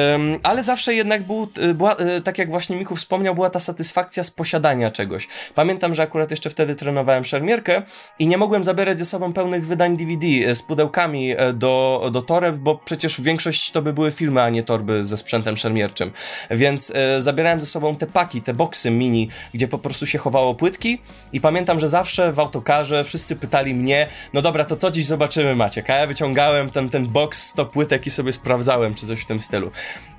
ale 0.43 0.63
zawsze 0.63 0.93
jednak 0.93 1.23
był, 1.23 1.47
e, 1.61 1.73
była, 1.73 1.95
e, 1.95 2.21
tak 2.21 2.37
jak 2.37 2.49
właśnie 2.49 2.75
Michu 2.75 2.95
wspomniał, 2.95 3.35
była 3.35 3.49
ta 3.49 3.59
satysfakcja 3.59 4.23
z 4.23 4.31
posiadania 4.31 4.91
czegoś. 4.91 5.27
Pamiętam, 5.55 5.95
że 5.95 6.03
akurat 6.03 6.31
jeszcze 6.31 6.49
wtedy 6.49 6.75
trenowałem 6.75 7.25
szermierkę 7.25 7.81
i 8.19 8.27
nie 8.27 8.37
mogłem 8.37 8.63
zabierać 8.63 8.99
ze 8.99 9.05
sobą 9.05 9.33
pełnych 9.33 9.67
wydań 9.67 9.97
DVD 9.97 10.27
e, 10.27 10.55
z 10.55 10.61
pudełkami 10.61 11.35
do, 11.53 12.09
do 12.13 12.21
toreb, 12.21 12.55
bo 12.55 12.75
przecież 12.75 13.21
większość 13.21 13.71
to 13.71 13.81
by 13.81 13.93
były 13.93 14.11
filmy, 14.11 14.41
a 14.41 14.49
nie 14.49 14.63
torby 14.63 15.03
ze 15.03 15.17
sprzętem 15.17 15.57
szermierczym. 15.57 16.11
Więc 16.51 16.93
zabierałem 17.19 17.61
ze 17.61 17.67
sobą 17.67 17.95
te 17.95 18.07
paki, 18.07 18.41
te 18.41 18.53
boksy 18.53 18.91
mini, 18.91 19.29
gdzie 19.53 19.67
po 19.67 19.77
prostu 19.77 20.05
się 20.05 20.17
chowało 20.17 20.55
płytki 20.55 21.01
i 21.33 21.41
pamiętam, 21.41 21.79
że 21.79 21.89
zawsze 21.89 22.31
w 22.31 22.39
autokarze 22.39 23.03
wszyscy 23.03 23.35
pytali 23.35 23.73
mnie, 23.73 24.07
no 24.33 24.41
dobra, 24.41 24.65
to 24.65 24.77
co 24.77 24.91
dziś 24.91 25.05
zobaczymy 25.05 25.55
Maciek, 25.55 25.89
a 25.89 25.95
ja 25.95 26.07
wyciągałem 26.07 26.69
ten, 26.69 26.89
ten 26.89 27.07
boks 27.07 27.43
100 27.43 27.65
płytek 27.65 28.07
i 28.07 28.09
sobie 28.09 28.33
sprawdzałem, 28.33 28.95
czy 28.95 29.06
coś 29.07 29.21
w 29.21 29.25
tym 29.25 29.41
stylu. 29.41 29.71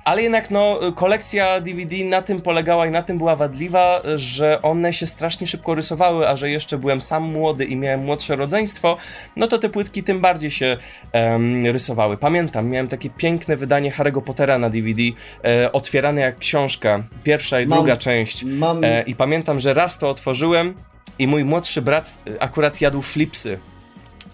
Ale 0.05 0.23
jednak 0.23 0.51
no, 0.51 0.79
kolekcja 0.95 1.61
DVD 1.61 1.95
na 2.05 2.21
tym 2.21 2.41
polegała 2.41 2.85
i 2.85 2.91
na 2.91 3.03
tym 3.03 3.17
była 3.17 3.35
wadliwa, 3.35 4.01
że 4.15 4.61
one 4.61 4.93
się 4.93 5.05
strasznie 5.05 5.47
szybko 5.47 5.75
rysowały, 5.75 6.27
a 6.27 6.35
że 6.35 6.49
jeszcze 6.49 6.77
byłem 6.77 7.01
sam 7.01 7.23
młody 7.23 7.65
i 7.65 7.75
miałem 7.75 8.03
młodsze 8.03 8.35
rodzeństwo, 8.35 8.97
no 9.35 9.47
to 9.47 9.57
te 9.57 9.69
płytki 9.69 10.03
tym 10.03 10.21
bardziej 10.21 10.51
się 10.51 10.77
em, 11.11 11.65
rysowały. 11.65 12.17
Pamiętam, 12.17 12.67
miałem 12.67 12.87
takie 12.87 13.09
piękne 13.09 13.57
wydanie 13.57 13.91
Harry'ego 13.91 14.21
Pottera 14.21 14.57
na 14.57 14.69
DVD, 14.69 15.03
e, 15.43 15.71
otwierane 15.71 16.21
jak 16.21 16.39
książka, 16.39 17.03
pierwsza 17.23 17.61
i 17.61 17.67
Mam- 17.67 17.79
druga 17.79 17.97
część. 17.97 18.43
Mam... 18.43 18.83
E, 18.83 19.01
I 19.01 19.15
pamiętam, 19.15 19.59
że 19.59 19.73
raz 19.73 19.97
to 19.97 20.09
otworzyłem 20.09 20.73
i 21.19 21.27
mój 21.27 21.45
młodszy 21.45 21.81
brat 21.81 22.17
e, 22.27 22.43
akurat 22.43 22.81
jadł 22.81 23.01
flipsy. 23.01 23.59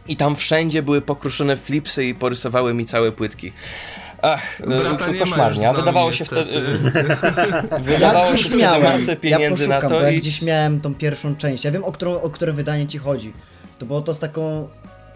I 0.07 0.15
tam 0.15 0.35
wszędzie 0.35 0.81
były 0.83 1.01
pokruszone 1.01 1.57
flipsy 1.57 2.05
i 2.05 2.15
porysowały 2.15 2.73
mi 2.73 2.85
całe 2.85 3.11
płytki. 3.11 3.51
Ach, 4.26 4.61
e, 4.61 4.65
Brata 4.67 5.08
nie 5.08 5.13
ma 5.13 5.20
koszmarnie. 5.20 5.58
już 5.58 5.66
A 5.66 5.71
z 5.71 5.74
nami, 5.74 5.78
wydawało 5.78 6.12
się 6.12 6.24
niestety. 6.24 6.51
wtedy, 6.51 6.79
Ja 7.71 7.79
wydawało 7.79 8.25
się 8.28 8.33
gdzieś 8.33 8.45
wtedy 8.45 8.62
miałem, 8.62 8.83
masę 8.83 9.16
pieniędzy 9.16 9.63
ja 9.63 9.70
na 9.70 9.75
poszukam, 9.75 9.91
to 9.91 9.99
bo 9.99 10.05
ja 10.05 10.12
i, 10.12 10.17
gdzieś 10.17 10.41
miałem 10.41 10.82
tą 10.82 10.95
pierwszą 10.95 11.36
część. 11.36 11.63
Ja 11.66 11.71
wiem, 11.71 11.83
o, 11.83 11.91
którą, 11.91 12.21
o 12.21 12.29
które 12.29 12.54
wydanie 12.54 12.87
ci 12.87 12.97
chodzi. 12.97 13.33
To 13.79 13.86
było 13.86 14.01
to 14.01 14.13
z 14.13 14.20
taką... 14.20 14.67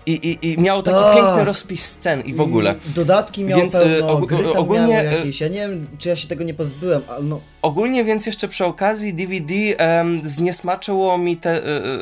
i, 0.05 0.11
i, 0.13 0.53
i 0.53 0.59
miało 0.61 0.81
taki 0.81 0.97
Tak. 0.97 1.15
piękny 1.15 1.45
rozpis 1.45 1.85
scen 1.85 2.21
i 2.21 2.33
w 2.33 2.41
ogóle. 2.41 2.75
I 2.89 2.93
Dodatki 2.93 3.43
miał 3.43 3.59
Więc, 3.59 3.73
pełno, 3.73 3.95
y, 3.95 4.03
og- 4.03 4.25
gry 4.25 4.43
tam 4.43 4.61
ogólnie, 4.61 4.87
miały 4.87 5.07
y, 5.09 5.13
jakieś. 5.13 5.41
Ja 5.41 5.47
nie 5.47 5.59
wiem, 5.59 5.87
czy 5.97 6.09
ja 6.09 6.15
się 6.15 6.27
tego 6.27 6.43
nie 6.43 6.53
pozbyłem, 6.53 7.01
ale 7.09 7.23
no... 7.23 7.39
Ogólnie 7.61 8.03
więc 8.03 8.25
jeszcze 8.25 8.47
przy 8.47 8.65
okazji 8.65 9.13
DVD 9.13 9.53
em, 9.77 10.21
zniesmaczyło 10.23 11.17
mi 11.17 11.37
te, 11.37 11.49
e, 11.51 11.57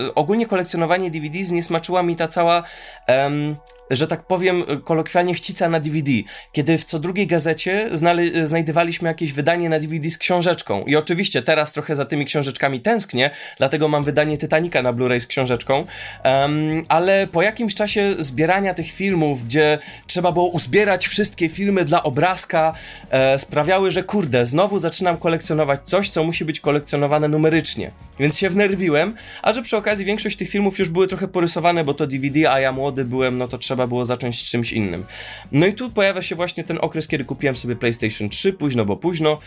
e, 0.07 0.15
ogólnie 0.15 0.45
kolekcjonowanie 0.45 1.11
DVD 1.11 1.45
zniesmaczyła 1.45 2.03
mi 2.03 2.15
ta 2.15 2.27
cała, 2.27 2.63
em, 3.07 3.55
że 3.89 4.07
tak 4.07 4.27
powiem 4.27 4.63
kolokwialnie 4.83 5.33
chcica 5.33 5.69
na 5.69 5.79
DVD, 5.79 6.11
kiedy 6.51 6.77
w 6.77 6.83
co 6.83 6.99
drugiej 6.99 7.27
gazecie 7.27 7.89
znajdywaliśmy 8.43 9.07
jakieś 9.07 9.33
wydanie 9.33 9.69
na 9.69 9.79
DVD 9.79 10.09
z 10.09 10.17
książeczką. 10.17 10.83
I 10.85 10.95
oczywiście 10.95 11.41
teraz 11.41 11.73
trochę 11.73 11.95
za 11.95 12.05
tymi 12.05 12.25
książeczkami 12.25 12.79
tęsknię, 12.79 13.29
dlatego 13.57 13.87
mam 13.87 14.03
wydanie 14.03 14.37
Titanica 14.37 14.81
na 14.81 14.93
Blu-ray 14.93 15.19
z 15.19 15.27
książeczką, 15.27 15.85
em, 16.23 16.85
ale 16.89 17.27
po 17.27 17.41
jakimś 17.41 17.75
czasie 17.75 18.15
zbierania 18.19 18.73
tych 18.73 18.91
filmów, 18.91 19.45
gdzie 19.45 19.79
trzeba 20.07 20.31
było 20.31 20.47
uzbierać 20.47 21.07
wszystkie 21.07 21.49
filmy 21.49 21.85
dla 21.85 22.03
obrazka, 22.03 22.73
e, 23.09 23.39
sprawiały, 23.39 23.91
że 23.91 24.03
kurde, 24.03 24.45
znowu 24.45 24.79
zaczynam 24.79 25.17
kolekcjonować 25.17 25.79
coś, 25.83 26.09
co 26.09 26.23
musi 26.23 26.45
być 26.45 26.59
kolekcjonowane 26.59 27.27
numerycznie. 27.27 27.91
Więc 28.19 28.37
się 28.37 28.49
wnerwiłem, 28.49 29.15
a 29.41 29.53
że 29.53 29.61
przy 29.61 29.77
okazji 29.77 30.05
większość 30.05 30.37
tych 30.37 30.49
filmów 30.49 30.79
już 30.79 30.89
były 30.89 31.07
trochę 31.07 31.27
porysowane, 31.27 31.83
bo 31.83 31.93
to 31.93 32.07
DVD, 32.07 32.51
a 32.51 32.59
ja 32.59 32.71
młody 32.71 33.05
byłem, 33.05 33.37
no 33.37 33.47
to 33.47 33.57
trzeba 33.57 33.76
było 33.85 34.05
zacząć 34.05 34.39
z 34.39 34.51
czymś 34.51 34.73
innym. 34.73 35.05
No 35.51 35.65
i 35.65 35.73
tu 35.73 35.91
pojawia 35.91 36.21
się 36.21 36.35
właśnie 36.35 36.63
ten 36.63 36.77
okres, 36.81 37.07
kiedy 37.07 37.25
kupiłem 37.25 37.55
sobie 37.55 37.75
PlayStation 37.75 38.29
3, 38.29 38.53
późno 38.53 38.85
bo 38.85 38.95
późno, 38.95 39.39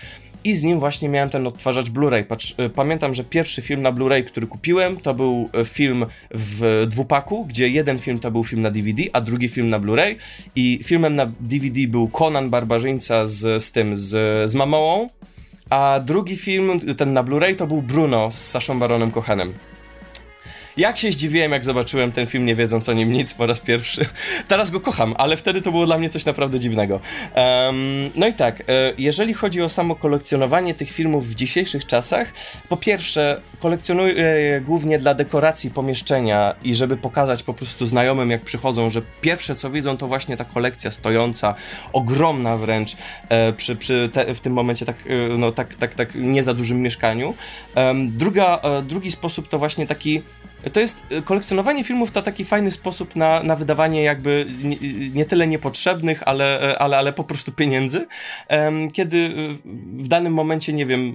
i 0.44 0.55
z 0.55 0.62
nim 0.62 0.81
właśnie 0.81 1.09
miałem 1.09 1.31
ten 1.31 1.47
odtwarzacz 1.47 1.90
Blu-ray. 1.90 2.24
Y, 2.66 2.70
pamiętam, 2.70 3.15
że 3.15 3.24
pierwszy 3.24 3.62
film 3.62 3.82
na 3.82 3.93
Blu-ray, 3.93 4.24
który 4.24 4.47
kupiłem, 4.47 4.97
to 4.97 5.15
był 5.15 5.51
y, 5.61 5.65
film 5.65 6.07
w 6.31 6.86
dwupaku, 6.89 7.47
gdzie 7.47 7.69
jeden 7.69 7.98
film 7.98 8.19
to 8.19 8.31
był 8.31 8.44
film 8.44 8.62
na 8.62 8.70
DVD, 8.70 9.02
a 9.12 9.20
drugi 9.20 9.48
film 9.48 9.70
na 9.70 9.81
Blu-ray. 9.81 10.16
I 10.57 10.81
filmem 10.85 11.16
na 11.16 11.27
DVD 11.40 11.86
był 11.86 12.09
Conan 12.09 12.51
Barbarzyńca 12.51 13.27
z, 13.27 13.62
z 13.62 13.73
tym, 13.73 13.97
z, 13.97 14.51
z 14.51 14.55
Mamołą, 14.55 15.09
a 15.70 16.01
drugi 16.05 16.36
film, 16.36 16.81
ten 16.97 17.12
na 17.12 17.24
Blu-ray, 17.24 17.57
to 17.57 17.66
był 17.66 17.82
Bruno 17.82 18.31
z 18.31 18.44
Saszą 18.44 18.78
Baronem 18.78 19.11
Kochanem. 19.11 19.52
Jak 20.81 20.98
się 20.98 21.12
zdziwiłem, 21.12 21.52
jak 21.52 21.65
zobaczyłem 21.65 22.12
ten 22.12 22.27
film, 22.27 22.47
nie 22.47 22.55
wiedząc 22.55 22.89
o 22.89 22.93
nim 22.93 23.12
nic 23.12 23.35
po 23.35 23.47
raz 23.47 23.61
pierwszy. 23.61 24.07
Teraz 24.48 24.70
go 24.70 24.81
kocham, 24.81 25.15
ale 25.19 25.36
wtedy 25.36 25.62
to 25.62 25.70
było 25.70 25.86
dla 25.86 25.98
mnie 25.98 26.11
coś 26.11 26.24
naprawdę 26.24 26.61
dziwnego. 26.61 27.01
Em, 27.35 28.11
no 28.15 28.27
i 28.27 28.32
tak, 28.32 28.61
e, 28.61 28.65
jeżeli 28.98 29.35
chodzi 29.35 29.62
o 29.62 29.69
samo 29.69 29.94
kolekcjonowanie 29.94 30.74
tych 30.74 30.90
filmów 30.90 31.28
w 31.28 31.35
dzisiejszych 31.35 31.86
czasach, 31.86 32.32
po 32.69 32.77
pierwsze, 32.77 33.40
kolekcjonuję 33.59 34.15
je 34.15 34.61
głównie 34.61 34.98
dla 34.98 35.15
dekoracji 35.15 35.70
pomieszczenia 35.70 36.55
i 36.62 36.74
żeby 36.74 36.97
pokazać 36.97 37.43
po 37.43 37.55
prostu 37.55 37.86
znajomym, 37.86 38.31
jak 38.31 38.40
przychodzą, 38.40 38.90
że 38.90 39.02
pierwsze 39.20 39.55
co 39.55 39.70
widzą, 39.70 39.97
to 39.97 40.09
właśnie 40.09 40.36
ta 40.36 40.44
kolekcja 40.44 40.90
stojąca, 40.90 41.55
ogromna 41.93 42.57
wręcz, 42.57 42.97
e, 43.28 43.52
przy, 43.52 43.77
przy 43.77 44.11
te, 44.12 44.35
w 44.35 44.40
tym 44.40 44.52
momencie 44.52 44.86
tak, 44.86 44.97
e, 45.07 45.39
no, 45.39 45.52
tak, 45.52 45.74
tak, 45.74 45.94
tak 45.94 46.15
nie 46.15 46.43
za 46.43 46.55
dużym 46.55 46.82
mieszkaniu. 46.82 47.35
Em, 47.74 48.19
druga, 48.19 48.61
drugi 48.82 49.11
sposób 49.11 49.48
to 49.48 49.59
właśnie 49.59 49.86
taki 49.86 50.23
to 50.72 50.80
jest 50.80 51.02
y, 51.12 51.22
kolekcjonowanie 51.22 51.84
filmów 51.84 52.10
to 52.10 52.22
taki 52.22 52.44
fajny 52.44 52.70
sposób 52.70 53.16
na, 53.16 53.42
na 53.42 53.56
wydawanie 53.56 54.02
jakby 54.02 54.46
nie, 54.64 54.76
nie 55.14 55.24
tyle 55.24 55.46
niepotrzebnych, 55.46 56.22
ale, 56.26 56.72
e, 56.72 56.78
ale, 56.78 56.98
ale 56.98 57.12
po 57.12 57.24
prostu 57.24 57.52
pieniędzy. 57.52 58.06
Kiedy 58.92 59.16
y, 59.16 59.58
w 60.02 60.08
danym 60.08 60.32
momencie, 60.32 60.72
nie 60.72 60.86
wiem, 60.86 61.14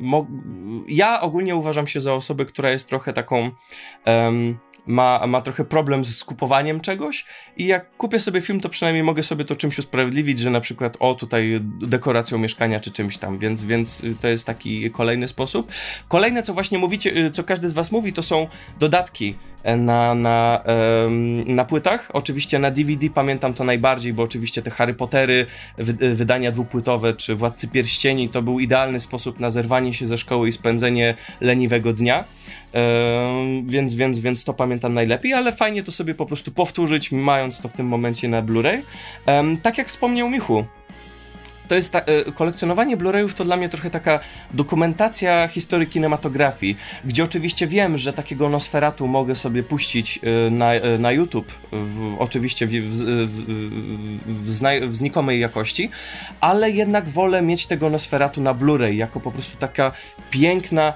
ja 0.87 1.21
ogólnie 1.21 1.55
uważam 1.55 1.87
się 1.87 1.99
za 2.01 2.13
osobę, 2.13 2.45
która 2.45 2.71
jest 2.71 2.89
trochę 2.89 3.13
taką. 3.13 3.51
em, 4.05 4.57
ma, 4.87 5.27
ma 5.27 5.41
trochę 5.41 5.65
problem 5.65 6.05
z 6.05 6.23
kupowaniem 6.23 6.81
czegoś 6.81 7.25
i 7.57 7.65
jak 7.65 7.97
kupię 7.97 8.19
sobie 8.19 8.41
film, 8.41 8.59
to 8.59 8.69
przynajmniej 8.69 9.03
mogę 9.03 9.23
sobie 9.23 9.45
to 9.45 9.55
czymś 9.55 9.79
usprawiedliwić, 9.79 10.39
że 10.39 10.49
na 10.49 10.61
przykład 10.61 10.97
o 10.99 11.15
tutaj 11.15 11.59
dekoracją 11.81 12.37
mieszkania 12.37 12.79
czy 12.79 12.91
czymś 12.91 13.17
tam, 13.17 13.39
więc, 13.39 13.63
więc 13.63 14.03
y, 14.03 14.15
to 14.21 14.27
jest 14.27 14.45
taki 14.45 14.91
kolejny 14.91 15.27
sposób. 15.27 15.71
Kolejne, 16.07 16.43
co 16.43 16.53
właśnie 16.53 16.77
mówicie, 16.77 17.17
y, 17.17 17.31
co 17.31 17.43
każdy 17.43 17.69
z 17.69 17.73
was 17.73 17.91
mówi, 17.91 18.13
to 18.13 18.23
są 18.23 18.47
dodatki 18.79 19.35
na, 19.77 20.15
na, 20.15 20.63
na 21.45 21.65
płytach. 21.65 22.09
Oczywiście 22.13 22.59
na 22.59 22.71
DVD 22.71 23.09
pamiętam 23.09 23.53
to 23.53 23.63
najbardziej, 23.63 24.13
bo 24.13 24.23
oczywiście 24.23 24.61
te 24.61 24.71
Harry 24.71 24.93
Pottery, 24.93 25.45
y, 26.01 26.15
wydania 26.15 26.51
dwupłytowe, 26.51 27.13
czy 27.13 27.35
Władcy 27.35 27.67
Pierścieni, 27.67 28.29
to 28.29 28.41
był 28.41 28.59
idealny 28.59 28.99
sposób 28.99 29.39
na 29.39 29.51
zerwanie 29.51 29.93
się 29.93 30.05
ze 30.05 30.17
szkoły 30.17 30.49
i 30.49 30.51
spędzenie 30.51 31.15
leniwego 31.41 31.93
dnia. 31.93 32.23
Więc, 33.65 33.95
więc, 33.95 34.19
więc 34.19 34.43
to 34.43 34.53
pamiętam 34.53 34.93
najlepiej, 34.93 35.33
ale 35.33 35.51
fajnie 35.51 35.83
to 35.83 35.91
sobie 35.91 36.15
po 36.15 36.25
prostu 36.25 36.51
powtórzyć, 36.51 37.11
mając 37.11 37.59
to 37.59 37.69
w 37.69 37.73
tym 37.73 37.87
momencie 37.87 38.27
na 38.27 38.43
Blu-ray. 38.43 38.81
Tak 39.61 39.77
jak 39.77 39.87
wspomniał 39.87 40.29
Michu, 40.29 40.65
to 41.67 41.75
jest 41.75 41.91
ta, 41.91 41.99
e, 41.99 42.31
kolekcjonowanie 42.31 42.97
Blu-rayów 42.97 43.33
to 43.33 43.45
dla 43.45 43.57
mnie 43.57 43.69
trochę 43.69 43.89
taka 43.89 44.19
dokumentacja 44.53 45.47
historii 45.47 45.87
kinematografii, 45.87 46.77
gdzie 47.05 47.23
oczywiście 47.23 47.67
wiem, 47.67 47.97
że 47.97 48.13
takiego 48.13 48.49
Nosferatu 48.49 49.07
mogę 49.07 49.35
sobie 49.35 49.63
puścić 49.63 50.19
e, 50.23 50.49
na, 50.51 50.73
e, 50.73 50.97
na 50.97 51.11
YouTube, 51.11 51.51
w, 51.71 52.15
oczywiście 52.19 52.67
w, 52.67 52.71
w, 54.25 54.51
zna- 54.51 54.87
w 54.87 54.95
znikomej 54.95 55.39
jakości, 55.39 55.89
ale 56.41 56.71
jednak 56.71 57.09
wolę 57.09 57.41
mieć 57.41 57.65
tego 57.65 57.89
Nosferatu 57.89 58.41
na 58.41 58.53
Blu-ray, 58.53 58.91
jako 58.93 59.19
po 59.19 59.31
prostu 59.31 59.57
taka 59.57 59.91
piękna, 60.31 60.93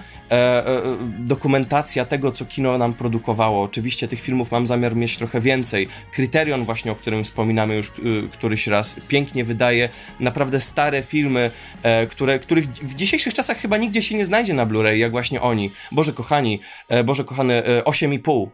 dokumentacja 1.19 2.05
tego, 2.05 2.31
co 2.31 2.45
kino 2.45 2.77
nam 2.77 2.93
produkowało. 2.93 3.63
Oczywiście 3.63 4.07
tych 4.07 4.21
filmów 4.21 4.51
mam 4.51 4.67
zamiar 4.67 4.95
mieć 4.95 5.17
trochę 5.17 5.41
więcej. 5.41 5.87
Kryterion 6.11 6.63
właśnie, 6.65 6.91
o 6.91 6.95
którym 6.95 7.23
wspominamy 7.23 7.75
już 7.75 7.87
y, 7.87 7.91
któryś 8.31 8.67
raz, 8.67 8.99
pięknie 9.07 9.43
wydaje 9.43 9.89
naprawdę 10.19 10.59
stare 10.59 11.03
filmy, 11.03 11.51
e, 11.83 12.07
które, 12.07 12.39
których 12.39 12.67
w 12.67 12.95
dzisiejszych 12.95 13.33
czasach 13.33 13.57
chyba 13.57 13.77
nigdzie 13.77 14.01
się 14.01 14.15
nie 14.15 14.25
znajdzie 14.25 14.53
na 14.53 14.65
Blu-ray, 14.65 14.95
jak 14.97 15.11
właśnie 15.11 15.41
oni. 15.41 15.71
Boże 15.91 16.13
kochani, 16.13 16.59
e, 16.89 17.03
Boże 17.03 17.23
kochany, 17.23 17.53
e, 17.65 17.83
8,5. 17.83 18.49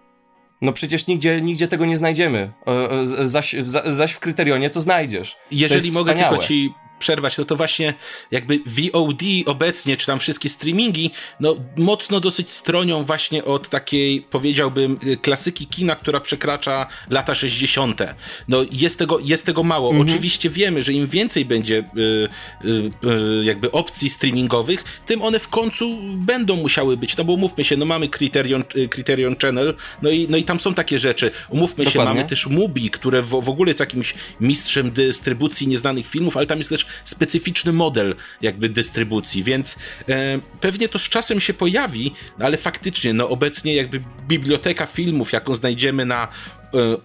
No 0.62 0.74
przecież 0.74 1.08
nigdzie, 1.08 1.42
nigdzie 1.42 1.68
tego 1.68 1.86
nie 1.86 1.98
znajdziemy. 1.98 2.52
E, 2.68 2.92
e, 3.22 3.28
Zaś, 3.28 3.56
zaś 3.86 4.12
w 4.12 4.20
kryterionie 4.20 4.70
to 4.70 4.82
znajdziesz. 4.82 5.32
to 5.32 5.38
Jeżeli 5.52 5.86
jest 5.86 5.98
mogę 5.98 6.12
wspaniałe. 6.12 6.38
tylko 6.38 6.48
ci 6.48 6.74
przerwać, 7.00 7.38
no 7.38 7.46
to 7.46 7.56
właśnie 7.56 7.94
jakby 8.32 8.60
VOD 8.66 9.22
obecnie, 9.46 9.98
czy 9.98 10.06
tam 10.06 10.20
wszystkie 10.20 10.50
streamingi, 10.50 11.12
no 11.40 11.56
mocno 11.78 12.20
dosyć 12.20 12.52
stronią 12.52 13.04
właśnie 13.04 13.46
od 13.46 13.70
takiej, 13.70 14.22
powiedziałbym, 14.22 15.00
y, 15.08 15.18
klasyki 15.18 15.68
kina, 15.68 15.96
która 15.96 16.20
przekracza 16.20 16.88
lata 17.10 17.36
60. 17.36 18.02
No 18.48 18.66
jest 18.72 19.00
tego, 19.00 19.20
jest 19.20 19.46
tego 19.46 19.64
mało. 19.64 19.94
Oczywiście 20.02 20.50
wiemy, 20.50 20.84
że 20.84 20.94
im 20.94 21.08
więcej 21.08 21.46
będzie 21.46 21.84
y, 21.98 22.30
y, 22.68 22.92
y, 23.40 23.46
jakby 23.46 23.72
opcji 23.72 24.10
streamingowych, 24.10 24.84
tym 25.06 25.22
one 25.22 25.40
w 25.40 25.48
końcu 25.48 25.98
będą 26.14 26.56
musiały 26.56 26.98
być, 26.98 27.18
no 27.18 27.24
bo 27.24 27.34
umówmy 27.34 27.64
się, 27.64 27.78
no 27.78 27.86
mamy 27.86 28.08
Criterion, 28.10 28.64
y, 28.76 28.90
Criterion 28.90 29.36
Channel, 29.42 29.76
no 30.02 30.10
i, 30.10 30.28
no 30.30 30.38
i 30.38 30.44
tam 30.44 30.60
są 30.60 30.74
takie 30.74 31.00
rzeczy. 31.00 31.32
Umówmy 31.50 31.86
się, 31.86 31.92
Dokładnie. 31.92 32.14
mamy 32.14 32.30
też 32.30 32.48
Mubi, 32.48 32.90
które 32.90 33.22
w, 33.22 33.30
w 33.30 33.50
ogóle 33.50 33.70
jest 33.70 33.80
jakimś 33.80 34.14
mistrzem 34.40 34.92
dystrybucji 34.92 35.68
nieznanych 35.68 36.08
filmów, 36.08 36.38
ale 36.38 36.48
tam 36.48 36.58
jest 36.58 36.70
też 36.70 36.85
specyficzny 37.06 37.74
model 37.74 38.16
jakby 38.42 38.70
dystrybucji, 38.70 39.44
więc 39.44 39.76
e, 40.10 40.40
pewnie 40.62 40.90
to 40.90 41.00
z 41.00 41.10
czasem 41.10 41.42
się 41.42 41.54
pojawi, 41.54 42.12
ale 42.40 42.58
faktycznie, 42.58 43.14
no 43.14 43.30
obecnie 43.30 43.76
jakby 43.76 44.02
biblioteka 44.28 44.86
filmów, 44.86 45.34
jaką 45.34 45.56
znajdziemy 45.56 46.06
na 46.06 46.24
e, 46.24 46.28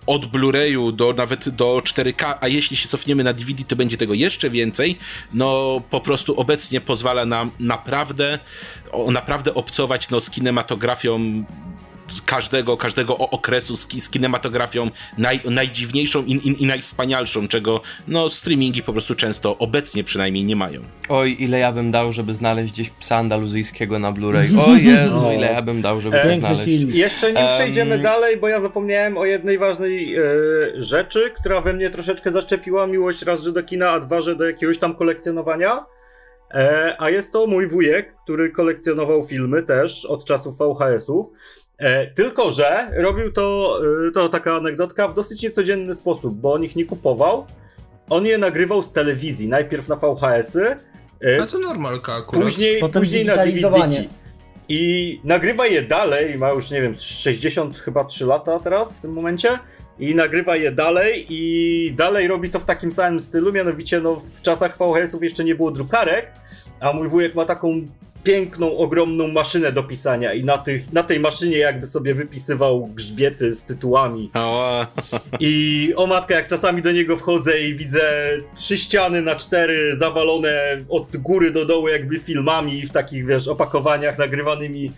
od 0.06 0.26
Blu-rayu 0.26 0.92
do 0.92 1.12
nawet 1.12 1.48
do 1.48 1.82
4K, 1.84 2.34
a 2.40 2.48
jeśli 2.48 2.76
się 2.76 2.88
cofniemy 2.88 3.24
na 3.24 3.32
DVD, 3.32 3.64
to 3.64 3.76
będzie 3.76 3.96
tego 3.96 4.14
jeszcze 4.14 4.50
więcej. 4.50 4.98
No 5.34 5.80
po 5.90 6.00
prostu 6.00 6.40
obecnie 6.40 6.80
pozwala 6.80 7.26
nam 7.26 7.50
naprawdę, 7.58 8.38
o, 8.92 9.10
naprawdę 9.10 9.54
obcować 9.54 10.10
no, 10.10 10.20
z 10.20 10.30
kinematografią 10.30 11.44
każdego, 12.26 12.76
każdego 12.76 13.18
o- 13.18 13.30
okresu 13.30 13.76
z, 13.76 13.88
z 14.04 14.10
kinematografią 14.10 14.90
naj, 15.18 15.40
najdziwniejszą 15.44 16.24
i, 16.24 16.32
i, 16.32 16.62
i 16.62 16.66
najwspanialszą, 16.66 17.48
czego 17.48 17.80
no 18.08 18.30
streamingi 18.30 18.82
po 18.82 18.92
prostu 18.92 19.14
często 19.14 19.58
obecnie 19.58 20.04
przynajmniej 20.04 20.44
nie 20.44 20.56
mają. 20.56 20.80
Oj, 21.08 21.36
ile 21.38 21.58
ja 21.58 21.72
bym 21.72 21.90
dał, 21.90 22.12
żeby 22.12 22.34
znaleźć 22.34 22.72
gdzieś 22.72 22.90
psa 22.90 23.16
andaluzyjskiego 23.16 23.98
na 23.98 24.12
Blu-ray. 24.12 24.46
O 24.66 24.74
Jezu, 24.76 25.22
No. 25.22 25.32
ile 25.32 25.46
ja 25.52 25.62
bym 25.62 25.82
dał, 25.82 26.00
żeby 26.00 26.18
to 26.22 26.34
znaleźć. 26.34 26.64
film. 26.64 26.90
Jeszcze 26.94 27.32
nie 27.32 27.40
Em. 27.48 27.54
przejdziemy 27.54 27.98
dalej, 27.98 28.36
bo 28.36 28.48
ja 28.48 28.60
zapomniałem 28.60 29.16
o 29.18 29.24
jednej 29.24 29.58
ważnej 29.58 30.16
e, 30.16 30.22
rzeczy, 30.74 31.30
która 31.40 31.60
we 31.60 31.72
mnie 31.72 31.90
troszeczkę 31.90 32.32
zaczepiła 32.32 32.86
miłość 32.86 33.22
raz, 33.22 33.42
że 33.42 33.52
do 33.52 33.62
kina, 33.62 33.90
a 33.90 34.00
dwa, 34.00 34.20
że 34.20 34.36
do 34.36 34.44
jakiegoś 34.44 34.78
tam 34.78 34.94
kolekcjonowania. 34.96 35.84
E, 36.54 36.96
a 36.98 37.10
jest 37.10 37.32
to 37.32 37.46
mój 37.46 37.66
wujek, 37.68 38.14
który 38.24 38.50
kolekcjonował 38.50 39.22
filmy 39.22 39.62
też 39.62 40.04
od 40.04 40.24
czasów 40.24 40.56
VHS-ów. 40.58 41.26
E, 41.80 42.06
tylko, 42.06 42.50
że 42.50 42.90
robił 42.96 43.32
to, 43.32 43.78
e, 44.08 44.12
to 44.12 44.28
taka 44.28 44.56
anegdotka, 44.56 45.08
w 45.08 45.14
dosyć 45.14 45.42
niecodzienny 45.42 45.94
sposób, 45.94 46.34
bo 46.34 46.52
on 46.52 46.64
ich 46.64 46.76
nie 46.76 46.84
kupował. 46.84 47.46
On 48.10 48.26
je 48.26 48.38
nagrywał 48.38 48.82
z 48.82 48.92
telewizji, 48.92 49.48
najpierw 49.48 49.88
na 49.88 49.96
VHS-y, 49.96 50.76
e, 51.24 51.42
A 51.42 51.46
to 51.46 51.58
normalka 51.58 52.14
akurat. 52.14 52.42
później, 52.44 52.80
Potem 52.80 53.02
później 53.02 53.24
na. 53.24 53.34
DVD. 53.36 54.04
I 54.68 55.20
nagrywa 55.24 55.66
je 55.66 55.82
dalej, 55.82 56.38
ma 56.38 56.50
już 56.50 56.70
nie 56.70 56.80
wiem, 56.82 56.94
60 56.98 57.78
chyba 57.78 58.04
3 58.04 58.26
lata 58.26 58.58
teraz 58.58 58.94
w 58.94 59.00
tym 59.00 59.12
momencie. 59.12 59.58
I 59.98 60.14
nagrywa 60.14 60.56
je 60.56 60.72
dalej 60.72 61.26
i 61.28 61.94
dalej 61.96 62.28
robi 62.28 62.50
to 62.50 62.60
w 62.60 62.64
takim 62.64 62.92
samym 62.92 63.20
stylu, 63.20 63.52
mianowicie 63.52 64.00
no, 64.00 64.16
w 64.16 64.42
czasach 64.42 64.78
VHS-ów 64.78 65.22
jeszcze 65.22 65.44
nie 65.44 65.54
było 65.54 65.70
drukarek, 65.70 66.32
a 66.80 66.92
mój 66.92 67.08
wujek 67.08 67.34
ma 67.34 67.44
taką 67.44 67.82
piękną, 68.24 68.76
ogromną 68.76 69.28
maszynę 69.28 69.72
do 69.72 69.82
pisania 69.82 70.32
i 70.32 70.44
na, 70.44 70.58
tych, 70.58 70.92
na 70.92 71.02
tej 71.02 71.20
maszynie 71.20 71.58
jakby 71.58 71.86
sobie 71.86 72.14
wypisywał 72.14 72.86
grzbiety 72.86 73.54
z 73.54 73.64
tytułami. 73.64 74.30
O, 74.34 74.86
I 75.40 75.92
o 75.96 76.06
matka, 76.06 76.34
jak 76.34 76.48
czasami 76.48 76.82
do 76.82 76.92
niego 76.92 77.16
wchodzę 77.16 77.60
i 77.60 77.74
widzę 77.74 78.02
trzy 78.54 78.78
ściany 78.78 79.22
na 79.22 79.36
cztery 79.36 79.96
zawalone 79.96 80.76
od 80.88 81.16
góry 81.16 81.50
do 81.50 81.66
dołu 81.66 81.88
jakby 81.88 82.18
filmami 82.18 82.86
w 82.86 82.90
takich, 82.90 83.26
wiesz, 83.26 83.48
opakowaniach 83.48 84.18
nagrywanymi, 84.18 84.92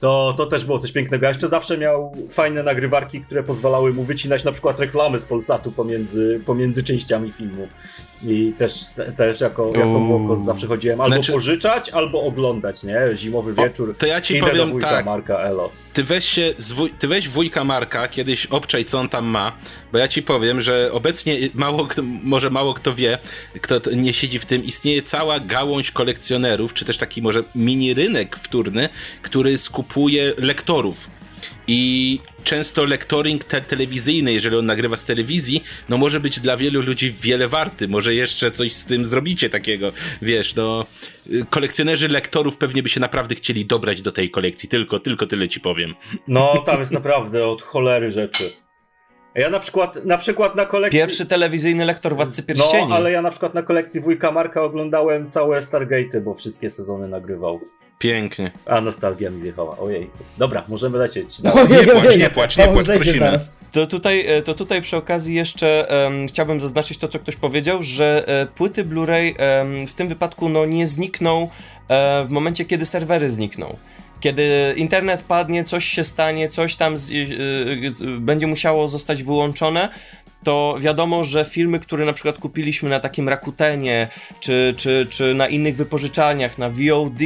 to, 0.00 0.34
to 0.36 0.46
też 0.46 0.64
było 0.64 0.78
coś 0.78 0.92
pięknego. 0.92 1.26
A 1.26 1.28
jeszcze 1.28 1.48
zawsze 1.48 1.78
miał 1.78 2.12
fajne 2.30 2.62
nagrywarki, 2.62 3.20
które 3.20 3.42
pozwalały 3.42 3.92
mu 3.92 4.02
wycinać 4.02 4.44
na 4.44 4.52
przykład 4.52 4.80
reklamy 4.80 5.20
z 5.20 5.24
Polsatu 5.24 5.72
pomiędzy, 5.72 6.40
pomiędzy 6.46 6.84
częściami 6.84 7.32
filmu. 7.32 7.68
I 8.26 8.52
też, 8.58 8.84
te, 8.94 9.12
też 9.12 9.40
jako, 9.40 9.72
jako 9.74 9.86
młoko 9.86 10.36
zawsze 10.36 10.66
chodziłem 10.66 11.00
albo 11.00 11.14
Znaczy- 11.14 11.32
pożyczać, 11.32 11.90
albo 11.90 12.20
oglądać, 12.20 12.84
nie? 12.84 13.00
Zimowy 13.14 13.54
wieczór. 13.54 13.94
to 13.98 14.06
ja 14.06 14.20
ci 14.20 14.40
powiem 14.40 14.78
tak. 14.80 15.06
Marka 15.06 15.38
Elo. 15.38 15.70
Ty 15.98 16.04
weź 16.04 16.24
się, 16.28 16.54
ty 16.98 17.08
weź 17.08 17.28
wujka 17.28 17.64
Marka, 17.64 18.08
kiedyś 18.08 18.46
obczaj 18.46 18.84
co 18.84 18.98
on 18.98 19.08
tam 19.08 19.26
ma, 19.26 19.52
bo 19.92 19.98
ja 19.98 20.08
ci 20.08 20.22
powiem, 20.22 20.62
że 20.62 20.90
obecnie 20.92 21.36
mało 21.54 21.86
kto, 21.86 22.02
może 22.02 22.50
mało 22.50 22.74
kto 22.74 22.94
wie, 22.94 23.18
kto 23.60 23.80
nie 23.96 24.12
siedzi 24.12 24.38
w 24.38 24.46
tym, 24.46 24.64
istnieje 24.64 25.02
cała 25.02 25.40
gałąź 25.40 25.90
kolekcjonerów, 25.90 26.74
czy 26.74 26.84
też 26.84 26.98
taki 26.98 27.22
może 27.22 27.42
mini 27.54 27.94
rynek 27.94 28.36
wtórny, 28.36 28.88
który 29.22 29.58
skupuje 29.58 30.34
lektorów. 30.36 31.10
I 31.66 32.20
często 32.48 32.84
lektoring 32.84 33.44
te 33.44 33.60
telewizyjny, 33.60 34.32
jeżeli 34.32 34.56
on 34.56 34.66
nagrywa 34.66 34.96
z 34.96 35.04
telewizji, 35.04 35.64
no 35.88 35.98
może 35.98 36.20
być 36.20 36.40
dla 36.40 36.56
wielu 36.56 36.82
ludzi 36.82 37.14
wiele 37.20 37.48
warty. 37.48 37.88
Może 37.88 38.14
jeszcze 38.14 38.50
coś 38.50 38.72
z 38.72 38.84
tym 38.84 39.06
zrobicie 39.06 39.50
takiego, 39.50 39.92
wiesz, 40.22 40.54
no. 40.54 40.86
y, 41.26 41.46
Kolekcjonerzy 41.50 42.08
lektorów 42.08 42.56
pewnie 42.56 42.82
by 42.82 42.88
się 42.88 43.00
naprawdę 43.00 43.34
chcieli 43.34 43.66
dobrać 43.66 44.02
do 44.02 44.12
tej 44.12 44.30
kolekcji. 44.30 44.68
Tylko, 44.68 44.98
tylko 44.98 45.26
tyle 45.26 45.48
ci 45.48 45.60
powiem. 45.60 45.94
No, 46.28 46.62
tam 46.66 46.80
jest 46.80 46.92
naprawdę 46.92 47.46
od 47.46 47.62
cholery 47.62 48.12
rzeczy. 48.12 48.52
Ja 49.34 49.50
na 49.50 49.60
przykład, 49.60 50.04
na 50.04 50.18
przykład 50.18 50.56
na 50.56 50.64
kolekcji... 50.64 51.00
Pierwszy 51.00 51.26
telewizyjny 51.26 51.84
lektor 51.84 52.16
Władcy 52.16 52.42
Pierścieni. 52.42 52.88
No, 52.88 52.94
ale 52.94 53.12
ja 53.12 53.22
na 53.22 53.30
przykład 53.30 53.54
na 53.54 53.62
kolekcji 53.62 54.00
wujka 54.00 54.32
Marka 54.32 54.62
oglądałem 54.62 55.30
całe 55.30 55.60
Stargate'y, 55.60 56.20
bo 56.20 56.34
wszystkie 56.34 56.70
sezony 56.70 57.08
nagrywał. 57.08 57.60
Pięknie. 57.98 58.50
A 58.66 58.80
nostalgia 58.80 59.30
mi 59.30 59.42
wjechała, 59.42 59.78
ojej. 59.78 60.10
Dobra, 60.38 60.64
możemy 60.68 60.98
lecieć. 60.98 61.40
dalej. 61.40 61.64
Ojej, 61.64 61.86
Nie 61.86 61.92
płacz, 61.92 62.06
ojej, 62.06 62.18
nie 62.18 62.30
płacz, 62.30 62.56
nie 62.56 62.68
płacz, 62.68 62.86
prosimy. 62.86 63.38
To 63.72 63.86
tutaj, 63.86 64.26
e, 64.26 64.42
to 64.42 64.54
tutaj 64.54 64.82
przy 64.82 64.96
okazji 64.96 65.34
jeszcze 65.34 65.90
em, 66.06 66.26
chciałbym 66.28 66.60
zaznaczyć 66.60 66.98
to, 66.98 67.08
co 67.08 67.18
ktoś 67.18 67.36
powiedział, 67.36 67.82
że 67.82 68.24
e, 68.28 68.46
płyty 68.46 68.84
Blu-ray 68.84 69.34
w 69.86 69.94
tym 69.94 70.08
wypadku 70.08 70.48
no, 70.48 70.66
nie 70.66 70.86
znikną 70.86 71.48
e, 71.88 72.24
w 72.24 72.30
momencie, 72.30 72.64
kiedy 72.64 72.84
serwery 72.84 73.30
znikną. 73.30 73.76
Kiedy 74.20 74.74
internet 74.76 75.22
padnie, 75.22 75.64
coś 75.64 75.84
się 75.84 76.04
stanie, 76.04 76.48
coś 76.48 76.76
tam 76.76 76.98
z, 76.98 77.10
e, 77.10 77.14
e, 77.14 77.90
z, 77.90 78.20
będzie 78.20 78.46
musiało 78.46 78.88
zostać 78.88 79.22
wyłączone, 79.22 79.88
to 80.44 80.76
wiadomo, 80.80 81.24
że 81.24 81.44
filmy, 81.44 81.80
które 81.80 82.04
na 82.04 82.12
przykład 82.12 82.38
kupiliśmy 82.38 82.90
na 82.90 83.00
takim 83.00 83.28
Rakutenie, 83.28 84.08
czy, 84.40 84.74
czy, 84.76 85.06
czy 85.10 85.34
na 85.34 85.48
innych 85.48 85.76
wypożyczalniach, 85.76 86.58
na 86.58 86.70
VOD, 86.70 87.20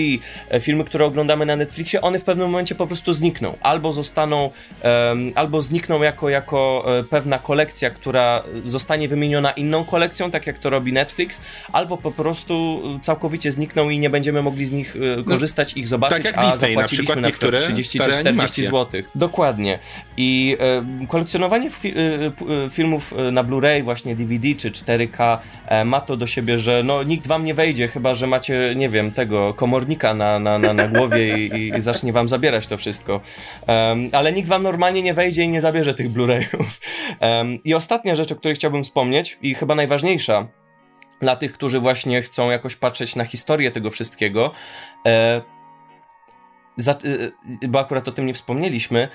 e, 0.50 0.60
filmy, 0.60 0.84
które 0.84 1.04
oglądamy 1.04 1.46
na 1.46 1.56
Netflixie, 1.56 2.00
one 2.00 2.18
w 2.18 2.24
pewnym 2.24 2.50
momencie 2.50 2.74
po 2.74 2.86
prostu 2.86 3.12
znikną. 3.12 3.56
Albo 3.60 3.92
zostaną, 3.92 4.50
em, 4.82 5.32
albo 5.34 5.62
znikną 5.62 6.02
jako, 6.02 6.28
jako 6.28 6.84
e, 6.98 7.04
pewna 7.04 7.38
kolekcja, 7.38 7.90
która 7.90 8.42
zostanie 8.64 9.08
wymieniona 9.08 9.50
inną 9.50 9.84
kolekcją, 9.84 10.30
tak 10.30 10.46
jak 10.46 10.58
to 10.58 10.70
robi 10.70 10.92
Netflix, 10.92 11.40
albo 11.72 11.96
po 11.96 12.12
prostu 12.12 12.82
całkowicie 13.00 13.52
znikną 13.52 13.90
i 13.90 13.98
nie 13.98 14.10
będziemy 14.10 14.42
mogli 14.42 14.66
z 14.66 14.72
nich 14.72 14.96
e, 15.20 15.24
korzystać, 15.24 15.72
ich 15.76 15.88
zobaczyć, 15.88 16.16
tak 16.16 16.24
jak 16.24 16.38
a 16.38 16.50
Disney, 16.50 16.70
na 16.70 16.74
zapłaciliśmy 16.74 17.04
przykład 17.04 17.20
na 17.20 17.30
przykład 17.30 17.52
niektóre 17.52 17.58
30 17.58 17.98
czy 17.98 18.04
stare 18.04 18.20
40 18.20 18.28
animacje. 18.28 18.64
zł. 18.64 19.02
Dokładnie. 19.14 19.78
I 20.16 20.56
e, 20.60 21.06
kolekcjonowanie 21.06 21.70
fi- 21.70 21.94
e, 22.66 22.70
filmów 23.02 23.28
e, 23.28 23.32
na 23.32 23.44
Blu-ray, 23.44 23.82
właśnie 23.82 24.16
DVD 24.16 24.48
czy 24.54 24.70
4K 24.70 25.38
e, 25.66 25.84
ma 25.84 26.00
to 26.00 26.16
do 26.16 26.26
siebie, 26.26 26.58
że 26.58 26.82
no, 26.84 27.02
nikt 27.02 27.26
wam 27.26 27.44
nie 27.44 27.54
wejdzie, 27.54 27.88
chyba 27.88 28.14
że 28.14 28.26
macie, 28.26 28.72
nie 28.76 28.88
wiem, 28.88 29.12
tego 29.12 29.54
komornika 29.54 30.14
na, 30.14 30.38
na, 30.38 30.58
na, 30.58 30.74
na 30.74 30.88
głowie 30.88 31.46
i, 31.46 31.76
i 31.76 31.80
zacznie 31.80 32.12
wam 32.12 32.28
zabierać 32.28 32.66
to 32.66 32.76
wszystko. 32.76 33.20
Em, 33.66 34.10
ale 34.12 34.32
nikt 34.32 34.48
wam 34.48 34.62
normalnie 34.62 35.02
nie 35.02 35.14
wejdzie 35.14 35.42
i 35.42 35.48
nie 35.48 35.60
zabierze 35.60 35.94
tych 35.94 36.10
Blu-rayów. 36.10 36.66
Em, 37.20 37.62
I 37.64 37.74
ostatnia 37.74 38.14
rzecz, 38.14 38.32
o 38.32 38.36
której 38.36 38.56
chciałbym 38.56 38.82
wspomnieć 38.84 39.38
i 39.42 39.54
chyba 39.54 39.74
najważniejsza, 39.74 40.46
dla 41.20 41.36
tych, 41.36 41.52
którzy 41.52 41.80
właśnie 41.80 42.22
chcą 42.22 42.50
jakoś 42.50 42.76
patrzeć 42.76 43.16
na 43.16 43.24
historię 43.24 43.70
tego 43.70 43.90
wszystkiego, 43.90 44.52
e, 45.06 45.42
za, 46.76 46.92
e, 46.92 46.96
bo 47.68 47.80
akurat 47.80 48.08
o 48.08 48.12
tym 48.12 48.26
nie 48.26 48.34
wspomnieliśmy, 48.34 49.08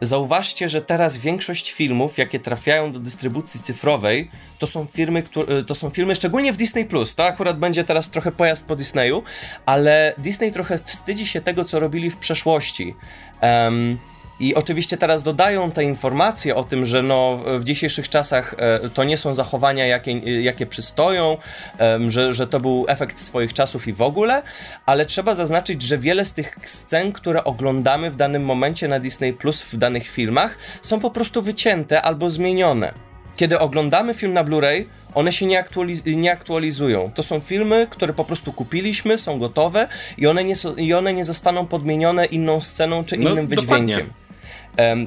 Zauważcie, 0.00 0.68
że 0.68 0.80
teraz 0.80 1.16
większość 1.16 1.72
filmów, 1.72 2.18
jakie 2.18 2.40
trafiają 2.40 2.92
do 2.92 3.00
dystrybucji 3.00 3.60
cyfrowej, 3.60 4.30
to 4.58 4.66
są 4.66 4.86
firmy, 4.86 5.22
które, 5.22 5.64
to 5.64 5.74
są 5.74 5.90
filmy, 5.90 6.14
szczególnie 6.14 6.52
w 6.52 6.56
Disney 6.56 6.84
Plus. 6.84 7.14
To 7.14 7.24
akurat 7.24 7.58
będzie 7.58 7.84
teraz 7.84 8.10
trochę 8.10 8.32
pojazd 8.32 8.66
po 8.66 8.76
Disneyu, 8.76 9.22
ale 9.66 10.14
Disney 10.18 10.52
trochę 10.52 10.78
wstydzi 10.78 11.26
się 11.26 11.40
tego, 11.40 11.64
co 11.64 11.80
robili 11.80 12.10
w 12.10 12.16
przeszłości. 12.16 12.94
Um, 13.42 13.98
i 14.40 14.54
oczywiście 14.54 14.96
teraz 14.96 15.22
dodają 15.22 15.70
te 15.70 15.84
informacje 15.84 16.56
o 16.56 16.64
tym, 16.64 16.86
że 16.86 17.02
no, 17.02 17.40
w 17.58 17.64
dzisiejszych 17.64 18.08
czasach 18.08 18.54
e, 18.58 18.88
to 18.90 19.04
nie 19.04 19.16
są 19.16 19.34
zachowania, 19.34 19.86
jakie, 19.86 20.18
jakie 20.42 20.66
przystoją, 20.66 21.36
e, 21.80 21.98
że, 22.10 22.32
że 22.32 22.46
to 22.46 22.60
był 22.60 22.84
efekt 22.88 23.18
swoich 23.18 23.52
czasów 23.52 23.88
i 23.88 23.92
w 23.92 24.02
ogóle, 24.02 24.42
ale 24.86 25.06
trzeba 25.06 25.34
zaznaczyć, 25.34 25.82
że 25.82 25.98
wiele 25.98 26.24
z 26.24 26.32
tych 26.34 26.56
scen, 26.64 27.12
które 27.12 27.44
oglądamy 27.44 28.10
w 28.10 28.16
danym 28.16 28.44
momencie 28.44 28.88
na 28.88 29.00
Disney 29.00 29.32
Plus 29.32 29.62
w 29.62 29.76
danych 29.76 30.08
filmach, 30.08 30.58
są 30.82 31.00
po 31.00 31.10
prostu 31.10 31.42
wycięte 31.42 32.02
albo 32.02 32.30
zmienione. 32.30 32.92
Kiedy 33.36 33.58
oglądamy 33.58 34.14
film 34.14 34.32
na 34.32 34.44
Blu-ray, 34.44 34.84
one 35.14 35.32
się 35.32 35.46
nie, 35.46 35.58
aktualiz 35.58 36.02
nie, 36.06 36.32
aktualizują. 36.32 37.10
To 37.14 37.22
są 37.22 37.40
filmy, 37.40 37.86
które 37.90 38.12
po 38.12 38.24
prostu 38.24 38.52
kupiliśmy, 38.52 39.18
są 39.18 39.38
gotowe 39.38 39.88
i 40.18 40.26
one 40.26 40.44
nie, 40.44 40.56
so 40.56 40.74
i 40.74 40.94
one 40.94 41.12
nie 41.12 41.24
zostaną 41.24 41.66
podmienione 41.66 42.26
inną 42.26 42.60
sceną 42.60 43.04
czy 43.04 43.16
No, 43.16 43.30
innym 43.30 43.46
dokładnie. 43.46 43.76
wydźwiękiem. 43.96 44.06
Em, 44.06 44.23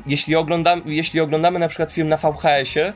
jeśli, 0.07 0.35
oglądam, 0.35 0.81
jeśli 0.85 1.19
oglądamy 1.19 1.59
na 1.59 1.67
przykład 1.67 1.91
film 1.91 2.07
na 2.07 2.17
VHS-ie, 2.17 2.93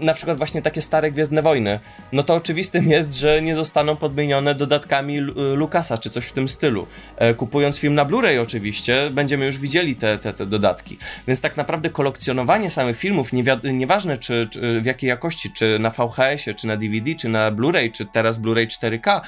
na 0.00 0.14
przykład 0.14 0.38
właśnie 0.38 0.62
takie 0.62 0.82
stare 0.82 1.12
Gwiezdne 1.12 1.42
Wojny, 1.42 1.80
no 2.12 2.22
to 2.22 2.34
oczywistym 2.34 2.90
jest, 2.90 3.14
że 3.14 3.42
nie 3.42 3.54
zostaną 3.54 3.96
podmienione 3.96 4.54
dodatkami 4.54 5.20
Lu- 5.20 5.56
Lucasa 5.56 5.98
czy 5.98 6.10
coś 6.10 6.24
w 6.26 6.32
tym 6.32 6.48
stylu. 6.48 6.86
E, 7.16 7.34
kupując 7.34 7.78
film 7.78 7.94
na 7.94 8.04
Blu-ray 8.04 8.38
oczywiście, 8.42 9.10
będziemy 9.10 9.46
już 9.46 9.58
widzieli 9.58 9.96
te, 9.96 10.18
te, 10.18 10.32
te 10.32 10.46
dodatki. 10.46 10.98
Więc 11.26 11.40
tak 11.40 11.56
naprawdę 11.56 11.90
kolekcjonowanie 11.90 12.70
samych 12.70 12.98
filmów, 12.98 13.32
niewi- 13.32 13.72
nieważne 13.72 14.16
czy, 14.16 14.48
czy 14.50 14.80
w 14.80 14.86
jakiej 14.86 15.08
jakości, 15.08 15.50
czy 15.50 15.78
na 15.78 15.90
VHS-ie, 15.90 16.54
czy 16.54 16.66
na 16.66 16.76
DVD, 16.76 17.14
czy 17.14 17.28
na 17.28 17.52
Blu-ray, 17.52 17.92
czy 17.92 18.06
teraz 18.06 18.38
Blu-ray 18.38 18.66
4K, 18.66 19.20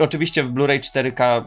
Oczywiście 0.00 0.42
w 0.42 0.50
Blu-ray 0.50 0.80
4K 0.80 1.44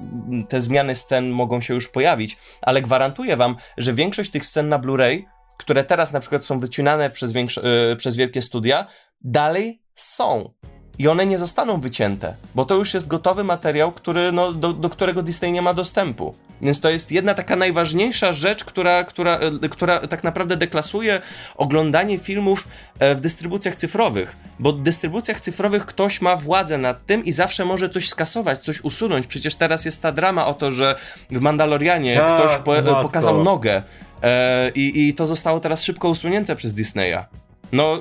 te 0.49 0.61
zmiany 0.61 0.95
scen 0.95 1.29
mogą 1.29 1.61
się 1.61 1.73
już 1.73 1.87
pojawić, 1.87 2.37
ale 2.61 2.81
gwarantuję 2.81 3.37
wam, 3.37 3.55
że 3.77 3.93
większość 3.93 4.31
tych 4.31 4.45
scen 4.45 4.69
na 4.69 4.79
Blu-ray, 4.79 5.23
które 5.57 5.83
teraz 5.83 6.13
na 6.13 6.19
przykład 6.19 6.45
są 6.45 6.59
wycinane 6.59 7.09
przez, 7.09 7.33
yy, 7.33 7.95
przez 7.97 8.15
wielkie 8.15 8.41
studia, 8.41 8.87
dalej 9.21 9.81
są. 9.95 10.53
I 11.01 11.07
one 11.07 11.25
nie 11.25 11.37
zostaną 11.37 11.79
wycięte, 11.79 12.35
bo 12.55 12.65
to 12.65 12.75
już 12.75 12.93
jest 12.93 13.07
gotowy 13.07 13.43
materiał, 13.43 13.91
który, 13.91 14.31
no, 14.31 14.53
do, 14.53 14.73
do 14.73 14.89
którego 14.89 15.23
Disney 15.23 15.51
nie 15.51 15.61
ma 15.61 15.73
dostępu. 15.73 16.35
Więc 16.61 16.79
to 16.79 16.89
jest 16.89 17.11
jedna 17.11 17.33
taka 17.33 17.55
najważniejsza 17.55 18.33
rzecz, 18.33 18.63
która, 18.63 19.03
która, 19.03 19.37
e, 19.63 19.69
która 19.69 20.07
tak 20.07 20.23
naprawdę 20.23 20.57
deklasuje 20.57 21.21
oglądanie 21.55 22.17
filmów 22.17 22.67
e, 22.99 23.15
w 23.15 23.21
dystrybucjach 23.21 23.75
cyfrowych. 23.75 24.35
Bo 24.59 24.71
w 24.73 24.81
dystrybucjach 24.81 25.41
cyfrowych 25.41 25.85
ktoś 25.85 26.21
ma 26.21 26.35
władzę 26.35 26.77
nad 26.77 27.05
tym 27.05 27.25
i 27.25 27.33
zawsze 27.33 27.65
może 27.65 27.89
coś 27.89 28.09
skasować, 28.09 28.59
coś 28.59 28.81
usunąć. 28.81 29.27
Przecież 29.27 29.55
teraz 29.55 29.85
jest 29.85 30.01
ta 30.01 30.11
drama 30.11 30.47
o 30.47 30.53
to, 30.53 30.71
że 30.71 30.95
w 31.29 31.39
Mandalorianie 31.39 32.15
Tak, 32.15 32.35
ktoś 32.35 32.57
po, 32.57 32.71
matko. 32.73 33.01
pokazał 33.01 33.43
nogę 33.43 33.81
e, 34.23 34.69
i, 34.75 35.07
i 35.07 35.13
to 35.13 35.27
zostało 35.27 35.59
teraz 35.59 35.83
szybko 35.83 36.09
usunięte 36.09 36.55
przez 36.55 36.73
Disneya. 36.73 37.25
No, 37.71 37.99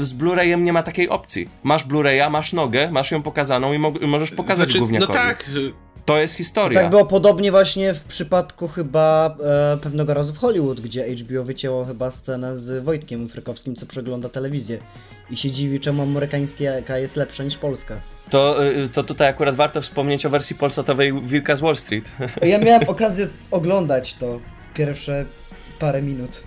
z 0.00 0.12
Blu-rayem 0.14 0.62
nie 0.62 0.72
ma 0.72 0.82
takiej 0.82 1.08
opcji. 1.08 1.48
Masz 1.62 1.86
Blu-raya, 1.86 2.30
masz 2.30 2.52
nogę, 2.52 2.90
masz 2.90 3.10
ją 3.10 3.22
pokazaną 3.22 3.72
i 3.72 3.78
mo- 3.78 3.92
możesz 4.06 4.30
pokazać 4.30 4.66
Znaczy, 4.68 4.78
no 4.78 4.84
gówniakowi. 4.84 5.18
tak, 5.18 5.44
To 6.04 6.18
jest 6.18 6.34
historia. 6.36 6.80
Tak 6.80 6.90
było 6.90 7.06
podobnie 7.06 7.50
właśnie 7.50 7.94
w 7.94 8.00
przypadku 8.00 8.68
chyba 8.68 9.36
e, 9.74 9.76
pewnego 9.76 10.14
razu 10.14 10.32
w 10.34 10.38
Hollywood, 10.38 10.80
gdzie 10.80 11.14
HBO 11.16 11.44
wycięło 11.44 11.84
chyba 11.84 12.10
scenę 12.10 12.56
z 12.56 12.84
Wojtkiem 12.84 13.28
Frykowskim, 13.28 13.76
co 13.76 13.86
przegląda 13.86 14.28
telewizję. 14.28 14.78
I 15.30 15.36
się 15.36 15.50
dziwi, 15.50 15.80
czemu 15.80 16.02
amerykańska 16.02 16.98
jest 16.98 17.16
lepsza 17.16 17.44
niż 17.44 17.56
polska. 17.56 17.96
To, 18.30 18.66
y, 18.66 18.88
to 18.88 19.02
tutaj 19.04 19.28
akurat 19.28 19.54
warto 19.54 19.80
wspomnieć 19.82 20.26
o 20.26 20.30
wersji 20.30 20.56
polsatowej 20.56 21.12
Wilka 21.22 21.56
z 21.56 21.60
Wall 21.60 21.76
Street. 21.76 22.12
Ja 22.42 22.58
miałem 22.58 22.88
okazję 22.88 23.28
oglądać 23.50 24.14
to 24.14 24.40
pierwsze 24.74 25.24
parę 25.78 26.02
minut. 26.02 26.42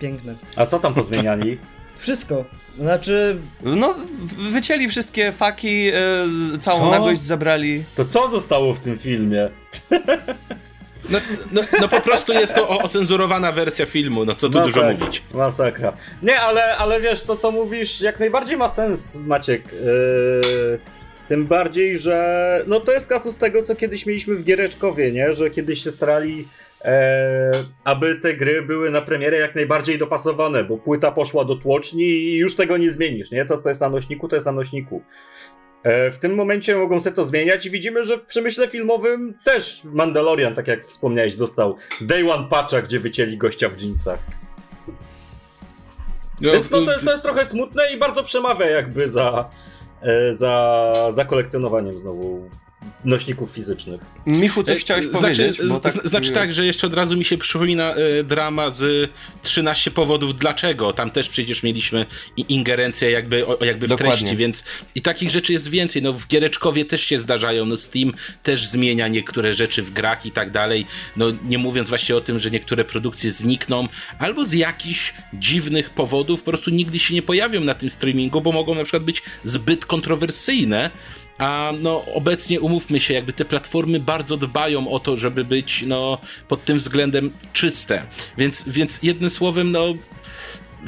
Piękne. 0.00 0.34
A 0.56 0.66
co 0.66 0.78
tam 0.78 0.94
pozmieniali? 0.94 1.58
Wszystko. 1.98 2.44
Znaczy, 2.78 3.36
No, 3.62 3.94
wycięli 4.52 4.88
wszystkie 4.88 5.32
faki, 5.32 5.88
y, 6.54 6.58
całą 6.58 6.80
Co? 6.80 6.90
nagość 6.90 7.20
zabrali. 7.20 7.84
To 7.96 8.04
co 8.04 8.28
zostało 8.28 8.74
w 8.74 8.80
tym 8.80 8.98
filmie? 8.98 9.48
no, 11.10 11.18
no, 11.52 11.62
no 11.80 11.88
po 11.88 12.00
prostu 12.00 12.32
jest 12.32 12.54
to 12.54 12.68
ocenzurowana 12.68 13.52
wersja 13.52 13.86
filmu, 13.86 14.24
no 14.24 14.34
co 14.34 14.48
tu 14.50 14.60
dużo 14.60 14.82
mówić. 14.92 15.22
Masakra. 15.34 15.92
Nie, 16.22 16.40
ale, 16.40 16.76
ale 16.76 17.00
wiesz, 17.00 17.22
to 17.22 17.36
co 17.36 17.50
mówisz 17.50 18.00
jak 18.00 18.20
najbardziej 18.20 18.56
ma 18.56 18.68
sens, 18.68 19.14
Maciek. 19.14 19.62
Yy, 19.72 20.78
tym 21.28 21.44
bardziej, 21.46 21.98
że 21.98 22.64
no 22.66 22.80
to 22.80 22.92
jest 22.92 23.06
kasus 23.06 23.36
tego, 23.36 23.62
co 23.62 23.74
kiedyś 23.76 24.06
mieliśmy 24.06 24.34
w 24.34 24.44
Giereczkowie, 24.44 25.12
nie? 25.12 25.34
Że 25.34 25.50
kiedyś 25.50 25.84
się 25.84 25.90
starali, 25.90 26.48
e, 26.84 27.50
aby 27.84 28.14
te 28.14 28.34
gry 28.34 28.62
były 28.62 28.90
na 28.90 29.00
premierę 29.00 29.38
jak 29.38 29.54
najbardziej 29.54 29.98
dopasowane, 29.98 30.64
bo 30.64 30.76
płyta 30.78 31.12
poszła 31.12 31.44
do 31.44 31.54
tłoczni 31.54 32.04
i 32.04 32.36
już 32.36 32.56
tego 32.56 32.76
nie 32.76 32.90
zmienisz, 32.90 33.30
nie? 33.30 33.44
To, 33.44 33.58
co 33.58 33.68
jest 33.68 33.80
na 33.80 33.88
nośniku, 33.88 34.28
to 34.28 34.36
jest 34.36 34.46
na 34.46 34.52
nośniku. 34.52 35.02
E, 35.82 36.10
W 36.10 36.18
tym 36.18 36.34
momencie 36.34 36.76
mogą 36.76 37.00
sobie 37.00 37.16
to 37.16 37.24
zmieniać 37.24 37.66
i 37.66 37.70
widzimy, 37.70 38.04
że 38.04 38.16
w 38.18 38.22
przemyśle 38.22 38.68
filmowym 38.68 39.34
też 39.44 39.84
Mandalorian, 39.84 40.54
tak 40.54 40.68
jak 40.68 40.86
wspomniałeś, 40.86 41.34
dostał 41.34 41.76
Day 42.00 42.32
One 42.32 42.48
Patcha, 42.48 42.82
gdzie 42.82 42.98
wycięli 42.98 43.36
gościa 43.36 43.68
w 43.68 43.82
jeansach. 43.82 44.18
No, 46.40 46.52
Więc 46.52 46.70
to, 46.70 46.80
jest, 46.80 47.04
to 47.04 47.10
jest 47.10 47.22
trochę 47.22 47.44
smutne 47.44 47.82
i 47.94 47.98
bardzo 47.98 48.24
przemawia 48.24 48.66
jakby 48.66 49.08
za, 49.08 49.50
e, 50.02 50.34
za, 50.34 50.92
za 51.10 51.24
kolekcjonowaniem 51.24 51.92
znowu 51.92 52.48
nośników 53.04 53.50
fizycznych. 53.50 54.00
Michu, 54.26 54.62
coś 54.62 54.76
E, 54.76 54.80
chciałeś 54.80 55.06
znaczy, 55.06 55.22
powiedzieć? 55.22 55.60
Tak, 55.82 55.92
znaczy 55.92 56.30
tak, 56.30 56.54
że 56.54 56.66
jeszcze 56.66 56.86
od 56.86 56.94
razu 56.94 57.16
mi 57.16 57.24
się 57.24 57.38
przypomina 57.38 57.94
y, 57.96 58.24
drama 58.24 58.70
z 58.70 59.10
13 59.42 59.90
powodów 59.90 60.38
dlaczego. 60.38 60.92
Tam 60.92 61.10
też 61.10 61.28
przecież 61.28 61.62
mieliśmy 61.62 62.06
ingerencję 62.36 63.10
jakby, 63.10 63.46
o, 63.46 63.64
jakby 63.64 63.86
w 63.86 63.90
Dokładnie. 63.90 64.16
treści, 64.16 64.36
więc 64.36 64.64
i 64.94 65.02
takich 65.02 65.30
rzeczy 65.30 65.52
jest 65.52 65.68
więcej. 65.68 66.02
No 66.02 66.12
w 66.12 66.26
Giereczkowie 66.26 66.84
też 66.84 67.04
się 67.04 67.18
zdarzają, 67.18 67.64
no 67.66 67.76
Steam 67.76 68.12
też 68.42 68.66
zmienia 68.66 69.08
niektóre 69.08 69.54
rzeczy 69.54 69.82
w 69.82 69.92
grach 69.92 70.26
i 70.26 70.32
tak 70.32 70.50
dalej. 70.50 70.86
No 71.16 71.26
nie 71.44 71.58
mówiąc 71.58 71.88
właśnie 71.88 72.16
o 72.16 72.20
tym, 72.20 72.38
że 72.38 72.50
niektóre 72.50 72.84
produkcje 72.84 73.30
znikną 73.30 73.88
albo 74.18 74.44
z 74.44 74.52
jakichś 74.52 75.14
dziwnych 75.34 75.90
powodów 75.90 76.42
po 76.42 76.50
prostu 76.50 76.70
nigdy 76.70 76.98
się 76.98 77.14
nie 77.14 77.22
pojawią 77.22 77.60
na 77.60 77.74
tym 77.74 77.90
streamingu, 77.90 78.40
bo 78.40 78.52
mogą 78.52 78.74
na 78.74 78.84
przykład 78.84 79.02
być 79.02 79.22
zbyt 79.44 79.86
kontrowersyjne. 79.86 80.90
A 81.40 81.72
no 81.82 82.04
obecnie 82.14 82.60
umówmy 82.60 83.00
się, 83.00 83.14
jakby 83.14 83.32
te 83.32 83.44
platformy 83.44 84.00
bardzo 84.00 84.36
dbają 84.36 84.90
o 84.90 85.00
to, 85.00 85.16
żeby 85.16 85.44
być 85.44 85.84
no 85.86 86.18
pod 86.48 86.64
tym 86.64 86.78
względem 86.78 87.30
czyste. 87.52 88.02
Więc, 88.38 88.64
więc 88.66 88.98
jednym 89.02 89.30
słowem, 89.30 89.70
no 89.70 89.94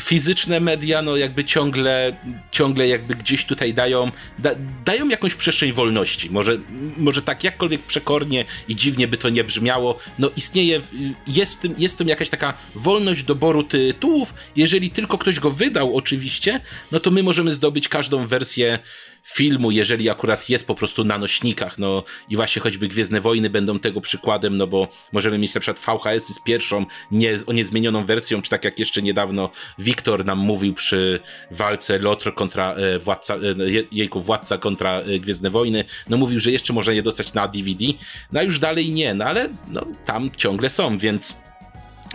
fizyczne 0.00 0.60
media, 0.60 1.02
no 1.02 1.16
jakby 1.16 1.44
ciągle, 1.44 2.16
ciągle 2.50 2.88
jakby 2.88 3.14
gdzieś 3.14 3.44
tutaj 3.44 3.74
dają, 3.74 4.10
da, 4.38 4.50
dają 4.84 5.08
jakąś 5.08 5.34
przestrzeń 5.34 5.72
wolności. 5.72 6.30
Może, 6.30 6.58
może 6.96 7.22
tak 7.22 7.44
jakkolwiek 7.44 7.82
przekornie 7.82 8.44
i 8.68 8.76
dziwnie 8.76 9.08
by 9.08 9.16
to 9.16 9.28
nie 9.28 9.44
brzmiało, 9.44 9.98
no 10.18 10.30
istnieje, 10.36 10.80
jest 11.26 11.54
w 11.54 11.58
tym, 11.58 11.74
jest 11.78 11.94
w 11.94 11.98
tym 11.98 12.08
jakaś 12.08 12.30
taka 12.30 12.54
wolność 12.74 13.22
doboru 13.22 13.62
tytułów. 13.62 14.34
Jeżeli 14.56 14.90
tylko 14.90 15.18
ktoś 15.18 15.40
go 15.40 15.50
wydał 15.50 15.96
oczywiście, 15.96 16.60
no 16.92 17.00
to 17.00 17.10
my 17.10 17.22
możemy 17.22 17.52
zdobyć 17.52 17.88
każdą 17.88 18.26
wersję 18.26 18.78
filmu, 19.24 19.70
jeżeli 19.70 20.10
akurat 20.10 20.48
jest 20.48 20.66
po 20.66 20.74
prostu 20.74 21.04
na 21.04 21.18
nośnikach, 21.18 21.78
no 21.78 22.04
i 22.28 22.36
właśnie 22.36 22.62
choćby 22.62 22.88
Gwiezdne 22.88 23.20
Wojny 23.20 23.50
będą 23.50 23.78
tego 23.78 24.00
przykładem, 24.00 24.56
no 24.56 24.66
bo 24.66 24.88
możemy 25.12 25.38
mieć 25.38 25.54
na 25.54 25.60
przykład 25.60 26.00
VHS 26.00 26.26
z 26.34 26.40
pierwszą, 26.40 26.86
nie, 27.10 27.34
o 27.46 27.52
niezmienioną 27.52 28.04
wersją, 28.04 28.42
czy 28.42 28.50
tak 28.50 28.64
jak 28.64 28.78
jeszcze 28.78 29.02
niedawno 29.02 29.50
Wiktor 29.78 30.24
nam 30.24 30.38
mówił 30.38 30.74
przy 30.74 31.20
walce 31.50 31.98
Lotr 31.98 32.34
kontra 32.34 32.74
e, 32.74 32.98
Władca, 32.98 33.34
e, 33.34 33.70
je- 33.70 33.84
jejku, 33.92 34.20
Władca 34.20 34.58
kontra 34.58 35.00
e, 35.00 35.18
Gwiezdne 35.18 35.50
Wojny, 35.50 35.84
no 36.08 36.16
mówił, 36.16 36.40
że 36.40 36.50
jeszcze 36.50 36.72
może 36.72 36.94
nie 36.94 37.02
dostać 37.02 37.34
na 37.34 37.48
DVD, 37.48 37.84
no 38.32 38.40
a 38.40 38.42
już 38.42 38.58
dalej 38.58 38.90
nie, 38.92 39.14
no 39.14 39.24
ale 39.24 39.48
no, 39.68 39.86
tam 40.04 40.30
ciągle 40.36 40.70
są, 40.70 40.98
więc 40.98 41.36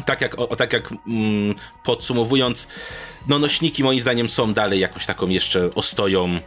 tak 0.06 0.22
jak, 0.22 0.40
o, 0.40 0.56
tak 0.56 0.74
jak 0.74 0.92
mm, 0.92 1.56
podsumowując, 1.84 2.68
no 3.28 3.40
nośniki 3.40 3.84
moim 3.84 4.00
zdaniem 4.00 4.30
są 4.30 4.54
dalej 4.54 4.80
jakąś 4.80 5.06
taką 5.06 5.30
jeszcze 5.30 5.76
ostoją 5.76 6.40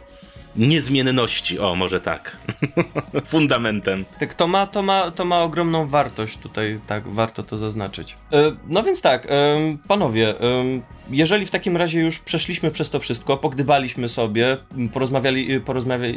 niezmienności, 0.55 1.59
o 1.59 1.75
może 1.75 2.01
tak, 2.01 2.37
fundamentem. 3.25 4.05
Tak, 4.19 4.33
to 4.33 4.47
ma, 4.47 4.67
to, 4.67 4.81
ma, 4.81 5.11
to 5.11 5.25
ma 5.25 5.41
ogromną 5.41 5.87
wartość 5.87 6.37
tutaj, 6.37 6.79
tak, 6.87 7.07
warto 7.07 7.43
to 7.43 7.57
zaznaczyć. 7.57 8.15
E, 8.33 8.51
no 8.67 8.83
więc 8.83 9.01
tak, 9.01 9.27
e, 9.31 9.77
panowie, 9.87 10.29
e, 10.29 10.63
jeżeli 11.09 11.45
w 11.45 11.51
takim 11.51 11.77
razie 11.77 11.99
już 11.99 12.19
przeszliśmy 12.19 12.71
przez 12.71 12.89
to 12.89 12.99
wszystko, 12.99 13.37
pogdybaliśmy 13.37 14.09
sobie, 14.09 14.57
porozmawiali, 14.93 15.61
porozmawia, 15.61 16.07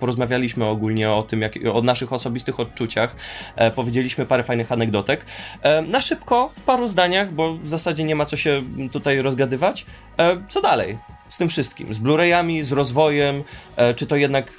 porozmawialiśmy 0.00 0.64
ogólnie 0.64 1.10
o 1.10 1.22
tym, 1.22 1.42
jak, 1.42 1.54
o 1.72 1.82
naszych 1.82 2.12
osobistych 2.12 2.60
odczuciach, 2.60 3.16
powiedzieliśmy 3.74 4.26
parę 4.26 4.42
fajnych 4.42 4.72
anegdotek. 4.72 5.26
Na 5.86 6.00
szybko, 6.00 6.50
w 6.58 6.60
paru 6.60 6.88
zdaniach, 6.88 7.32
bo 7.32 7.54
w 7.54 7.68
zasadzie 7.68 8.04
nie 8.04 8.14
ma 8.14 8.24
co 8.24 8.36
się 8.36 8.62
tutaj 8.92 9.22
rozgadywać. 9.22 9.86
Co 10.48 10.60
dalej? 10.60 10.98
Z 11.34 11.36
tym 11.36 11.48
wszystkim, 11.48 11.94
z 11.94 11.98
Blu-rayami, 11.98 12.62
z 12.62 12.72
rozwojem, 12.72 13.44
e, 13.76 13.94
czy 13.94 14.06
to 14.06 14.16
jednak, 14.16 14.52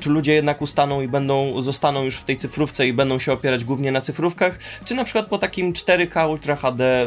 czy 0.00 0.10
ludzie 0.10 0.32
jednak 0.32 0.62
ustaną 0.62 1.00
i 1.00 1.08
będą, 1.08 1.62
zostaną 1.62 2.04
już 2.04 2.16
w 2.16 2.24
tej 2.24 2.36
cyfrówce 2.36 2.86
i 2.86 2.92
będą 2.92 3.18
się 3.18 3.32
opierać 3.32 3.64
głównie 3.64 3.92
na 3.92 4.00
cyfrówkach, 4.00 4.58
czy 4.84 4.94
na 4.94 5.04
przykład 5.04 5.26
po 5.26 5.38
takim 5.38 5.72
4K 5.72 6.30
Ultra 6.30 6.56
HD 6.56 6.84
e, 6.84 7.06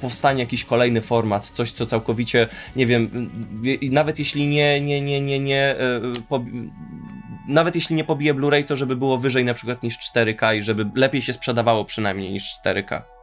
powstanie 0.00 0.40
jakiś 0.40 0.64
kolejny 0.64 1.00
format, 1.00 1.48
coś 1.48 1.70
co 1.70 1.86
całkowicie, 1.86 2.48
nie 2.76 2.86
wiem, 2.86 3.30
nawet 3.90 4.18
jeśli 4.18 4.46
nie, 4.46 4.80
nie, 4.80 5.00
nie, 5.00 5.20
nie, 5.20 5.40
nie, 5.40 5.76
e, 5.78 6.00
po, 6.28 6.44
nawet 7.48 7.74
jeśli 7.74 7.96
nie 7.96 8.04
pobije 8.04 8.34
Blu-ray, 8.34 8.64
to 8.64 8.76
żeby 8.76 8.96
było 8.96 9.18
wyżej 9.18 9.44
na 9.44 9.54
przykład 9.54 9.82
niż 9.82 9.98
4K 9.98 10.56
i 10.56 10.62
żeby 10.62 10.90
lepiej 10.94 11.22
się 11.22 11.32
sprzedawało 11.32 11.84
przynajmniej 11.84 12.32
niż 12.32 12.44
4K. 12.64 13.13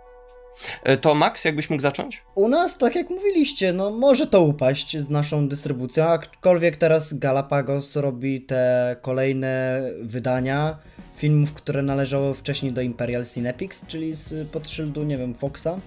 E, 0.83 0.97
to 0.97 1.15
Max, 1.15 1.45
jakbyś 1.45 1.69
mógł 1.69 1.81
zacząć? 1.81 2.23
U 2.35 2.49
nas, 2.49 2.77
tak 2.77 2.95
jak 2.95 3.09
mówiliście, 3.09 3.73
no 3.73 3.89
może 3.89 4.27
to 4.27 4.41
upaść 4.41 4.97
z 4.97 5.09
naszą 5.09 5.47
dystrybucją, 5.47 6.05
aczkolwiek 6.05 6.77
teraz 6.77 7.13
Galapagos 7.13 7.95
robi 7.95 8.41
te 8.41 8.95
kolejne 9.01 9.81
wydania 10.01 10.77
filmów, 11.15 11.53
które 11.53 11.81
należały 11.81 12.33
wcześniej 12.33 12.71
do 12.71 12.81
Imperial 12.81 13.25
Cinepix, 13.25 13.85
czyli 13.87 14.15
z 14.15 14.47
pod 14.47 14.69
szyldu, 14.69 15.03
nie 15.03 15.17
wiem, 15.17 15.33
Foxa. 15.33 15.79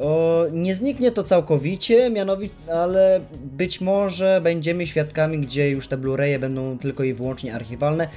O, 0.00 0.44
nie 0.52 0.74
zniknie 0.74 1.10
to 1.10 1.22
całkowicie, 1.22 2.10
mianowicie, 2.10 2.54
ale 2.74 3.20
być 3.44 3.80
może 3.80 4.40
będziemy 4.42 4.86
świadkami, 4.86 5.38
gdzie 5.38 5.70
już 5.70 5.88
te 5.88 5.98
Blu-raye 5.98 6.38
będą 6.38 6.78
tylko 6.78 7.04
i 7.04 7.14
wyłącznie 7.14 7.54
archiwalne 7.54 8.08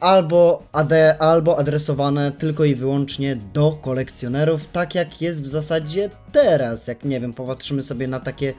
albo, 0.00 0.62
ade, 0.72 1.18
albo 1.18 1.58
adresowane 1.58 2.32
tylko 2.32 2.64
i 2.64 2.74
wyłącznie 2.74 3.36
do 3.36 3.72
kolekcjonerów, 3.82 4.66
tak 4.72 4.94
jak 4.94 5.22
jest 5.22 5.42
w 5.42 5.46
zasadzie 5.46 6.10
teraz. 6.32 6.86
Jak 6.86 7.04
nie 7.04 7.20
wiem, 7.20 7.34
popatrzymy 7.34 7.82
sobie 7.82 8.08
na 8.08 8.20
takie 8.20 8.54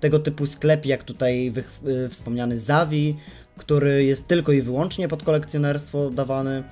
tego 0.00 0.18
typu 0.18 0.46
sklepy, 0.46 0.88
jak 0.88 1.02
tutaj 1.02 1.50
wy, 1.50 1.64
y, 1.90 2.08
wspomniany 2.08 2.58
Zawi, 2.58 3.16
który 3.56 4.04
jest 4.04 4.28
tylko 4.28 4.52
i 4.52 4.62
wyłącznie 4.62 5.08
pod 5.08 5.22
kolekcjonerstwo 5.22 6.10
dawany, 6.10 6.62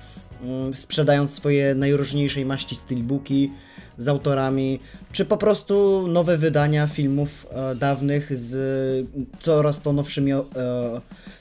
y, 0.71 0.77
sprzedając 0.77 1.33
swoje 1.33 1.75
najróżniejszej 1.75 2.45
maści 2.45 2.75
steelbooki 2.75 3.51
z 3.97 4.07
autorami, 4.07 4.79
czy 5.11 5.25
po 5.25 5.37
prostu 5.37 6.05
nowe 6.07 6.37
wydania 6.37 6.87
filmów 6.87 7.47
e, 7.51 7.75
dawnych 7.75 8.37
z 8.37 9.07
coraz 9.39 9.81
to 9.81 9.93
nowszymi 9.93 10.31
e, 10.31 10.41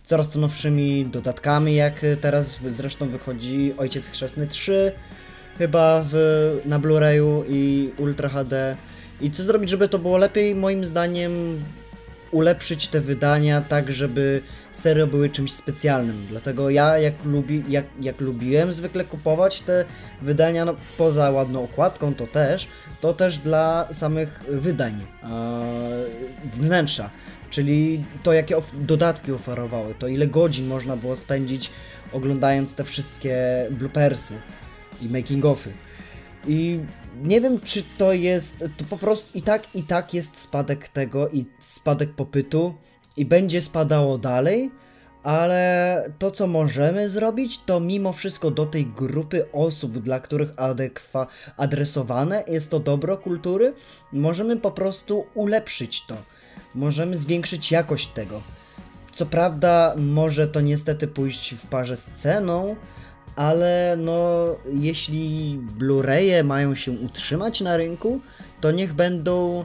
coraz 0.05 0.31
to 0.31 0.39
nowszymi 0.39 1.07
dodatkami, 1.07 1.75
jak 1.75 1.95
teraz 2.21 2.59
zresztą 2.69 3.09
wychodzi 3.09 3.75
Ojciec 3.79 4.09
Chrzestny 4.09 4.47
3 4.47 4.93
chyba 5.59 6.05
w, 6.11 6.15
na 6.65 6.81
Blu-rayu 6.81 7.45
i 7.49 7.91
Ultra 7.99 8.29
HD. 8.29 8.77
I 9.21 9.31
co 9.31 9.43
zrobić, 9.43 9.71
żeby 9.71 9.89
to 9.89 9.99
było 9.99 10.17
lepiej? 10.17 10.55
Moim 10.55 10.85
zdaniem 10.85 11.63
ulepszyć 12.31 12.89
te 12.89 13.01
wydania 13.01 13.61
tak, 13.61 13.93
żeby 13.93 14.43
serio 14.73 15.07
były 15.07 15.31
czymś 15.31 15.53
specjalnym. 15.53 16.27
Dlatego 16.29 16.71
ja 16.71 16.99
jak, 16.99 17.15
lubi, 17.25 17.65
jak, 17.69 17.85
jak 18.01 18.21
lubiłem 18.21 18.73
zwykle 18.75 19.05
kupować 19.05 19.61
te 19.61 19.85
wydania, 20.23 20.65
no, 20.65 20.75
poza 20.99 21.31
ładną 21.31 21.65
okładką 21.65 22.15
to 22.15 22.27
też, 22.27 22.69
to 23.01 23.15
też 23.15 23.39
dla 23.39 23.89
samych 23.93 24.41
wydań, 24.49 25.07
wnętrza. 26.57 27.11
Czyli 27.51 28.05
to, 28.23 28.33
jakie 28.33 28.57
of 28.57 28.71
dodatki 28.75 29.33
oferowały, 29.33 29.95
to 29.99 30.09
ile 30.09 30.27
godzin 30.27 30.67
można 30.67 30.97
było 30.97 31.17
spędzić 31.17 31.71
oglądając 32.13 32.75
te 32.75 32.85
wszystkie 32.85 33.37
bloopersy 33.71 34.35
i 35.03 35.09
making-offy. 35.09 35.69
I 36.49 36.81
nie 37.23 37.41
wiem, 37.41 37.61
czy 37.61 37.83
to 37.99 38.13
jest, 38.13 38.65
to 38.77 38.85
po 38.91 38.97
prostu 38.97 39.39
i 39.39 39.43
tak, 39.43 39.75
i 39.75 39.83
tak 39.83 40.15
jest 40.15 40.39
spadek 40.39 40.89
tego 40.89 41.29
i 41.29 41.47
spadek 41.61 42.15
popytu 42.15 42.75
i 43.17 43.25
będzie 43.25 43.61
spadało 43.61 44.19
dalej, 44.19 44.71
ale 45.23 46.13
to, 46.19 46.31
co 46.31 46.47
możemy 46.47 47.11
zrobić, 47.11 47.61
to 47.67 47.81
mimo 47.81 48.13
wszystko 48.13 48.51
do 48.51 48.67
tej 48.67 48.87
grupy 48.87 49.53
osób, 49.53 49.99
dla 49.99 50.21
których 50.21 50.53
adekwa 50.57 51.27
adresowane 51.57 52.45
jest 52.49 52.71
to 52.71 52.81
dobro 52.81 53.17
kultury, 53.17 53.75
możemy 54.13 54.57
po 54.57 54.71
prostu 54.71 55.27
ulepszyć 55.35 56.05
to 56.07 56.17
możemy 56.75 57.17
zwiększyć 57.17 57.71
jakość 57.71 58.09
tego. 58.09 58.43
Co 59.13 59.27
prawda, 59.27 59.95
może 59.97 60.49
to 60.49 60.61
niestety 60.61 61.09
pójść 61.09 61.55
w 61.55 61.67
parze 61.67 61.97
z 61.97 62.07
ceną, 62.07 62.77
ale 63.37 63.95
no, 63.99 64.47
jeśli 64.73 65.59
Blu-raye 65.79 66.45
mają 66.45 66.75
się 66.75 66.93
utrzymać 66.93 67.61
na 67.61 67.77
rynku, 67.77 68.21
to 68.61 68.71
niech 68.71 68.95
będą, 68.95 69.65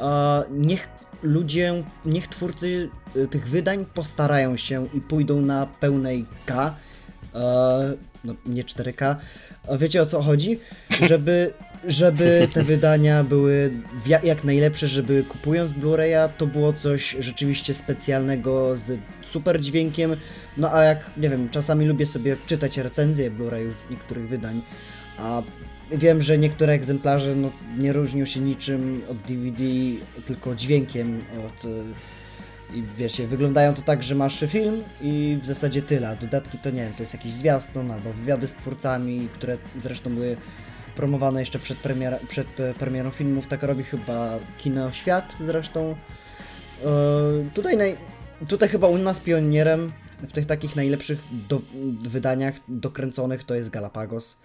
e, 0.00 0.42
niech 0.50 0.88
ludzie, 1.22 1.84
niech 2.04 2.28
twórcy 2.28 2.88
e, 3.16 3.26
tych 3.26 3.48
wydań 3.48 3.86
postarają 3.94 4.56
się 4.56 4.86
i 4.94 5.00
pójdą 5.00 5.40
na 5.40 5.66
pełnej 5.66 6.24
K, 6.46 6.74
e, 7.34 7.94
no 8.24 8.34
nie 8.46 8.64
4K, 8.64 9.16
wiecie 9.78 10.02
o 10.02 10.06
co 10.06 10.22
chodzi? 10.22 10.58
Żeby 11.08 11.52
żeby 11.86 12.48
te 12.54 12.64
wydania 12.72 13.24
były 13.24 13.70
jak 14.22 14.44
najlepsze, 14.44 14.88
żeby 14.88 15.24
kupując 15.28 15.72
Blu-raya 15.72 16.28
to 16.38 16.46
było 16.46 16.72
coś 16.72 17.16
rzeczywiście 17.20 17.74
specjalnego 17.74 18.76
z 18.76 18.98
super 19.22 19.60
dźwiękiem. 19.60 20.16
No 20.56 20.72
a 20.72 20.82
jak, 20.82 21.10
nie 21.16 21.30
wiem, 21.30 21.48
czasami 21.50 21.86
lubię 21.86 22.06
sobie 22.06 22.36
czytać 22.46 22.76
recenzje 22.76 23.30
Blu-rayów 23.30 23.74
niektórych 23.90 24.28
wydań, 24.28 24.60
a 25.18 25.42
wiem, 25.92 26.22
że 26.22 26.38
niektóre 26.38 26.72
egzemplarze 26.72 27.34
no, 27.36 27.50
nie 27.78 27.92
różnią 27.92 28.26
się 28.26 28.40
niczym 28.40 29.02
od 29.10 29.16
DVD, 29.16 29.62
tylko 30.26 30.54
dźwiękiem 30.54 31.22
od... 31.46 31.64
I 32.74 32.82
wiecie, 32.96 33.26
wyglądają 33.26 33.74
to 33.74 33.82
tak, 33.82 34.02
że 34.02 34.14
masz 34.14 34.44
film 34.48 34.82
i 35.00 35.38
w 35.42 35.46
zasadzie 35.46 35.82
tyle, 35.82 36.16
dodatki 36.20 36.58
to 36.58 36.70
nie 36.70 36.82
wiem, 36.82 36.92
to 36.92 37.02
jest 37.02 37.14
jakiś 37.14 37.32
zwiastun 37.32 37.90
albo 37.90 38.12
wywiady 38.12 38.48
z 38.48 38.54
twórcami, 38.54 39.28
które 39.34 39.58
zresztą 39.76 40.14
były 40.14 40.36
promowane 40.96 41.40
jeszcze 41.40 41.58
przed, 41.58 41.78
premier, 41.78 42.18
przed 42.28 42.60
e, 42.60 42.74
premierą 42.74 43.10
filmów. 43.10 43.46
Tak 43.46 43.62
robi 43.62 43.82
chyba 43.82 44.38
Kino 44.58 44.92
Świat 44.92 45.36
zresztą. 45.40 45.94
E, 46.84 47.54
tutaj, 47.54 47.76
naj, 47.76 47.96
tutaj 48.48 48.68
chyba 48.68 48.88
u 48.88 48.98
nas 48.98 49.20
pionierem 49.20 49.92
w 50.28 50.32
tych 50.32 50.46
takich 50.46 50.76
najlepszych 50.76 51.18
do, 51.48 51.60
wydaniach 52.08 52.54
dokręconych 52.68 53.44
to 53.44 53.54
jest 53.54 53.70
Galapagos, 53.70 54.36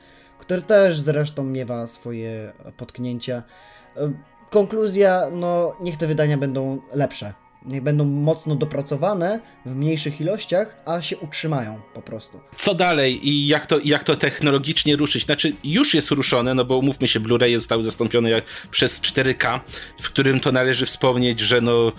który 0.46 0.62
też 0.62 1.00
zresztą 1.00 1.44
miewa 1.44 1.88
swoje 1.88 2.54
potknięcia. 2.78 3.44
Konkluzja, 4.50 5.30
no 5.32 5.76
niech 5.82 5.98
te 5.98 6.08
wydania 6.08 6.38
będą 6.38 6.82
lepsze 6.94 7.34
będą 7.66 8.06
mocno 8.06 8.56
dopracowane 8.56 9.40
w 9.66 9.76
mniejszych 9.76 10.22
ilościach, 10.22 10.84
a 10.86 11.02
się 11.02 11.18
utrzymają 11.18 11.82
po 11.94 12.02
prostu. 12.02 12.40
Co 12.58 12.76
dalej 12.76 13.30
i 13.30 13.48
jak 13.48 13.68
to, 13.68 13.80
jak 13.84 14.04
to 14.04 14.16
technologicznie 14.16 14.96
ruszyć? 14.96 15.26
Znaczy, 15.26 15.56
już 15.64 15.94
jest 15.94 16.12
ruszone, 16.12 16.54
no 16.54 16.66
bo 16.66 16.78
umówmy 16.78 17.08
się, 17.08 17.20
Blu-ray 17.20 17.56
został 17.56 17.84
zastąpiony 17.84 18.42
przez 18.72 19.02
4K, 19.02 19.60
w 20.00 20.10
którym 20.10 20.40
to 20.40 20.52
należy 20.52 20.86
wspomnieć, 20.86 21.40
że 21.40 21.62
no 21.62 21.92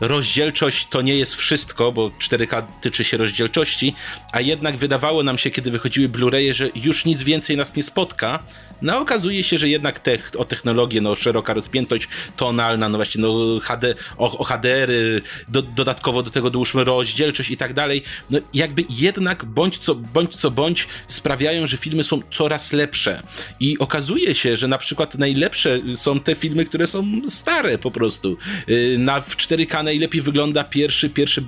rozdzielczość 0.00 0.88
to 0.88 1.02
nie 1.02 1.16
jest 1.16 1.34
wszystko, 1.34 1.92
bo 1.92 2.08
4K 2.08 2.62
tyczy 2.80 3.04
się 3.04 3.16
rozdzielczości, 3.16 3.94
a 4.32 4.40
jednak 4.40 4.76
wydawało 4.76 5.22
nam 5.22 5.38
się, 5.38 5.50
kiedy 5.50 5.70
wychodziły 5.70 6.08
Blu-raye, 6.08 6.54
że 6.54 6.70
już 6.74 7.04
nic 7.04 7.22
więcej 7.22 7.56
nas 7.56 7.76
nie 7.76 7.82
spotka, 7.82 8.42
no 8.82 8.98
okazuje 8.98 9.44
się, 9.44 9.58
że 9.58 9.68
jednak 9.68 9.98
te, 9.98 10.18
o 10.38 10.44
technologię, 10.44 11.00
no 11.00 11.14
szeroka 11.14 11.54
rozpiętość 11.54 12.08
tonalna, 12.36 12.88
no 12.88 12.98
właśnie 12.98 13.22
no 13.22 13.60
HD, 13.62 13.94
o, 14.18 14.38
o 14.38 14.44
HDR-y, 14.44 15.22
do, 15.48 15.62
dodatkowo 15.62 16.22
do 16.22 16.30
tego 16.30 16.50
dłużmy 16.50 16.84
rozdzielczość 16.84 17.50
i 17.50 17.56
tak 17.56 17.74
dalej, 17.74 18.02
no 18.30 18.38
jakby 18.54 18.84
jednak 18.90 19.44
bądź 19.44 19.78
co, 19.78 19.94
bądź 19.94 20.36
co 20.36 20.50
bądź 20.50 20.88
sprawiają, 21.08 21.66
że 21.66 21.76
filmy 21.76 22.04
są 22.04 22.20
coraz 22.30 22.72
lepsze 22.72 23.22
i 23.60 23.78
okazuje 23.78 24.34
się, 24.34 24.56
że 24.56 24.68
na 24.68 24.78
przykład 24.78 25.18
najlepsze 25.18 25.78
są 25.96 26.20
te 26.20 26.34
filmy, 26.34 26.64
które 26.64 26.86
są 26.86 27.04
stare 27.28 27.78
po 27.78 27.90
prostu. 27.90 28.36
Y, 28.68 28.96
na, 28.98 29.20
w 29.20 29.36
4K 29.36 29.84
najlepiej 29.84 30.20
wygląda 30.20 30.64
pierwszy, 30.64 31.10
pierwszy 31.10 31.40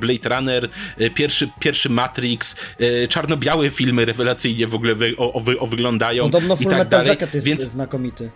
Blade 0.00 0.28
Runner, 0.28 0.68
y, 1.00 1.10
pierwszy, 1.10 1.48
pierwszy 1.60 1.88
Matrix, 1.88 2.56
y, 2.80 3.08
czarno-białe 3.08 3.70
filmy 3.70 4.04
rewelacyjnie 4.04 4.66
w 4.66 4.74
ogóle 4.74 4.94
wy, 4.94 5.14
o, 5.16 5.32
o, 5.32 5.42
o 5.58 5.66
wyglądają. 5.66 6.24
Podobno 6.24 6.47
Full 6.56 6.66
i 6.66 6.70
tak 6.70 6.88
dalej. 6.88 7.08
Jacket 7.08 7.34
jest 7.34 7.46
Więc 7.46 7.62
znakomity. 7.62 8.30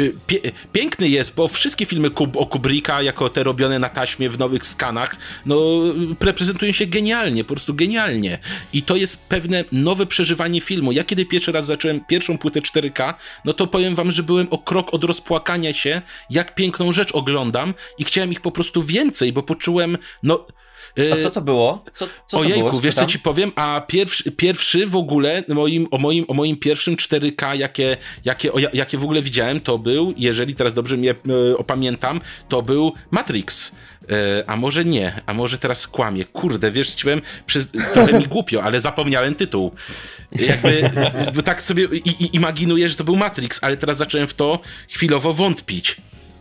y, 0.00 0.14
pie, 0.26 0.38
piękny 0.72 1.08
jest, 1.08 1.34
bo 1.34 1.48
wszystkie 1.48 1.86
filmy 1.86 2.10
Kub, 2.10 2.36
o 2.36 2.46
Kubricka, 2.46 3.02
jako 3.02 3.28
te 3.28 3.42
robione 3.44 3.78
na 3.78 3.88
taśmie 3.88 4.30
w 4.30 4.38
nowych 4.38 4.66
skanach, 4.66 5.16
no 5.46 5.56
reprezentują 6.20 6.72
się 6.72 6.86
genialnie, 6.86 7.44
po 7.44 7.54
prostu 7.54 7.74
genialnie. 7.74 8.38
I 8.72 8.82
to 8.82 8.96
jest 8.96 9.28
pewne 9.28 9.64
nowe 9.72 10.06
przeżywanie 10.06 10.60
filmu. 10.60 10.92
Ja 10.92 11.04
kiedy 11.04 11.26
pierwszy 11.26 11.52
raz 11.52 11.66
zacząłem 11.66 12.04
pierwszą 12.04 12.38
płytę 12.38 12.60
4K, 12.60 13.14
no 13.44 13.52
to 13.52 13.66
powiem 13.66 13.94
wam, 13.94 14.12
że 14.12 14.22
byłem 14.22 14.46
o 14.50 14.58
krok 14.58 14.94
od 14.94 15.04
rozpłakania 15.04 15.72
się, 15.72 16.02
jak 16.30 16.54
piękną 16.54 16.92
rzecz 16.92 17.14
oglądam 17.14 17.74
i 17.98 18.04
chciałem 18.04 18.32
ich 18.32 18.40
po 18.40 18.52
prostu 18.52 18.82
więcej, 18.82 19.32
bo 19.32 19.42
poczułem, 19.42 19.98
no... 20.22 20.46
A 21.12 21.16
co 21.16 21.30
to 21.30 21.40
było? 21.40 21.84
Co, 21.94 22.08
co 22.26 22.38
Ojejku, 22.38 22.60
to 22.60 22.70
było? 22.70 22.80
wiesz 22.80 22.94
co 22.94 23.06
ci 23.06 23.18
powiem? 23.18 23.52
A 23.54 23.80
pierwszy, 23.86 24.32
pierwszy 24.32 24.86
w 24.86 24.96
ogóle, 24.96 25.44
moim, 25.48 25.86
o, 25.90 25.98
moim, 25.98 26.24
o 26.28 26.34
moim 26.34 26.56
pierwszym 26.56 26.96
4K, 26.96 27.54
jakie, 27.54 27.96
jakie, 28.24 28.52
o, 28.52 28.58
jakie 28.58 28.98
w 28.98 29.04
ogóle 29.04 29.22
widziałem, 29.22 29.60
to 29.60 29.78
był, 29.78 30.14
jeżeli 30.16 30.54
teraz 30.54 30.74
dobrze 30.74 30.96
mnie 30.96 31.10
e, 31.10 31.56
opamiętam, 31.56 32.20
to 32.48 32.62
był 32.62 32.92
Matrix. 33.10 33.72
E, 34.10 34.44
a 34.50 34.56
może 34.56 34.84
nie, 34.84 35.20
a 35.26 35.34
może 35.34 35.58
teraz 35.58 35.86
kłamie. 35.86 36.24
Kurde, 36.24 36.70
wiesz, 36.70 36.94
ci 36.94 37.04
powiem, 37.04 37.22
przez, 37.46 37.72
trochę 37.92 38.18
mi 38.18 38.26
głupio, 38.26 38.62
ale 38.62 38.80
zapomniałem 38.80 39.34
tytuł. 39.34 39.72
Jakby 41.16 41.42
tak 41.42 41.62
sobie 41.62 41.84
i, 41.84 42.08
i, 42.08 42.36
imaginuję, 42.36 42.88
że 42.88 42.94
to 42.94 43.04
był 43.04 43.16
Matrix, 43.16 43.58
ale 43.62 43.76
teraz 43.76 43.96
zacząłem 43.96 44.26
w 44.26 44.34
to 44.34 44.60
chwilowo 44.88 45.32
wątpić. 45.32 45.96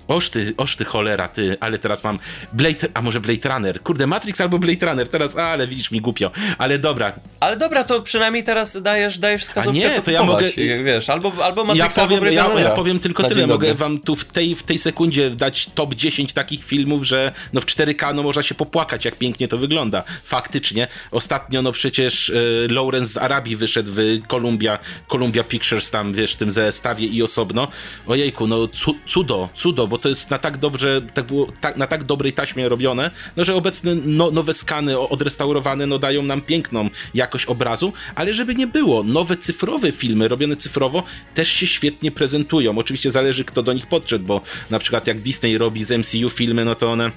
Oż 0.08 0.30
ty, 0.30 0.54
oż 0.58 0.76
ty 0.76 0.86
cholera, 0.86 1.28
ty, 1.28 1.58
ale 1.60 1.80
teraz 1.80 2.04
mam 2.04 2.20
Blade, 2.54 2.88
a 2.94 3.02
może 3.02 3.20
Blade 3.20 3.50
Runner. 3.50 3.82
Kurde, 3.82 4.08
Matrix 4.08 4.42
albo 4.42 4.60
Blade 4.60 4.86
Runner, 4.86 5.08
teraz, 5.10 5.38
a, 5.38 5.44
ale 5.44 5.68
widzisz 5.68 5.92
mi 5.92 6.02
głupio. 6.02 6.32
Ale 6.58 6.80
dobra, 6.80 7.14
Ale 7.40 7.58
dobra, 7.58 7.84
to 7.84 8.02
przynajmniej 8.02 8.44
teraz 8.44 8.82
dajesz, 8.82 9.20
dajesz 9.20 9.42
wskazówkę, 9.42 9.80
nie, 9.80 9.96
co 9.96 10.02
to 10.02 10.12
ja 10.12 10.24
mogę- 10.24 10.52
Wiesz, 10.84 11.10
albo, 11.10 11.46
albo 11.46 11.62
ja 11.62 11.68
Matrixa, 11.68 12.02
albo 12.02 12.16
powiem, 12.16 12.34
Blade 12.34 12.60
ja, 12.60 12.66
ja 12.66 12.72
powiem 12.72 13.00
tylko 13.00 13.24
tyle, 13.24 13.48
mogę 13.48 13.76
wam 13.76 14.00
tu 14.00 14.16
w 14.16 14.26
tej, 14.26 14.56
w 14.56 14.64
tej 14.64 14.78
sekundzie 14.78 15.30
dać 15.30 15.68
top 15.68 15.96
10 15.96 16.34
takich 16.34 16.64
filmów, 16.64 17.04
że 17.04 17.32
no 17.54 17.62
w 17.62 17.66
4K 17.66 18.16
no 18.16 18.24
można 18.24 18.44
się 18.44 18.56
popłakać, 18.56 19.06
jak 19.06 19.16
pięknie 19.16 19.48
to 19.48 19.58
wygląda. 19.58 20.04
Faktycznie. 20.24 20.88
Ostatnio 21.12 21.62
no 21.62 21.72
przecież 21.72 22.30
e, 22.30 22.34
Lawrence 22.74 23.08
z 23.14 23.18
Arabii 23.18 23.56
wyszedł 23.56 23.92
w 23.94 24.00
Columbia, 24.28 24.80
Columbia 25.08 25.44
Pictures 25.44 25.92
tam, 25.92 26.14
wiesz, 26.14 26.34
w 26.34 26.36
tym 26.36 26.52
zestawie 26.52 27.08
i 27.08 27.24
osobno. 27.24 27.68
Ojejku, 28.08 28.48
no 28.48 28.68
cu, 28.68 28.96
cudo, 29.08 29.50
cudo, 29.56 29.88
bo 29.88 29.95
to 29.98 30.10
jest 30.10 30.30
na 30.30 30.38
tak 30.38 30.58
dobrze, 30.58 31.02
tak 31.14 31.26
było, 31.26 31.48
tak, 31.62 31.78
na 31.78 31.88
tak 31.88 32.04
dobrej 32.04 32.34
taśmie 32.34 32.70
robione, 32.70 33.12
no 33.38 33.44
że 33.44 33.56
obecne 33.56 33.96
no, 33.96 34.32
nowe 34.32 34.54
skany 34.54 35.00
odrestaurowane 35.00 35.88
no 35.88 36.00
dają 36.00 36.24
nam 36.24 36.42
piękną 36.42 36.90
jakość 37.14 37.46
obrazu, 37.46 37.94
ale 38.16 38.34
żeby 38.34 38.56
nie 38.56 38.68
było, 38.68 39.04
nowe 39.04 39.38
cyfrowe 39.38 39.92
filmy 39.92 40.28
robione 40.28 40.56
cyfrowo 40.56 41.04
też 41.34 41.50
się 41.50 41.68
świetnie 41.68 42.12
prezentują. 42.12 42.78
Oczywiście 42.78 43.12
zależy 43.12 43.46
kto 43.46 43.64
do 43.64 43.74
nich 43.74 43.88
podszedł, 43.88 44.26
bo 44.26 44.42
na 44.70 44.80
przykład 44.80 45.08
jak 45.08 45.22
Disney 45.22 45.58
robi 45.58 45.84
z 45.84 45.92
MCU 45.92 46.30
filmy, 46.30 46.66
no 46.66 46.76
to 46.76 46.92
one 46.92 47.12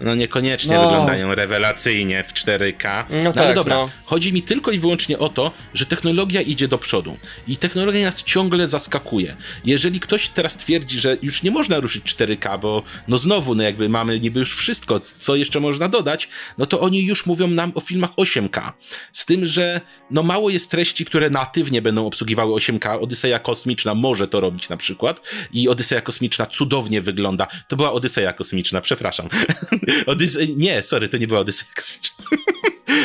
no 0.00 0.14
niekoniecznie 0.14 0.74
No. 0.76 0.82
wyglądają 0.88 1.34
rewelacyjnie 1.34 2.24
w 2.24 2.32
4K. 2.32 3.04
No 3.10 3.20
ale 3.20 3.32
tak, 3.32 3.54
dobra, 3.54 3.74
no. 3.76 3.90
chodzi 4.04 4.32
mi 4.32 4.42
tylko 4.42 4.70
i 4.70 4.78
wyłącznie 4.78 5.18
o 5.18 5.28
to, 5.28 5.52
że 5.74 5.86
technologia 5.86 6.40
idzie 6.40 6.68
do 6.68 6.78
przodu 6.78 7.16
i 7.48 7.56
technologia 7.56 8.06
nas 8.06 8.22
ciągle 8.22 8.68
zaskakuje. 8.68 9.36
Jeżeli 9.64 10.00
ktoś 10.00 10.28
teraz 10.28 10.56
twierdzi, 10.56 11.00
że 11.00 11.16
już 11.22 11.42
nie 11.42 11.50
można 11.50 11.80
ruszyć 11.80 12.14
4K, 12.14 12.60
bo 12.60 12.82
no 13.08 13.18
znowu, 13.18 13.54
no 13.54 13.62
jakby 13.62 13.88
mamy 13.88 14.20
niby 14.20 14.38
już 14.40 14.56
wszystko, 14.56 15.00
co 15.18 15.36
jeszcze 15.36 15.60
można 15.60 15.88
dodać, 15.88 16.28
no 16.58 16.66
to 16.66 16.80
oni 16.80 17.04
już 17.04 17.26
mówią 17.26 17.46
nam 17.48 17.72
o 17.74 17.80
filmach 17.80 18.10
8K. 18.10 18.72
Z 19.12 19.26
tym, 19.26 19.46
że 19.46 19.80
no 20.10 20.22
mało 20.22 20.50
jest 20.50 20.70
treści, 20.70 21.04
które 21.04 21.30
natywnie 21.30 21.82
będą 21.82 22.06
obsługiwały 22.06 22.52
8K. 22.60 23.02
Odyseja 23.02 23.38
Kosmiczna 23.38 23.94
może 23.94 24.28
to 24.28 24.40
robić 24.40 24.68
na 24.68 24.76
przykład 24.76 25.20
i 25.52 25.68
Odyseja 25.68 26.00
Kosmiczna 26.00 26.46
cudownie 26.46 27.02
wygląda. 27.02 27.46
To 27.68 27.76
była 27.76 27.92
Odyseja 27.92 28.32
Kosmiczna, 28.32 28.80
przepraszam. 28.80 29.28
Odysej... 30.06 30.56
Nie, 30.56 30.82
sorry, 30.82 31.08
to 31.08 31.16
nie 31.16 31.26
była 31.26 31.40
Odyseja 31.40 31.70
Kosmiczna. 31.74 32.24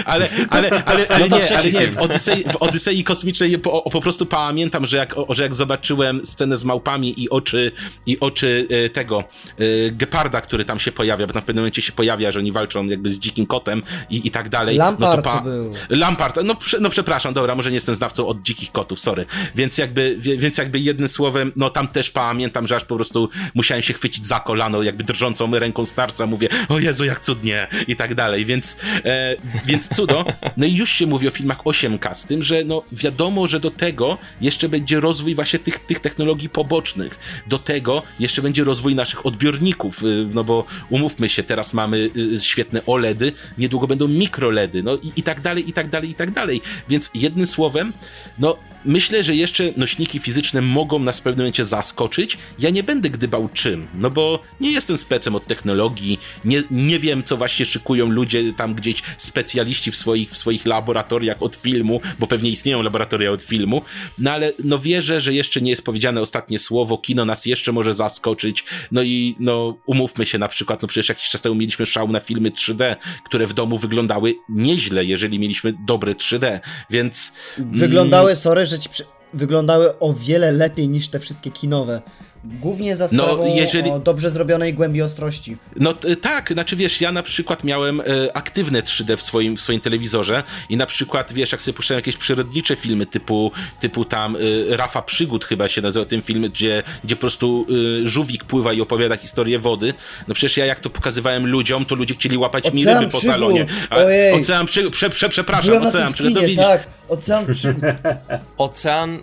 Ale, 0.05 0.29
ale, 0.49 0.69
ale, 0.83 1.07
ale, 1.07 1.27
No 1.29 1.37
nie, 1.37 1.57
ale 1.57 1.71
nie, 1.71 1.87
w 1.87 1.97
Odysei, 1.97 2.43
w 2.43 2.55
Odysei 2.55 3.03
Kosmicznej 3.03 3.57
po, 3.57 3.81
po 3.81 4.01
prostu 4.01 4.25
pamiętam, 4.25 4.85
że 4.85 4.97
jak, 4.97 5.17
o, 5.17 5.33
że 5.33 5.43
jak 5.43 5.55
zobaczyłem 5.55 6.25
scenę 6.25 6.57
z 6.57 6.63
małpami 6.63 7.23
i 7.23 7.29
oczy, 7.29 7.71
i 8.05 8.19
oczy 8.19 8.67
e, 8.69 8.89
tego 8.89 9.19
e, 9.19 9.63
geparda, 9.91 10.41
który 10.41 10.65
tam 10.65 10.79
się 10.79 10.91
pojawia, 10.91 11.27
bo 11.27 11.33
tam 11.33 11.41
w 11.41 11.45
pewnym 11.45 11.63
momencie 11.63 11.81
się 11.81 11.91
pojawia, 11.91 12.31
że 12.31 12.39
oni 12.39 12.51
walczą 12.51 12.87
jakby 12.87 13.09
z 13.09 13.19
dzikim 13.19 13.45
kotem 13.45 13.83
i, 14.09 14.27
i 14.27 14.31
tak 14.31 14.49
dalej. 14.49 14.77
Lampard 14.77 15.25
no 15.25 15.31
to 15.31 15.37
to 15.37 15.43
był. 15.43 15.73
Lampard, 15.89 16.39
no, 16.43 16.55
prze, 16.55 16.79
no 16.79 16.89
przepraszam, 16.89 17.33
dobra, 17.33 17.55
może 17.55 17.69
nie 17.69 17.75
jestem 17.75 17.95
znawcą 17.95 18.27
od 18.27 18.41
dzikich 18.41 18.71
kotów, 18.71 18.99
sorry. 18.99 19.25
Więc 19.55 19.77
jakby, 19.77 20.15
więc 20.19 20.57
jakby 20.57 20.79
jednym 20.79 21.09
słowem, 21.09 21.51
no 21.55 21.69
tam 21.69 21.87
też 21.87 22.09
pamiętam, 22.09 22.67
że 22.67 22.75
aż 22.75 22.85
po 22.85 22.95
prostu 22.95 23.29
musiałem 23.53 23.83
się 23.83 23.93
chwycić 23.93 24.25
za 24.25 24.39
kolano, 24.39 24.83
jakby 24.83 25.03
drżącą 25.03 25.59
ręką 25.59 25.85
starca, 25.85 26.25
mówię, 26.25 26.49
o 26.69 26.79
Jezu, 26.79 27.05
jak 27.05 27.19
cudnie 27.19 27.67
i 27.87 27.95
tak 27.95 28.15
dalej, 28.15 28.45
więc, 28.45 28.77
e, 29.05 29.35
więc 29.65 29.78
cudo. 29.87 30.25
No 30.57 30.65
i 30.65 30.75
już 30.75 30.89
się 30.89 31.07
mówi 31.07 31.27
o 31.27 31.31
filmach 31.31 31.57
8K, 31.57 32.15
z 32.15 32.25
tym, 32.25 32.43
że 32.43 32.63
no 32.63 32.83
wiadomo, 32.91 33.47
że 33.47 33.59
do 33.59 33.71
tego 33.71 34.17
jeszcze 34.41 34.69
będzie 34.69 34.99
rozwój 34.99 35.35
właśnie 35.35 35.59
tych, 35.59 35.79
tych 35.79 35.99
technologii 35.99 36.49
pobocznych. 36.49 37.19
Do 37.47 37.57
tego 37.57 38.03
jeszcze 38.19 38.41
będzie 38.41 38.63
rozwój 38.63 38.95
naszych 38.95 39.25
odbiorników, 39.25 40.03
y, 40.03 40.27
no 40.33 40.43
bo 40.43 40.65
umówmy 40.89 41.29
się, 41.29 41.43
teraz 41.43 41.73
mamy 41.73 42.09
y, 42.15 42.39
świetne 42.39 42.81
OLEDy, 42.85 43.31
niedługo 43.57 43.87
będą 43.87 44.07
mikroledy, 44.07 44.83
no 44.83 44.95
i, 44.95 45.11
i 45.15 45.23
tak 45.23 45.41
dalej, 45.41 45.69
i 45.69 45.73
tak 45.73 45.89
dalej, 45.89 46.09
i 46.09 46.15
tak 46.15 46.31
dalej. 46.31 46.61
Więc 46.89 47.09
jednym 47.13 47.47
słowem, 47.47 47.93
no 48.39 48.57
myślę, 48.85 49.23
że 49.23 49.35
jeszcze 49.35 49.63
nośniki 49.77 50.19
fizyczne 50.19 50.61
mogą 50.61 50.99
nas 50.99 51.19
w 51.19 51.21
pewnym 51.21 51.43
momencie 51.43 51.65
zaskoczyć. 51.65 52.37
Ja 52.59 52.69
nie 52.69 52.83
będę 52.83 53.09
gdybał 53.09 53.49
czym, 53.53 53.87
no 53.93 54.09
bo 54.09 54.39
nie 54.59 54.71
jestem 54.71 54.97
specem 54.97 55.35
od 55.35 55.45
technologii, 55.45 56.19
nie, 56.45 56.63
nie 56.71 56.99
wiem, 56.99 57.23
co 57.23 57.37
właśnie 57.37 57.65
szykują 57.65 58.09
ludzie 58.09 58.53
tam 58.53 58.75
gdzieś, 58.75 59.03
specjaliści 59.17 59.91
w 59.91 59.95
swoich, 59.95 60.31
w 60.31 60.37
swoich 60.37 60.65
laboratoriach 60.65 61.41
od 61.43 61.55
filmu, 61.55 62.01
bo 62.19 62.27
pewnie 62.27 62.49
istnieją 62.49 62.81
laboratoria 62.81 63.31
od 63.31 63.43
filmu, 63.43 63.81
no 64.17 64.31
ale 64.31 64.53
no 64.63 64.79
wierzę, 64.79 65.21
że 65.21 65.33
jeszcze 65.33 65.61
nie 65.61 65.69
jest 65.69 65.85
powiedziane 65.85 66.21
ostatnie 66.21 66.59
słowo, 66.59 66.97
kino 66.97 67.25
nas 67.25 67.45
jeszcze 67.45 67.71
może 67.71 67.93
zaskoczyć, 67.93 68.63
no 68.91 69.03
i 69.03 69.35
no 69.39 69.77
umówmy 69.85 70.25
się 70.25 70.37
na 70.37 70.47
przykład, 70.47 70.81
no 70.81 70.87
przecież 70.87 71.09
jakiś 71.09 71.29
czas 71.29 71.41
temu 71.41 71.55
mieliśmy 71.55 71.85
szał 71.85 72.07
na 72.07 72.19
filmy 72.19 72.51
3D, 72.51 72.95
które 73.25 73.47
w 73.47 73.53
domu 73.53 73.77
wyglądały 73.77 74.35
nieźle, 74.49 75.05
jeżeli 75.05 75.39
mieliśmy 75.39 75.73
dobre 75.85 76.13
3D, 76.13 76.59
więc... 76.89 77.33
Wyglądały, 77.57 78.35
sorry, 78.35 78.65
przy... 78.77 79.05
wyglądały 79.33 79.99
o 79.99 80.13
wiele 80.13 80.51
lepiej 80.51 80.89
niż 80.89 81.07
te 81.07 81.19
wszystkie 81.19 81.51
kinowe. 81.51 82.01
Głównie 82.43 82.95
za 82.95 83.07
No, 83.11 83.23
sprawą 83.23 83.55
jeżeli- 83.55 83.91
o 83.91 83.99
dobrze 83.99 84.31
zrobionej 84.31 84.73
głębi 84.73 85.01
ostrości. 85.01 85.57
No 85.75 85.93
t- 85.93 86.15
tak, 86.15 86.53
znaczy 86.53 86.75
wiesz, 86.75 87.01
ja 87.01 87.11
na 87.11 87.23
przykład 87.23 87.63
miałem 87.63 88.01
e, 88.01 88.03
aktywne 88.33 88.81
3D 88.81 89.15
w 89.17 89.21
swoim, 89.21 89.57
w 89.57 89.61
swoim 89.61 89.79
telewizorze 89.81 90.43
i 90.69 90.77
na 90.77 90.85
przykład, 90.85 91.33
wiesz, 91.33 91.51
jak 91.51 91.61
sobie 91.61 91.75
puszczałem 91.75 91.97
jakieś 91.99 92.17
przyrodnicze 92.17 92.75
filmy 92.75 93.05
typu, 93.05 93.51
typu 93.81 94.05
tam 94.05 94.35
e, 94.35 94.77
Rafa 94.77 95.01
Przygód 95.01 95.45
chyba 95.45 95.69
się 95.69 95.81
nazywa 95.81 96.05
ten 96.05 96.21
film, 96.21 96.43
gdzie, 96.43 96.83
gdzie 97.03 97.15
po 97.15 97.19
prostu 97.19 97.65
e, 98.03 98.07
żółwik 98.07 98.43
pływa 98.43 98.73
i 98.73 98.81
opowiada 98.81 99.17
historię 99.17 99.59
wody, 99.59 99.93
no 100.27 100.33
przecież 100.33 100.57
ja 100.57 100.65
jak 100.65 100.79
to 100.79 100.89
pokazywałem 100.89 101.47
ludziom, 101.47 101.85
to 101.85 101.95
ludzie 101.95 102.15
chcieli 102.15 102.37
łapać 102.37 102.73
mi 102.73 102.81
Ocean 102.83 102.99
ryby 102.99 103.11
po 103.11 103.17
Przygód, 103.17 103.35
salonie. 103.35 103.65
ojej. 103.89 104.33
ocean 104.33 104.65
Przygód, 104.65 104.93
prze, 104.93 105.09
prze, 105.09 105.29
przepraszam, 105.29 105.65
Byłem 105.73 105.87
Ocean 105.87 106.13
Przygód, 106.13 106.33
no 106.33 106.41
widzisz. 106.41 106.57
tak. 106.57 106.83
Ocean 107.09 107.45
przygód. 107.53 107.83
Ocean, 108.57 109.19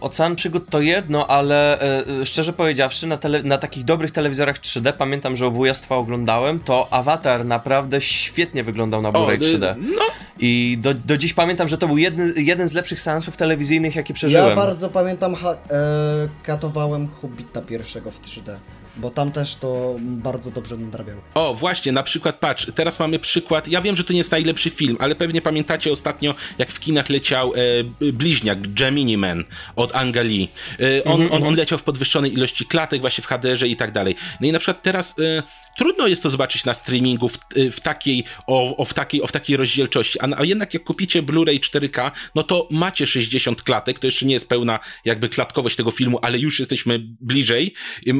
ocean 0.00 0.36
przygód 0.36 0.70
to 0.70 0.80
jedno, 0.80 1.26
ale 1.26 1.80
e, 1.80 2.04
e, 2.20 2.26
szczerze 2.26 2.52
powiedziawszy, 2.52 3.06
na, 3.06 3.16
tele, 3.16 3.42
na 3.42 3.58
takich 3.58 3.84
dobrych 3.84 4.10
telewizorach 4.10 4.60
3D, 4.60 4.92
pamiętam, 4.92 5.36
że 5.36 5.46
o 5.46 5.50
wujostwa 5.50 5.96
oglądałem, 5.96 6.60
to 6.60 6.88
Avatar 6.90 7.44
naprawdę 7.44 8.00
świetnie 8.00 8.64
wyglądał 8.64 9.02
na 9.02 9.12
Blu-ray 9.12 9.34
y, 9.34 9.38
3D. 9.58 9.74
no, 9.78 10.02
I 10.38 10.78
do, 10.80 10.94
do 10.94 11.16
dziś 11.16 11.34
pamiętam, 11.34 11.68
że 11.68 11.78
to 11.78 11.86
był 11.86 11.98
jedny, 11.98 12.32
jeden 12.36 12.68
z 12.68 12.72
lepszych 12.72 13.00
seansów 13.00 13.36
telewizyjnych, 13.36 13.96
jakie 13.96 14.14
przeżyłem. 14.14 14.48
Ja 14.48 14.56
bardzo 14.56 14.88
pamiętam, 14.88 15.34
ha- 15.34 15.56
e, 15.70 16.28
katowałem 16.42 17.08
Hobbita 17.08 17.60
pierwszego 17.60 18.10
w 18.10 18.20
3D, 18.20 18.54
bo 18.96 19.10
tam 19.10 19.32
też 19.32 19.54
to 19.54 19.96
bardzo 20.00 20.50
dobrze 20.50 20.76
nadrabiał. 20.76 21.16
O, 21.34 21.54
właśnie, 21.54 21.92
na 21.92 22.02
przykład 22.02 22.38
patrz, 22.38 22.66
teraz 22.74 22.98
mamy 22.98 23.18
przykład. 23.18 23.68
Ja 23.68 23.80
wiem, 23.80 23.96
że 23.96 24.04
to 24.04 24.12
nie 24.12 24.18
jest 24.18 24.30
najlepszy 24.30 24.70
film, 24.70 24.96
ale 25.00 25.14
pewnie 25.14 25.42
pamiętacie 25.42 25.92
ostatnio, 25.92 26.34
jak 26.58 26.70
w 26.70 26.80
kinach 26.80 27.08
leciał 27.08 27.52
e, 27.54 28.12
bliźniak 28.12 28.74
Gemini 28.74 29.18
Man 29.18 29.44
od 29.76 29.96
Anga 29.96 30.22
Lee. 30.22 30.48
E, 30.80 31.04
on, 31.04 31.28
on, 31.30 31.42
on 31.46 31.54
leciał 31.54 31.78
w 31.78 31.82
podwyższonej 31.82 32.32
ilości 32.32 32.66
klatek, 32.66 33.00
właśnie 33.00 33.24
w 33.24 33.26
HDR-ze 33.26 33.68
i 33.68 33.76
tak 33.76 33.92
dalej. 33.92 34.14
No 34.40 34.46
i 34.46 34.52
na 34.52 34.58
przykład 34.58 34.82
teraz 34.82 35.14
e, 35.18 35.42
trudno 35.80 36.06
jest 36.06 36.22
to 36.22 36.30
zobaczyć 36.30 36.64
na 36.64 36.74
streamingu 36.74 37.28
w, 37.28 37.38
e, 37.56 37.70
w, 37.70 37.80
takiej, 37.80 38.24
o, 38.46 38.76
o, 38.76 38.84
w, 38.84 38.94
takiej, 38.94 39.22
o 39.22 39.26
w 39.26 39.32
takiej 39.32 39.56
rozdzielczości. 39.56 40.20
A, 40.20 40.28
a 40.36 40.44
jednak 40.44 40.74
jak 40.74 40.84
kupicie 40.84 41.22
Blu-ray 41.22 41.60
4K, 41.60 42.10
no 42.34 42.42
to 42.42 42.68
macie 42.70 43.06
60 43.06 43.62
klatek, 43.62 43.98
to 43.98 44.06
jeszcze 44.06 44.26
nie 44.26 44.34
jest 44.34 44.48
pełna 44.48 44.78
jakby 45.04 45.28
klatkowość 45.28 45.76
tego 45.76 45.90
filmu, 45.90 46.18
ale 46.22 46.38
już 46.38 46.58
jesteśmy 46.58 46.98
bliżej. 47.20 47.74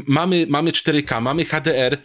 Mamy, 0.07 0.47
mamy 0.49 0.70
4K, 0.70 1.23
mamy 1.23 1.45
HDR, 1.45 1.99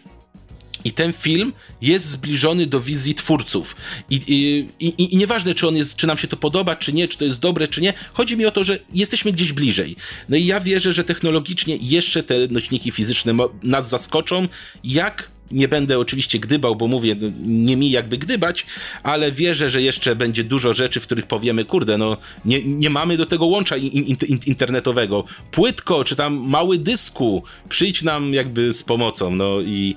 I 0.84 0.92
ten 0.92 1.14
film 1.14 1.54
jest 1.82 2.10
zbliżony 2.10 2.66
do 2.66 2.80
wizji 2.80 3.16
twórców. 3.16 3.76
I, 4.10 4.22
i, 4.28 4.68
i, 4.80 5.14
i 5.14 5.18
nieważne, 5.18 5.54
czy 5.54 5.68
on 5.68 5.76
jest, 5.76 5.96
czy 5.96 6.08
nam 6.08 6.18
się 6.18 6.28
to 6.28 6.38
podoba, 6.38 6.76
czy 6.76 6.94
nie, 6.94 7.08
czy 7.08 7.18
to 7.18 7.26
jest 7.26 7.40
dobre, 7.40 7.68
czy 7.68 7.82
nie, 7.82 7.94
chodzi 8.14 8.38
mi 8.38 8.46
o 8.46 8.52
to, 8.52 8.64
że 8.64 8.80
jesteśmy 8.94 9.32
gdzieś 9.32 9.54
bliżej. 9.54 9.96
No 10.30 10.38
i 10.38 10.46
ja 10.46 10.60
wierzę, 10.60 10.94
że 10.94 11.04
technologicznie 11.04 11.78
jeszcze 11.82 12.24
te 12.24 12.36
nośniki 12.48 12.92
fizyczne 12.92 13.34
nas 13.64 13.90
zaskoczą, 13.90 14.48
jak 14.84 15.35
nie 15.52 15.68
będę 15.68 16.00
oczywiście 16.00 16.40
gdybał, 16.40 16.76
bo 16.76 16.88
mówię, 16.88 17.16
no, 17.22 17.28
nie 17.46 17.78
mi 17.78 17.92
jakby 17.92 18.18
gdybać, 18.18 18.66
ale 19.04 19.32
wierzę, 19.32 19.70
że 19.70 19.82
jeszcze 19.82 20.16
będzie 20.16 20.44
dużo 20.44 20.74
rzeczy, 20.74 21.00
w 21.00 21.04
których 21.04 21.28
powiemy, 21.28 21.66
kurde, 21.66 21.98
no 21.98 22.18
nie, 22.46 22.64
nie 22.64 22.90
mamy 22.90 23.18
do 23.18 23.26
tego 23.26 23.46
łącza 23.46 23.78
in, 23.78 23.92
in, 23.92 24.18
in, 24.28 24.40
internetowego. 24.46 25.24
Płytko, 25.52 26.04
czy 26.04 26.16
tam 26.16 26.34
mały 26.34 26.78
dysku, 26.78 27.44
przyjdź 27.70 28.04
nam 28.04 28.34
jakby 28.34 28.74
z 28.74 28.84
pomocą, 28.84 29.32
no 29.32 29.62
i 29.62 29.96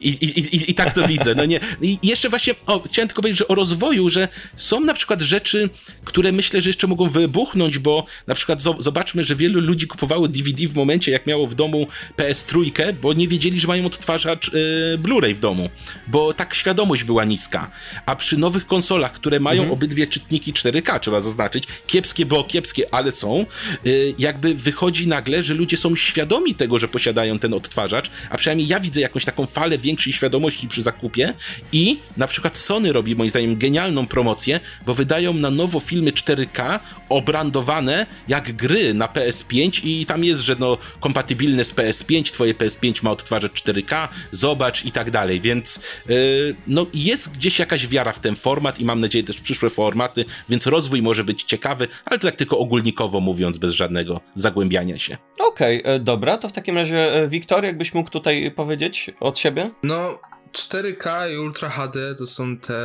i, 0.00 0.08
i, 0.08 0.56
i, 0.56 0.70
I 0.70 0.74
tak 0.74 0.94
to 0.94 1.08
widzę. 1.08 1.34
No 1.34 1.44
nie. 1.44 1.60
I 1.82 1.98
jeszcze 2.02 2.28
właśnie, 2.28 2.54
o, 2.66 2.80
chciałem 2.80 3.08
tylko 3.08 3.22
powiedzieć, 3.22 3.38
że 3.38 3.48
o 3.48 3.54
rozwoju, 3.54 4.08
że 4.08 4.28
są 4.56 4.80
na 4.80 4.94
przykład 4.94 5.22
rzeczy, 5.22 5.70
które 6.04 6.32
myślę, 6.32 6.62
że 6.62 6.68
jeszcze 6.68 6.86
mogą 6.86 7.10
wybuchnąć, 7.10 7.78
bo 7.78 8.06
na 8.26 8.34
przykład 8.34 8.60
zo- 8.60 8.82
zobaczmy, 8.82 9.24
że 9.24 9.36
wielu 9.36 9.60
ludzi 9.60 9.86
kupowało 9.86 10.28
DVD 10.28 10.68
w 10.68 10.74
momencie, 10.74 11.12
jak 11.12 11.26
miało 11.26 11.46
w 11.46 11.54
domu 11.54 11.86
PS3, 12.16 12.92
bo 13.02 13.12
nie 13.12 13.28
wiedzieli, 13.28 13.60
że 13.60 13.68
mają 13.68 13.86
odtwarzacz 13.86 14.52
yy, 14.52 14.98
Blu-ray 14.98 15.34
w 15.34 15.38
domu, 15.40 15.70
bo 16.06 16.32
tak 16.32 16.54
świadomość 16.54 17.04
była 17.04 17.24
niska. 17.24 17.70
A 18.06 18.16
przy 18.16 18.36
nowych 18.36 18.66
konsolach, 18.66 19.12
które 19.12 19.40
mają 19.40 19.72
obydwie 19.72 20.06
czytniki 20.06 20.52
4K, 20.52 21.00
trzeba 21.00 21.20
zaznaczyć, 21.20 21.64
kiepskie, 21.86 22.26
bo 22.26 22.44
kiepskie, 22.44 22.94
ale 22.94 23.12
są, 23.12 23.46
yy, 23.84 24.14
jakby 24.18 24.54
wychodzi 24.54 25.06
nagle, 25.06 25.42
że 25.42 25.54
ludzie 25.54 25.76
są 25.76 25.96
świadomi 25.96 26.54
tego, 26.54 26.78
że 26.78 26.88
posiadają 26.88 27.38
ten 27.38 27.54
odtwarzacz, 27.54 28.10
a 28.30 28.36
przynajmniej 28.38 28.68
ja 28.68 28.80
widzę 28.80 29.00
jakąś 29.00 29.24
taką 29.24 29.46
falę 29.46 29.78
większej 29.88 30.12
świadomości 30.12 30.68
przy 30.68 30.82
zakupie 30.82 31.34
i 31.72 31.98
na 32.16 32.26
przykład 32.26 32.56
Sony 32.56 32.92
robi 32.92 33.16
moim 33.16 33.30
zdaniem 33.30 33.56
genialną 33.56 34.06
promocję, 34.06 34.60
bo 34.86 34.94
wydają 34.94 35.34
na 35.34 35.50
nowo 35.50 35.80
filmy 35.80 36.12
4K 36.12 36.78
obrandowane 37.08 38.06
jak 38.28 38.52
gry 38.52 38.94
na 38.94 39.06
PS5 39.06 39.80
i 39.84 40.06
tam 40.06 40.24
jest, 40.24 40.42
że 40.42 40.56
no 40.58 40.78
kompatybilne 41.00 41.64
z 41.64 41.74
PS5, 41.74 42.32
twoje 42.32 42.54
PS5 42.54 43.04
ma 43.04 43.10
odtwarzacz 43.10 43.52
4K, 43.52 44.08
zobacz 44.32 44.84
i 44.84 44.92
tak 44.92 45.10
dalej, 45.10 45.40
więc 45.40 45.80
yy, 46.08 46.56
no 46.66 46.86
jest 46.94 47.32
gdzieś 47.32 47.58
jakaś 47.58 47.86
wiara 47.86 48.12
w 48.12 48.20
ten 48.20 48.36
format 48.36 48.80
i 48.80 48.84
mam 48.84 49.00
nadzieję 49.00 49.24
też 49.24 49.36
w 49.36 49.40
przyszłe 49.40 49.70
formaty, 49.70 50.24
więc 50.48 50.66
rozwój 50.66 51.02
może 51.02 51.24
być 51.24 51.42
ciekawy, 51.42 51.88
ale 52.04 52.18
to 52.18 52.26
tak 52.26 52.36
tylko 52.36 52.58
ogólnikowo 52.58 53.20
mówiąc, 53.20 53.58
bez 53.58 53.72
żadnego 53.72 54.20
zagłębiania 54.34 54.98
się. 54.98 55.16
Okej, 55.38 55.82
e, 55.84 55.98
dobra, 55.98 56.38
to 56.38 56.48
w 56.48 56.52
takim 56.52 56.76
razie 56.76 57.14
e, 57.14 57.28
Wiktor, 57.28 57.64
jakbyś 57.64 57.94
mógł 57.94 58.10
tutaj 58.10 58.50
powiedzieć 58.50 59.10
od 59.20 59.38
siebie? 59.38 59.70
No, 59.82 60.18
4K 60.52 61.32
i 61.32 61.38
Ultra 61.38 61.68
HD 61.70 62.14
to 62.14 62.26
są 62.26 62.56
te 62.56 62.80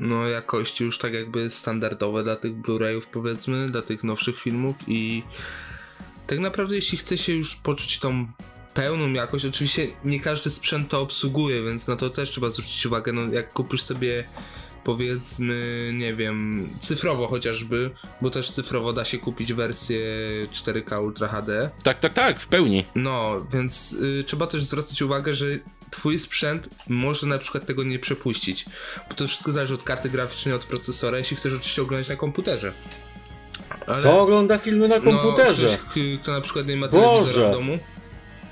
no, 0.00 0.28
jakości 0.28 0.84
już 0.84 0.98
tak 0.98 1.12
jakby 1.12 1.50
standardowe 1.50 2.22
dla 2.24 2.36
tych 2.36 2.52
Blu-rayów 2.52 3.02
powiedzmy, 3.12 3.70
dla 3.70 3.82
tych 3.82 4.04
nowszych 4.04 4.40
filmów 4.40 4.76
i 4.86 5.22
tak 6.26 6.38
naprawdę 6.38 6.74
jeśli 6.74 6.98
chce 6.98 7.18
się 7.18 7.32
już 7.34 7.56
poczuć 7.56 7.98
tą 7.98 8.26
pełną 8.74 9.12
jakość, 9.12 9.44
oczywiście 9.44 9.88
nie 10.04 10.20
każdy 10.20 10.50
sprzęt 10.50 10.88
to 10.88 11.00
obsługuje, 11.00 11.62
więc 11.64 11.88
na 11.88 11.96
to 11.96 12.10
też 12.10 12.30
trzeba 12.30 12.50
zwrócić 12.50 12.86
uwagę, 12.86 13.12
no 13.12 13.32
jak 13.32 13.52
kupisz 13.52 13.82
sobie 13.82 14.24
powiedzmy, 14.84 15.90
nie 15.94 16.14
wiem, 16.14 16.68
cyfrowo 16.80 17.28
chociażby, 17.28 17.90
bo 18.20 18.30
też 18.30 18.50
cyfrowo 18.50 18.92
da 18.92 19.04
się 19.04 19.18
kupić 19.18 19.52
wersję 19.52 20.00
4K 20.52 21.04
Ultra 21.04 21.28
HD, 21.28 21.70
Tak, 21.82 22.00
tak, 22.00 22.12
tak, 22.12 22.40
w 22.40 22.48
pełni. 22.48 22.84
no, 22.94 23.46
więc 23.52 23.92
y, 23.92 24.24
trzeba 24.26 24.46
też 24.46 24.64
zwracać 24.64 25.02
uwagę, 25.02 25.34
że 25.34 25.46
twój 25.90 26.18
sprzęt 26.18 26.68
może 26.88 27.26
na 27.26 27.38
przykład 27.38 27.66
tego 27.66 27.84
nie 27.84 27.98
przepuścić. 27.98 28.66
Bo 29.08 29.14
to 29.14 29.26
wszystko 29.26 29.52
zależy 29.52 29.74
od 29.74 29.82
karty 29.82 30.10
graficznej, 30.10 30.54
od 30.54 30.64
procesora, 30.64 31.18
jeśli 31.18 31.36
chcesz 31.36 31.52
oczywiście 31.52 31.82
oglądać 31.82 32.08
na 32.08 32.16
komputerze. 32.16 32.72
Ale, 33.86 34.00
Kto 34.00 34.20
ogląda 34.20 34.58
filmy 34.58 34.88
na 34.88 35.00
komputerze? 35.00 35.66
No, 35.66 35.90
ktoś, 35.90 36.20
kto 36.22 36.32
na 36.32 36.40
przykład 36.40 36.66
nie 36.66 36.76
ma 36.76 36.88
Boże. 36.88 37.02
telewizora 37.04 37.48
w 37.48 37.52
domu. 37.52 37.78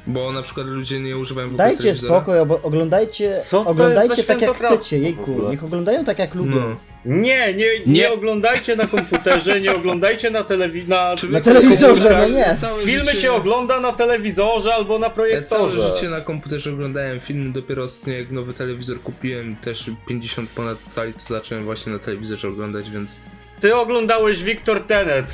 Bo 0.06 0.32
na 0.32 0.43
przykład 0.43 0.66
ludzie 0.66 1.01
nie 1.01 1.16
używają 1.16 1.48
w 1.51 1.56
Dajcie 1.56 1.94
spokój, 1.94 2.39
oglądajcie, 2.62 3.36
oglądajcie 3.65 4.24
tak 4.24 4.40
jak 4.43 4.56
chcecie, 4.56 4.98
jejku. 4.98 5.48
Niech 5.51 5.65
oglądają 5.65 6.05
tak 6.05 6.19
jak 6.19 6.35
lubią. 6.35 6.61
No. 6.61 6.94
Nie, 7.05 7.55
nie, 7.55 7.66
nie, 7.78 7.82
Nie. 7.86 8.12
oglądajcie 8.12 8.76
na 8.76 8.86
komputerze, 8.86 9.60
nie 9.60 9.74
oglądajcie 9.76 10.31
na 10.31 10.44
telewizji. 10.44 10.89
Na, 10.90 11.14
Na 11.31 11.40
telewizorze, 11.40 12.16
no 12.22 12.28
nie. 12.28 12.55
całe 12.60 12.82
Filmy 12.82 13.05
życie- 13.05 13.20
się 13.20 13.32
ogląda 13.32 13.81
na 13.81 13.93
telewizorze 13.93 14.74
albo 14.74 14.98
na 14.98 15.06
Ja 15.06 15.12
całe 15.12 15.14
projektorze. 15.16 15.94
życie 15.97 16.09
na 16.10 16.20
komputerze 16.20 16.70
oglądałem 16.72 17.20
filmy, 17.20 17.52
dopiero 17.52 17.82
ostatnio 17.85 18.12
jak 18.14 18.31
nowy 18.31 18.55
telewizor 18.55 19.01
kupiłem, 19.01 19.56
też 19.56 19.90
50 20.09 20.51
ponad 20.51 20.78
cali, 20.86 21.12
to 21.12 21.20
zacząłem 21.35 21.64
właśnie 21.64 21.93
na 21.93 21.98
telewizorze 21.98 22.48
oglądać, 22.48 22.90
więc... 22.90 23.20
Ty 23.60 23.74
oglądałeś 23.76 24.43
Victor 24.43 24.81
Tenet 24.81 25.32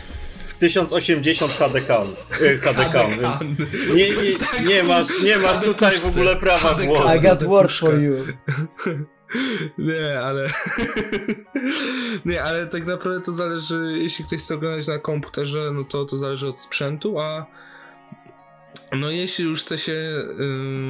w 0.48 0.54
1080 0.54 1.52
HDK. 1.52 2.02
y, 2.40 2.58
HDK, 2.58 3.08
więc 3.08 3.58
nie, 3.94 4.10
nie, 4.10 4.68
nie 4.68 4.82
masz, 4.82 5.06
nie 5.24 5.38
masz 5.38 5.58
tutaj 5.58 5.98
w 5.98 6.06
ogóle 6.06 6.36
prawa 6.36 6.74
głosu. 6.74 7.16
I 7.18 7.20
got 7.20 7.44
word 7.44 7.72
for 7.72 8.00
you. 8.00 8.14
Nie, 9.78 10.20
ale. 10.20 10.50
nie, 12.26 12.42
ale 12.42 12.66
tak 12.66 12.86
naprawdę 12.86 13.20
to 13.20 13.32
zależy, 13.32 13.98
jeśli 13.98 14.24
ktoś 14.24 14.40
chce 14.40 14.54
oglądać 14.54 14.86
na 14.86 14.98
komputerze, 14.98 15.70
no 15.74 15.84
to 15.84 16.04
to 16.04 16.16
zależy 16.16 16.48
od 16.48 16.60
sprzętu, 16.60 17.18
a. 17.18 17.46
No 18.92 19.10
jeśli 19.10 19.44
już 19.44 19.62
chce 19.62 19.78
się 19.78 20.24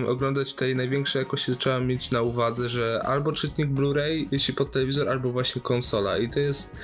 oglądać 0.07 0.55
tej 0.55 0.77
największej 0.77 1.21
jakości, 1.21 1.53
to 1.53 1.59
trzeba 1.59 1.81
mieć 1.81 2.11
na 2.11 2.23
uwadze, 2.23 2.69
że 2.69 3.03
albo 3.05 3.33
czytnik 3.33 3.69
Blu-ray, 3.69 4.27
jeśli 4.31 4.55
pod 4.55 4.73
telewizor, 4.73 5.09
albo 5.09 5.33
właśnie 5.33 5.63
konsola. 5.63 6.19
I 6.19 6.31
to 6.31 6.41
jest. 6.41 6.77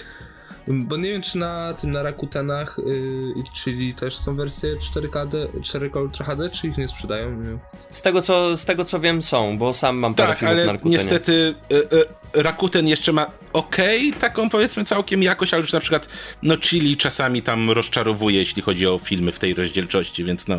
Bo 0.68 0.97
nie 0.97 1.10
wiem, 1.10 1.22
czy 1.22 1.38
na 1.38 1.74
tym 1.74 1.90
na 1.90 2.02
Rakutenach, 2.02 2.78
yy, 2.86 3.44
czyli 3.55 3.94
też 3.94 4.16
są 4.16 4.36
wersje 4.36 4.76
4K, 4.76 5.26
4K 5.60 6.02
Ultra 6.02 6.26
HD, 6.26 6.51
czy 6.51 6.68
ich 6.68 6.78
nie 6.78 6.88
sprzedają? 6.88 7.30
Nie. 7.30 7.59
Z 7.90 8.02
tego, 8.02 8.22
co, 8.22 8.56
z 8.56 8.64
tego 8.64 8.84
co 8.84 9.01
wiem 9.01 9.22
są, 9.22 9.59
bo 9.59 9.74
sam 9.74 9.97
mam 9.97 10.14
parę 10.14 10.28
Tak, 10.28 10.38
filmów 10.38 10.56
na 10.56 10.62
ale 10.62 10.72
Rakutenie. 10.72 10.97
niestety 10.97 11.55
y, 11.72 11.74
y, 11.74 12.43
Rakuten 12.43 12.88
jeszcze 12.88 13.12
ma 13.12 13.26
okej, 13.52 14.12
taką 14.12 14.51
powiedzmy 14.51 14.84
całkiem 14.84 15.22
jakość, 15.22 15.55
ale 15.55 15.60
już 15.60 15.72
na 15.72 15.80
przykład 15.80 16.09
no 16.43 16.56
Chili 16.56 16.97
czasami 16.97 17.43
tam 17.43 17.70
rozczarowuje, 17.70 18.38
jeśli 18.38 18.62
chodzi 18.62 18.86
o 18.86 18.98
filmy 18.98 19.32
w 19.32 19.38
tej 19.38 19.55
rozdzielczości, 19.55 20.24
więc 20.24 20.48
no... 20.48 20.56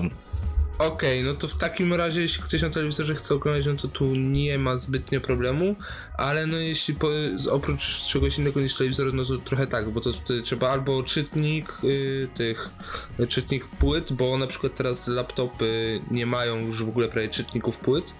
Okej, 0.80 1.24
no 1.24 1.34
to 1.34 1.48
w 1.48 1.58
takim 1.58 1.94
razie, 1.94 2.22
jeśli 2.22 2.44
ktoś 2.44 2.62
na 2.62 2.70
telewizorze 2.70 3.16
chce 3.16 3.36
oglądać, 3.36 3.66
no 3.66 3.76
to 3.76 3.88
tu 3.88 4.06
nie 4.06 4.60
ma 4.60 4.76
zbytnio 4.76 5.22
problemu, 5.22 5.76
ale 6.18 6.48
no 6.48 6.58
jeśli 6.58 6.94
po, 6.94 7.10
oprócz 7.52 8.06
czegoś 8.08 8.38
innego 8.38 8.62
niż 8.62 8.76
telewizor, 8.76 9.14
no 9.14 9.26
to 9.26 9.38
trochę 9.38 9.68
tak, 9.68 9.90
bo 9.90 10.02
to, 10.02 10.14
to 10.14 10.34
trzeba 10.44 10.70
albo 10.70 11.04
czytnik 11.04 11.74
y, 11.84 12.28
tych, 12.36 12.70
y, 13.20 13.28
czytnik 13.28 13.66
płyt, 13.66 14.14
bo 14.14 14.38
na 14.38 14.48
przykład 14.48 14.76
teraz 14.76 15.08
laptopy 15.08 16.02
nie 16.12 16.26
mają 16.26 16.60
już 16.60 16.84
w 16.84 16.90
ogóle 16.90 17.08
prawie 17.08 17.30
czytników 17.30 17.78
płyt, 17.78 18.14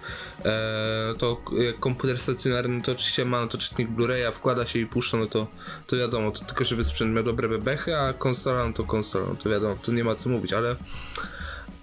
e, 0.44 1.14
to 1.18 1.42
jak 1.58 1.80
komputer 1.80 2.18
stacjonarny 2.18 2.82
to 2.82 2.92
oczywiście 2.92 3.24
ma, 3.24 3.40
no 3.40 3.46
to 3.46 3.58
czytnik 3.58 3.90
Blu-raya 3.90 4.32
wkłada 4.32 4.66
się 4.66 4.78
i 4.78 4.86
puszcza, 4.86 5.16
no 5.16 5.26
to, 5.26 5.46
to 5.86 5.96
wiadomo, 5.96 6.30
to 6.30 6.44
tylko 6.44 6.64
żeby 6.64 6.84
sprzęt 6.84 7.14
miał 7.14 7.24
dobre 7.24 7.48
bebechy, 7.48 7.98
a 7.98 8.12
konsola, 8.12 8.66
no 8.66 8.72
to 8.72 8.84
konsola, 8.84 9.26
no 9.28 9.34
to 9.34 9.50
wiadomo, 9.50 9.76
tu 9.82 9.92
nie 9.92 10.04
ma 10.04 10.14
co 10.14 10.30
mówić, 10.30 10.52
ale 10.52 10.76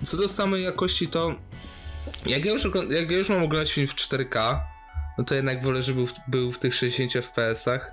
co 0.05 0.17
do 0.17 0.29
samej 0.29 0.63
jakości, 0.63 1.07
to 1.07 1.35
jak 2.25 2.45
ja 2.45 2.51
już, 2.51 2.63
jak 2.89 3.11
ja 3.11 3.17
już 3.17 3.29
mam 3.29 3.43
oglądać 3.43 3.73
film 3.73 3.87
w 3.87 3.95
4K, 3.95 4.59
no 5.17 5.23
to 5.23 5.35
jednak 5.35 5.63
wolę, 5.63 5.83
żeby 5.83 5.95
był 5.95 6.07
w, 6.07 6.13
był 6.27 6.51
w 6.51 6.59
tych 6.59 6.75
60 6.75 7.13
FPS-ach. 7.13 7.91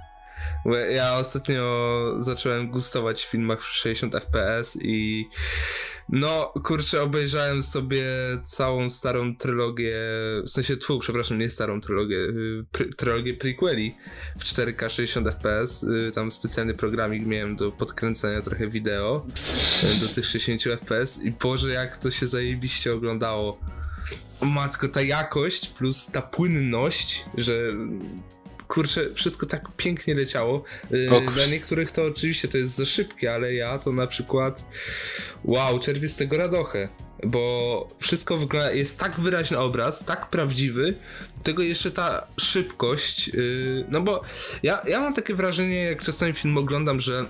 Ja 0.94 1.18
ostatnio 1.18 2.14
zacząłem 2.18 2.70
gustować 2.70 3.24
w 3.24 3.30
filmach 3.30 3.62
w 3.62 3.66
60 3.66 4.14
FPS 4.14 4.78
i 4.82 5.28
no 6.08 6.52
kurczę, 6.64 7.02
obejrzałem 7.02 7.62
sobie 7.62 8.04
całą 8.44 8.90
starą 8.90 9.36
trylogię, 9.36 9.94
w 10.44 10.50
sensie 10.50 10.76
tfu, 10.76 10.98
przepraszam, 10.98 11.38
nie 11.38 11.48
starą 11.48 11.80
trylogię, 11.80 12.16
y, 12.16 12.64
pry, 12.72 12.94
trylogię 12.94 13.34
prequeli 13.34 13.94
w 14.38 14.44
4K 14.44 14.90
60 14.90 15.28
FPS. 15.28 15.86
Tam 16.14 16.32
specjalny 16.32 16.74
programik 16.74 17.26
miałem 17.26 17.56
do 17.56 17.72
podkręcenia 17.72 18.42
trochę 18.42 18.68
wideo 18.68 19.26
y, 19.96 20.00
do 20.00 20.14
tych 20.14 20.26
60 20.26 20.62
FPS 20.62 21.24
i 21.24 21.30
Boże, 21.30 21.68
jak 21.70 21.96
to 21.96 22.10
się 22.10 22.26
zajebiście 22.26 22.94
oglądało. 22.94 23.60
Matko, 24.42 24.88
ta 24.88 25.02
jakość 25.02 25.68
plus 25.68 26.06
ta 26.06 26.22
płynność, 26.22 27.24
że 27.38 27.54
kurczę, 28.72 29.14
wszystko 29.14 29.46
tak 29.46 29.68
pięknie 29.76 30.14
leciało. 30.14 30.64
Yy, 30.90 31.10
O. 31.10 31.20
Dla 31.20 31.46
niektórych 31.46 31.92
to 31.92 32.04
oczywiście 32.04 32.48
to 32.48 32.58
jest 32.58 32.74
za 32.76 32.86
szybkie, 32.86 33.34
ale 33.34 33.54
ja 33.54 33.78
to 33.78 33.92
na 33.92 34.06
przykład 34.06 34.64
wow, 35.44 35.80
czerpię 35.80 36.08
z 36.08 36.16
tego 36.16 36.36
radochę. 36.36 36.88
Bo 37.24 37.88
wszystko 38.00 38.36
wygląda, 38.36 38.72
jest 38.72 38.98
tak 38.98 39.20
wyraźny 39.20 39.58
obraz, 39.58 40.04
tak 40.04 40.28
prawdziwy, 40.28 40.94
do 41.36 41.42
tego 41.42 41.62
jeszcze 41.62 41.90
ta 41.90 42.26
szybkość, 42.40 43.28
yy, 43.28 43.84
no 43.88 44.00
bo 44.00 44.20
ja, 44.62 44.82
ja 44.88 45.00
mam 45.00 45.14
takie 45.14 45.34
wrażenie, 45.34 45.84
jak 45.84 46.02
czasami 46.02 46.32
film 46.32 46.58
oglądam, 46.58 47.00
że 47.00 47.26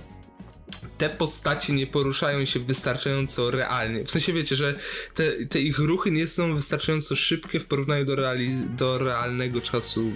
te 0.97 1.09
postacie 1.09 1.73
nie 1.73 1.87
poruszają 1.87 2.45
się 2.45 2.59
wystarczająco 2.59 3.51
realnie. 3.51 4.05
W 4.05 4.11
sensie 4.11 4.33
wiecie, 4.33 4.55
że 4.55 4.79
te, 5.15 5.45
te 5.45 5.59
ich 5.59 5.79
ruchy 5.79 6.11
nie 6.11 6.27
są 6.27 6.55
wystarczająco 6.55 7.15
szybkie 7.15 7.59
w 7.59 7.65
porównaniu 7.65 8.05
do, 8.05 8.15
reali 8.15 8.51
do 8.77 8.97
realnego 8.97 9.61
czasu. 9.61 10.11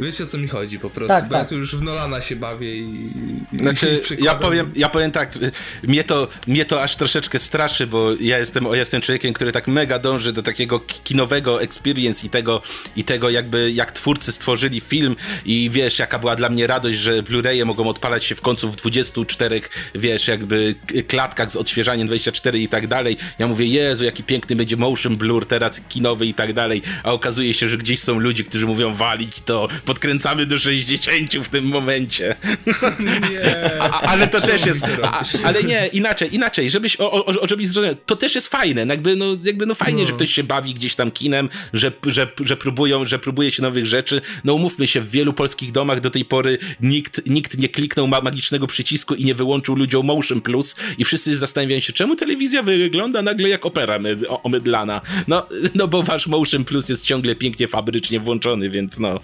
Wiecie 0.00 0.24
o 0.24 0.26
co 0.26 0.38
mi 0.38 0.48
chodzi 0.48 0.78
po 0.78 0.90
prostu, 0.90 1.08
Tak, 1.08 1.28
bo 1.28 1.34
ja 1.34 1.40
tak. 1.40 1.48
tu 1.48 1.56
już 1.56 1.76
w 1.76 1.82
Nolana 1.82 2.20
się 2.20 2.36
bawię 2.36 2.76
i... 2.76 3.10
i 3.52 3.58
Znaczy, 3.58 4.02
i 4.20 4.24
ja 4.24 4.34
powiem, 4.34 4.70
ja 4.76 4.88
powiem 4.88 5.12
tak, 5.12 5.36
y, 5.36 5.52
mnie 5.82 6.04
to, 6.04 6.28
mnie 6.46 6.64
to 6.64 6.82
aż 6.82 6.96
troszeczkę 6.96 7.38
straszy, 7.38 7.86
bo 7.86 8.10
ja 8.20 8.38
jestem, 8.38 8.64
ja 8.64 8.76
jestem 8.76 9.00
człowiekiem, 9.00 9.32
który 9.32 9.52
tak 9.52 9.66
mega 9.68 9.98
dąży 9.98 10.32
do 10.32 10.42
takiego 10.42 10.80
ki- 10.80 11.00
kinowego 11.04 11.62
experience 11.62 12.26
i 12.26 12.30
tego, 12.30 12.62
i 12.96 13.04
tego 13.04 13.30
jakby, 13.30 13.72
jak 13.72 13.92
twórcy 13.92 14.32
stworzyli 14.32 14.80
film 14.80 15.16
i 15.44 15.70
wiesz, 15.72 15.98
jaka 15.98 16.18
była 16.18 16.36
dla 16.36 16.48
mnie 16.48 16.66
radość, 16.66 16.98
że 16.98 17.22
Blu-raye 17.22 17.64
mogą 17.66 17.88
odpalać 17.88 18.24
się 18.24 18.34
w 18.34 18.40
końcu 18.40 18.70
w 18.72 18.76
24, 18.76 19.60
wiesz, 19.94 20.28
jakby 20.28 20.74
klatkach 21.08 21.50
z 21.50 21.56
odświeżaniem 21.56 22.06
24 22.06 22.58
i 22.58 22.68
tak 22.68 22.86
dalej. 22.86 23.16
Ja 23.38 23.46
mówię, 23.46 23.66
Jezu, 23.66 24.04
jaki 24.04 24.22
piękny 24.24 24.56
będzie 24.56 24.76
motion 24.76 25.16
blur 25.16 25.46
teraz 25.46 25.80
kinowy 25.88 26.26
i 26.26 26.34
tak 26.34 26.52
dalej, 26.52 26.82
a 27.02 27.12
okazuje 27.12 27.54
się, 27.54 27.68
że 27.68 27.78
gdzieś 27.78 28.00
są 28.00 28.18
ludzie, 28.18 28.44
którzy 28.44 28.66
mówią, 28.66 28.94
walić 28.94 29.40
to, 29.44 29.68
podkręcamy 29.86 30.46
do 30.46 30.58
60 30.58 31.34
w 31.34 31.48
tym 31.48 31.64
momencie. 31.64 32.36
Nie, 33.30 33.82
A, 33.82 34.00
ale 34.00 34.28
to 34.28 34.40
też 34.40 34.66
jest. 34.66 34.84
A, 35.02 35.24
ale 35.44 35.62
nie, 35.62 35.90
inaczej, 35.92 36.34
inaczej, 36.34 36.70
żebyś, 36.70 37.00
o, 37.00 37.24
o, 37.26 37.46
żebyś 37.48 37.66
zrozumiał, 37.66 37.96
to 38.06 38.16
też 38.16 38.34
jest 38.34 38.48
fajne. 38.48 38.84
no 38.84 38.94
Jakby, 38.94 39.16
no, 39.16 39.26
jakby 39.44 39.66
no 39.66 39.74
fajnie, 39.74 40.06
że 40.06 40.12
ktoś 40.12 40.32
się 40.32 40.44
bawi 40.44 40.74
gdzieś 40.74 40.94
tam 40.94 41.10
kinem, 41.10 41.48
że, 41.72 41.92
że, 42.06 42.28
że 42.40 42.56
próbują, 42.56 43.04
że 43.04 43.18
próbuje 43.18 43.50
się 43.50 43.62
nowych 43.62 43.86
rzeczy. 43.86 44.20
No 44.44 44.54
umówmy 44.54 44.86
się, 44.86 45.00
w 45.00 45.10
wielu 45.10 45.32
polskich 45.32 45.72
domach 45.72 46.00
do 46.00 46.10
tej 46.10 46.24
pory 46.24 46.58
nikt, 46.80 47.26
nikt 47.26 47.58
nie 47.58 47.68
kliknął 47.68 48.06
ma 48.06 48.20
magicznego 48.20 48.66
przycisku 48.66 49.14
i 49.14 49.24
nie 49.24 49.34
wyłączył 49.34 49.76
ludziom 49.76 50.06
Motion 50.06 50.40
Plus 50.40 50.76
i 50.98 51.04
wszyscy 51.04 51.36
zastanawiają 51.36 51.80
się, 51.80 51.92
czemu 51.92 52.16
telewizja 52.16 52.62
wygląda 52.62 53.22
nagle 53.22 53.48
jak 53.48 53.66
opera 53.66 53.98
my, 53.98 54.16
omydlana. 54.42 55.00
No, 55.28 55.46
no 55.74 55.88
bo 55.88 56.02
wasz 56.02 56.26
Motion 56.26 56.64
Plus 56.64 56.88
jest 56.88 57.04
ciągle 57.04 57.34
pięknie 57.34 57.68
fabrycznie 57.68 58.20
włączony, 58.20 58.70
więc 58.70 58.98
no. 58.98 59.20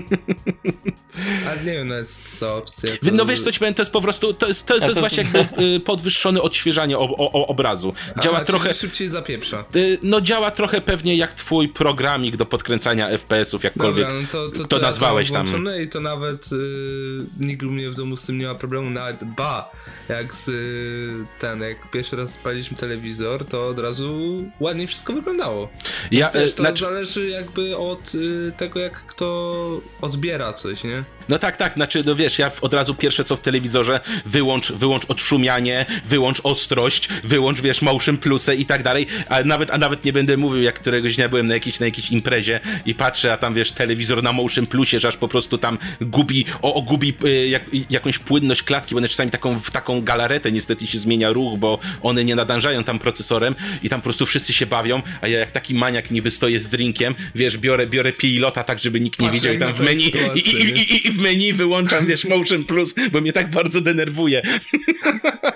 ale 1.50 1.64
nie 1.64 1.72
wiem 1.72 1.88
nawet 1.88 2.10
co 2.10 2.36
za 2.46 2.54
opcja. 2.54 2.90
Wy- 3.02 3.10
to- 3.10 3.16
No 3.16 3.26
wiesz 3.26 3.40
co 3.40 3.52
ci 3.52 3.58
powiem, 3.58 3.74
to 3.74 3.82
jest 3.82 3.92
po 3.92 4.00
prostu, 4.00 4.34
to 4.34 4.48
jest, 4.48 4.66
to, 4.66 4.78
to 4.80 4.86
jest 4.88 5.00
właśnie 5.06 5.24
jakby 5.32 5.62
y, 5.64 5.80
podwyższone 5.80 6.42
odświeżanie 6.42 6.98
o, 6.98 7.02
o, 7.16 7.32
o 7.32 7.46
obrazu. 7.46 7.94
Działa 8.22 8.38
A, 8.38 8.44
trochę, 8.44 8.74
szybciej 8.74 9.08
zapieprza. 9.08 9.64
y, 9.76 9.98
no 10.02 10.20
działa 10.20 10.50
trochę 10.50 10.80
pewnie 10.80 11.16
jak 11.16 11.32
twój 11.32 11.68
programik 11.68 12.36
do 12.36 12.46
podkręcania 12.46 13.08
FPS-ów, 13.18 13.64
jakkolwiek 13.64 14.06
Dobra, 14.06 14.20
no 14.22 14.28
to, 14.32 14.50
to, 14.58 14.64
to 14.64 14.76
ja 14.76 14.82
nazwałeś 14.82 15.32
tam. 15.32 15.46
I 15.82 15.88
to 15.88 16.00
nawet 16.00 16.52
y, 16.52 16.56
nikt 17.40 17.62
u 17.62 17.70
mnie 17.70 17.90
w 17.90 17.94
domu 17.94 18.16
z 18.16 18.26
tym 18.26 18.38
nie 18.38 18.46
ma 18.46 18.54
problemu, 18.54 18.90
nawet 18.90 19.24
ba, 19.24 19.70
jak 20.08 20.34
z 20.34 20.48
y, 20.48 21.26
ten, 21.40 21.60
jak 21.60 21.90
pierwszy 21.90 22.16
raz 22.16 22.34
spaliśmy 22.34 22.76
telewizor, 22.76 23.44
to 23.46 23.66
od 23.66 23.78
razu 23.78 24.44
ładnie 24.60 24.86
wszystko 24.86 25.12
wyglądało. 25.12 25.68
Ja, 26.10 26.30
wiesz, 26.34 26.54
to 26.54 26.62
znaczy- 26.62 26.84
zależy 26.84 27.28
jakby 27.28 27.76
od 27.76 28.14
y, 28.14 28.52
tego, 28.56 28.80
jak 28.80 29.06
kto 29.06 29.80
odbiera 30.00 30.52
coś, 30.52 30.84
nie? 30.84 31.04
No 31.28 31.38
tak, 31.38 31.56
tak, 31.56 31.74
znaczy, 31.74 32.02
no 32.06 32.14
wiesz, 32.14 32.38
ja 32.38 32.50
od 32.60 32.74
razu 32.74 32.94
pierwsze 32.94 33.24
co 33.24 33.36
w 33.36 33.40
telewizorze, 33.40 34.00
wyłącz, 34.26 34.72
wyłącz 34.72 35.04
odszumianie, 35.08 35.86
wyłącz 36.04 36.40
ostrość, 36.42 37.08
wyłącz, 37.24 37.60
wiesz, 37.60 37.82
motion 37.82 38.16
plusę 38.16 38.56
i 38.56 38.66
tak 38.66 38.82
dalej, 38.82 39.06
a 39.28 39.42
nawet, 39.42 39.70
a 39.70 39.78
nawet 39.78 40.04
nie 40.04 40.12
będę 40.12 40.36
mówił, 40.36 40.62
jak 40.62 40.74
któregoś 40.74 41.16
dnia 41.16 41.28
byłem 41.28 41.46
na 41.46 41.54
jakiejś, 41.54 41.80
na 41.80 41.86
jakiejś 41.86 42.10
imprezie 42.10 42.60
i 42.86 42.94
patrzę, 42.94 43.32
a 43.32 43.36
tam, 43.36 43.54
wiesz, 43.54 43.72
telewizor 43.72 44.22
na 44.22 44.32
motion 44.32 44.66
plusie, 44.66 44.98
że 44.98 45.08
aż 45.08 45.16
po 45.16 45.28
prostu 45.28 45.58
tam 45.58 45.78
gubi, 46.00 46.44
o, 46.62 46.74
o 46.74 46.82
gubi 46.82 47.14
y, 47.24 47.48
jak, 47.48 47.62
jakąś 47.90 48.18
płynność 48.18 48.62
klatki, 48.62 48.94
bo 48.94 48.98
one 48.98 49.08
czasami 49.08 49.30
taką, 49.30 49.60
w 49.60 49.70
taką 49.70 50.00
galaretę 50.00 50.52
niestety 50.52 50.86
się 50.86 50.98
zmienia 50.98 51.32
ruch, 51.32 51.58
bo 51.58 51.78
one 52.02 52.24
nie 52.24 52.34
nadążają 52.34 52.84
tam 52.84 52.98
procesorem 52.98 53.54
i 53.82 53.88
tam 53.88 54.00
po 54.00 54.04
prostu 54.04 54.26
wszyscy 54.26 54.52
się 54.52 54.66
bawią, 54.66 55.02
a 55.20 55.28
ja 55.28 55.38
jak 55.38 55.50
taki 55.50 55.74
maniak 55.74 56.10
niby 56.10 56.30
stoję 56.30 56.60
z 56.60 56.68
drinkiem, 56.68 57.14
wiesz, 57.34 57.58
biorę, 57.58 57.86
biorę 57.86 58.12
pilota 58.12 58.64
tak, 58.64 58.78
żeby 58.78 59.00
nikt 59.00 59.20
nie 59.20 59.28
Patrzę 59.28 59.40
widział 59.40 59.54
i 59.54 59.58
tam 59.58 59.79
w 59.80 59.84
menu 59.84 60.02
i, 60.34 60.40
i, 60.40 60.70
i, 60.94 61.06
i 61.08 61.12
w 61.12 61.20
menu 61.20 61.52
wyłączam, 61.52 62.06
wiesz, 62.06 62.24
Motion 62.24 62.64
Plus, 62.64 62.94
bo 63.12 63.20
mnie 63.20 63.32
tak 63.32 63.50
bardzo 63.50 63.80
denerwuje. 63.80 64.42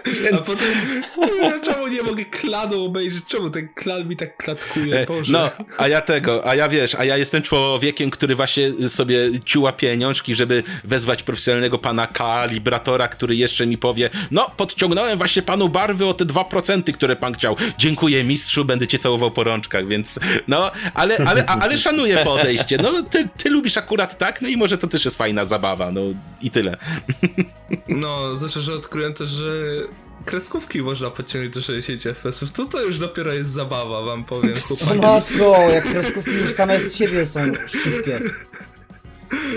A 0.07 0.11
Więc, 0.11 0.41
potem, 0.47 1.03
ja 1.43 1.61
czemu 1.61 1.89
nie 1.89 2.03
mogę 2.03 2.25
klanu 2.25 2.85
obejrzeć? 2.85 3.25
Czemu 3.27 3.51
ten 3.51 3.69
klan 3.75 4.09
mi 4.09 4.17
tak 4.17 4.37
klatkuje? 4.37 4.97
e, 5.01 5.07
Boże. 5.07 5.33
no, 5.33 5.51
a 5.79 5.89
ja 5.89 6.01
tego, 6.01 6.47
a 6.47 6.55
ja 6.55 6.69
wiesz, 6.69 6.95
a 6.95 7.05
ja 7.05 7.17
jestem 7.17 7.43
człowiekiem, 7.43 8.11
który 8.11 8.35
właśnie 8.35 8.89
sobie 8.89 9.19
ciuła 9.45 9.73
pieniążki, 9.73 10.35
żeby 10.35 10.63
wezwać 10.85 11.23
profesjonalnego 11.23 11.79
pana 11.79 12.07
kalibratora, 12.07 13.09
który 13.09 13.37
jeszcze 13.37 13.67
mi 13.67 13.79
powie, 13.79 14.11
no, 14.31 14.51
podciągnąłem 14.57 15.19
właśnie 15.19 15.43
panu 15.43 15.69
barwy 15.69 16.07
o 16.07 16.15
te 16.15 16.25
2%, 16.25 16.93
które 16.93 17.17
pan 17.17 17.35
chciał. 17.35 17.57
Dziękuję 17.79 18.25
mistrzu, 18.25 18.65
będę 18.65 18.87
cię 18.87 18.99
całował 18.99 19.31
po 19.31 19.45
rączkach, 19.45 19.87
więc 19.89 20.19
no, 20.49 20.71
ale, 20.95 21.17
ale, 21.27 21.47
a- 21.47 21.59
ale 21.59 21.79
szanuję 21.79 22.17
podejście. 22.25 22.77
No, 22.83 23.03
ty, 23.03 23.29
ty 23.39 23.51
lubisz 23.51 23.77
akurat 23.77 24.14
tak, 24.15 24.43
no 24.43 24.49
i 24.49 24.57
może 24.57 24.79
to 24.79 24.87
też 24.87 25.05
jest 25.05 25.17
fajna 25.17 25.45
zabawa, 25.45 25.91
no 25.91 26.01
i 26.43 26.51
tyle. 26.51 26.77
No, 27.89 28.37
zwłaszcza, 28.37 28.61
że 28.61 28.73
odkryłem 28.73 29.15
też, 29.15 29.29
że 29.29 29.53
kreskówki 30.25 30.83
można 30.83 31.11
podciągnąć 31.11 31.55
do 31.55 31.63
60 31.63 32.03
fps. 32.03 32.53
To 32.53 32.65
to 32.65 32.83
już 32.83 32.99
dopiero 32.99 33.33
jest 33.33 33.51
zabawa, 33.51 34.03
wam 34.03 34.25
powiem, 34.25 34.55
chłopaki. 34.69 35.01
matko, 35.01 35.71
jak 35.71 35.85
kreskówki 35.85 36.31
już 36.31 36.53
same 36.53 36.81
z 36.81 36.97
siebie 36.97 37.27
są 37.27 37.41
szybkie. 37.69 38.21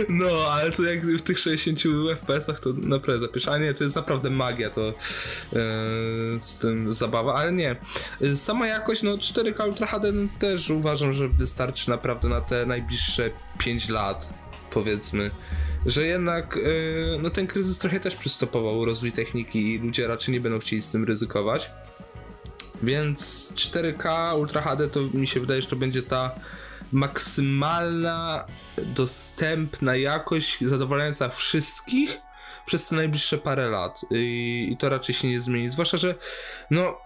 No, 0.10 0.28
ale 0.52 0.72
to 0.72 0.84
jak 0.84 1.06
w 1.06 1.22
tych 1.22 1.40
60 1.40 1.80
FPS-ach 2.22 2.60
to 2.60 2.70
naprawdę 2.74 3.20
zapisz. 3.20 3.48
A 3.48 3.58
nie, 3.58 3.74
to 3.74 3.84
jest 3.84 3.96
naprawdę 3.96 4.30
magia, 4.30 4.70
to 4.70 4.88
e, 4.88 4.94
z 6.40 6.60
tym 6.60 6.94
zabawa, 6.94 7.34
ale 7.34 7.52
nie. 7.52 7.76
Sama 8.36 8.68
jakość, 8.68 9.04
no 9.04 9.18
4K 9.18 9.68
Ultra 9.68 9.88
HD 9.88 10.12
też 10.40 10.70
uważam, 10.70 11.14
że 11.14 11.30
wystarczy 11.30 11.90
naprawdę 11.90 12.30
na 12.30 12.42
te 12.42 12.66
najbliższe 12.66 13.30
5 13.58 13.90
lat, 13.90 14.30
powiedzmy. 14.78 15.32
Że 15.86 16.08
jednak 16.08 16.58
e, 16.58 17.22
no 17.22 17.30
ten 17.30 17.48
kryzys 17.48 17.78
trochę 17.78 18.00
też 18.00 18.16
przystopował 18.16 18.86
rozwój 18.86 19.12
techniki 19.12 19.74
i 19.74 19.80
ludzie 19.80 20.08
raczej 20.08 20.34
nie 20.34 20.40
będą 20.40 20.60
chcieli 20.60 20.82
z 20.82 20.92
tym 20.92 21.04
ryzykować. 21.04 21.72
Więc 22.84 23.54
4K 23.56 24.36
Ultra 24.40 24.62
HD 24.62 24.88
to 24.88 25.00
mi 25.14 25.28
się 25.28 25.40
wydaje, 25.40 25.62
że 25.62 25.68
to 25.68 25.76
będzie 25.76 26.04
ta 26.04 26.32
maksymalna, 26.92 28.46
dostępna 28.78 29.96
jakość 29.96 30.58
zadowalająca 30.62 31.30
wszystkich 31.30 32.18
przez 32.66 32.88
te 32.88 32.96
najbliższe 32.96 33.38
parę 33.38 33.70
lat. 33.70 34.02
I, 34.12 34.70
I 34.72 34.78
to 34.78 34.90
raczej 34.90 35.16
się 35.16 35.28
nie 35.28 35.40
zmieni. 35.40 35.70
Zwłaszcza, 35.70 35.98
że 35.98 36.16
no 36.72 36.98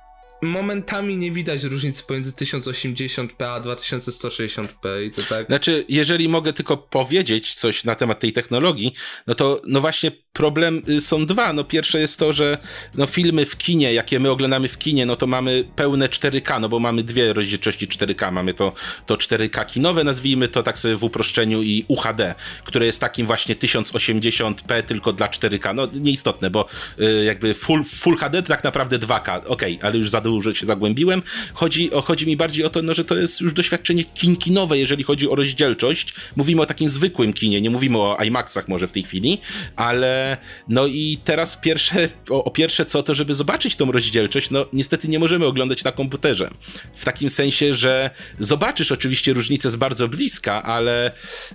momentami 0.42 1.18
nie 1.18 1.32
widać 1.32 1.64
różnicy 1.64 2.04
pomiędzy 2.04 2.32
1080p 2.32 3.44
a 3.46 3.62
2160p 3.62 5.04
i 5.06 5.12
to 5.12 5.22
tak. 5.30 5.46
Znaczy, 5.48 5.86
jeżeli 5.90 6.30
mogę 6.30 6.54
tylko 6.54 6.78
powiedzieć 6.78 7.56
coś 7.56 7.84
na 7.84 7.96
temat 7.96 8.20
tej 8.20 8.34
technologii, 8.34 8.94
no 9.28 9.36
to 9.36 9.62
no 9.68 9.82
właśnie 9.82 10.12
problem 10.34 10.82
y, 10.90 11.02
są 11.02 11.26
dwa. 11.26 11.54
No 11.54 11.64
pierwsze 11.64 12.00
jest 12.00 12.20
to, 12.20 12.34
że 12.34 12.58
no 12.96 13.06
filmy 13.06 13.46
w 13.46 13.58
kinie, 13.58 13.94
jakie 13.94 14.20
my 14.20 14.32
oglądamy 14.32 14.68
w 14.68 14.78
kinie, 14.78 15.06
no 15.06 15.16
to 15.16 15.28
mamy 15.28 15.64
pełne 15.76 16.08
4K, 16.08 16.62
no 16.62 16.70
bo 16.70 16.80
mamy 16.80 17.04
dwie 17.04 17.34
rozdzielczości 17.34 17.88
4K. 17.88 18.32
Mamy 18.32 18.54
to, 18.54 18.74
to 19.06 19.16
4K 19.16 19.66
kinowe, 19.66 20.04
nazwijmy 20.04 20.48
to 20.48 20.64
tak 20.64 20.80
sobie 20.80 20.96
w 20.96 21.04
uproszczeniu 21.04 21.64
i 21.64 21.86
UHD, 21.88 22.36
które 22.64 22.86
jest 22.86 23.00
takim 23.00 23.28
właśnie 23.28 23.56
1080p 23.56 24.84
tylko 24.84 25.14
dla 25.14 25.28
4K. 25.28 25.76
No 25.76 25.88
nieistotne, 25.94 26.50
bo 26.50 26.66
y, 27.00 27.24
jakby 27.24 27.54
full, 27.54 27.84
full 27.84 28.18
HD 28.18 28.42
to 28.42 28.48
tak 28.48 28.64
naprawdę 28.64 29.00
2K. 29.00 29.42
Okej, 29.46 29.80
ale 29.82 29.98
już 29.98 30.10
za 30.10 30.22
dużo 30.22 30.54
się 30.54 30.66
zagłębiłem. 30.66 31.24
Chodzi, 31.54 31.94
o, 31.94 32.02
chodzi 32.02 32.28
mi 32.28 32.38
bardziej 32.38 32.66
o 32.66 32.70
to, 32.70 32.82
no, 32.82 32.94
że 32.94 33.06
to 33.06 33.18
jest 33.18 33.42
już 33.42 33.54
doświadczenie 33.54 34.04
kin 34.04 34.38
kinowe, 34.38 34.78
jeżeli 34.78 35.04
chodzi 35.04 35.30
o 35.30 35.36
rozdzielczość. 35.36 36.14
Mówimy 36.36 36.62
o 36.62 36.66
takim 36.66 36.90
zwykłym 36.90 37.34
kinie, 37.34 37.62
nie 37.62 37.70
mówimy 37.70 37.98
o 37.98 38.18
IMAXach 38.24 38.68
może 38.68 38.88
w 38.88 38.92
tej 38.92 39.04
chwili, 39.04 39.38
ale 39.76 40.21
no 40.68 40.88
i 40.88 41.18
teraz 41.26 41.56
pierwsze, 41.56 42.10
o, 42.30 42.44
o 42.44 42.52
pierwsze 42.52 42.86
co 42.86 43.04
to, 43.04 43.14
żeby 43.14 43.34
zobaczyć 43.34 43.76
tą 43.76 43.92
rozdzielczość, 43.92 44.50
no 44.50 44.66
niestety 44.74 45.08
nie 45.08 45.20
możemy 45.20 45.46
oglądać 45.46 45.84
na 45.84 45.92
komputerze. 45.92 46.50
W 46.94 47.06
takim 47.06 47.30
sensie, 47.30 47.74
że 47.74 48.10
zobaczysz 48.40 48.92
oczywiście 48.92 49.34
różnicę 49.34 49.70
z 49.70 49.76
bardzo 49.76 50.08
bliska, 50.08 50.64
ale 50.64 51.12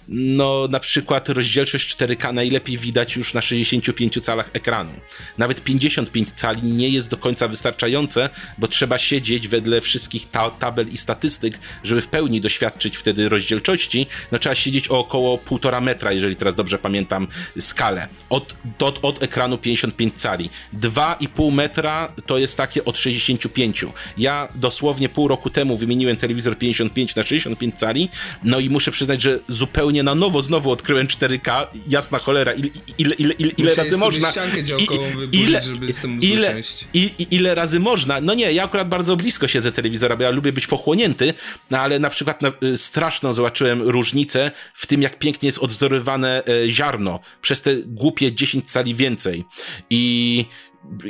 no 0.08 0.68
na 0.70 0.80
przykład 0.80 1.28
rozdzielczość 1.28 1.96
4K 1.96 2.34
najlepiej 2.34 2.78
widać 2.78 3.16
już 3.16 3.34
na 3.34 3.42
65 3.42 4.20
calach 4.22 4.50
ekranu. 4.52 4.92
Nawet 5.38 5.64
55 5.64 6.30
cali 6.30 6.62
nie 6.62 6.88
jest 6.88 7.08
do 7.08 7.16
końca 7.16 7.48
wystarczające, 7.48 8.30
bo 8.58 8.68
trzeba 8.68 8.98
siedzieć 8.98 9.48
wedle 9.48 9.80
wszystkich 9.80 10.30
ta 10.30 10.50
tabel 10.50 10.88
i 10.88 10.98
statystyk, 10.98 11.58
żeby 11.84 12.00
w 12.00 12.08
pełni 12.08 12.40
doświadczyć 12.40 12.96
wtedy 12.96 13.28
rozdzielczości. 13.28 14.06
No 14.32 14.38
trzeba 14.38 14.54
siedzieć 14.54 14.90
o 14.90 14.98
około 14.98 15.36
1,5 15.36 15.82
metra, 15.82 16.12
jeżeli 16.12 16.36
teraz 16.36 16.54
dobrze 16.54 16.78
pamiętam 16.78 17.26
skalę. 17.58 18.08
Od 18.30 18.54
od, 18.78 18.98
od 19.02 19.22
ekranu 19.22 19.58
55 19.58 20.14
cali. 20.14 20.50
2,5 20.80 21.52
metra 21.52 22.12
to 22.26 22.38
jest 22.38 22.56
takie 22.56 22.84
od 22.84 22.98
65. 22.98 23.84
Ja 24.18 24.48
dosłownie 24.54 25.08
pół 25.08 25.28
roku 25.28 25.50
temu 25.50 25.76
wymieniłem 25.76 26.16
telewizor 26.16 26.58
55 26.58 27.16
na 27.16 27.22
65 27.22 27.74
cali, 27.78 28.08
no 28.44 28.58
i 28.60 28.70
muszę 28.70 28.90
przyznać, 28.90 29.22
że 29.22 29.38
zupełnie 29.48 30.02
na 30.02 30.14
nowo 30.14 30.42
znowu 30.42 30.70
odkryłem 30.70 31.06
4K, 31.06 31.66
jasna 31.88 32.18
cholera, 32.18 32.52
ile, 32.52 32.68
ile, 32.98 33.14
ile, 33.14 33.34
ile, 33.34 33.52
ile 33.56 33.74
razy 33.74 33.96
można... 33.96 34.32
I- 34.78 34.86
ile, 35.32 35.60
ile, 36.20 36.62
i 36.94 37.26
ile 37.30 37.54
razy 37.54 37.80
można? 37.80 38.20
No 38.20 38.34
nie, 38.34 38.52
ja 38.52 38.64
akurat 38.64 38.88
bardzo 38.88 39.16
blisko 39.16 39.48
siedzę 39.48 39.72
telewizora, 39.72 40.16
bo 40.16 40.22
ja 40.22 40.30
lubię 40.30 40.52
być 40.52 40.66
pochłonięty, 40.66 41.34
no 41.70 41.78
ale 41.78 41.98
na 41.98 42.10
przykład 42.10 42.42
na, 42.42 42.52
y, 42.62 42.76
straszną 42.76 43.32
zobaczyłem 43.32 43.82
różnicę 43.82 44.50
w 44.74 44.86
tym, 44.86 45.02
jak 45.02 45.18
pięknie 45.18 45.46
jest 45.46 45.58
odwzorowane 45.58 46.42
e, 46.44 46.68
ziarno 46.68 47.20
przez 47.42 47.62
te 47.62 47.76
głupie 47.86 48.32
10 48.32 48.55
cali 48.62 48.94
więcej. 48.94 49.44
I 49.90 50.44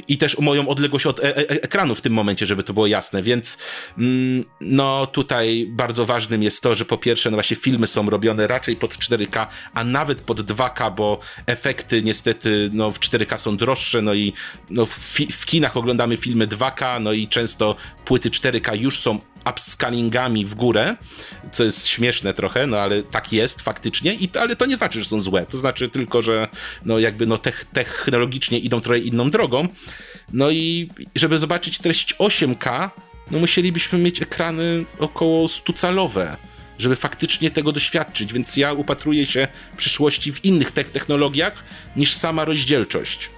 i 0.08 0.18
też 0.18 0.38
moją 0.38 0.68
odległość 0.68 1.06
od 1.06 1.20
e 1.20 1.36
e 1.36 1.48
ekranu 1.48 1.94
w 1.94 2.00
tym 2.00 2.12
momencie, 2.12 2.46
żeby 2.46 2.62
to 2.62 2.72
było 2.72 2.86
jasne, 2.86 3.22
więc 3.22 3.58
mm, 3.98 4.44
no 4.60 5.06
tutaj 5.06 5.66
bardzo 5.70 6.06
ważnym 6.06 6.42
jest 6.42 6.62
to, 6.62 6.74
że 6.74 6.84
po 6.84 6.98
pierwsze 6.98 7.30
no 7.30 7.36
właśnie 7.36 7.56
filmy 7.56 7.86
są 7.86 8.10
robione 8.10 8.46
raczej 8.46 8.76
pod 8.76 8.94
4K, 8.94 9.46
a 9.74 9.84
nawet 9.84 10.20
pod 10.20 10.40
2K, 10.40 10.94
bo 10.94 11.18
efekty 11.46 12.02
niestety 12.02 12.70
no 12.72 12.90
w 12.90 13.00
4K 13.00 13.38
są 13.38 13.56
droższe, 13.56 14.02
no 14.02 14.14
i 14.14 14.32
no 14.70 14.86
w, 14.86 14.98
w 15.32 15.46
kinach 15.46 15.76
oglądamy 15.76 16.16
filmy 16.16 16.46
2K, 16.46 17.00
no 17.02 17.12
i 17.12 17.28
często 17.28 17.76
płyty 18.04 18.30
4K 18.30 18.76
już 18.80 18.98
są 18.98 19.18
upscalingami 19.50 20.46
w 20.46 20.54
górę, 20.54 20.96
co 21.52 21.64
jest 21.64 21.86
śmieszne 21.86 22.34
trochę, 22.34 22.66
no 22.66 22.78
ale 22.78 23.02
tak 23.02 23.32
jest 23.32 23.60
faktycznie, 23.62 24.14
i, 24.14 24.30
ale 24.38 24.56
to 24.56 24.66
nie 24.66 24.76
znaczy, 24.76 25.02
że 25.02 25.08
są 25.08 25.20
złe, 25.20 25.46
to 25.46 25.58
znaczy 25.58 25.88
tylko, 25.88 26.22
że 26.22 26.48
no 26.84 26.98
jakby 26.98 27.26
no 27.26 27.38
tech, 27.38 27.64
technologicznie 27.72 28.58
idą 28.58 28.80
trochę 28.80 28.98
inną 28.98 29.30
drogą, 29.30 29.68
no 30.32 30.50
i 30.50 30.88
żeby 31.14 31.38
zobaczyć 31.38 31.78
treść 31.78 32.14
8K, 32.14 32.90
no 33.30 33.38
musielibyśmy 33.38 33.98
mieć 33.98 34.22
ekrany 34.22 34.84
około 34.98 35.46
100-calowe, 35.46 36.36
żeby 36.78 36.96
faktycznie 36.96 37.50
tego 37.50 37.72
doświadczyć, 37.72 38.32
więc 38.32 38.56
ja 38.56 38.72
upatruję 38.72 39.26
się 39.26 39.48
przyszłości 39.76 40.32
w 40.32 40.44
innych 40.44 40.70
tech 40.70 40.90
technologiach 40.90 41.64
niż 41.96 42.14
sama 42.14 42.44
rozdzielczość. 42.44 43.30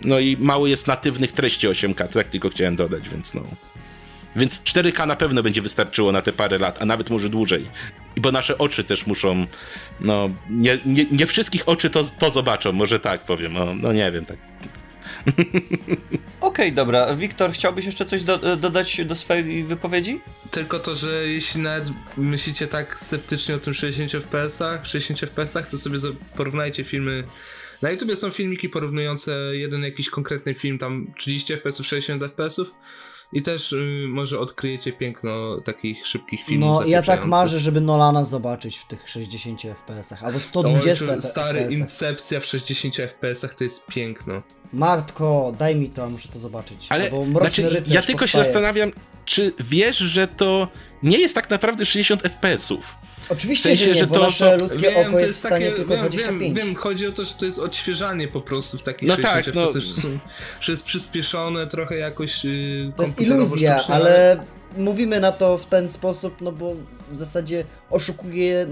No 0.00 0.18
i 0.18 0.36
mało 0.36 0.66
jest 0.66 0.86
natywnych 0.86 1.32
treści 1.32 1.68
8K, 1.68 2.08
to 2.08 2.14
tak 2.14 2.28
tylko 2.28 2.50
chciałem 2.50 2.76
dodać, 2.76 3.08
więc 3.08 3.34
no. 3.34 3.42
Więc 4.36 4.62
4K 4.62 5.06
na 5.06 5.16
pewno 5.16 5.42
będzie 5.42 5.62
wystarczyło 5.62 6.12
na 6.12 6.22
te 6.22 6.32
parę 6.32 6.58
lat, 6.58 6.82
a 6.82 6.84
nawet 6.84 7.10
może 7.10 7.28
dłużej. 7.28 7.66
I 8.16 8.20
bo 8.20 8.32
nasze 8.32 8.58
oczy 8.58 8.84
też 8.84 9.06
muszą. 9.06 9.46
No, 10.00 10.30
nie, 10.50 10.78
nie, 10.86 11.06
nie 11.10 11.26
wszystkich 11.26 11.68
oczy 11.68 11.90
to, 11.90 12.04
to 12.18 12.30
zobaczą, 12.30 12.72
może 12.72 13.00
tak 13.00 13.20
powiem. 13.20 13.52
No, 13.52 13.74
no 13.74 13.92
nie 13.92 14.12
wiem, 14.12 14.26
tak. 14.26 14.36
Okej, 16.40 16.72
dobra. 16.72 17.14
Wiktor, 17.14 17.52
chciałbyś 17.52 17.86
jeszcze 17.86 18.06
coś 18.06 18.22
do, 18.22 18.56
dodać 18.56 19.04
do 19.04 19.14
swojej 19.14 19.64
wypowiedzi? 19.64 20.20
Tylko 20.50 20.78
to, 20.78 20.96
że 20.96 21.28
jeśli 21.28 21.60
nawet 21.60 21.88
myślicie 22.16 22.66
tak 22.66 23.00
sceptycznie 23.00 23.54
o 23.54 23.58
tym 23.58 23.74
60 23.74 24.12
FPS-ach, 24.12 24.86
60 24.86 25.20
FPS-ach, 25.20 25.66
to 25.66 25.78
sobie 25.78 25.98
porównajcie 26.36 26.84
filmy. 26.84 27.24
Na 27.82 27.90
YouTubie 27.90 28.16
są 28.16 28.30
filmiki 28.30 28.68
porównujące 28.68 29.36
jeden 29.52 29.82
jakiś 29.82 30.10
konkretny 30.10 30.54
film, 30.54 30.78
tam 30.78 31.06
30 31.18 31.52
FPS-ów, 31.52 31.86
60 31.86 32.22
FPS-ów 32.22 32.74
i 33.34 33.42
też 33.42 33.72
y, 33.72 34.06
może 34.08 34.38
odkryjecie 34.38 34.92
piękno 34.92 35.60
takich 35.60 36.06
szybkich 36.06 36.44
filmów 36.44 36.80
No, 36.80 36.86
ja 36.86 37.02
tak 37.02 37.26
marzę, 37.26 37.58
żeby 37.58 37.80
Nolana 37.80 38.24
zobaczyć 38.24 38.76
w 38.76 38.86
tych 38.86 39.08
60 39.08 39.62
FPS-ach, 39.62 40.24
albo 40.24 40.36
Ojcze, 40.36 40.48
120 40.48 41.20
Stary 41.20 41.60
FPS-ach. 41.60 41.78
Incepcja 41.78 42.40
w 42.40 42.44
60 42.44 42.96
FPS-ach 42.96 43.54
to 43.54 43.64
jest 43.64 43.86
piękno. 43.86 44.42
Matko, 44.72 45.54
daj 45.58 45.76
mi 45.76 45.90
to, 45.90 46.10
muszę 46.10 46.28
to 46.28 46.38
zobaczyć. 46.38 46.86
Ale 46.88 47.10
znaczy, 47.40 47.82
ja 47.86 48.02
tylko 48.02 48.26
się 48.26 48.38
powstaje. 48.38 48.44
zastanawiam, 48.44 48.92
czy 49.24 49.52
wiesz, 49.60 49.98
że 49.98 50.28
to 50.28 50.68
nie 51.02 51.18
jest 51.18 51.34
tak 51.34 51.50
naprawdę 51.50 51.86
60 51.86 52.22
FPS-ów. 52.22 52.96
Oczywiście, 53.28 53.74
w 53.74 53.78
sensie, 53.78 53.84
że 53.84 53.90
nie, 53.90 53.98
że 53.98 54.06
bo 54.06 54.14
to 54.14 54.26
nasze 54.26 54.56
ludzkie 54.56 55.06
oko 55.06 55.18
jest 55.18 55.34
w 55.34 55.38
stanie 55.38 55.72
tylko 55.72 55.96
wiem, 55.96 56.00
25. 56.00 56.40
Wiem, 56.40 56.66
wiem, 56.66 56.74
chodzi 56.74 57.06
o 57.06 57.12
to, 57.12 57.24
że 57.24 57.34
to 57.34 57.46
jest 57.46 57.58
odświeżanie 57.58 58.28
po 58.28 58.40
prostu 58.40 58.78
w 58.78 58.82
takich 58.82 59.08
No 59.08 59.16
60 59.16 59.44
tak, 59.44 59.54
no. 59.54 59.66
FPS, 59.66 59.84
że, 59.84 60.02
są, 60.02 60.18
że 60.60 60.72
jest 60.72 60.84
przyspieszone 60.84 61.66
trochę 61.66 61.96
jakoś 61.96 62.44
yy, 62.44 62.92
To 62.96 63.02
jest 63.02 63.16
komputerowo 63.16 63.56
iluzja, 63.56 63.80
ale 63.88 64.44
mówimy 64.76 65.20
na 65.20 65.32
to 65.32 65.58
w 65.58 65.66
ten 65.66 65.88
sposób, 65.88 66.40
no 66.40 66.52
bo 66.52 66.74
w 67.10 67.16
zasadzie 67.16 67.64
oszukuje 67.90 68.66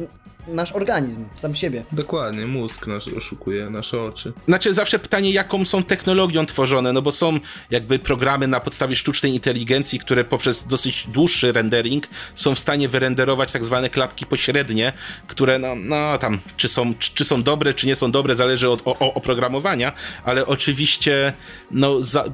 nasz 0.49 0.73
organizm, 0.73 1.25
sam 1.37 1.55
siebie. 1.55 1.85
Dokładnie, 1.93 2.47
mózg 2.47 2.87
nasz 2.87 3.09
oszukuje 3.09 3.71
nasze 3.71 4.03
oczy. 4.03 4.33
Znaczy, 4.49 4.75
zawsze 4.75 4.99
pytanie, 4.99 5.31
jaką 5.31 5.65
są 5.65 5.83
technologią 5.83 6.47
tworzone, 6.47 6.93
no 6.93 7.03
bo 7.03 7.13
są 7.13 7.39
jakby 7.71 7.99
programy 7.99 8.47
na 8.47 8.61
podstawie 8.61 8.97
sztucznej 8.97 9.33
inteligencji, 9.35 9.99
które 9.99 10.25
poprzez 10.25 10.67
dosyć 10.67 11.07
dłuższy 11.09 11.53
rendering 11.53 12.07
są 12.35 12.55
w 12.55 12.59
stanie 12.59 12.89
wyrenderować 12.89 13.53
tak 13.53 13.65
zwane 13.65 13.91
klatki 13.91 14.27
pośrednie, 14.27 14.93
które 15.27 15.59
no, 15.59 15.75
no 15.75 16.19
tam, 16.19 16.41
czy 16.57 16.69
są, 16.69 16.95
czy, 16.95 17.11
czy 17.15 17.25
są 17.25 17.43
dobre, 17.43 17.75
czy 17.75 17.87
nie 17.87 17.95
są 17.97 18.11
dobre, 18.11 18.35
zależy 18.35 18.71
od 18.71 18.83
oprogramowania, 18.99 19.93
ale 20.25 20.47
oczywiście 20.47 21.33
no 21.71 22.03
za, 22.03 22.25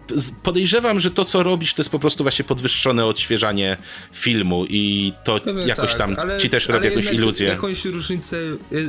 podejrzewam, 0.43 1.01
że 1.01 1.11
to, 1.11 1.25
co 1.25 1.43
robisz, 1.43 1.75
to 1.75 1.83
jest 1.83 1.91
po 1.91 1.99
prostu 1.99 2.25
właśnie 2.25 2.45
podwyższone 2.45 3.07
odświeżanie 3.07 3.77
filmu 4.13 4.65
i 4.69 5.13
to 5.25 5.41
Pewnie 5.41 5.67
jakoś 5.67 5.91
tak, 5.91 5.99
tam 5.99 6.17
ale- 6.19 6.39
ci 6.39 6.51
też 6.51 6.71
ale 6.71 6.79
robi 6.79 6.89
jakąś 6.89 7.13
iluzję. 7.13 7.49
Jakąś 7.49 7.87
różnicę, 7.99 8.37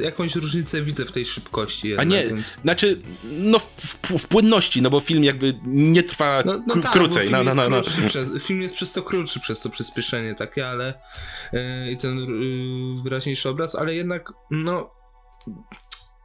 jakąś 0.02 0.36
różnicę 0.36 0.81
widzę 0.81 1.06
w 1.06 1.11
tej 1.11 1.26
szybkości 1.26 1.88
A 1.88 1.90
jednak, 1.90 2.10
nie, 2.10 2.27
więc... 2.27 2.57
znaczy, 2.61 3.02
no 3.23 3.60
w, 3.60 3.65
w, 3.77 4.18
w 4.23 4.27
płynności, 4.27 4.81
no 4.81 4.90
bo 4.90 4.99
film 4.99 5.23
jakby 5.23 5.60
nie 5.65 6.03
trwa 6.03 6.44
No, 6.45 6.64
no 6.68 6.77
tak, 6.77 6.91
krócej. 6.91 7.30
No, 7.30 7.38
film, 7.38 7.49
no, 7.49 7.56
no, 7.56 7.69
no. 7.69 7.77
jest 7.77 7.90
krótszy 7.90 8.10
Przez, 8.10 8.45
film 8.45 8.61
jest 8.61 8.76
przez 8.76 8.94
to 8.94 9.03
krótszy, 9.03 9.40
przez 9.40 9.61
to 9.61 9.69
przyspieszenie 9.69 10.36
takie, 10.36 10.68
ale 10.68 10.94
yy, 11.53 11.91
i 11.91 11.98
ten 11.98 12.18
yy, 12.19 13.03
wyraźniejszy 13.03 13.49
obraz, 13.49 13.76
ale 13.76 13.95
jednak, 13.95 14.34
no, 14.52 14.91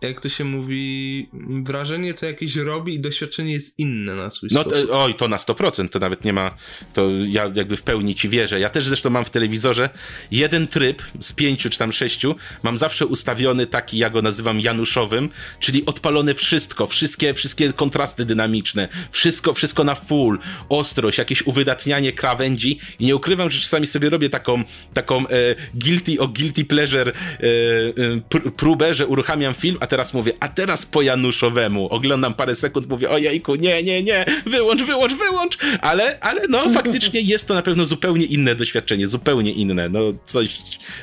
jak 0.07 0.21
to 0.21 0.29
się 0.29 0.45
mówi, 0.45 1.29
wrażenie 1.63 2.15
to 2.15 2.27
jakieś 2.27 2.57
robi 2.57 2.95
i 2.95 3.01
doświadczenie 3.01 3.53
jest 3.53 3.79
inne 3.79 4.15
na 4.15 4.31
swój 4.31 4.49
No, 4.53 4.65
to, 4.65 5.03
oj, 5.03 5.15
to 5.15 5.29
na 5.29 5.37
100%, 5.37 5.89
to 5.89 5.99
nawet 5.99 6.25
nie 6.25 6.33
ma, 6.33 6.57
to 6.93 7.11
ja 7.27 7.51
jakby 7.55 7.77
w 7.77 7.83
pełni 7.83 8.15
ci 8.15 8.29
wierzę. 8.29 8.61
Ja 8.61 8.69
też 8.69 8.85
zresztą 8.85 9.11
mam 9.11 9.25
w 9.25 9.31
telewizorze 9.31 9.91
jeden 10.31 10.67
tryb 10.67 11.03
z 11.21 11.33
pięciu 11.33 11.71
czy 11.71 11.79
tam 11.79 11.93
sześciu, 11.93 12.35
mam 12.63 12.79
zawsze 12.79 13.07
ustawiony 13.07 13.67
taki, 13.67 13.99
ja 13.99 14.11
go 14.11 14.23
nazywam 14.23 14.61
januszowym, 14.61 15.29
czyli 15.61 15.87
odpalone 15.87 16.35
wszystko, 16.35 16.87
wszystkie, 16.87 17.35
wszystkie 17.35 17.73
kontrasty 17.73 18.25
dynamiczne, 18.25 18.89
wszystko, 19.11 19.55
wszystko 19.55 19.85
na 19.85 19.95
full, 19.95 20.39
ostrość, 20.69 21.19
jakieś 21.19 21.47
uwydatnianie 21.47 22.13
krawędzi. 22.13 22.79
I 22.99 23.07
nie 23.07 23.17
ukrywam, 23.17 23.51
że 23.51 23.61
czasami 23.61 23.87
sobie 23.87 24.11
robię 24.11 24.31
taką, 24.31 24.65
taką 24.95 25.29
e, 25.29 25.31
guilty 25.75 26.21
o 26.21 26.29
guilty 26.29 26.65
pleasure 26.65 27.13
e, 27.13 27.13
e, 27.13 28.17
pr- 28.31 28.51
próbę, 28.51 28.95
że 28.95 29.07
uruchamiam 29.07 29.55
film, 29.55 29.77
a 29.81 29.87
teraz 29.95 30.15
mówię, 30.15 30.33
a 30.41 30.49
teraz 30.49 30.87
po 30.87 31.03
januszowemu, 31.03 31.89
oglądam 31.89 32.35
parę 32.35 32.57
sekund, 32.57 32.89
mówię, 32.89 33.11
ojejku, 33.11 33.55
nie, 33.55 33.83
nie, 33.83 34.03
nie, 34.03 34.25
wyłącz, 34.47 34.83
wyłącz, 34.83 35.15
wyłącz, 35.15 35.59
ale, 35.81 36.19
ale 36.21 36.43
no 36.49 36.71
faktycznie 36.81 37.21
jest 37.21 37.49
to 37.49 37.55
na 37.55 37.63
pewno 37.63 37.85
zupełnie 37.85 38.25
inne 38.25 38.55
doświadczenie, 38.55 39.07
zupełnie 39.07 39.53
inne, 39.53 39.89
no 39.89 40.01
coś, 40.27 40.59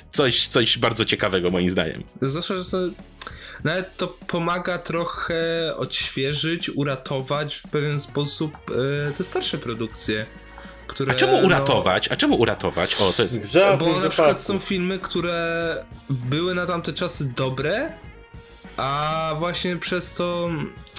coś, 0.09 0.47
coś 0.47 0.77
bardzo 0.77 1.05
ciekawego 1.05 1.49
moim 1.49 1.69
zdaniem. 1.69 2.03
Zwłaszcza, 2.21 2.59
że 2.59 2.65
to 2.65 2.77
nawet 3.63 3.97
to 3.97 4.07
pomaga 4.07 4.77
trochę 4.77 5.35
odświeżyć, 5.77 6.69
uratować 6.69 7.55
w 7.55 7.67
pewien 7.67 7.99
sposób 7.99 8.57
e, 9.07 9.11
te 9.11 9.23
starsze 9.23 9.57
produkcje. 9.57 10.25
Które, 10.87 11.11
A 11.11 11.15
czemu 11.15 11.41
no, 11.41 11.47
uratować? 11.47 12.07
A 12.07 12.15
czemu 12.15 12.35
uratować? 12.35 12.95
O, 12.95 13.13
to 13.13 13.23
jest... 13.23 13.57
Bo 13.79 13.99
na 13.99 14.09
przykład 14.09 14.41
są 14.41 14.59
filmy, 14.59 14.99
które 14.99 15.85
były 16.09 16.55
na 16.55 16.65
tamte 16.65 16.93
czasy 16.93 17.33
dobre, 17.35 17.93
a 18.77 19.35
właśnie 19.39 19.77
przez 19.77 20.13
to 20.13 20.49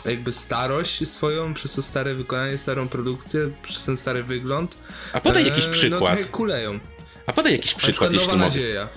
jakby 0.05 0.33
starość 0.33 1.09
swoją, 1.09 1.55
przez 1.55 1.75
to 1.75 1.83
stare 1.83 2.15
wykonanie, 2.15 2.59
starą 2.59 2.89
produkcję, 2.89 3.51
przez 3.63 3.85
ten 3.85 3.97
stary 3.97 4.23
wygląd. 4.23 4.77
A 5.13 5.21
podaj 5.21 5.43
e, 5.43 5.47
jakiś 5.49 5.67
No 5.67 5.73
przykład. 5.73 6.01
trochę 6.17 6.25
kuleją. 6.25 6.79
A 7.27 7.33
podaj 7.33 7.53
jakiś 7.53 7.75
przykład, 7.75 8.13
jeśli 8.13 8.29
Nowa 8.29 8.45
mogę. 8.45 8.89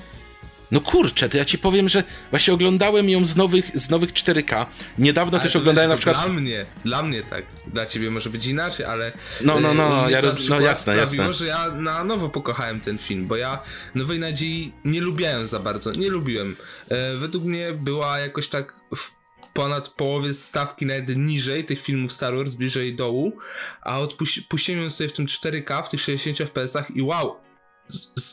No 0.71 0.81
kurczę, 0.81 1.29
to 1.29 1.37
ja 1.37 1.45
ci 1.45 1.57
powiem, 1.57 1.89
że 1.89 2.03
właśnie 2.31 2.53
oglądałem 2.53 3.09
ją 3.09 3.25
z 3.25 3.35
nowych, 3.35 3.71
z 3.79 3.89
nowych 3.89 4.13
4K. 4.13 4.65
Niedawno 4.97 5.37
Ale 5.37 5.43
też 5.43 5.55
oglądałem 5.55 5.89
na 5.89 5.97
przykład... 5.97 6.23
Dla 6.25 6.33
mnie, 6.33 6.65
dla 6.85 7.03
mnie 7.03 7.23
tak. 7.23 7.45
Dla 7.67 7.85
ciebie 7.85 8.11
może 8.11 8.29
być 8.29 8.45
inaczej, 8.45 8.85
ale. 8.85 9.11
No, 9.41 9.59
no, 9.59 9.73
no, 9.73 10.01
mnie 10.03 10.11
ja 10.11 10.21
roz- 10.21 10.49
no, 10.49 10.59
jasne, 10.59 10.97
jasne. 10.97 11.13
sprawiło, 11.13 11.33
że 11.33 11.45
ja 11.45 11.71
na 11.71 12.03
nowo 12.03 12.29
pokochałem 12.29 12.81
ten 12.81 12.97
film, 12.97 13.27
bo 13.27 13.35
ja 13.35 13.59
Nowej 13.95 14.19
Nadziei 14.19 14.73
nie 14.85 15.01
lubiłem 15.01 15.47
za 15.47 15.59
bardzo. 15.59 15.91
Nie 15.91 16.09
lubiłem. 16.09 16.55
E, 16.89 17.15
według 17.17 17.43
mnie 17.43 17.73
była 17.73 18.19
jakoś 18.19 18.47
tak 18.47 18.73
w 18.95 19.11
ponad 19.53 19.89
połowie 19.89 20.33
stawki 20.33 20.85
nawet 20.85 21.17
niżej 21.17 21.65
tych 21.65 21.81
filmów 21.81 22.13
Star 22.13 22.35
Wars, 22.35 22.53
bliżej 22.53 22.95
dołu, 22.95 23.37
a 23.81 23.99
odpuści- 23.99 24.41
puściłem 24.49 24.83
ją 24.83 24.89
sobie 24.89 25.09
w 25.09 25.13
tym 25.13 25.25
4K, 25.25 25.85
w 25.85 25.89
tych 25.89 26.01
60 26.01 26.37
FPS-ach 26.37 26.91
i 26.95 27.01
wow, 27.01 27.35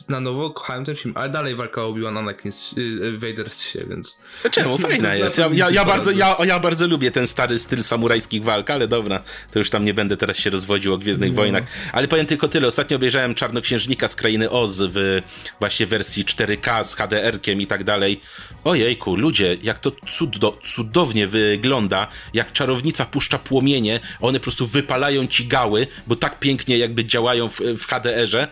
na 0.09 0.19
nowo 0.19 0.49
kochałem 0.49 0.85
ten 0.85 0.95
film, 0.95 1.13
ale 1.17 1.29
dalej 1.29 1.55
walka 1.55 1.81
Obi-Wan 1.81 2.17
Anakin 2.17 2.51
z, 2.51 2.73
y, 2.77 3.17
Vader 3.17 3.49
z 3.49 3.61
się, 3.61 3.85
więc... 3.89 4.19
Czemu? 4.51 4.77
Fajna 4.77 5.15
jest. 5.23 5.37
Ja, 5.37 5.49
ja, 5.53 5.69
ja, 5.69 5.85
bardzo, 5.85 6.11
ja, 6.11 6.37
ja 6.45 6.59
bardzo 6.59 6.87
lubię 6.87 7.11
ten 7.11 7.27
stary 7.27 7.59
styl 7.59 7.83
samurajskich 7.83 8.43
walk, 8.43 8.69
ale 8.69 8.87
dobra, 8.87 9.23
to 9.51 9.59
już 9.59 9.69
tam 9.69 9.83
nie 9.83 9.93
będę 9.93 10.17
teraz 10.17 10.37
się 10.37 10.49
rozwodził 10.49 10.93
o 10.93 10.97
Gwiezdnych 10.97 11.33
Wojnach. 11.33 11.63
Ale 11.91 12.07
powiem 12.07 12.25
tylko 12.25 12.47
tyle. 12.47 12.67
Ostatnio 12.67 12.97
obejrzałem 12.97 13.35
Czarnoksiężnika 13.35 14.07
z 14.07 14.15
Krainy 14.15 14.49
Oz 14.49 14.81
w 14.81 15.21
właśnie 15.59 15.85
wersji 15.85 16.25
4K 16.25 16.83
z 16.83 16.95
HDR-kiem 16.95 17.61
i 17.61 17.67
tak 17.67 17.83
dalej. 17.83 18.21
Ojejku, 18.63 19.15
ludzie, 19.15 19.57
jak 19.63 19.79
to 19.79 19.91
cudo, 20.07 20.57
cudownie 20.63 21.27
wygląda, 21.27 22.07
jak 22.33 22.51
czarownica 22.51 23.05
puszcza 23.05 23.39
płomienie, 23.39 23.99
one 24.21 24.39
po 24.39 24.43
prostu 24.43 24.67
wypalają 24.67 25.27
ci 25.27 25.47
gały, 25.47 25.87
bo 26.07 26.15
tak 26.15 26.39
pięknie 26.39 26.77
jakby 26.77 27.05
działają 27.05 27.49
w, 27.49 27.59
w 27.59 27.85
HDR-ze. 27.87 28.47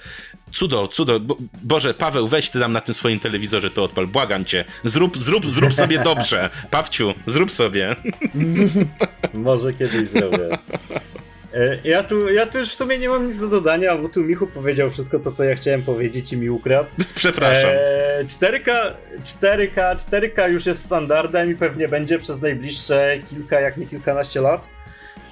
Cudo, 0.53 0.87
cudo. 0.87 1.19
Bo, 1.19 1.37
Boże, 1.63 1.93
Paweł, 1.93 2.27
weź 2.27 2.49
ty 2.49 2.59
tam 2.59 2.73
na 2.73 2.81
tym 2.81 2.93
swoim 2.95 3.19
telewizorze 3.19 3.69
to 3.71 3.83
odpal. 3.83 4.07
Błagam 4.07 4.45
cię. 4.45 4.65
Zrób, 4.83 5.17
zrób, 5.17 5.45
zrób 5.45 5.73
sobie 5.73 5.99
dobrze. 5.99 6.49
Pawciu, 6.71 7.13
zrób 7.27 7.51
sobie. 7.51 7.95
Może 9.33 9.73
kiedyś 9.73 10.09
zrobię. 10.09 10.49
E, 11.53 11.77
Ja 11.83 12.03
tu, 12.03 12.29
ja 12.29 12.45
tu 12.45 12.57
już 12.57 12.69
w 12.69 12.75
sumie 12.75 12.97
nie 12.97 13.09
mam 13.09 13.27
nic 13.27 13.39
do 13.39 13.47
dodania, 13.47 13.97
bo 13.97 14.09
tu 14.09 14.23
Michu 14.23 14.47
powiedział 14.47 14.91
wszystko 14.91 15.19
to, 15.19 15.31
co 15.31 15.43
ja 15.43 15.55
chciałem 15.55 15.81
powiedzieć 15.83 16.33
i 16.33 16.37
mi 16.37 16.49
ukradł. 16.49 16.89
Przepraszam. 17.15 17.69
E, 17.73 18.23
4K, 18.25 18.71
4K, 19.41 19.95
4K 19.95 20.49
już 20.49 20.65
jest 20.65 20.83
standardem 20.85 21.51
i 21.51 21.55
pewnie 21.55 21.87
będzie 21.87 22.19
przez 22.19 22.41
najbliższe 22.41 23.17
kilka, 23.29 23.59
jak 23.59 23.77
nie 23.77 23.87
kilkanaście 23.87 24.41
lat. 24.41 24.67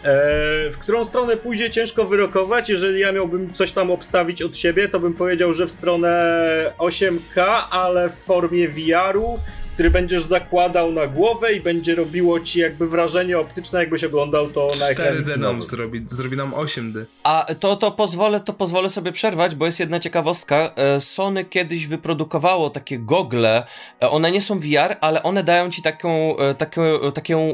E, 0.03 0.69
w 0.71 0.77
którą 0.77 1.05
stronę 1.05 1.37
pójdzie 1.37 1.69
ciężko 1.69 2.05
wyrokować. 2.05 2.69
Jeżeli 2.69 2.99
ja 2.99 3.11
miałbym 3.11 3.53
coś 3.53 3.71
tam 3.71 3.91
obstawić 3.91 4.41
od 4.41 4.57
siebie, 4.57 4.89
to 4.89 4.99
bym 4.99 5.13
powiedział, 5.13 5.53
że 5.53 5.65
w 5.65 5.71
stronę 5.71 6.73
8K, 6.77 7.61
ale 7.69 8.09
w 8.09 8.15
formie 8.15 8.69
VR-u, 8.69 9.39
który 9.79 9.91
będziesz 9.91 10.23
zakładał 10.23 10.91
na 10.91 11.07
głowę 11.07 11.53
i 11.53 11.61
będzie 11.61 11.95
robiło 11.95 12.39
ci 12.39 12.59
jakby 12.59 12.87
wrażenie 12.87 13.39
optyczne, 13.39 13.79
jakbyś 13.79 14.03
oglądał 14.03 14.47
to 14.51 14.71
na 14.79 14.87
ekranie 14.89 15.11
4D 15.11 15.39
nam 15.39 15.61
zrobi, 15.61 16.05
zrobi 16.07 16.37
nam 16.37 16.51
8D. 16.51 17.03
A 17.23 17.45
to, 17.59 17.75
to, 17.75 17.91
pozwolę, 17.91 18.39
to 18.39 18.53
pozwolę 18.53 18.89
sobie 18.89 19.11
przerwać, 19.11 19.55
bo 19.55 19.65
jest 19.65 19.79
jedna 19.79 19.99
ciekawostka. 19.99 20.73
E, 20.75 21.01
Sony 21.01 21.45
kiedyś 21.45 21.87
wyprodukowało 21.87 22.69
takie 22.69 22.99
gogle. 22.99 23.63
E, 24.03 24.09
One 24.09 24.31
nie 24.31 24.41
są 24.41 24.59
VR, 24.59 24.95
ale 25.01 25.23
one 25.23 25.43
dają 25.43 25.69
ci 25.71 25.81
taką, 25.81 26.37
e, 26.37 26.55
taką, 26.55 26.81
taką, 27.13 27.49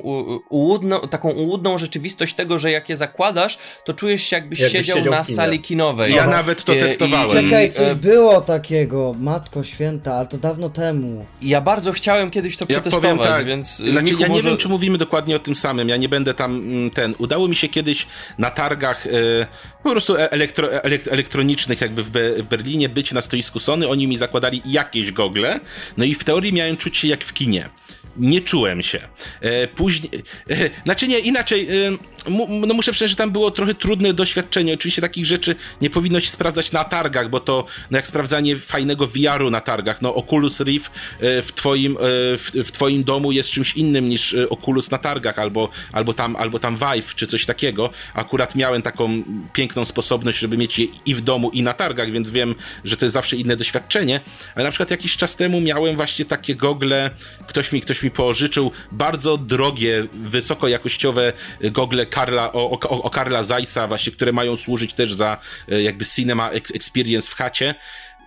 ułudną, 0.49 0.99
taką 0.99 1.29
ułudną 1.31 1.77
rzeczywistość 1.77 2.33
tego, 2.35 2.57
że 2.57 2.71
jak 2.71 2.89
je 2.89 2.95
zakładasz, 2.95 3.57
to 3.85 3.93
czujesz 3.93 4.21
się 4.23 4.35
jakbyś, 4.35 4.59
Jakbyś 4.59 4.71
siedział, 4.77 4.97
siedział 4.97 5.13
na 5.13 5.23
sali 5.23 5.59
kinowej. 5.59 6.13
Ja 6.13 6.25
No. 6.25 6.31
nawet 6.31 6.63
to 6.63 6.73
E, 6.73 6.79
testowałem. 6.79 7.29
i- 7.45 7.49
Czekaj, 7.49 7.71
coś 7.71 7.93
było 7.93 8.41
takiego, 8.41 9.15
Matko 9.19 9.63
Święta, 9.63 10.13
ale 10.13 10.27
to 10.27 10.37
dawno 10.37 10.69
temu. 10.69 11.25
Ja 11.41 11.61
bardzo 11.61 11.91
chciałem 11.91 12.14
kiedyś 12.31 12.57
to 12.57 12.65
Ja 12.69 12.75
przetestować, 12.75 13.17
powiem 13.17 13.33
tak, 13.33 13.45
więc 13.45 13.77
znaczy, 13.77 14.03
Michu, 14.03 14.21
ja 14.21 14.27
nie 14.27 14.33
może... 14.33 14.49
wiem, 14.49 14.57
czy 14.57 14.69
mówimy 14.69 14.97
dokładnie 14.97 15.35
o 15.35 15.39
tym 15.39 15.55
samym, 15.55 15.89
ja 15.89 15.97
nie 15.97 16.09
będę 16.09 16.33
tam 16.33 16.55
mm, 16.55 16.89
ten. 16.89 17.15
Udało 17.17 17.47
mi 17.47 17.55
się 17.55 17.67
kiedyś 17.67 18.07
na 18.37 18.51
targach 18.51 19.07
e, 19.07 19.09
po 19.83 19.91
prostu 19.91 20.15
e- 20.15 20.31
elektro, 20.31 20.83
elek, 20.83 21.07
elektronicznych 21.07 21.81
jakby 21.81 22.03
w, 22.03 22.09
Be, 22.09 22.43
w 22.43 22.47
Berlinie 22.47 22.89
być 22.89 23.11
na 23.11 23.21
stoisku 23.21 23.59
Sony, 23.59 23.87
oni 23.87 24.07
mi 24.07 24.17
zakładali 24.17 24.61
jakieś 24.65 25.11
gogle, 25.11 25.59
no 25.97 26.05
i 26.05 26.15
w 26.15 26.23
teorii 26.23 26.53
miałem 26.53 26.77
czuć 26.77 26.97
się 26.97 27.07
jak 27.07 27.23
w 27.23 27.33
kinie. 27.33 27.69
Nie 28.17 28.41
czułem 28.41 28.83
się. 28.83 28.99
E, 29.41 29.67
później, 29.67 30.11
e, 30.49 30.55
znaczy 30.85 31.07
nie, 31.07 31.19
inaczej, 31.19 31.67
e, 31.67 31.97
no 32.67 32.73
muszę 32.73 32.91
przyznać, 32.91 33.09
że 33.09 33.15
tam 33.15 33.31
było 33.31 33.51
trochę 33.51 33.73
trudne 33.73 34.13
doświadczenie. 34.13 34.73
Oczywiście 34.73 35.01
takich 35.01 35.25
rzeczy 35.25 35.55
nie 35.81 35.89
powinno 35.89 36.19
się 36.19 36.29
sprawdzać 36.29 36.71
na 36.71 36.83
targach, 36.83 37.29
bo 37.29 37.39
to 37.39 37.65
no 37.91 37.97
jak 37.97 38.07
sprawdzanie 38.07 38.57
fajnego 38.57 39.07
VR-u 39.07 39.49
na 39.49 39.61
targach. 39.61 40.01
No 40.01 40.15
Oculus 40.15 40.61
Rift 40.61 40.91
e, 41.19 41.41
w 41.41 41.53
twoim, 41.53 41.97
e, 41.97 41.99
w, 42.37 42.51
w 42.65 42.71
twoim 42.71 43.03
domu 43.03 43.31
jest 43.31 43.49
czymś 43.49 43.73
innym 43.73 44.09
niż 44.09 44.33
e, 44.33 44.49
Oculus 44.49 44.91
na 44.91 44.97
targach, 44.97 45.39
albo, 45.39 45.69
albo, 45.91 46.13
tam, 46.13 46.35
albo 46.35 46.59
tam 46.59 46.75
Vive, 46.77 47.15
czy 47.15 47.27
coś 47.27 47.45
takiego. 47.45 47.89
Akurat 48.13 48.55
miałem 48.55 48.81
taką 48.81 49.23
piękną 49.53 49.85
sposobność, 49.85 50.37
żeby 50.37 50.57
mieć 50.57 50.79
je 50.79 50.87
i 51.05 51.15
w 51.15 51.21
domu, 51.21 51.49
i 51.49 51.61
na 51.61 51.73
targach, 51.73 52.11
więc 52.11 52.29
wiem, 52.29 52.55
że 52.83 52.97
to 52.97 53.05
jest 53.05 53.13
zawsze 53.13 53.35
inne 53.35 53.57
doświadczenie. 53.57 54.19
Ale 54.55 54.65
na 54.65 54.71
przykład 54.71 54.91
jakiś 54.91 55.17
czas 55.17 55.35
temu 55.35 55.61
miałem 55.61 55.95
właśnie 55.95 56.25
takie 56.25 56.55
gogle, 56.55 57.09
ktoś 57.47 57.71
mi, 57.71 57.81
ktoś 57.81 58.03
mi 58.03 58.11
pożyczył 58.11 58.71
bardzo 58.91 59.37
drogie, 59.37 60.07
wysokojakościowe 60.13 61.33
gogle 61.61 62.05
Karla, 62.15 62.53
o, 62.53 62.71
o, 62.71 63.03
o 63.03 63.09
Karla 63.09 63.43
Zajsa, 63.43 63.87
właśnie, 63.87 64.11
które 64.13 64.31
mają 64.31 64.57
służyć 64.57 64.93
też 64.93 65.13
za 65.13 65.37
e, 65.71 65.81
jakby 65.81 66.05
cinema 66.05 66.49
ex- 66.49 66.75
experience 66.75 67.31
w 67.31 67.35
chacie. 67.35 67.75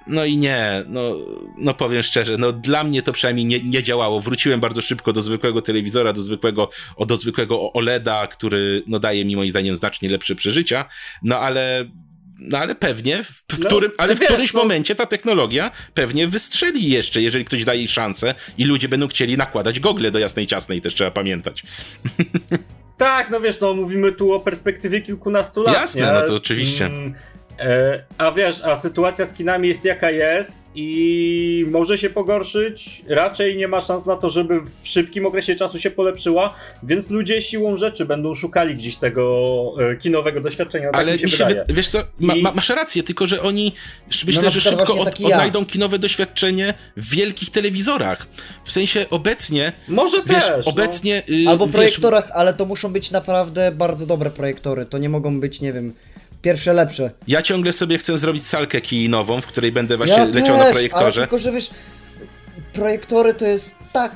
No 0.06 0.24
i 0.24 0.36
nie, 0.36 0.84
no, 0.86 1.00
no 1.58 1.74
powiem 1.74 2.02
szczerze, 2.02 2.36
no 2.38 2.52
dla 2.52 2.84
mnie 2.84 3.02
to 3.02 3.12
przynajmniej 3.12 3.46
nie, 3.46 3.60
nie 3.60 3.82
działało. 3.82 4.20
Wróciłem 4.20 4.60
bardzo 4.60 4.82
szybko 4.82 5.12
do 5.12 5.22
zwykłego 5.22 5.62
telewizora, 5.62 6.12
do 6.12 6.22
zwykłego, 6.22 6.70
o, 6.96 7.06
do 7.06 7.16
zwykłego 7.16 7.72
OLEDa, 7.72 8.26
który 8.26 8.82
no 8.86 8.98
daje 8.98 9.24
mi 9.24 9.36
moim 9.36 9.50
zdaniem 9.50 9.76
znacznie 9.76 10.10
lepsze 10.10 10.34
przeżycia, 10.34 10.84
no 11.22 11.38
ale 11.38 11.84
no 12.40 12.58
ale 12.58 12.74
pewnie, 12.74 13.24
w, 13.24 13.28
w 13.52 13.58
No, 13.58 13.66
którym, 13.66 13.92
ale 13.98 14.14
w 14.14 14.18
wiesz, 14.18 14.28
którymś 14.28 14.52
no- 14.54 14.60
momencie 14.60 14.94
ta 14.94 15.06
technologia 15.06 15.70
pewnie 15.94 16.28
wystrzeli 16.28 16.90
jeszcze, 16.90 17.22
jeżeli 17.22 17.44
ktoś 17.44 17.64
daje 17.64 17.78
jej 17.80 17.88
szansę 17.88 18.34
i 18.58 18.64
ludzie 18.64 18.88
będą 18.88 19.08
chcieli 19.08 19.36
nakładać 19.36 19.80
gogle 19.80 20.10
do 20.10 20.18
jasnej 20.18 20.46
ciasnej, 20.46 20.80
też 20.80 20.94
trzeba 20.94 21.10
pamiętać. 21.10 21.62
Tak, 22.98 23.30
no 23.30 23.40
wiesz, 23.40 23.60
no 23.60 23.74
mówimy 23.74 24.12
tu 24.12 24.32
o 24.32 24.40
perspektywie 24.40 25.00
kilkunastu 25.00 25.62
lat. 25.62 25.74
Jasne, 25.74 26.06
nie? 26.06 26.12
no 26.12 26.22
to 26.22 26.34
oczywiście. 26.34 26.86
Mm, 26.86 27.14
a 28.18 28.32
wiesz, 28.32 28.64
a 28.64 28.76
sytuacja 28.76 29.26
z 29.26 29.32
kinami 29.32 29.68
jest 29.68 29.84
jaka 29.84 30.10
jest 30.10 30.56
i 30.74 31.66
może 31.70 31.98
się 31.98 32.10
pogorszyć. 32.10 33.02
Raczej 33.08 33.56
nie 33.56 33.68
ma 33.68 33.80
szans 33.80 34.06
na 34.06 34.16
to, 34.16 34.30
żeby 34.30 34.60
w 34.82 34.88
szybkim 34.88 35.26
okresie 35.26 35.54
czasu 35.56 35.78
się 35.78 35.90
polepszyła, 35.90 36.54
więc 36.82 37.10
ludzie 37.10 37.42
siłą 37.42 37.76
rzeczy 37.76 38.04
będą 38.06 38.34
szukali 38.34 38.74
gdzieś 38.76 38.96
tego 38.96 39.74
e, 39.92 39.96
kinowego 39.96 40.40
doświadczenia. 40.40 40.90
Tak 40.90 41.00
Ale 41.00 41.12
mi 41.12 41.18
się 41.18 41.24
mi 41.26 41.30
się, 41.30 41.36
wydaje. 41.46 41.64
wy- 41.68 41.74
wiesz 41.74 41.88
co, 41.88 41.98
ma, 42.20 42.34
I- 42.34 42.42
ma, 42.42 42.52
masz 42.52 42.68
rację, 42.68 43.02
tylko 43.02 43.26
że 43.26 43.42
oni 43.42 43.72
myślę, 44.26 44.42
na 44.42 44.50
że 44.50 44.60
szybko 44.60 44.98
od, 44.98 45.20
ja. 45.20 45.26
odnajdą 45.26 45.64
kinowe 45.66 45.98
doświadczenie 45.98 46.74
w 46.96 47.10
wielkich 47.14 47.50
telewizorach. 47.50 48.26
W 48.64 48.72
sensie 48.72 49.06
obecnie, 49.10 49.72
Może 49.88 50.16
wiesz, 50.26 50.46
też. 50.46 50.66
no. 50.66 50.72
obecnie... 50.72 51.22
y, 51.30 51.48
Albo 51.48 51.66
wiesz, 51.66 51.74
projektorach, 51.74 52.30
ale 52.34 52.54
to 52.54 52.64
muszą 52.64 52.92
być 52.92 53.10
naprawdę 53.10 53.72
bardzo 53.72 54.06
dobre 54.06 54.30
projektory. 54.30 54.84
To 54.86 54.98
nie 54.98 55.08
mogą 55.08 55.40
być, 55.40 55.60
nie 55.60 55.72
wiem, 55.72 55.94
pierwsze 56.42 56.72
lepsze. 56.72 57.10
Ja 57.26 57.42
ciągle 57.42 57.72
sobie 57.72 57.98
chcę 57.98 58.18
zrobić 58.18 58.46
salkę 58.46 58.80
kinową, 58.80 59.40
w 59.40 59.46
której 59.46 59.72
będę 59.72 59.96
właśnie 59.96 60.16
ja 60.16 60.24
leciał 60.24 60.56
też, 60.56 60.66
na 60.66 60.70
projektorze. 60.70 61.20
Ale 61.20 61.26
tylko, 61.26 61.38
że 61.38 61.52
wiesz, 61.52 61.70
projektory 62.72 63.34
to 63.34 63.46
jest 63.46 63.74
tak 63.92 64.12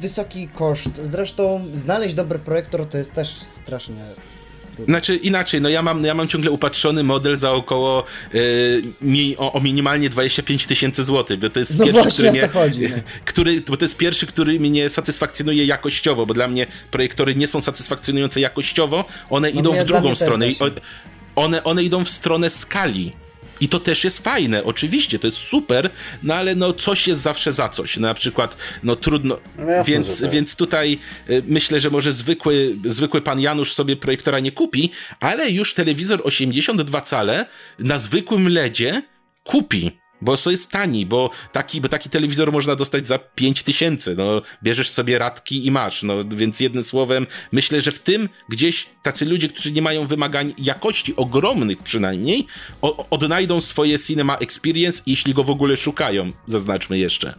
wysoki 0.00 0.48
koszt. 0.48 1.00
Zresztą 1.02 1.64
znaleźć 1.74 2.14
dobry 2.14 2.38
projektor 2.38 2.86
to 2.86 2.98
jest 2.98 3.14
też 3.14 3.32
strasznie. 3.32 3.94
Znaczy 4.88 5.16
inaczej, 5.16 5.60
no 5.60 5.68
ja 5.68 5.82
mam, 5.82 6.04
ja 6.04 6.14
mam 6.14 6.28
ciągle 6.28 6.50
upatrzony 6.50 7.02
model 7.02 7.36
za 7.36 7.52
około 7.52 8.04
y, 8.34 8.82
mi, 9.02 9.36
o, 9.36 9.52
o 9.52 9.60
minimalnie 9.60 10.10
25 10.10 10.66
tysięcy 10.66 11.04
złotych, 11.04 11.38
bo 11.38 11.50
to 11.50 11.60
jest 11.60 11.78
No 11.78 11.84
pierwszy, 11.84 12.10
który 12.10 12.30
mnie, 12.30 12.40
to 12.40 12.48
chodzi, 12.48 12.80
no. 12.82 12.96
który, 13.24 13.60
bo 13.60 13.76
to 13.76 13.84
jest 13.84 13.96
pierwszy, 13.96 14.26
który 14.26 14.60
mnie 14.60 14.88
satysfakcjonuje 14.88 15.64
jakościowo, 15.64 16.26
bo 16.26 16.34
dla 16.34 16.48
mnie 16.48 16.66
projektory 16.90 17.34
nie 17.34 17.46
są 17.46 17.60
satysfakcjonujące 17.60 18.40
jakościowo, 18.40 19.04
one 19.30 19.52
No 19.52 19.60
idą 19.60 19.72
w 19.72 19.84
drugą 19.84 20.14
stronę 20.14 20.50
i 20.50 20.58
o. 20.58 20.66
one, 21.36 21.64
one 21.64 21.84
idą 21.84 22.04
w 22.04 22.10
stronę 22.10 22.50
skali. 22.50 23.12
I 23.60 23.68
to 23.68 23.80
też 23.80 24.04
jest 24.04 24.18
fajne, 24.18 24.64
oczywiście, 24.64 25.18
to 25.18 25.26
jest 25.26 25.38
super, 25.38 25.90
no 26.22 26.34
ale 26.34 26.54
no 26.54 26.72
coś 26.72 27.08
jest 27.08 27.20
zawsze 27.20 27.52
za 27.52 27.68
coś. 27.68 27.96
Na 27.96 28.14
przykład, 28.14 28.56
no 28.82 28.96
trudno, 28.96 29.38
No 29.58 29.84
więc, 29.84 30.20
tak. 30.20 30.30
więc 30.30 30.56
tutaj 30.56 30.98
y, 31.30 31.42
myślę, 31.46 31.80
że 31.80 31.90
może 31.90 32.12
zwykły, 32.12 32.76
zwykły 32.84 33.20
pan 33.22 33.40
Janusz 33.40 33.72
sobie 33.72 33.96
projektora 33.96 34.40
nie 34.40 34.52
kupi, 34.52 34.90
ale 35.20 35.50
już 35.50 35.74
telewizor 35.74 36.20
82 36.24 37.00
cale 37.00 37.46
na 37.78 37.98
zwykłym 37.98 38.48
LEDzie 38.48 39.02
kupi. 39.44 40.00
Bo 40.22 40.36
to 40.36 40.50
jest 40.50 40.70
tani, 40.70 41.06
bo 41.06 41.30
taki, 41.52 41.80
bo 41.80 41.88
taki 41.88 42.10
telewizor 42.10 42.52
można 42.52 42.76
dostać 42.76 43.06
za 43.06 43.18
5 43.18 43.62
tysięcy. 43.62 44.14
No, 44.18 44.42
bierzesz 44.62 44.90
sobie 44.90 45.18
radki 45.18 45.66
i 45.66 45.70
masz. 45.70 46.02
No, 46.02 46.14
więc 46.24 46.60
jednym 46.60 46.84
słowem, 46.84 47.26
myślę, 47.52 47.80
że 47.80 47.92
w 47.92 47.98
tym 47.98 48.28
gdzieś 48.48 48.86
tacy 49.02 49.24
ludzie, 49.24 49.48
którzy 49.48 49.72
nie 49.72 49.82
mają 49.82 50.06
wymagań 50.06 50.54
jakości 50.58 51.16
ogromnych 51.16 51.78
przynajmniej, 51.78 52.46
o, 52.82 53.08
odnajdą 53.10 53.60
swoje 53.60 53.98
cinema 53.98 54.36
experience, 54.36 55.02
jeśli 55.06 55.34
go 55.34 55.44
w 55.44 55.50
ogóle 55.50 55.76
szukają. 55.76 56.32
Zaznaczmy 56.46 56.98
jeszcze. 56.98 57.34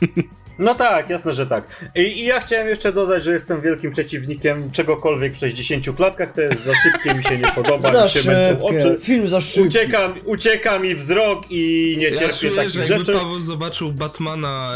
No 0.58 0.74
tak, 0.74 1.10
jasne, 1.10 1.32
że 1.34 1.46
tak. 1.46 1.84
I, 1.94 2.00
I 2.00 2.24
ja 2.24 2.40
chciałem 2.40 2.68
jeszcze 2.68 2.92
dodać, 2.92 3.24
że 3.24 3.32
jestem 3.32 3.60
wielkim 3.60 3.90
przeciwnikiem 3.92 4.70
czegokolwiek 4.70 5.32
w 5.34 5.38
60 5.38 5.96
klatkach, 5.96 6.32
to 6.32 6.40
jest 6.40 6.64
za 6.64 6.72
szybkie, 6.82 7.14
mi 7.14 7.24
się 7.24 7.36
nie 7.38 7.52
podoba, 7.54 7.92
Za 7.92 8.04
mi 8.04 8.10
się 8.10 8.30
męczą 8.30 8.64
oczy. 8.66 8.96
film 9.00 9.28
za 9.28 9.40
szybki. 9.40 9.68
Ucieka, 9.68 10.14
ucieka 10.24 10.78
mi 10.78 10.94
wzrok 10.94 11.44
i 11.50 11.94
nie 11.98 12.08
Ja 12.08 12.18
cierpię 12.18 12.34
czuję, 12.34 12.52
takich 12.52 12.70
że 12.72 12.80
jakby 12.80 12.96
rzeczy. 12.98 13.12
Paweł 13.12 13.40
zobaczył 13.40 13.92
Batmana 13.92 14.74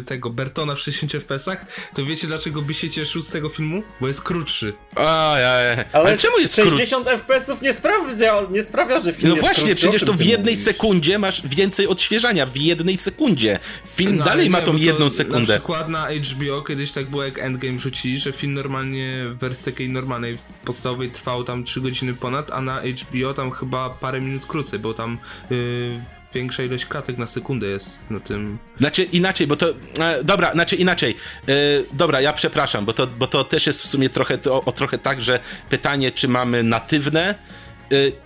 y, 0.00 0.04
tego 0.06 0.30
Bertona 0.30 0.74
w 0.74 0.78
60 0.80 1.12
FPS-ach, 1.12 1.66
to 1.94 2.04
wiecie 2.06 2.26
dlaczego 2.26 2.62
by 2.62 2.74
się 2.74 2.90
cieszył 2.90 3.22
z 3.22 3.30
tego 3.30 3.48
filmu? 3.48 3.82
Bo 4.00 4.06
jest 4.08 4.22
krótszy. 4.22 4.72
Ojej. 4.96 5.06
Ale, 5.46 5.86
Ale, 5.92 6.16
czemu 6.16 6.38
jest 6.38 6.54
krótki? 6.54 6.70
60 6.70 7.08
FPS-ów 7.08 7.62
nie 7.62 7.72
sprawia, 7.72 8.46
nie 8.50 8.62
sprawia, 8.62 8.98
że 8.98 9.12
film 9.12 9.28
No 9.28 9.34
jest 9.36 9.40
właśnie, 9.46 9.64
krótszy, 9.64 9.76
przecież 9.88 10.04
to 10.04 10.12
w 10.12 10.20
jednej 10.22 10.52
mówisz? 10.54 10.64
sekundzie 10.64 11.18
masz 11.18 11.46
więcej 11.48 11.86
odświeżania, 11.86 12.46
w 12.46 12.56
jednej 12.56 12.96
sekundzie. 12.96 13.58
Film 13.94 14.16
No, 14.16 14.24
dalej 14.24 14.46
ale 14.46 14.50
ma 14.50 14.60
tą 14.60 14.72
bo 14.72 14.78
jedną 15.18 15.38
Na 15.38 15.46
sekundę. 15.46 15.54
przykład 15.54 15.88
na 15.88 16.08
HBO 16.12 16.62
kiedyś 16.62 16.92
tak 16.92 17.10
było 17.10 17.24
jak 17.24 17.38
Endgame 17.38 17.78
rzucili, 17.78 18.18
że 18.18 18.32
film 18.32 18.54
normalnie 18.54 19.24
w 19.28 19.38
wersji 19.38 19.72
takiej 19.72 19.88
normalnej, 19.88 20.38
podstawowej 20.64 21.10
trwał 21.10 21.44
tam 21.44 21.64
3 21.64 21.80
godziny 21.80 22.14
ponad, 22.14 22.50
a 22.50 22.60
na 22.60 22.80
HBO 22.80 23.34
tam 23.34 23.50
chyba 23.50 23.90
parę 23.90 24.20
minut 24.20 24.46
krócej, 24.46 24.78
bo 24.78 24.94
tam 24.94 25.18
y, 25.50 26.00
większa 26.34 26.62
ilość 26.62 26.86
klatek 26.86 27.18
na 27.18 27.26
sekundę 27.26 27.66
jest 27.66 28.10
na 28.10 28.20
tym. 28.20 28.58
Znaczy 28.78 29.02
inaczej, 29.02 29.46
bo 29.46 29.56
to. 29.56 29.74
E, 30.00 30.24
dobra, 30.24 30.52
znaczy 30.52 30.76
inaczej. 30.76 31.14
E, 31.48 31.52
dobra, 31.92 32.20
ja 32.20 32.32
przepraszam, 32.32 32.84
bo 32.84 32.92
to, 32.92 33.06
bo 33.06 33.26
to 33.26 33.44
też 33.44 33.66
jest 33.66 33.82
w 33.82 33.86
sumie 33.86 34.08
trochę 34.10 34.38
to, 34.38 34.64
o 34.64 34.72
trochę 34.72 34.98
tak, 34.98 35.20
że 35.20 35.40
pytanie, 35.70 36.12
czy 36.12 36.28
mamy 36.28 36.62
natywne 36.62 37.34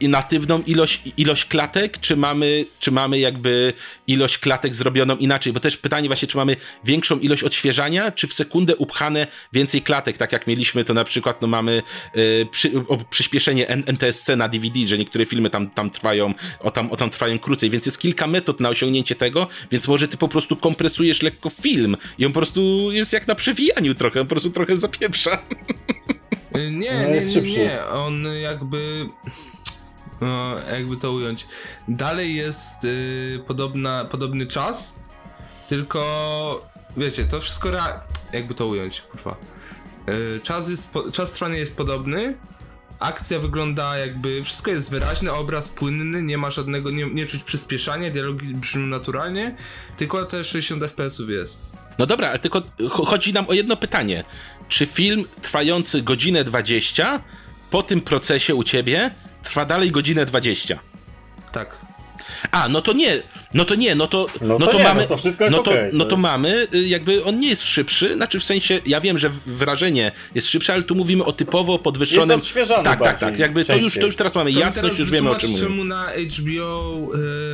i 0.00 0.08
natywną 0.08 0.62
ilość, 0.66 1.02
ilość 1.16 1.44
klatek, 1.44 1.98
czy 2.00 2.16
mamy, 2.16 2.64
czy 2.80 2.90
mamy 2.90 3.18
jakby 3.18 3.72
ilość 4.06 4.38
klatek 4.38 4.74
zrobioną 4.74 5.16
inaczej, 5.16 5.52
bo 5.52 5.60
też 5.60 5.76
pytanie 5.76 6.08
właśnie, 6.08 6.28
czy 6.28 6.36
mamy 6.36 6.56
większą 6.84 7.18
ilość 7.18 7.42
odświeżania, 7.42 8.10
czy 8.10 8.26
w 8.26 8.34
sekundę 8.34 8.76
upchane 8.76 9.26
więcej 9.52 9.82
klatek, 9.82 10.16
tak 10.18 10.32
jak 10.32 10.46
mieliśmy 10.46 10.84
to 10.84 10.94
na 10.94 11.04
przykład, 11.04 11.42
no 11.42 11.48
mamy 11.48 11.82
e, 12.14 12.46
przy, 12.46 12.72
o, 12.88 12.96
przyspieszenie 12.96 13.68
N- 13.68 13.84
NTSC 13.86 14.36
na 14.36 14.48
DVD, 14.48 14.86
że 14.86 14.98
niektóre 14.98 15.26
filmy 15.26 15.50
tam, 15.50 15.70
tam 15.70 15.90
trwają, 15.90 16.34
o 16.60 16.70
tam, 16.70 16.90
o 16.92 16.96
tam 16.96 17.10
trwają 17.10 17.38
krócej, 17.38 17.70
więc 17.70 17.86
jest 17.86 17.98
kilka 17.98 18.26
metod 18.26 18.60
na 18.60 18.68
osiągnięcie 18.68 19.14
tego, 19.14 19.46
więc 19.70 19.88
może 19.88 20.08
ty 20.08 20.16
po 20.16 20.28
prostu 20.28 20.56
kompresujesz 20.56 21.22
lekko 21.22 21.50
film 21.50 21.96
i 22.18 22.26
on 22.26 22.32
po 22.32 22.40
prostu 22.40 22.92
jest 22.92 23.12
jak 23.12 23.26
na 23.26 23.34
przewijaniu 23.34 23.94
trochę, 23.94 24.20
on 24.20 24.26
po 24.26 24.30
prostu 24.30 24.50
trochę 24.50 24.76
zapieprza. 24.76 25.38
Y, 26.56 26.70
Nie, 26.70 26.92
No, 26.92 27.08
nie, 27.10 27.42
nie, 27.42 27.58
nie, 27.58 27.86
on 27.86 28.24
jakby... 28.42 29.06
No, 30.20 30.58
jakby 30.58 30.96
to 30.96 31.12
ująć. 31.12 31.46
Dalej 31.88 32.34
jest 32.34 32.84
y, 32.84 33.40
podobna, 33.46 34.04
podobny 34.04 34.46
czas, 34.46 35.00
tylko 35.68 36.66
wiecie, 36.96 37.24
to 37.24 37.40
wszystko 37.40 37.68
jakby 38.32 38.54
to 38.54 38.66
ująć, 38.66 39.00
kurwa. 39.00 39.36
Y, 40.08 40.40
czas, 40.42 40.70
jest 40.70 40.92
po... 40.92 41.10
czas 41.12 41.32
trwania 41.32 41.56
jest 41.56 41.76
podobny, 41.76 42.36
akcja 42.98 43.38
wygląda 43.38 43.98
jakby, 43.98 44.42
wszystko 44.44 44.70
jest 44.70 44.90
wyraźne, 44.90 45.32
obraz 45.32 45.68
płynny, 45.68 46.22
nie 46.22 46.38
ma 46.38 46.50
żadnego, 46.50 46.90
nie, 46.90 47.10
nie 47.10 47.26
czuć 47.26 47.42
przyspieszania, 47.42 48.10
dialogi 48.10 48.54
brzmią 48.54 48.86
naturalnie, 48.86 49.56
tylko 49.96 50.24
te 50.24 50.44
60 50.44 50.82
FPS-ów 50.82 51.28
jest. 51.28 51.70
No 51.98 52.06
dobra, 52.06 52.28
ale 52.28 52.38
tylko 52.38 52.60
cho- 52.78 53.06
chodzi 53.06 53.32
nam 53.32 53.46
o 53.48 53.52
jedno 53.52 53.76
pytanie. 53.76 54.24
Czy 54.68 54.86
film 54.86 55.24
trwający 55.42 56.02
godzinę 56.02 56.44
20 56.44 57.20
po 57.70 57.82
tym 57.82 58.00
procesie 58.00 58.54
u 58.54 58.64
ciebie 58.64 59.10
trwa 59.46 59.64
dalej 59.64 59.90
godzinę 59.90 60.26
20? 60.26 60.78
Tak. 61.52 61.86
A, 62.50 62.68
no 62.68 62.80
to 62.80 62.92
nie, 62.92 63.22
no 63.54 63.64
to 63.64 63.74
nie, 63.74 63.94
no 63.94 64.06
to, 64.06 64.26
No 64.40 64.58
no 64.58 64.66
to 64.66 64.72
to 64.72 64.78
nie, 64.78 64.84
mamy, 64.84 65.00
no 65.00 65.06
to 65.06 65.16
wszystko 65.16 65.44
jest 65.44 65.56
no 65.56 65.62
to, 65.62 65.70
okej, 65.70 65.90
no 65.92 66.04
to 66.04 66.10
to 66.10 66.16
mamy, 66.16 66.66
y, 66.74 66.86
jakby 66.86 67.24
on 67.24 67.38
nie 67.38 67.48
jest 67.48 67.64
szybszy, 67.64 68.14
znaczy 68.14 68.40
w 68.40 68.44
sensie, 68.44 68.80
ja 68.86 69.00
wiem, 69.00 69.18
że 69.18 69.30
wrażenie 69.46 70.12
jest 70.34 70.48
szybsze, 70.48 70.72
ale 70.72 70.82
tu 70.82 70.94
mówimy 70.94 71.24
o 71.24 71.32
typowo 71.32 71.78
podwyższonym... 71.78 72.30
Jest 72.36 72.46
odświeżany 72.46 72.84
Tak, 72.84 73.00
tak, 73.00 73.18
tak, 73.18 73.38
jakby 73.38 73.64
to 73.64 73.76
już, 73.76 73.94
to 73.94 74.06
już 74.06 74.16
teraz 74.16 74.34
mamy 74.34 74.52
To 74.52 74.58
jasność, 74.58 74.82
teraz 74.82 74.98
już 74.98 75.10
wiemy 75.10 75.30
o 75.30 75.34
czym 75.36 75.50
mówimy. 75.50 75.68
czemu 75.68 75.84
na 75.84 76.06
HBO, 76.38 77.08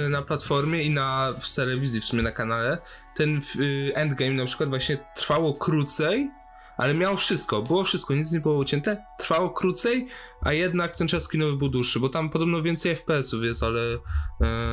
y, 0.06 0.09
na 0.09 0.23
platformie 0.23 0.82
i 0.82 0.90
na 0.90 1.35
w 1.40 1.55
telewizji, 1.55 2.01
w 2.01 2.05
sumie 2.05 2.23
na 2.23 2.32
kanale, 2.32 2.78
ten 3.16 3.40
y, 3.60 3.93
Endgame 3.94 4.32
na 4.32 4.47
przykład 4.47 4.69
właśnie 4.69 4.98
trwało 5.16 5.55
krócej, 5.55 6.31
ale 6.82 6.94
miało 6.94 7.16
wszystko, 7.16 7.62
było 7.62 7.84
wszystko, 7.84 8.14
nic 8.14 8.32
nie 8.32 8.40
było 8.40 8.56
ucięte, 8.59 9.04
trwało 9.18 9.50
krócej, 9.50 10.06
a 10.40 10.52
jednak 10.52 10.96
ten 10.96 11.09
czas 11.09 11.28
kinowy 11.28 11.56
był 11.56 11.68
dłuższy, 11.68 12.00
bo 12.00 12.09
tam 12.09 12.30
podobno 12.30 12.62
więcej 12.62 12.96
FPS-ów 12.96 13.42
jest, 13.42 13.62
ale 13.62 13.94
y, 13.94 13.98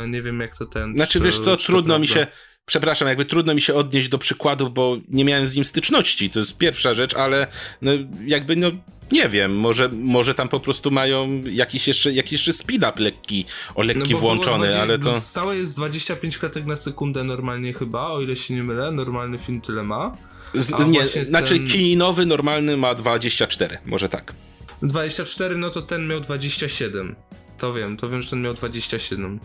nie 0.09 0.21
wiem 0.21 0.39
jak 0.39 0.57
to 0.57 0.65
ten... 0.65 0.93
Znaczy, 0.93 1.13
czy 1.13 1.19
wiesz 1.19 1.39
co, 1.39 1.57
trudno 1.57 1.99
mi 1.99 2.07
się. 2.07 2.27
Przepraszam, 2.65 3.07
jakby 3.07 3.25
trudno 3.25 3.53
mi 3.53 3.61
się 3.61 3.73
odnieść 3.73 4.09
do 4.09 4.17
przykładu, 4.17 4.69
bo 4.69 4.97
nie 5.07 5.25
miałem 5.25 5.47
z 5.47 5.55
nim 5.55 5.65
styczności. 5.65 6.29
To 6.29 6.39
jest 6.39 6.57
pierwsza 6.57 6.93
rzecz, 6.93 7.13
ale 7.15 7.47
no, 7.81 7.91
jakby 8.25 8.55
no. 8.55 8.71
Nie 9.11 9.29
wiem, 9.29 9.55
może, 9.55 9.89
może 9.89 10.35
tam 10.35 10.49
po 10.49 10.59
prostu 10.59 10.91
mają 10.91 11.41
jakiś 11.51 11.87
jeszcze, 11.87 12.11
jakiś 12.11 12.31
jeszcze 12.31 12.53
speed 12.53 12.89
up 12.89 13.03
lekki, 13.03 13.45
o 13.75 13.81
lekki 13.81 14.13
No 14.13 14.19
włączony, 14.19 14.57
20 14.57 14.81
ale 14.81 14.99
to. 14.99 15.19
Stałe 15.19 15.57
jest 15.57 15.75
25 15.75 16.37
klatek 16.37 16.65
na 16.65 16.77
sekundę 16.77 17.23
normalnie 17.23 17.73
chyba, 17.73 18.07
o 18.07 18.21
ile 18.21 18.35
się 18.35 18.53
nie 18.53 18.63
mylę, 18.63 18.91
normalny 18.91 19.39
film 19.39 19.61
tyle 19.61 19.83
ma. 19.83 20.17
Z, 20.53 20.87
nie, 20.87 21.07
znaczy 21.07 21.57
ten- 21.59 21.67
kinowy 21.67 22.25
normalny 22.25 22.77
ma 22.77 22.95
24, 22.95 23.77
może 23.85 24.09
tak. 24.09 24.33
24, 24.81 25.55
no 25.57 25.69
to 25.69 25.81
ten 25.81 26.07
miał 26.07 26.19
27. 26.19 27.15
To 27.57 27.73
wiem, 27.73 27.97
to 27.97 28.09
wiem, 28.09 28.21
że 28.21 28.29
ten 28.29 28.41
miał 28.41 28.53
27 28.53 29.39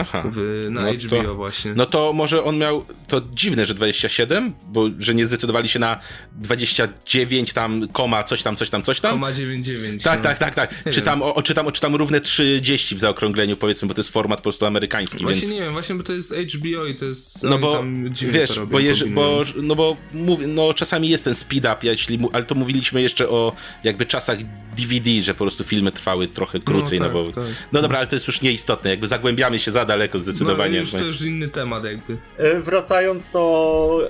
Aha. 0.00 0.22
w, 0.34 0.66
na 0.70 0.82
No 0.82 0.92
HBO 0.92 1.22
to- 1.22 1.34
właśnie. 1.34 1.74
No 1.74 1.86
to 1.86 2.12
może 2.12 2.44
on 2.44 2.58
miał. 2.58 2.84
To 3.08 3.20
dziwne, 3.32 3.66
że 3.66 3.74
27, 3.74 4.52
bo 4.68 4.88
że 4.98 5.14
nie 5.14 5.26
zdecydowali 5.26 5.68
się 5.68 5.78
na 5.78 5.98
29 6.32 7.52
tam, 7.52 7.88
koma, 7.92 8.24
coś 8.24 8.42
tam, 8.42 8.56
coś 8.56 8.70
tam, 8.70 8.82
coś 8.82 9.00
tam. 9.00 9.10
Koma 9.10 9.32
99. 9.32 10.02
Tak, 10.02 10.18
no. 10.18 10.22
tak, 10.24 10.38
tak, 10.38 10.54
tak. 10.54 10.86
Nie 10.86 10.92
Czy 10.92 11.00
wiem. 11.00 11.04
tam, 11.04 11.22
o, 11.22 11.42
czy, 11.42 11.54
tam, 11.54 11.72
czy 11.72 11.80
tam 11.80 11.94
równe 11.94 12.20
30 12.20 12.96
w 12.96 13.00
zaokrągleniu, 13.00 13.56
powiedzmy, 13.56 13.88
bo 13.88 13.94
to 13.94 14.00
jest 14.00 14.10
format 14.12 14.38
po 14.38 14.42
prostu 14.42 14.66
amerykański, 14.66 15.22
Właśnie 15.24 15.40
więc. 15.40 15.52
nie 15.52 15.60
wiem, 15.60 15.72
właśnie 15.72 15.94
bo 15.94 16.02
to 16.02 16.12
jest 16.12 16.34
HBO 16.34 16.86
i 16.86 16.94
to 16.94 17.04
jest. 17.04 17.42
No 17.44 17.58
bo 17.58 17.84
wiesz, 18.12 18.60
bo, 18.60 18.80
jeż, 18.80 19.04
bo, 19.04 19.42
no 19.62 19.74
bo 19.76 19.96
mówię, 20.14 20.46
no 20.46 20.74
czasami 20.74 21.08
jest 21.08 21.24
ten 21.24 21.34
speed 21.34 21.72
up, 21.72 21.76
jeśli, 21.86 22.18
ale 22.32 22.44
to 22.44 22.54
mówiliśmy 22.54 23.02
jeszcze 23.02 23.28
o 23.28 23.52
jakby 23.84 24.06
czasach 24.06 24.38
DVD, 24.76 25.22
że 25.22 25.34
po 25.34 25.44
prostu 25.44 25.64
filmy 25.64 25.92
trwały 25.92 26.28
trochę 26.28 26.60
krócej, 26.60 26.98
no, 26.98 27.04
tak, 27.04 27.14
bo. 27.14 27.32
tak. 27.32 27.44
No 27.72 27.82
dobra, 27.82 27.98
ale 27.98 28.06
to 28.06 28.16
jest 28.16 28.26
już 28.26 28.40
nieistotne, 28.40 28.90
jakby 28.90 29.06
zagłębiamy 29.06 29.58
się 29.58 29.72
za 29.72 29.83
daleko 29.84 30.18
No, 30.18 30.24
zdecydowanie. 30.24 30.78
już, 30.78 30.92
to 30.92 31.04
już 31.04 31.20
inny 31.22 31.48
temat 31.48 31.84
jakby. 31.84 32.16
E, 32.38 32.60
Wracając 32.60 33.30
to 33.30 34.00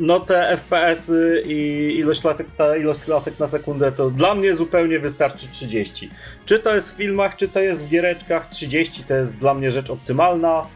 no 0.00 0.20
te 0.20 0.56
FPS-y 0.56 1.42
i 1.46 1.96
ilość 1.98 2.20
klatek, 2.20 2.46
ta 2.56 2.76
ilość 2.76 3.00
klatek 3.00 3.38
na 3.38 3.46
sekundę 3.46 3.92
to 3.92 4.10
dla 4.10 4.34
mnie 4.34 4.54
zupełnie 4.54 4.98
wystarczy 5.00 5.48
30. 5.52 6.10
Czy 6.46 6.58
to 6.58 6.74
jest 6.74 6.94
w 6.94 6.96
filmach, 6.96 7.36
czy 7.36 7.48
to 7.48 7.60
jest 7.60 7.86
w 7.86 7.88
giereczkach, 7.88 8.48
30 8.50 9.04
to 9.04 9.14
jest 9.14 9.32
dla 9.32 9.54
mnie 9.54 9.72
rzecz 9.72 9.90
optymalna. 9.90 10.66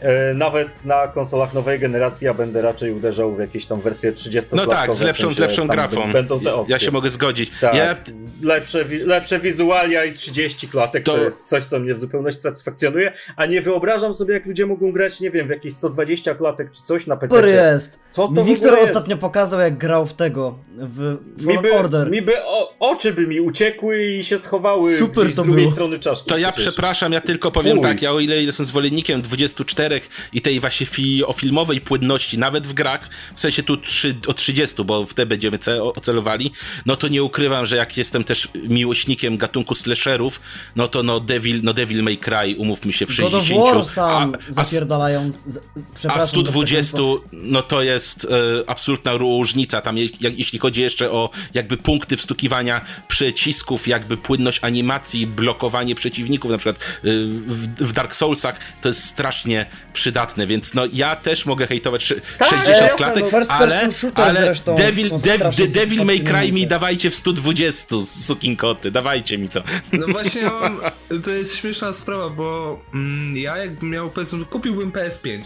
E, 0.00 0.34
Nawet 0.34 0.84
na 0.84 1.08
konsolach 1.08 1.54
nowej 1.54 1.78
generacji 1.78 2.24
ja 2.24 2.34
będę 2.34 2.62
raczej 2.62 2.92
uderzał 2.92 3.34
w 3.36 3.38
jakieś 3.40 3.66
tam 3.66 3.80
wersje 3.80 4.12
30 4.12 4.50
No 4.52 4.66
tak, 4.66 4.94
z 4.94 5.00
lepszą, 5.00 5.34
z 5.34 5.38
lepszą 5.38 5.68
grafą. 5.68 6.12
Będą 6.12 6.40
te 6.40 6.54
opcje. 6.54 6.72
Ja 6.72 6.78
się 6.78 6.90
mogę 6.90 7.10
zgodzić. 7.10 7.50
Tak, 7.60 7.74
Ja, 7.74 7.94
lepsze, 8.42 8.84
lepsze 9.04 9.38
wizualia 9.40 10.04
i 10.04 10.12
30 10.14 10.68
klatek 10.68 11.04
to... 11.04 11.12
To- 11.16 11.24
jest 11.24 11.44
coś, 11.46 11.64
co 11.64 11.78
mnie 11.80 11.94
w 11.94 11.98
zupełności 11.98 12.40
satysfakcjonuje, 12.42 13.12
a 13.36 13.46
nie 13.46 13.62
wyobrażam 13.62 14.14
sobie, 14.14 14.34
jak 14.34 14.46
ludzie 14.46 14.66
mogą 14.66 14.92
grać, 14.92 15.20
nie 15.20 15.30
wiem, 15.30 15.46
w 15.46 15.50
jakieś 15.50 15.74
120 15.74 16.34
klatek 16.34 16.70
czy 16.72 16.82
coś 16.82 17.06
na 17.06 17.16
PC. 17.16 17.36
Super 17.36 17.48
jest. 17.50 17.98
Co 18.10 18.28
to 18.28 18.44
Wiktor 18.44 18.78
ostatnio 18.78 19.16
pokazał, 19.16 19.60
jak 19.60 19.78
grał 19.78 20.06
w 20.06 20.12
tego, 20.12 20.58
w 20.76 21.16
Mi 21.46 21.58
by, 21.58 21.72
Order. 21.74 22.10
mi 22.10 22.22
by 22.22 22.44
o, 22.44 22.74
oczy 22.78 23.12
by 23.12 23.26
mi 23.26 23.40
uciekły 23.40 24.04
i 24.04 24.24
się 24.24 24.38
schowały 24.38 24.96
Super 24.98 25.24
to 25.24 25.30
z 25.30 25.34
drugiej 25.34 25.54
było. 25.62 25.72
strony 25.74 25.98
czaszki. 25.98 26.28
To 26.28 26.38
ja 26.38 26.52
przecież. 26.52 26.72
przepraszam, 26.74 27.12
ja 27.12 27.20
tylko 27.20 27.50
powiem 27.50 27.76
Fuj. 27.76 27.82
tak, 27.82 28.02
ja 28.02 28.12
o 28.12 28.20
ile 28.20 28.42
jestem 28.42 28.66
zwolennikiem 28.66 29.22
24 29.22 29.87
i 30.32 30.40
tej 30.40 30.60
właśnie 30.60 30.86
fi, 30.86 31.24
o 31.24 31.32
filmowej 31.32 31.80
płynności, 31.80 32.38
nawet 32.38 32.66
w 32.66 32.72
grach, 32.72 33.08
w 33.34 33.40
sensie 33.40 33.62
tu 33.62 33.76
3, 33.76 34.14
o 34.26 34.34
30, 34.34 34.84
bo 34.84 35.06
w 35.06 35.14
te 35.14 35.26
będziemy 35.26 35.58
ce, 35.58 35.82
ocelowali, 35.82 36.52
no 36.86 36.96
to 36.96 37.08
nie 37.08 37.22
ukrywam, 37.22 37.66
że 37.66 37.76
jak 37.76 37.96
jestem 37.96 38.24
też 38.24 38.48
miłośnikiem 38.54 39.36
gatunku 39.36 39.74
slasherów, 39.74 40.40
no 40.76 40.88
to 40.88 41.02
no 41.02 41.20
Devil, 41.20 41.60
no 41.62 41.72
Devil 41.72 42.02
May 42.02 42.18
Cry, 42.18 42.56
umówmy 42.58 42.92
się, 42.92 43.06
w 43.06 43.16
God 43.16 43.34
of 43.34 43.46
60, 43.46 43.76
War 43.76 43.94
sam 43.94 44.34
a, 44.34 44.60
a, 44.60 44.64
zapierdalają. 44.64 45.32
a 45.46 45.94
przepraszam 45.94 46.20
za 46.20 46.26
120, 46.26 46.96
przekleństwo. 46.96 47.20
no 47.32 47.62
to 47.62 47.82
jest 47.82 48.24
e, 48.24 48.70
absolutna 48.70 49.12
różnica. 49.12 49.80
Tam, 49.80 49.98
je, 49.98 50.08
jak, 50.20 50.38
jeśli 50.38 50.58
chodzi 50.58 50.80
jeszcze 50.82 51.10
o 51.10 51.30
jakby 51.54 51.76
punkty 51.76 52.16
wstukiwania 52.16 52.80
przycisków, 53.08 53.88
jakby 53.88 54.16
płynność 54.16 54.58
animacji, 54.62 55.26
blokowanie 55.26 55.94
przeciwników, 55.94 56.50
na 56.50 56.58
przykład 56.58 56.76
e, 56.76 57.00
w, 57.46 57.68
w 57.88 57.92
Dark 57.92 58.14
Soulsach, 58.14 58.58
to 58.80 58.88
jest 58.88 59.04
strasznie 59.04 59.66
przydatne, 59.92 60.46
więc 60.46 60.74
no 60.74 60.82
ja 60.92 61.16
też 61.16 61.46
mogę 61.46 61.66
hejtować 61.66 62.14
Tak, 62.38 62.48
60 62.48 62.68
jasne, 62.68 62.96
klatek, 62.96 63.24
no, 63.24 63.30
first 63.30 63.50
ale, 63.50 63.90
ale 64.14 64.42
zresztą 64.42 64.74
Devil, 64.74 65.10
Dev, 65.10 65.50
Devil 65.68 66.04
May 66.04 66.20
Cry 66.20 66.52
mi 66.52 66.66
dawajcie 66.66 67.10
w 67.10 67.14
120, 67.14 67.96
sukinkoty, 68.02 68.90
dawajcie 68.90 69.38
mi 69.38 69.48
to. 69.48 69.62
No 69.92 70.06
właśnie, 70.06 70.42
mam, 70.42 70.80
to 71.24 71.30
jest 71.30 71.56
śmieszna 71.56 71.92
sprawa, 71.92 72.30
bo 72.30 72.80
mm, 72.94 73.36
ja 73.36 73.56
jakbym 73.56 73.90
miał, 73.90 74.10
powiedzmy, 74.10 74.44
kupiłbym 74.44 74.92
PS5 74.92 75.40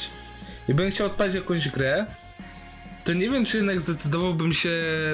i 0.68 0.74
bym 0.74 0.90
chciał 0.90 1.06
odpalić 1.06 1.34
jakąś 1.34 1.68
grę, 1.68 2.06
to 3.04 3.12
nie 3.12 3.30
wiem, 3.30 3.44
czy 3.44 3.56
jednak 3.56 3.80
zdecydowałbym 3.80 4.52
się 4.52 4.70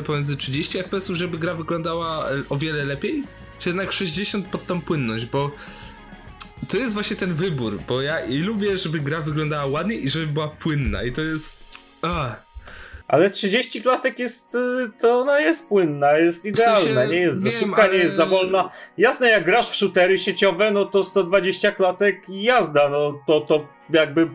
pomiędzy 0.06 0.36
30 0.36 0.78
fps, 0.78 1.08
żeby 1.08 1.38
gra 1.38 1.54
wyglądała 1.54 2.30
e, 2.30 2.32
o 2.48 2.56
wiele 2.56 2.84
lepiej, 2.84 3.22
czy 3.58 3.68
jednak 3.68 3.92
60 3.92 4.46
pod 4.46 4.66
tą 4.66 4.80
płynność, 4.80 5.26
bo 5.26 5.50
to 6.68 6.76
jest 6.76 6.94
właśnie 6.94 7.16
ten 7.16 7.35
wybór, 7.35 7.78
bo 7.89 8.02
ja 8.02 8.20
i 8.20 8.39
lubię, 8.39 8.78
żeby 8.78 8.98
gra 8.98 9.20
wyglądała 9.20 9.66
ładnie 9.66 9.94
i 9.94 10.09
żeby 10.09 10.26
była 10.26 10.48
płynna 10.48 11.02
i 11.02 11.12
to 11.12 11.22
jest... 11.22 11.68
Ale 13.09 13.30
30 13.30 13.82
klatek 13.82 14.18
jest, 14.18 14.55
y, 14.55 14.90
to 15.01 15.20
ona 15.20 15.40
jest 15.40 15.66
płynna, 15.68 16.18
jest 16.18 16.44
idealna, 16.44 16.80
sensie, 16.94 17.14
nie 17.14 17.20
jest 17.20 17.39
za 17.39 17.51
wiem, 17.51 17.60
szybka, 17.60 17.82
ale- 17.82 17.93
nie 17.93 17.98
jest 18.05 18.16
za 18.16 18.26
wolna. 18.26 18.70
Jasne, 18.98 19.28
jak 19.30 19.44
grasz 19.44 19.70
w 19.70 19.74
shootery 19.74 20.18
sieciowe, 20.18 20.70
no 20.70 20.85
to 20.85 21.02
120 21.02 21.72
klatek 21.72 22.28
i 22.28 22.43
jazda, 22.43 22.89
no 22.89 23.20
to, 23.26 23.40
to 23.40 23.68
jakby 23.90 24.28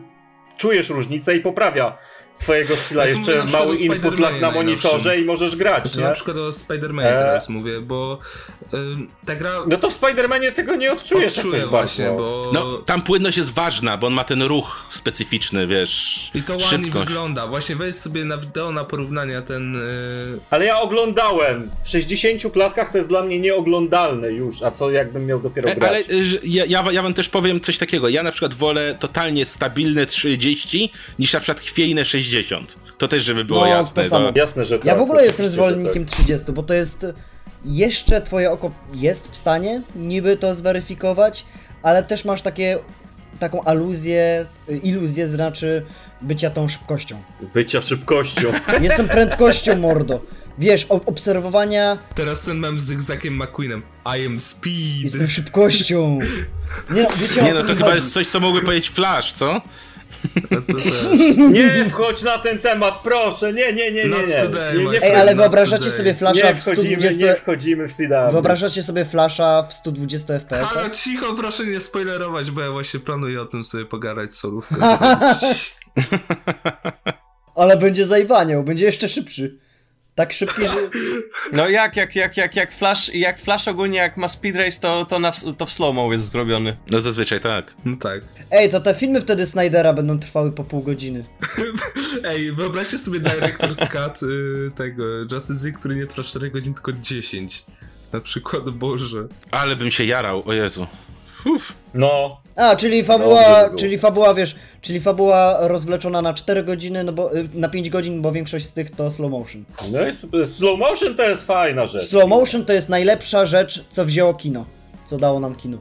czujesz 0.58 0.90
różnicę 0.90 1.36
i 1.36 1.40
poprawia 1.40 1.98
twojego 2.38 2.76
skilla. 2.76 3.06
Ja 3.06 3.16
mówię 3.18 3.32
Jeszcze 3.34 3.58
mały 3.58 3.76
input 3.76 4.18
lag 4.20 4.40
na 4.40 4.50
monitorze 4.50 5.18
i 5.20 5.24
możesz 5.24 5.56
grać, 5.56 5.92
To 5.92 5.98
nie? 6.00 6.04
na 6.06 6.12
przykład 6.12 6.36
o 6.36 6.50
Spider-Manie 6.50 7.06
E. 7.06 7.22
teraz 7.24 7.48
mówię, 7.48 7.80
bo 7.80 8.18
ta 9.26 9.36
gra 9.36 9.50
No 9.66 9.76
to 9.76 9.90
w 9.90 10.00
Spider-Manie 10.00 10.52
tego 10.52 10.76
nie 10.76 10.92
odczujesz 10.92 11.38
odczuję 11.38 11.56
jakoś 11.58 11.70
właśnie, 11.70 12.04
bardzo. 12.04 12.18
bo... 12.18 12.50
No, 12.54 12.72
tam 12.82 13.02
płynność 13.02 13.36
jest 13.38 13.52
ważna, 13.52 13.96
bo 13.96 14.06
on 14.06 14.12
ma 14.12 14.24
ten 14.24 14.42
ruch 14.42 14.84
specyficzny, 14.90 15.66
wiesz, 15.66 16.30
I 16.34 16.42
to 16.42 16.52
ładnie 16.52 16.68
szybkość. 16.68 16.94
wygląda. 17.08 17.46
Właśnie 17.46 17.76
wejdź 17.76 17.98
sobie 17.98 18.24
na 18.24 18.38
wideo 18.38 18.72
na 18.72 18.84
porównania 18.84 19.42
ten... 19.42 19.74
Yy, 19.74 20.38
Ale 20.50 20.64
ja 20.64 20.80
oglądałem. 20.80 21.70
W 21.84 21.88
60 21.88 22.52
klatkach 22.52 22.92
to 22.92 22.98
jest 22.98 23.08
dla 23.10 23.22
mnie 23.22 23.40
nieoglądalne 23.40 24.30
już, 24.32 24.62
a 24.62 24.70
co 24.70 24.90
jakbym 24.90 25.26
miał 25.26 25.40
dopiero 25.40 25.68
E, 25.70 25.76
grać. 25.76 25.88
Ale 25.90 25.98
y, 25.98 26.40
ja, 26.44 26.64
ja, 26.64 26.84
ja 26.92 27.02
wam 27.02 27.14
też 27.14 27.28
powiem 27.28 27.60
coś 27.60 27.78
takiego. 27.78 28.08
Ja 28.08 28.22
na 28.22 28.32
przykład 28.32 28.54
wolę 28.54 28.96
totalnie 29.00 29.44
stabilne 29.44 30.06
30 30.06 30.92
niż 31.18 31.32
na 31.32 31.40
przykład 31.40 31.60
chwiejne 31.64 32.04
60. 32.04 32.76
To 32.98 33.08
też, 33.08 33.24
żeby 33.24 33.44
było 33.44 33.60
No, 33.60 33.66
to 33.66 33.70
jasne. 33.72 34.08
samo. 34.08 34.32
To... 34.32 34.38
Jasne, 34.38 34.64
że 34.64 34.78
tak. 34.78 34.86
Ja 34.86 34.96
w 34.96 35.00
ogóle 35.00 35.24
jestem 35.24 35.46
zwolennikiem 35.48 36.06
30, 36.06 36.52
bo 36.52 36.62
to 36.62 36.74
jest 36.74 37.06
jeszcze 37.64 38.20
twoje 38.20 38.50
oko 38.50 38.70
jest 38.94 39.30
w 39.30 39.36
stanie 39.36 39.82
niby 39.96 40.36
to 40.36 40.54
zweryfikować, 40.54 41.44
ale 41.82 42.02
też 42.02 42.24
masz 42.24 42.42
takie 42.42 42.78
taką 43.38 43.64
aluzję, 43.64 44.46
iluzję 44.82 45.28
znaczy 45.28 45.84
bycia 46.22 46.50
tą 46.50 46.68
szybkością. 46.68 47.22
Bycia 47.54 47.82
szybkością. 47.82 48.52
Jestem 48.80 49.08
prędkością, 49.08 49.76
mordo. 49.76 50.20
Wiesz, 50.58 50.86
obserwowania, 50.88 51.98
teraz 52.14 52.42
ten 52.42 52.58
mem 52.58 52.80
z 52.80 52.82
Zygzakiem 52.82 53.42
McQueenem. 53.42 53.82
I 54.18 54.26
am 54.26 54.40
speed. 54.40 55.02
jestem 55.02 55.28
szybkością. 55.28 56.18
Nie, 56.90 57.02
no, 57.02 57.08
wiecie 57.20 57.42
Nie 57.42 57.54
no, 57.54 57.60
to 57.60 57.64
mi 57.64 57.68
chyba 57.74 57.84
chodzi. 57.84 57.96
jest 57.96 58.12
coś, 58.12 58.26
co 58.26 58.40
mógłby 58.40 58.62
powiedzieć 58.62 58.88
Flash, 58.90 59.32
co? 59.32 59.62
No. 61.36 61.48
Nie 61.48 61.84
wchodź 61.90 62.22
na 62.22 62.38
ten 62.38 62.58
temat, 62.58 63.00
proszę. 63.02 63.52
Nie, 63.52 63.72
nie, 63.72 63.92
nie, 63.92 64.04
nie. 64.04 64.10
Not 64.10 64.28
nie. 64.28 64.34
today, 64.42 64.78
nie, 64.78 64.84
my 64.84 64.90
nie, 64.90 65.02
Ej, 65.02 65.14
ale 65.14 65.34
wyobrażacie 65.34 65.84
today. 65.84 65.98
sobie 65.98 66.14
flasza 66.14 66.46
nie 66.48 66.54
w 66.54 66.60
wchodzimy, 66.60 66.96
120... 66.96 67.26
nie 67.26 67.34
wchodzimy 67.34 67.88
w 67.88 67.92
CW. 67.94 68.32
Wyobrażacie 68.32 68.82
sobie 68.82 69.04
flasza 69.04 69.66
w 69.70 69.72
120 69.72 70.34
fps? 70.38 70.68
Halo, 70.68 70.90
cicho, 70.90 71.34
proszę 71.34 71.66
nie 71.66 71.80
spoilerować, 71.80 72.50
bo 72.50 72.60
ja 72.60 72.70
właśnie 72.70 73.00
planuję 73.00 73.42
o 73.42 73.46
tym 73.46 73.64
sobie 73.64 73.84
pogadać 73.84 74.34
z 74.34 74.38
solówką. 74.38 74.76
Ale 77.54 77.76
będzie 77.76 78.06
zajwaniał, 78.06 78.64
będzie 78.64 78.84
jeszcze 78.84 79.08
szybszy. 79.08 79.58
Tak 80.14 80.32
szybki, 80.32 80.62
że... 80.62 80.68
No 81.52 81.68
jak, 81.68 81.96
jak, 81.96 82.16
jak, 82.16 82.36
jak, 82.36 82.56
jak 82.56 82.72
Flash, 82.72 83.14
jak 83.14 83.38
Flash 83.38 83.68
ogólnie 83.68 83.98
jak 83.98 84.16
ma 84.16 84.28
Speed 84.28 84.56
Race, 84.56 84.80
to, 84.80 85.04
to, 85.04 85.18
na, 85.18 85.32
to 85.58 85.66
w 85.66 85.72
slow-mo 85.72 86.12
jest 86.12 86.28
zrobiony. 86.28 86.76
No 86.90 87.00
zazwyczaj 87.00 87.40
tak. 87.40 87.74
No 87.84 87.96
tak. 87.96 88.20
Ej, 88.50 88.70
to 88.70 88.80
te 88.80 88.94
filmy 88.94 89.20
wtedy 89.20 89.46
Snydera 89.46 89.92
będą 89.92 90.18
trwały 90.18 90.52
po 90.52 90.64
pół 90.64 90.82
godziny. 90.82 91.24
Ej, 92.30 92.52
wyobraźcie 92.52 92.98
sobie 92.98 93.20
Director's 93.20 93.88
Cut 93.88 94.22
y, 94.22 94.70
tego 94.76 95.04
Justice 95.32 95.64
League, 95.64 95.78
który 95.78 95.96
nie 95.96 96.06
trwa 96.06 96.22
4 96.22 96.50
godzin, 96.50 96.74
tylko 96.74 96.92
10. 96.92 97.64
Na 98.12 98.20
przykład, 98.20 98.70
Boże. 98.70 99.26
Ale 99.50 99.76
bym 99.76 99.90
się 99.90 100.04
jarał, 100.04 100.42
o 100.46 100.52
Jezu. 100.52 100.86
Uf. 101.46 101.72
No. 101.94 102.40
A, 102.56 102.76
czyli 102.76 103.02
Dobrze 103.02 103.18
fabuła, 103.18 103.64
było. 103.64 103.78
czyli 103.78 103.98
fabuła, 103.98 104.34
wiesz, 104.34 104.56
czyli 104.80 105.00
fabuła 105.00 105.56
rozwleczona 105.68 106.22
na 106.22 106.34
4 106.34 106.62
godziny, 106.62 107.04
no 107.04 107.12
bo 107.12 107.36
y, 107.36 107.48
na 107.54 107.68
5 107.68 107.90
godzin, 107.90 108.22
bo 108.22 108.32
większość 108.32 108.66
z 108.66 108.72
tych 108.72 108.90
to 108.90 109.10
slow 109.10 109.30
motion. 109.30 109.64
No 109.92 110.06
i 110.08 110.12
super. 110.12 110.48
slow 110.48 110.78
motion 110.78 111.14
to 111.14 111.22
jest 111.22 111.42
fajna 111.46 111.86
rzecz. 111.86 112.08
Slow 112.08 112.28
motion 112.28 112.64
to 112.64 112.72
jest 112.72 112.88
najlepsza 112.88 113.46
rzecz, 113.46 113.84
co 113.90 114.04
wzięło 114.04 114.34
kino, 114.34 114.64
co 115.06 115.18
dało 115.18 115.40
nam 115.40 115.54
kino. 115.54 115.78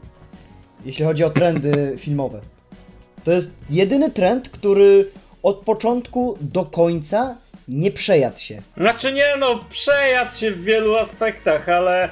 Jeśli 0.86 1.06
chodzi 1.06 1.24
o 1.24 1.30
trendy 1.30 1.94
filmowe. 2.04 2.42
To 3.24 3.32
jest 3.32 3.52
jedyny 3.70 4.12
trend, 4.12 4.50
który 4.50 5.12
od 5.44 5.58
początku 5.58 6.38
do 6.42 6.64
końca 6.64 7.36
nie 7.68 7.92
przejadł 7.92 8.40
się. 8.40 8.62
Znaczy 8.78 9.14
nie 9.14 9.34
no, 9.40 9.60
przejadł 9.70 10.36
się 10.36 10.52
w 10.52 10.64
wielu 10.64 10.96
aspektach, 10.98 11.70
ale 11.70 12.10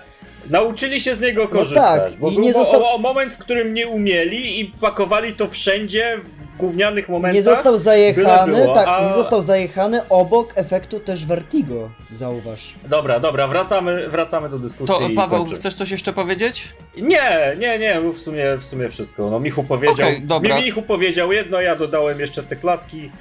nauczyli 0.49 1.01
się 1.01 1.15
z 1.15 1.19
niego 1.19 1.47
korzystać. 1.47 2.01
tak, 2.01 2.19
bo 2.19 2.29
i 2.29 2.33
był 2.33 2.43
nie 2.43 2.53
został- 2.53 2.83
o, 2.83 2.95
o 2.95 2.97
moment, 2.97 3.33
w 3.33 3.37
którym 3.37 3.73
nie 3.73 3.87
umieli 3.87 4.59
i 4.61 4.65
pakowali 4.81 5.33
to 5.33 5.47
wszędzie 5.47 6.17
w 6.23 6.57
gównianych 6.57 7.09
momentach. 7.09 7.33
Nie 7.33 7.43
został 7.43 7.77
zajechany, 7.77 8.61
było, 8.61 8.75
tak, 8.75 8.87
a- 8.87 9.07
nie 9.07 9.13
został 9.13 9.41
zajechany 9.41 10.01
obok 10.09 10.53
efektu 10.55 10.99
też 10.99 11.25
Vertigo, 11.25 11.89
zauważ. 12.15 12.73
Dobra, 12.89 13.19
dobra, 13.19 13.47
wracamy, 13.47 14.09
wracamy 14.09 14.49
do 14.49 14.59
dyskusji. 14.59 14.95
To 14.95 15.15
Paweł, 15.15 15.45
chcesz 15.45 15.73
coś 15.73 15.91
jeszcze 15.91 16.13
powiedzieć? 16.13 16.67
Nie, 16.97 17.55
nie, 17.59 17.79
nie, 17.79 18.01
w 18.13 18.17
sumie, 18.19 18.57
w 18.59 18.63
sumie 18.63 18.89
wszystko. 18.89 19.29
No 19.29 19.39
Michu 19.39 19.63
powiedział, 19.63 20.09
dobra. 20.21 20.57
Mi 20.59 20.63
Michu 20.65 20.81
powiedział 20.81 21.31
jedno, 21.31 21.61
ja 21.61 21.75
dodałem 21.75 22.19
jeszcze 22.19 22.43
te 22.43 22.55
klatki, 22.55 23.11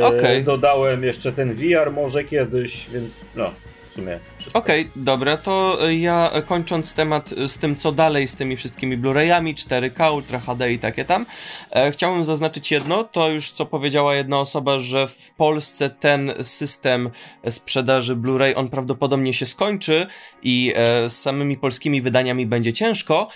e, 0.00 0.06
Okej. 0.06 0.44
dodałem 0.44 1.04
jeszcze 1.04 1.32
ten 1.32 1.54
VR 1.54 1.92
może 1.92 2.24
kiedyś, 2.24 2.86
więc 2.90 3.10
no, 3.36 3.50
sumie. 3.94 4.20
Okej, 4.54 4.88
dobra, 4.96 5.36
to 5.36 5.78
y, 5.88 5.96
ja 5.96 6.30
y, 6.38 6.42
kończąc 6.42 6.94
temat 6.94 7.32
y, 7.32 7.48
z 7.48 7.58
tym, 7.58 7.76
co 7.76 7.92
dalej 7.92 8.28
z 8.28 8.34
tymi 8.34 8.56
wszystkimi 8.56 8.98
Blu-rayami, 8.98 9.54
4K, 9.54 10.14
Ultra 10.14 10.40
HD 10.40 10.72
i 10.72 10.78
takie 10.78 11.04
tam, 11.04 11.26
e, 11.70 11.92
chciałbym 11.92 12.24
zaznaczyć 12.24 12.70
jedno, 12.70 13.04
to 13.04 13.28
już 13.28 13.52
co 13.52 13.66
powiedziała 13.66 14.14
jedna 14.14 14.40
osoba, 14.40 14.78
że 14.78 15.08
w 15.08 15.30
Polsce 15.36 15.90
ten 15.90 16.32
system 16.42 17.10
sprzedaży 17.48 18.16
Blu-ray, 18.16 18.52
on 18.56 18.68
prawdopodobnie 18.68 19.34
się 19.34 19.46
skończy 19.46 20.06
i 20.42 20.72
e, 20.76 21.10
z 21.10 21.20
samymi 21.20 21.56
polskimi 21.56 22.02
wydaniami 22.02 22.46
będzie 22.46 22.72
ciężko, 22.72 23.28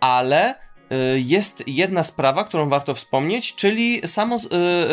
ale 0.00 0.63
jest 1.16 1.62
jedna 1.66 2.02
sprawa, 2.02 2.44
którą 2.44 2.68
warto 2.68 2.94
wspomnieć, 2.94 3.54
czyli, 3.54 4.00
samo, 4.06 4.38
z- 4.38 4.44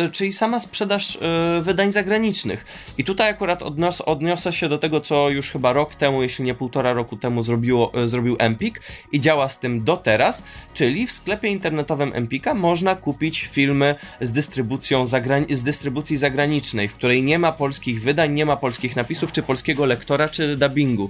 y, 0.07 0.09
czyli 0.11 0.33
sama 0.33 0.59
sprzedaż 0.59 1.17
wydań 1.61 1.91
zagranicznych. 1.91 2.65
I 2.97 3.03
tutaj 3.03 3.29
akurat 3.29 3.63
odnios, 3.63 4.01
odniosę 4.01 4.53
się 4.53 4.69
do 4.69 4.77
tego, 4.77 5.01
co 5.01 5.29
już 5.29 5.51
chyba 5.51 5.73
rok 5.73 5.95
temu, 5.95 6.23
jeśli 6.23 6.45
nie 6.45 6.53
półtora 6.55 6.93
roku 6.93 7.17
temu 7.17 7.43
zrobiło, 7.43 7.91
zrobił 8.05 8.35
Empik 8.39 8.81
i 9.11 9.19
działa 9.19 9.49
z 9.49 9.59
tym 9.59 9.83
do 9.83 9.97
teraz, 9.97 10.43
czyli 10.73 11.07
w 11.07 11.11
sklepie 11.11 11.47
internetowym 11.47 12.11
Empika 12.15 12.53
można 12.53 12.95
kupić 12.95 13.47
filmy 13.51 13.95
z 14.21 14.31
dystrybucją 14.31 15.03
zagrań- 15.03 15.55
z 15.55 15.63
dystrybucji 15.63 16.17
zagranicznej, 16.17 16.87
w 16.87 16.93
której 16.93 17.23
nie 17.23 17.39
ma 17.39 17.51
polskich 17.51 18.01
wydań, 18.01 18.33
nie 18.33 18.45
ma 18.45 18.57
polskich 18.57 18.95
napisów, 18.95 19.31
czy 19.31 19.43
polskiego 19.43 19.85
lektora, 19.85 20.29
czy 20.29 20.57
dubbingu. 20.57 21.09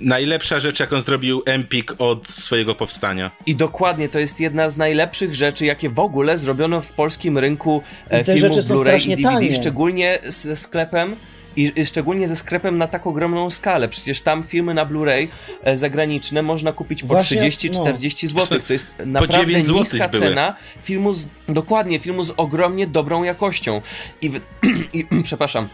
Najlepsza 0.00 0.60
rzecz, 0.60 0.80
jaką 0.80 1.00
zrobił 1.00 1.42
Empik 1.46 1.94
od 1.98 2.28
swojego 2.28 2.74
powstania. 2.74 3.30
I 3.46 3.56
dokładnie, 3.56 4.08
to 4.08 4.18
jest 4.18 4.40
jedna 4.40 4.70
z 4.70 4.76
najlepszych 4.76 5.34
rzeczy, 5.34 5.66
jakie 5.66 5.88
w 5.88 5.98
ogóle 5.98 6.38
zrobiono 6.38 6.80
w 6.80 6.92
polskim 6.92 7.38
rynku 7.38 7.82
e, 8.10 8.24
filmów 8.24 8.58
Blu-ray 8.58 9.06
i 9.06 9.16
DVD, 9.16 9.22
tanie. 9.22 9.52
szczególnie 9.52 10.18
ze 10.28 10.56
sklepem 10.56 11.16
i, 11.56 11.86
szczególnie 11.86 12.28
ze 12.28 12.36
sklepem 12.36 12.78
na 12.78 12.86
tak 12.86 13.06
ogromną 13.06 13.50
skalę. 13.50 13.88
Przecież 13.88 14.22
tam 14.22 14.42
filmy 14.42 14.74
na 14.74 14.86
Blu-ray 14.86 15.28
e, 15.64 15.76
zagraniczne 15.76 16.42
można 16.42 16.72
kupić 16.72 17.02
po 17.02 17.06
Właśnie, 17.06 17.40
30-40 17.40 18.26
zł. 18.26 18.58
To 18.66 18.72
jest 18.72 18.86
naprawdę 19.06 19.46
9 19.46 19.66
złotych 19.66 19.92
niska 19.92 20.08
były. 20.08 20.22
cena 20.22 20.54
filmu 20.82 21.14
z, 21.14 21.26
dokładnie, 21.48 21.98
filmu 21.98 22.24
z 22.24 22.32
ogromnie 22.36 22.86
dobrą 22.86 23.22
jakością. 23.22 23.82
I, 24.22 24.30
wy, 24.30 24.40
i 24.94 25.06
przepraszam. 25.24 25.68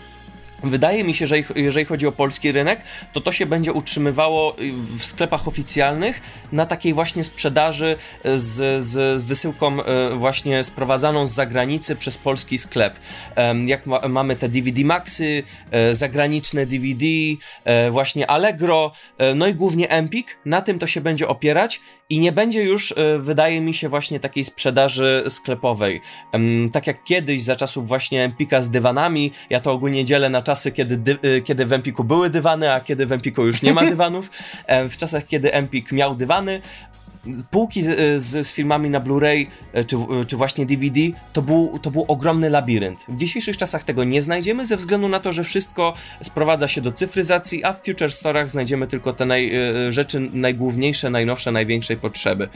Wydaje 0.64 1.04
mi 1.04 1.14
się, 1.14 1.26
że 1.26 1.36
jeżeli 1.54 1.86
chodzi 1.86 2.06
o 2.06 2.12
polski 2.12 2.52
rynek, 2.52 2.80
to 3.12 3.20
to 3.20 3.32
się 3.32 3.46
będzie 3.46 3.72
utrzymywało 3.72 4.58
y, 4.58 4.72
w 4.72 5.04
sklepach 5.04 5.48
oficjalnych 5.48 6.20
na 6.52 6.66
takiej 6.66 6.94
właśnie 6.94 7.24
sprzedaży 7.24 7.96
y, 8.26 8.38
z, 8.38 8.84
z, 8.84 9.24
wysyłką 9.24 9.80
y, 9.80 9.84
właśnie 10.16 10.64
sprowadzaną 10.64 11.26
z 11.26 11.32
zagranicy 11.32 11.96
przez 11.96 12.18
polski 12.18 12.58
sklep. 12.58 12.94
Jak 13.64 13.86
ma, 13.86 14.08
mamy 14.08 14.36
te 14.36 14.48
DVD 14.48 14.84
Maxy, 14.84 15.42
zagraniczne 15.92 16.66
DVD, 16.66 17.04
właśnie 17.90 18.30
Allegro, 18.30 18.92
no 19.34 19.46
i 19.46 19.54
głównie 19.54 19.90
Empik, 19.90 20.38
na 20.44 20.60
tym 20.60 20.78
to 20.78 20.86
się 20.86 21.00
będzie 21.00 21.28
opierać 21.28 21.80
i 22.14 22.20
nie 22.20 22.32
będzie 22.32 22.62
już, 22.62 22.94
e, 22.96 23.18
wydaje 23.18 23.60
mi 23.60 23.74
się, 23.74 23.88
właśnie 23.88 24.20
takiej 24.20 24.44
sprzedaży 24.44 25.24
sklepowej. 25.28 26.00
Tak 26.72 26.86
jak 26.86 27.04
kiedyś, 27.04 27.42
za 27.42 27.56
czasów 27.56 27.88
właśnie 27.88 28.24
Empika 28.24 28.62
z 28.62 28.70
dywanami, 28.70 29.32
ja 29.50 29.60
to 29.60 29.72
ogólnie 29.72 30.04
dzielę 30.04 30.30
na 30.30 30.42
czasy, 30.42 30.72
kiedy, 30.72 30.96
dy, 30.96 31.18
y, 31.24 31.42
kiedy 31.42 31.66
w 31.66 31.72
Empiku 31.72 32.04
były 32.04 32.30
dywany, 32.30 32.72
a 32.72 32.80
kiedy 32.80 33.06
w 33.06 33.12
Empiku 33.12 33.46
już 33.46 33.62
nie 33.62 33.72
ma 33.72 33.84
dywanów. 33.94 34.30
Em, 34.66 34.90
W 34.90 34.96
czasach, 34.96 35.26
kiedy 35.26 35.52
Empik 35.52 35.92
miał 35.92 36.14
dywany, 36.14 36.60
półki 37.50 37.82
z, 37.82 38.22
z, 38.22 38.46
z 38.46 38.52
filmami 38.52 38.90
na 38.90 39.00
Blu-ray 39.00 39.46
e, 39.72 39.84
czy, 39.84 39.96
e, 39.96 40.24
czy 40.26 40.36
właśnie 40.36 40.66
DVD 40.66 41.00
to 41.32 41.42
był, 41.42 41.78
to 41.78 41.90
był 41.90 42.04
ogromny 42.08 42.50
labirynt. 42.50 43.04
W 43.08 43.16
dzisiejszych 43.16 43.56
czasach 43.56 43.84
tego 43.84 44.04
nie 44.04 44.22
znajdziemy 44.22 44.66
ze 44.66 44.76
względu 44.76 45.08
na 45.08 45.20
to, 45.20 45.32
że 45.32 45.44
wszystko 45.44 45.94
sprowadza 46.22 46.68
się 46.68 46.80
do 46.80 46.92
cyfryzacji, 46.92 47.64
a 47.64 47.72
w 47.72 47.76
Future 47.76 48.10
Store'ach 48.10 48.48
znajdziemy 48.48 48.86
tylko 48.86 49.12
te 49.12 49.26
naj, 49.26 49.54
e, 49.54 49.92
rzeczy 49.92 50.20
najgłówniejsze, 50.20 51.10
najnowsze, 51.10 51.52
największej 51.52 51.96
potrzeby. 51.96 52.48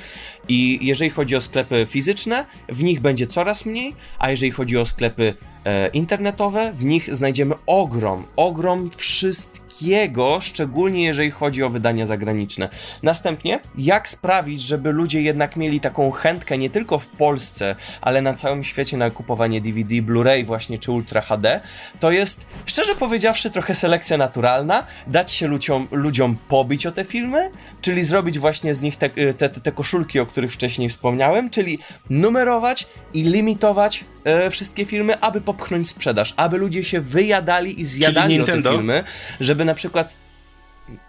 I 0.49 0.79
jeżeli 0.83 1.11
chodzi 1.11 1.37
o 1.37 1.41
sklepy 1.41 1.87
fizyczne, 1.91 2.47
w 2.69 2.83
nich 2.83 3.01
będzie 3.01 3.27
coraz 3.27 3.67
mniej, 3.67 3.95
a 4.19 4.31
jeżeli 4.31 4.53
chodzi 4.53 4.79
o 4.79 4.87
sklepy 4.87 5.35
e, 5.58 5.58
internetowe, 5.93 6.73
w 6.73 6.85
nich 6.85 7.15
znajdziemy 7.15 7.55
ogrom, 7.67 8.27
ogrom 8.37 8.91
wszystkiego, 8.97 10.41
szczególnie 10.41 11.05
jeżeli 11.05 11.31
chodzi 11.31 11.63
o 11.63 11.71
wydania 11.71 12.07
zagraniczne. 12.07 12.69
Następnie, 13.03 13.61
jak 13.79 14.09
sprawić, 14.09 14.63
żeby 14.63 14.93
ludzie 14.93 15.23
jednak 15.23 15.57
mieli 15.57 15.81
taką 15.81 16.11
chętkę 16.11 16.59
nie 16.59 16.71
tylko 16.71 16.99
w 16.99 17.07
Polsce, 17.07 17.77
ale 18.01 18.23
na 18.23 18.35
całym 18.35 18.65
świecie 18.65 18.97
na 18.97 19.11
kupowanie 19.11 19.61
DVD, 19.61 19.95
Blu-ray 19.95 20.45
właśnie 20.45 20.79
czy 20.79 20.93
Ultra 20.93 21.21
HD, 21.21 21.61
to 22.01 22.11
jest, 22.11 22.47
szczerze 22.67 22.95
powiedziawszy, 22.95 23.51
trochę 23.51 23.75
selekcja 23.75 24.17
naturalna, 24.17 24.85
dać 25.07 25.33
się 25.33 25.47
ludziom, 25.47 25.89
ludziom 25.91 26.37
pobić 26.49 26.87
o 26.87 26.93
te 26.93 27.05
filmy, 27.05 27.51
czyli 27.81 28.05
zrobić 28.05 28.39
właśnie 28.39 28.75
z 28.75 28.81
nich 28.81 28.97
te, 28.97 29.11
te, 29.39 29.49
te 29.49 29.73
koszulki, 29.73 30.21
o 30.21 30.27
których 30.27 30.53
wcześniej 30.53 30.89
wspomniałem, 30.89 31.51
czyli 31.51 31.79
numerować 32.11 32.87
i 33.15 33.23
limitować 33.23 34.05
e, 34.25 34.51
wszystkie 34.51 34.85
filmy, 34.85 35.21
aby 35.21 35.41
popchnąć 35.53 35.89
sprzedaż, 35.89 36.35
aby 36.37 36.59
ludzie 36.59 36.85
się 36.85 37.01
wyjadali 37.01 37.81
i 37.81 37.85
zjadali 37.85 38.41
o 38.41 38.45
te 38.45 38.53
Nintendo? 38.53 38.71
filmy, 38.73 39.05
żeby 39.41 39.65
na 39.65 39.75
przykład 39.75 40.17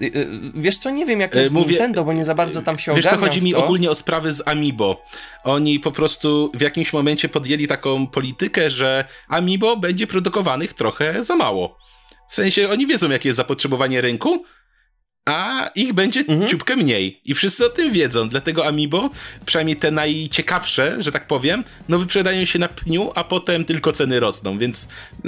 y, 0.01 0.05
y, 0.05 0.27
Wiesz 0.55 0.77
co, 0.77 0.89
nie 0.89 1.05
wiem 1.05 1.19
jak 1.19 1.35
E, 1.35 1.39
jest 1.39 1.51
mówię- 1.51 1.69
Nintendo, 1.69 2.03
bo 2.03 2.13
nie 2.13 2.25
za 2.25 2.35
bardzo 2.35 2.61
tam 2.61 2.77
się 2.79 2.93
Wiesz 2.93 3.05
co, 3.05 3.17
chodzi 3.17 3.41
mi 3.41 3.55
ogólnie 3.55 3.89
o 3.89 3.95
sprawy 3.95 4.31
z 4.31 4.47
Amiibo. 4.47 5.03
Oni 5.43 5.79
po 5.79 5.91
prostu 5.91 6.51
w 6.53 6.61
jakimś 6.61 6.93
momencie 6.93 7.29
podjęli 7.29 7.67
taką 7.67 8.07
politykę, 8.07 8.69
że 8.71 9.05
Amiibo 9.27 9.77
będzie 9.77 10.07
produkowanych 10.07 10.73
trochę 10.73 11.23
za 11.23 11.35
mało. 11.35 11.77
W 12.29 12.35
sensie 12.35 12.69
oni 12.69 12.87
wiedzą, 12.87 13.09
jakie 13.09 13.29
jest 13.29 13.37
zapotrzebowanie 13.37 14.01
rynku, 14.01 14.43
a 15.29 15.69
ich 15.75 15.93
będzie 15.93 16.19
Mhm. 16.19 16.47
ciupkę 16.47 16.75
mniej. 16.75 17.21
I 17.25 17.33
wszyscy 17.33 17.65
o 17.65 17.69
tym 17.69 17.91
wiedzą, 17.91 18.29
dlatego 18.29 18.67
Amiibo, 18.67 19.09
przynajmniej 19.45 19.75
te 19.77 19.91
najciekawsze, 19.91 20.95
że 21.01 21.11
tak 21.11 21.27
powiem, 21.27 21.63
no 21.89 21.99
wyprzedają 21.99 22.45
się 22.45 22.59
na 22.59 22.67
pniu, 22.67 23.11
a 23.15 23.23
potem 23.23 23.65
tylko 23.65 23.91
ceny 23.91 24.19
rosną, 24.19 24.57
więc 24.57 24.87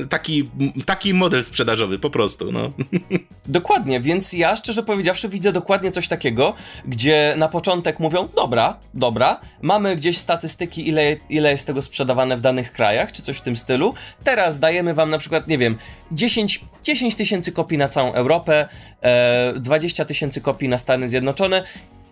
taki, 0.09 0.49
taki 0.85 1.13
model 1.13 1.43
sprzedażowy 1.43 1.99
po 1.99 2.09
prostu, 2.09 2.51
no. 2.51 2.71
Dokładnie, 3.45 3.99
więc 3.99 4.33
ja 4.33 4.55
szczerze 4.55 4.83
powiedziawszy 4.83 5.29
widzę 5.29 5.51
dokładnie 5.51 5.91
coś 5.91 6.07
takiego, 6.07 6.53
gdzie 6.85 7.33
na 7.37 7.47
początek 7.49 7.99
mówią, 7.99 8.29
dobra, 8.35 8.79
dobra, 8.93 9.41
mamy 9.61 9.95
gdzieś 9.95 10.17
statystyki, 10.17 10.87
ile, 10.89 11.15
ile 11.29 11.51
jest 11.51 11.67
tego 11.67 11.81
sprzedawane 11.81 12.37
w 12.37 12.41
danych 12.41 12.71
krajach, 12.73 13.11
czy 13.11 13.21
coś 13.21 13.37
w 13.37 13.41
tym 13.41 13.55
stylu. 13.55 13.93
Teraz 14.23 14.59
dajemy 14.59 14.93
wam 14.93 15.09
na 15.09 15.17
przykład, 15.17 15.47
nie 15.47 15.57
wiem, 15.57 15.77
10 16.11 16.61
10 16.83 17.15
tysięcy 17.15 17.51
kopii 17.51 17.77
na 17.77 17.87
całą 17.87 18.13
Europę, 18.13 18.67
e, 19.01 19.53
20 19.55 19.90
tysięcy 19.93 20.41
kopii 20.41 20.69
na 20.69 20.77
Stany 20.77 21.09
Zjednoczone. 21.09 21.63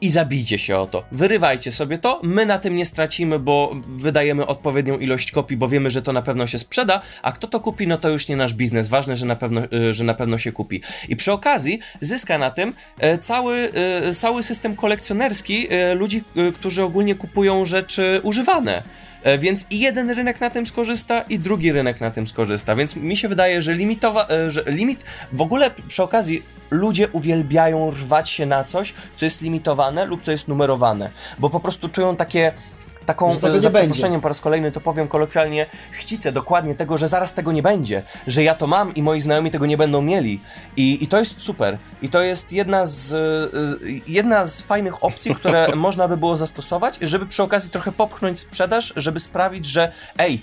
I 0.01 0.09
zabijcie 0.09 0.59
się 0.59 0.77
o 0.77 0.87
to. 0.87 1.03
Wyrywajcie 1.11 1.71
sobie 1.71 1.97
to. 1.97 2.19
My 2.23 2.45
na 2.45 2.59
tym 2.59 2.75
nie 2.75 2.85
stracimy, 2.85 3.39
bo 3.39 3.75
wydajemy 3.87 4.45
odpowiednią 4.45 4.97
ilość 4.97 5.31
kopii, 5.31 5.57
bo 5.57 5.67
wiemy, 5.67 5.91
że 5.91 6.01
to 6.01 6.13
na 6.13 6.21
pewno 6.21 6.47
się 6.47 6.59
sprzeda, 6.59 7.01
a 7.21 7.31
kto 7.31 7.47
to 7.47 7.59
kupi, 7.59 7.87
no 7.87 7.97
to 7.97 8.09
już 8.09 8.27
nie 8.27 8.35
nasz 8.35 8.53
biznes. 8.53 8.87
Ważne, 8.87 9.15
że 9.15 9.25
na 9.25 9.35
pewno, 9.35 9.61
y, 9.89 9.93
że 9.93 10.03
na 10.03 10.13
pewno 10.13 10.37
się 10.37 10.51
kupi. 10.51 10.81
I 11.09 11.15
przy 11.15 11.31
okazji 11.31 11.79
zyska 12.01 12.37
na 12.37 12.51
tym 12.51 12.73
e, 12.99 13.17
cały, 13.17 13.71
e, 14.07 14.13
cały 14.13 14.43
system 14.43 14.75
kolekcjonerski 14.75 15.67
e, 15.69 15.93
ludzi, 15.93 16.23
e, 16.35 16.51
którzy 16.51 16.83
ogólnie 16.83 17.15
kupują 17.15 17.65
rzeczy 17.65 18.21
używane. 18.23 18.83
E, 19.23 19.37
Więc 19.37 19.65
i 19.69 19.79
jeden 19.79 20.09
rynek 20.11 20.41
na 20.41 20.49
tym 20.49 20.67
skorzysta, 20.67 21.21
i 21.21 21.39
drugi 21.39 21.71
rynek 21.71 22.01
na 22.01 22.11
tym 22.11 22.27
skorzysta. 22.27 22.75
Więc 22.75 22.95
mi 22.95 23.17
się 23.17 23.27
wydaje, 23.27 23.61
że 23.61 23.73
limitowa, 23.73 24.27
e, 24.29 24.49
że 24.49 24.63
limit. 24.67 25.03
W 25.33 25.41
ogóle 25.41 25.71
przy 25.87 26.03
okazji 26.03 26.43
ludzie 26.71 27.07
uwielbiają 27.07 27.91
rwać 27.91 28.29
się 28.29 28.45
na 28.45 28.63
coś, 28.63 28.93
co 29.17 29.25
jest 29.25 29.41
limitowane 29.41 30.05
lub 30.05 30.21
co 30.21 30.31
jest 30.31 30.47
numerowane, 30.47 31.09
bo 31.39 31.49
po 31.49 31.59
prostu 31.59 31.89
czują 31.89 32.15
takie. 32.15 32.51
Taką, 33.09 33.37
e, 33.43 33.59
za 33.59 33.69
przeproszeniem 33.69 34.21
po 34.21 34.27
raz 34.27 34.41
kolejny 34.41 34.71
to 34.71 34.81
powiem 34.81 35.07
kolokwialnie, 35.07 35.65
chcicę 35.91 36.31
dokładnie 36.31 36.75
tego, 36.75 36.97
że 36.97 37.07
zaraz 37.07 37.33
tego 37.33 37.51
nie 37.51 37.61
będzie, 37.61 38.01
że 38.27 38.43
ja 38.43 38.55
to 38.55 38.67
mam 38.67 38.93
i 38.93 39.03
moi 39.03 39.21
znajomi 39.21 39.51
tego 39.51 39.65
nie 39.65 39.77
będą 39.77 40.01
mieli. 40.01 40.39
I, 40.77 41.03
i 41.03 41.07
to 41.07 41.19
jest 41.19 41.41
super. 41.41 41.77
I 42.01 42.09
to 42.09 42.21
jest 42.21 42.51
jedna 42.53 42.85
z, 42.85 43.13
e, 43.13 43.87
jedna 44.07 44.45
z 44.45 44.61
fajnych 44.61 45.03
opcji, 45.03 45.35
które 45.35 45.67
można 45.75 46.07
by 46.07 46.17
było 46.17 46.37
zastosować, 46.37 46.97
żeby 47.01 47.25
przy 47.25 47.43
okazji 47.43 47.69
trochę 47.69 47.91
popchnąć 47.91 48.39
sprzedaż, 48.39 48.93
żeby 48.95 49.19
sprawić, 49.19 49.65
że 49.65 49.91
ej, 50.17 50.41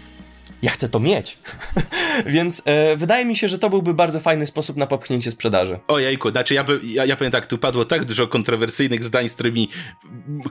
ja 0.62 0.70
chcę 0.70 0.89
to 0.89 1.01
mieć. 1.01 1.39
Więc 2.27 2.62
e, 2.65 2.97
wydaje 2.97 3.24
mi 3.24 3.37
się, 3.37 3.49
że 3.49 3.59
to 3.59 3.70
byłby 3.70 3.95
bardzo 3.95 4.20
fajny 4.20 4.47
sposób 4.47 4.77
na 4.77 4.87
popchnięcie 4.87 5.31
sprzedaży. 5.31 5.78
O 5.89 5.99
jajku, 5.99 6.31
znaczy 6.31 6.55
ja, 6.55 6.65
by, 6.65 6.81
ja, 6.85 7.05
ja 7.05 7.16
powiem 7.16 7.33
tak, 7.33 7.47
tu 7.47 7.59
padło 7.59 7.85
tak 7.85 8.05
dużo 8.05 8.27
kontrowersyjnych 8.27 9.05
zdań, 9.05 9.28
z 9.28 9.35
którymi 9.35 9.69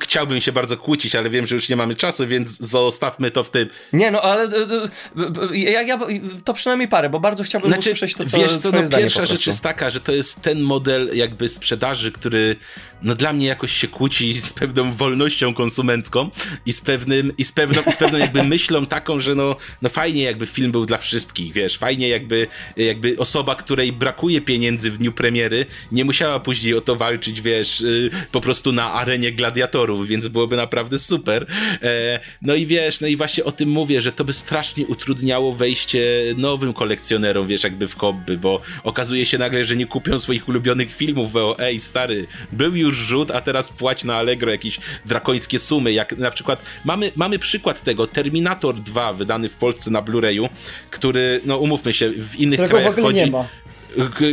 chciałbym 0.01 0.41
się 0.41 0.51
bardzo 0.51 0.77
kłócić, 0.77 1.15
ale 1.15 1.29
wiem, 1.29 1.47
że 1.47 1.55
już 1.55 1.69
nie 1.69 1.75
mamy 1.75 1.95
czasu, 1.95 2.27
więc 2.27 2.57
zostawmy 2.57 3.31
to 3.31 3.43
w 3.43 3.49
tym. 3.49 3.69
Nie, 3.93 4.11
no 4.11 4.21
ale 4.21 4.43
e, 4.43 4.47
e, 4.47 5.51
e, 5.51 5.57
ja, 5.57 5.81
ja, 5.81 5.99
to 6.43 6.53
przynajmniej 6.53 6.87
parę, 6.87 7.09
bo 7.09 7.19
bardzo 7.19 7.43
chciałbym 7.43 7.71
Znaczy, 7.71 7.91
usłyszeć 7.91 8.13
to, 8.13 8.25
co 8.25 8.37
wiesz 8.37 8.57
co, 8.57 8.71
no 8.71 8.89
pierwsza 8.89 9.25
rzecz 9.25 9.47
jest 9.47 9.63
taka, 9.63 9.89
że 9.89 9.99
to 9.99 10.11
jest 10.11 10.41
ten 10.41 10.61
model 10.61 11.09
jakby 11.13 11.49
sprzedaży, 11.49 12.11
który 12.11 12.55
no 13.01 13.15
dla 13.15 13.33
mnie 13.33 13.47
jakoś 13.47 13.71
się 13.71 13.87
kłóci 13.87 14.33
z 14.33 14.53
pewną 14.53 14.91
wolnością 14.91 15.53
konsumencką 15.53 16.29
i 16.65 16.73
z 16.73 16.81
pewnym, 16.81 17.31
i 17.37 17.43
z 17.43 17.51
pewną, 17.51 17.81
i 17.81 17.91
z 17.91 17.97
pewną 17.97 18.17
jakby 18.17 18.43
myślą 18.55 18.85
taką, 18.85 19.19
że 19.19 19.35
no, 19.35 19.55
no 19.81 19.89
fajnie 19.89 20.23
jakby 20.23 20.45
film 20.45 20.71
był 20.71 20.85
dla 20.85 20.97
wszystkich, 20.97 21.53
wiesz, 21.53 21.77
fajnie 21.77 22.09
jakby, 22.09 22.47
jakby 22.77 23.17
osoba, 23.17 23.55
której 23.55 23.91
brakuje 23.91 24.41
pieniędzy 24.41 24.91
w 24.91 24.97
dniu 24.97 25.11
premiery, 25.11 25.65
nie 25.91 26.05
musiała 26.05 26.39
później 26.39 26.73
o 26.73 26.81
to 26.81 26.95
walczyć, 26.95 27.41
wiesz, 27.41 27.81
y, 27.81 28.09
po 28.31 28.41
prostu 28.41 28.71
na 28.71 28.93
arenie 28.93 29.31
gladiatorów, 29.31 30.07
więc 30.07 30.27
byłoby 30.27 30.55
naprawdę 30.55 30.99
super. 30.99 31.45
E, 31.81 32.19
no 32.41 32.55
i 32.55 32.65
wiesz, 32.65 33.01
no 33.01 33.07
i 33.07 33.15
właśnie 33.15 33.43
o 33.43 33.51
tym 33.51 33.69
mówię, 33.69 34.01
że 34.01 34.11
to 34.11 34.25
by 34.25 34.33
strasznie 34.33 34.85
utrudniało 34.85 35.53
wejście 35.53 36.05
nowym 36.37 36.73
kolekcjonerom, 36.73 37.47
wiesz, 37.47 37.63
jakby 37.63 37.87
w 37.87 37.97
hobby, 37.97 38.37
bo 38.37 38.61
okazuje 38.83 39.25
się 39.25 39.37
nagle, 39.37 39.65
że 39.65 39.75
nie 39.75 39.85
kupią 39.85 40.19
swoich 40.19 40.49
ulubionych 40.49 40.95
filmów, 40.95 41.31
bo 41.31 41.59
ej, 41.59 41.81
stary, 41.81 42.27
był 42.51 42.75
już 42.75 42.84
rzut, 42.91 43.31
a 43.31 43.41
teraz 43.41 43.69
płać 43.69 44.03
na 44.03 44.15
Allegro 44.15 44.51
jakieś 44.51 44.79
drakońskie 45.05 45.59
sumy, 45.59 45.93
jak 45.93 46.17
na 46.17 46.31
przykład, 46.31 46.61
mamy, 46.85 47.11
mamy 47.15 47.39
przykład 47.39 47.81
tego, 47.81 48.07
Terminator 48.07 48.75
2, 48.75 49.13
wydany 49.13 49.49
w 49.49 49.55
Polsce 49.55 49.91
na 49.91 50.01
Blu-rayu, 50.01 50.49
który, 50.91 51.41
no 51.45 51.57
umówmy 51.57 51.93
się, 51.93 52.09
w 52.09 52.35
innych 52.35 52.59
Którego 52.59 52.67
w 52.67 52.71
krajach 52.71 52.91
ogóle 52.91 53.07
chodzi... 53.07 53.19
nie 53.19 53.31
ma. 53.31 53.47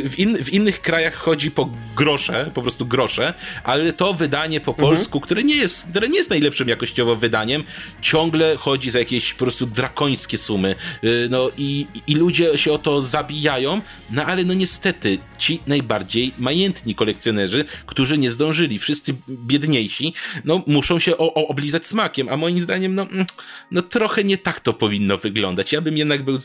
W, 0.04 0.18
in, 0.18 0.44
w 0.44 0.52
innych 0.52 0.80
krajach 0.80 1.14
chodzi 1.14 1.50
po 1.50 1.68
grosze, 1.96 2.50
po 2.54 2.62
prostu 2.62 2.86
grosze, 2.86 3.34
ale 3.64 3.92
to 3.92 4.14
wydanie 4.14 4.60
po 4.60 4.74
polsku, 4.74 5.20
które, 5.20 5.42
nie 5.42 5.56
jest, 5.56 5.90
które 5.90 6.08
nie 6.08 6.16
jest 6.16 6.30
najlepszym 6.30 6.68
jakościowo 6.68 7.16
wydaniem, 7.16 7.64
ciągle 8.00 8.56
chodzi 8.56 8.90
za 8.90 8.98
jakieś 8.98 9.32
po 9.32 9.44
prostu 9.44 9.66
drakońskie 9.66 10.38
sumy. 10.38 10.74
Yy, 11.02 11.28
No 11.30 11.50
i, 11.58 11.86
i 12.06 12.14
ludzie 12.14 12.58
się 12.58 12.72
o 12.72 12.78
to 12.78 13.02
zabijają, 13.02 13.80
no 14.10 14.24
ale 14.24 14.44
no 14.44 14.54
niestety 14.54 15.18
ci 15.38 15.60
najbardziej 15.66 16.32
majętni 16.38 16.94
kolekcjonerzy, 16.94 17.64
którzy 17.86 18.18
nie 18.18 18.30
zdążyli, 18.30 18.78
wszyscy 18.78 19.14
biedniejsi, 19.28 20.14
no 20.44 20.62
muszą 20.66 20.98
się 20.98 21.18
o, 21.18 21.34
o, 21.34 21.48
oblizać 21.48 21.86
smakiem, 21.86 22.28
a 22.28 22.36
moim 22.36 22.60
zdaniem 22.60 22.94
no, 22.94 23.02
mm, 23.02 23.26
no 23.70 23.82
trochę 23.82 24.24
nie 24.24 24.38
tak 24.38 24.60
to 24.60 24.72
powinno 24.72 25.18
wyglądać. 25.18 25.72
Ja 25.72 25.80
bym 25.80 25.96
jednak 25.96 26.24
był... 26.24 26.38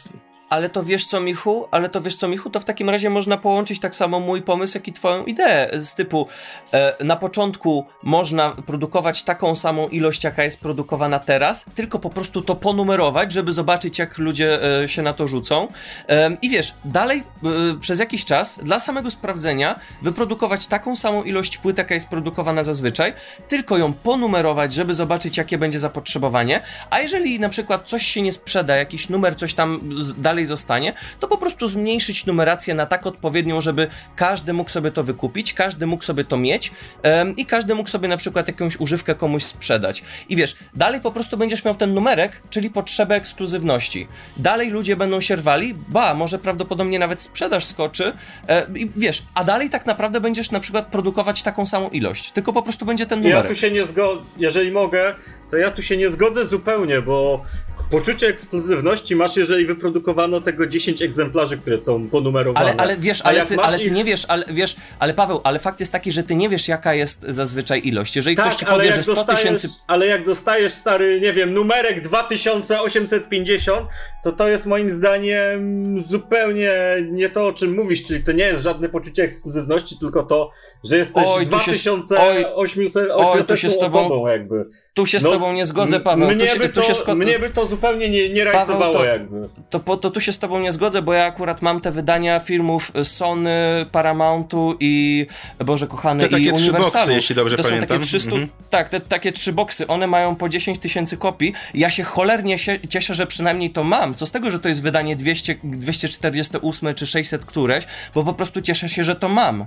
Ale 0.50 0.70
to 0.70 0.84
wiesz 0.84 1.06
co, 1.06 1.22
Michu? 1.22 1.68
Ale 1.72 1.90
to 1.90 2.02
wiesz 2.02 2.16
co, 2.16 2.28
Michu? 2.28 2.50
To 2.50 2.60
w 2.60 2.66
takim 2.66 2.90
razie 2.90 3.10
można 3.10 3.38
połączyć 3.38 3.80
tak 3.80 3.96
samo 3.96 4.20
mój 4.20 4.42
pomysł, 4.42 4.78
jak 4.78 4.88
i 4.88 4.94
twoją 4.94 5.26
ideę. 5.26 5.70
Z 5.74 5.96
typu, 5.96 6.28
e, 6.74 7.04
na 7.04 7.16
początku 7.16 7.86
można 8.04 8.50
produkować 8.50 9.24
taką 9.24 9.56
samą 9.56 9.88
ilość, 9.88 10.24
jaka 10.24 10.44
jest 10.44 10.60
produkowana 10.60 11.20
teraz, 11.20 11.66
tylko 11.76 12.00
po 12.00 12.10
prostu 12.10 12.42
to 12.42 12.56
ponumerować, 12.56 13.32
żeby 13.32 13.52
zobaczyć, 13.52 14.00
jak 14.00 14.18
ludzie 14.18 14.82
e, 14.84 14.88
się 14.88 15.02
na 15.02 15.14
to 15.14 15.28
rzucą. 15.28 15.68
E, 16.10 16.38
I 16.42 16.50
wiesz, 16.50 16.74
dalej 16.86 17.24
e, 17.44 17.80
przez 17.80 18.00
jakiś 18.00 18.26
czas, 18.26 18.60
dla 18.64 18.80
samego 18.80 19.12
sprawdzenia, 19.12 19.80
wyprodukować 20.02 20.68
taką 20.68 20.96
samą 20.96 21.24
ilość 21.24 21.58
płyt, 21.58 21.78
jaka 21.78 21.94
jest 21.94 22.08
produkowana 22.08 22.64
zazwyczaj, 22.64 23.14
tylko 23.48 23.78
ją 23.78 23.94
ponumerować, 23.94 24.74
żeby 24.74 24.94
zobaczyć, 24.94 25.38
jakie 25.38 25.58
będzie 25.58 25.80
zapotrzebowanie. 25.80 26.62
A 26.90 27.00
jeżeli 27.00 27.40
na 27.40 27.50
przykład 27.50 27.88
coś 27.88 28.06
się 28.06 28.22
nie 28.22 28.32
sprzeda, 28.32 28.76
jakiś 28.76 29.10
numer 29.10 29.36
coś 29.36 29.54
tam 29.54 29.80
dalej 30.18 30.37
dalej 30.38 30.46
zostanie, 30.46 30.94
to 31.20 31.28
po 31.28 31.38
prostu 31.38 31.68
zmniejszyć 31.68 32.26
numerację 32.26 32.74
na 32.76 32.86
tak 32.86 33.08
odpowiednią, 33.08 33.62
żeby 33.62 33.88
każdy 34.16 34.54
mógł 34.54 34.70
sobie 34.70 34.92
to 34.92 35.04
wykupić, 35.04 35.54
każdy 35.54 35.88
mógł 35.88 36.04
sobie 36.04 36.24
to 36.24 36.38
mieć 36.38 36.72
em, 37.04 37.36
i 37.36 37.46
każdy 37.46 37.76
mógł 37.76 37.90
sobie 37.90 38.08
na 38.08 38.18
przykład 38.18 38.48
jakąś 38.48 38.78
używkę 38.80 39.16
komuś 39.16 39.44
sprzedać. 39.44 40.04
I 40.30 40.36
wiesz, 40.36 40.56
dalej 40.76 41.02
po 41.02 41.12
prostu 41.12 41.38
będziesz 41.38 41.66
miał 41.66 41.76
ten 41.76 41.94
numerek, 41.94 42.42
czyli 42.50 42.70
potrzebę 42.70 43.16
ekskluzywności. 43.16 44.08
Dalej 44.38 44.70
ludzie 44.70 44.96
będą 44.96 45.22
się 45.22 45.36
rwali, 45.36 45.74
ba, 45.88 46.14
może 46.14 46.40
prawdopodobnie 46.40 47.00
nawet 47.00 47.22
sprzedaż 47.22 47.66
skoczy 47.66 48.14
e, 48.48 48.66
i 48.76 48.90
wiesz, 48.96 49.24
a 49.36 49.44
dalej 49.44 49.70
tak 49.70 49.86
naprawdę 49.86 50.22
będziesz 50.22 50.52
na 50.52 50.60
przykład 50.60 50.88
produkować 50.88 51.44
taką 51.44 51.66
samą 51.66 51.90
ilość, 51.90 52.32
tylko 52.32 52.54
po 52.54 52.62
prostu 52.62 52.86
będzie 52.86 53.06
ten 53.06 53.24
Ja 53.24 53.30
numerek. 53.30 53.52
tu 53.52 53.56
się 53.56 53.72
nie 53.72 53.86
zgodzę, 53.86 54.22
jeżeli 54.38 54.72
mogę, 54.72 55.16
to 55.52 55.58
ja 55.58 55.72
tu 55.72 55.82
się 55.82 55.98
nie 55.98 56.10
zgodzę 56.10 56.46
zupełnie, 56.46 57.02
bo 57.02 57.46
poczucie 57.92 58.28
ekskluzywności 58.28 59.16
masz, 59.16 59.36
jeżeli 59.36 59.66
wyprodukowano 59.66 60.42
tego 60.42 60.68
10 60.68 61.02
egzemplarzy, 61.02 61.58
które 61.58 61.78
są 61.78 62.10
ponumerowane. 62.10 62.66
Ale, 62.66 62.76
ale 62.78 62.98
wiesz, 62.98 63.22
ale 63.22 63.46
ty, 63.46 63.58
ale 63.60 63.78
ty 63.78 63.84
ich- 63.84 63.92
nie 63.92 64.04
wiesz, 64.04 64.26
ale 64.28 64.44
wiesz, 64.50 64.76
ale 65.00 65.14
Paweł, 65.14 65.42
ale 65.44 65.60
fakt 65.60 65.80
jest 65.80 65.92
taki, 65.92 66.12
że 66.12 66.24
ty 66.24 66.36
nie 66.36 66.50
wiesz, 66.50 66.68
jaka 66.68 66.94
jest 66.94 67.22
zazwyczaj 67.22 67.82
ilość. 67.84 68.16
Jeżeli 68.16 68.36
ktoś 68.36 68.56
ci 68.56 68.66
Tak, 68.66 68.74
powie, 68.76 68.94
że 68.94 69.04
100 69.04 69.16
dostajesz, 69.16 69.42
tysięcy. 69.42 69.70
ale 69.88 70.06
jak 70.08 70.26
dostajesz 70.26 70.74
stary, 70.74 71.22
nie 71.22 71.34
wiem, 71.34 71.54
numerek 71.54 72.02
2850, 72.02 73.88
to 74.32 74.38
to 74.38 74.48
jest 74.50 74.66
moim 74.66 74.90
zdaniem 74.92 76.04
zupełnie 76.08 76.72
nie 77.12 77.30
to, 77.30 77.48
o 77.48 77.54
czym 77.54 77.76
mówisz, 77.76 78.04
czyli 78.06 78.24
to 78.24 78.32
nie 78.32 78.44
jest 78.44 78.64
żadne 78.64 78.90
poczucie 78.90 79.24
ekskluzywności, 79.24 79.96
tylko 80.00 80.24
to, 80.24 80.52
że 80.84 80.98
jesteś 80.98 81.24
Oj, 81.28 81.48
tu 81.48 81.60
się- 81.60 81.72
2800 81.82 83.10
oj, 83.16 83.44
tu 83.48 83.58
się 83.58 83.70
z 83.70 83.78
tobą- 83.80 84.00
osobą 84.06 84.28
jakby. 84.28 84.66
Tu 84.94 85.06
się 85.06 85.20
z 85.20 85.24
No, 85.24 85.32
tobą 85.32 85.54
nie 85.54 85.66
zgodzę, 85.66 86.00
Paweł. 86.00 86.28
Mnie, 86.32 86.46
tu 86.48 86.54
się, 86.54 86.60
by 86.60 86.70
tu 86.70 86.76
to, 86.82 86.88
się 86.88 86.94
sko- 86.94 87.16
mnie 87.16 87.40
by 87.40 87.50
to 87.50 87.66
zupełnie 87.66 88.10
nie, 88.10 88.30
nie 88.30 88.44
rajcowało 88.44 88.94
to- 88.94 89.06
jakby. 89.06 89.50
to, 89.70 89.80
po, 89.80 89.98
to 89.98 90.10
tu 90.10 90.22
się 90.22 90.32
z 90.32 90.40
tobą 90.40 90.60
nie 90.60 90.72
zgodzę, 90.72 91.02
bo 91.02 91.14
ja 91.14 91.26
akurat 91.26 91.62
mam 91.62 91.82
te 91.82 91.92
wydania 91.92 92.40
filmów 92.40 92.92
Sony, 93.04 93.86
Paramountu 93.92 94.76
i 94.80 95.26
Boże 95.66 95.88
kochany 95.88 96.20
Te 96.22 96.30
takie 96.30 96.44
i 96.44 96.54
trzy 96.54 96.54
Universalu. 96.64 96.94
boksy, 97.06 97.14
jeśli 97.14 97.36
dobrze 97.36 97.58
to 97.58 97.64
są 97.64 97.70
pamiętam. 97.70 97.90
takie 97.98 98.04
300, 98.08 98.30
Mhm. 98.32 98.50
tak, 98.70 98.90
te 98.90 99.00
takie 99.00 99.32
trzy 99.32 99.54
boksy, 99.54 99.88
one 99.88 100.08
mają 100.08 100.36
po 100.36 100.50
10 100.50 100.80
tysięcy 100.80 101.18
kopii. 101.18 101.54
Ja 101.74 101.90
się 101.90 102.04
cholernie 102.04 102.58
się, 102.58 102.80
cieszę, 102.90 103.14
że 103.14 103.28
przynajmniej 103.28 103.70
to 103.70 103.84
mam. 103.84 104.14
Co 104.18 104.26
z 104.26 104.32
tego, 104.32 104.52
że 104.52 104.60
to 104.60 104.70
jest 104.70 104.82
wydanie 104.82 105.16
200, 105.16 105.56
248 105.64 106.96
czy 106.96 107.08
600 107.08 107.46
któreś, 107.46 107.86
bo 108.16 108.24
po 108.24 108.34
prostu 108.34 108.62
cieszę 108.62 108.90
się, 108.90 109.04
że 109.04 109.16
to 109.16 109.30
mam. 109.30 109.66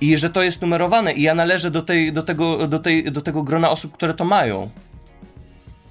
I 0.00 0.18
że 0.18 0.30
to 0.30 0.42
jest 0.42 0.62
numerowane 0.62 1.12
i 1.12 1.22
ja 1.22 1.34
należę 1.34 1.70
do, 1.70 1.82
tej, 1.82 2.12
do, 2.12 2.22
tego, 2.22 2.68
do, 2.68 2.78
tej, 2.78 3.12
do 3.12 3.20
tego 3.20 3.42
grona 3.42 3.70
osób, 3.70 3.92
które 3.92 4.14
to 4.14 4.24
mają. 4.24 4.70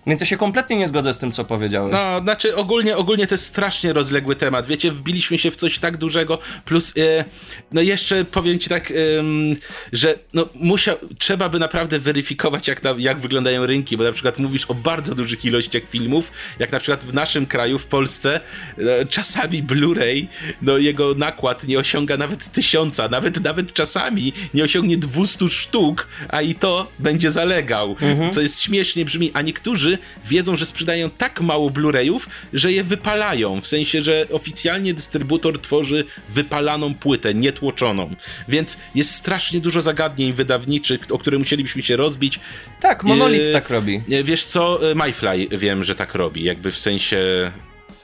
Więc 0.10 0.22
ja 0.22 0.28
się 0.28 0.38
kompletnie 0.38 0.76
nie 0.76 0.88
zgodzę 0.88 1.14
z 1.14 1.18
tym, 1.18 1.32
co 1.32 1.46
powiedziałeś. 1.46 1.92
No, 1.92 2.22
znaczy 2.22 2.56
ogólnie, 2.56 2.98
ogólnie 2.98 3.28
to 3.28 3.34
jest 3.34 3.46
strasznie 3.46 3.94
rozległy 3.94 4.36
temat. 4.36 4.68
Wiecie, 4.68 4.92
wbiliśmy 4.92 5.38
się 5.38 5.52
w 5.52 5.56
coś 5.56 5.80
tak 5.80 5.98
dużego, 5.98 6.40
plus 6.66 6.94
e, 6.98 7.26
no 7.72 7.82
jeszcze 7.82 8.26
powiem 8.26 8.60
ci 8.60 8.70
tak, 8.70 8.92
em, 8.92 9.56
że 9.94 10.16
no 10.34 10.50
musiał, 10.56 10.98
trzeba 11.18 11.50
by 11.50 11.60
naprawdę 11.60 12.00
weryfikować, 12.00 12.68
jak, 12.68 12.84
na, 12.84 12.96
jak 12.98 13.20
wyglądają 13.20 13.66
rynki, 13.66 13.98
bo 13.98 14.04
na 14.04 14.12
przykład 14.12 14.40
mówisz 14.40 14.66
o 14.66 14.74
bardzo 14.74 15.16
dużych 15.16 15.46
ilościach 15.46 15.84
filmów, 15.90 16.32
jak 16.60 16.72
na 16.72 16.80
przykład 16.80 17.04
w 17.04 17.14
naszym 17.14 17.46
kraju, 17.46 17.80
w 17.80 17.86
Polsce, 17.86 18.42
e, 18.78 19.06
czasami 19.06 19.64
Blu-ray, 19.64 20.28
no 20.62 20.78
jego 20.78 21.14
nakład 21.14 21.64
nie 21.64 21.80
osiąga 21.80 22.18
nawet 22.18 22.52
tysiąca, 22.52 23.08
nawet, 23.08 23.44
nawet 23.44 23.74
czasami 23.74 24.34
nie 24.54 24.64
osiągnie 24.64 24.98
200 24.98 25.50
sztuk, 25.50 26.08
a 26.30 26.42
i 26.42 26.56
to 26.56 26.92
będzie 27.00 27.32
zalegał, 27.32 27.96
co 28.32 28.42
jest 28.42 28.62
śmiesznie 28.62 29.06
brzmi, 29.06 29.32
a 29.34 29.42
niektórzy 29.42 29.99
wiedzą, 30.26 30.56
że 30.56 30.66
sprzedają 30.66 31.10
tak 31.10 31.42
mało 31.42 31.70
Blu-rayów, 31.70 32.20
że 32.54 32.72
je 32.72 32.84
wypalają, 32.84 33.62
w 33.62 33.68
sensie, 33.68 34.02
że 34.02 34.26
oficjalnie 34.32 34.94
dystrybutor 34.94 35.62
tworzy 35.62 36.06
wypalaną 36.30 36.94
płytę, 36.94 37.34
nietłoczoną, 37.34 38.16
więc 38.48 38.78
jest 38.96 39.16
strasznie 39.16 39.60
dużo 39.60 39.82
zagadnień 39.82 40.34
wydawniczych, 40.34 41.00
o 41.10 41.18
które 41.18 41.38
musielibyśmy 41.38 41.82
się 41.82 41.96
rozbić. 41.96 42.40
Tak, 42.80 43.04
Monolith 43.04 43.48
Yy, 43.48 43.54
tak 43.54 43.70
robi. 43.70 44.02
E, 44.12 44.24
Wiesz 44.24 44.46
co, 44.46 44.92
e, 44.92 44.96
MyFly 44.96 45.48
wiem, 45.52 45.84
że 45.84 45.96
tak 45.96 46.16
robi, 46.16 46.44
jakby 46.44 46.72
w 46.72 46.78
sensie, 46.78 47.52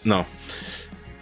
no. 0.06 0.26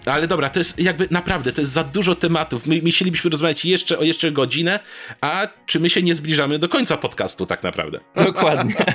Ale 0.05 0.27
dobra, 0.27 0.49
to 0.49 0.59
jest 0.59 0.79
jakby 0.79 1.07
naprawdę, 1.11 1.51
to 1.51 1.61
jest 1.61 1.71
za 1.71 1.83
dużo 1.83 2.15
tematów. 2.15 2.67
My, 2.67 2.79
my 2.83 2.91
chcielibyśmy 2.91 3.29
rozmawiać 3.29 3.65
jeszcze 3.65 3.99
o 3.99 4.03
jeszcze 4.03 4.31
godzinę, 4.31 4.79
a 5.21 5.47
czy 5.65 5.79
my 5.79 5.89
się 5.89 6.01
nie 6.01 6.15
zbliżamy 6.15 6.59
do 6.59 6.69
końca 6.69 6.97
podcastu 6.97 7.45
tak 7.45 7.63
naprawdę? 7.63 7.99
Dokładnie. 8.15 8.75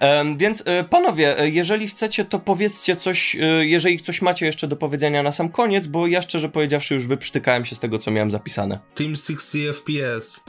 Em, 0.00 0.38
więc 0.38 0.62
e, 0.66 0.84
panowie, 0.84 1.38
e, 1.40 1.48
jeżeli 1.50 1.88
chcecie, 1.88 2.24
to 2.24 2.38
powiedzcie 2.38 2.96
coś, 2.96 3.36
e, 3.36 3.66
jeżeli 3.66 4.00
coś 4.00 4.22
macie 4.22 4.46
jeszcze 4.46 4.68
do 4.68 4.76
powiedzenia 4.76 5.22
na 5.22 5.32
sam 5.32 5.48
koniec, 5.48 5.86
bo 5.86 6.06
ja 6.06 6.22
szczerze 6.22 6.48
powiedziawszy 6.48 6.94
już 6.94 7.06
wyprztykałem 7.06 7.64
się 7.64 7.74
z 7.74 7.78
tego, 7.78 7.98
co 7.98 8.10
miałem 8.10 8.30
zapisane. 8.30 8.78
Team 8.94 9.16
60 9.16 9.76
FPS. 9.76 10.44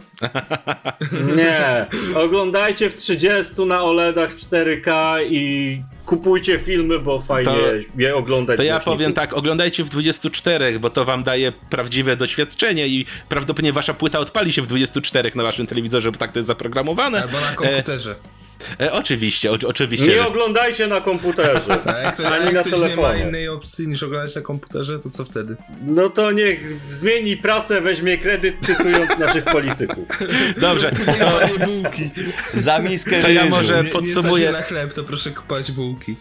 Nie, 1.38 1.86
oglądajcie 2.16 2.90
w 2.90 2.96
30 2.96 3.66
na 3.66 3.84
OLEDach 3.84 4.36
4K 4.36 5.18
i 5.30 5.84
kupujcie 6.06 6.60
filmy, 6.60 7.00
bo 7.00 7.22
fajnie 7.22 7.52
To- 7.52 8.02
je 8.02 8.16
oglądać. 8.16 8.58
To 8.58 8.64
ja 8.64 8.80
powiem 8.80 9.14
tak, 9.14 9.34
oglądajcie 9.34 9.84
w 9.84 9.90
24, 10.12 10.80
bo 10.80 10.90
to 10.90 11.06
wam 11.06 11.24
daje 11.24 11.52
prawdziwe 11.52 12.16
doświadczenie 12.16 12.88
i 12.88 13.06
prawdopodobnie 13.30 13.74
wasza 13.74 13.94
płyta 13.94 14.20
odpali 14.20 14.54
się 14.54 14.62
w 14.62 14.68
24 14.68 15.32
na 15.36 15.44
waszym 15.44 15.68
telewizorze, 15.68 16.12
bo 16.12 16.18
tak 16.18 16.32
to 16.32 16.40
jest 16.40 16.48
zaprogramowane. 16.48 17.22
Albo 17.22 17.40
na 17.42 17.52
komputerze. 17.56 18.16
E, 18.80 18.84
e, 18.86 18.92
oczywiście, 18.94 19.52
o, 19.52 19.58
oczywiście. 19.68 20.08
Nie 20.08 20.14
że- 20.18 20.28
oglądajcie 20.28 20.88
na 20.88 21.02
komputerze. 21.02 21.62
A 21.96 21.98
jak, 22.00 22.18
to, 22.18 22.28
Ani 22.32 22.46
jak 22.46 22.54
na 22.54 22.62
ktoś 22.62 22.74
nie 22.74 22.80
ma 22.80 22.86
telefonie. 22.88 23.24
innej 23.24 23.48
opcji 23.50 23.88
niż 23.88 24.04
oglądać 24.04 24.36
na 24.36 24.42
komputerze, 24.42 25.00
to 25.00 25.10
co 25.10 25.26
wtedy? 25.26 25.56
No 25.88 26.10
to 26.10 26.32
niech 26.32 26.60
zmieni 26.92 27.38
pracę, 27.38 27.82
weźmie 27.82 28.18
kredyt, 28.18 28.56
cytując 28.62 29.18
naszych 29.20 29.44
polityków. 29.46 30.08
Dobrze, 30.58 30.92
Nie 31.08 31.26
ma 31.26 31.48
nie 31.48 31.66
bułki. 31.66 32.10
Za 32.54 32.80
miskę 32.80 33.20
To 33.22 33.30
ja 33.30 33.46
może- 33.46 33.84
Nie, 33.84 33.90
Podsumuję. 33.90 34.44
nie 34.46 34.50
stać 34.54 34.62
na 34.62 34.68
chleb, 34.68 34.94
to 34.94 35.04
proszę 35.04 35.32
kupować 35.32 35.72
bułki. 35.72 36.16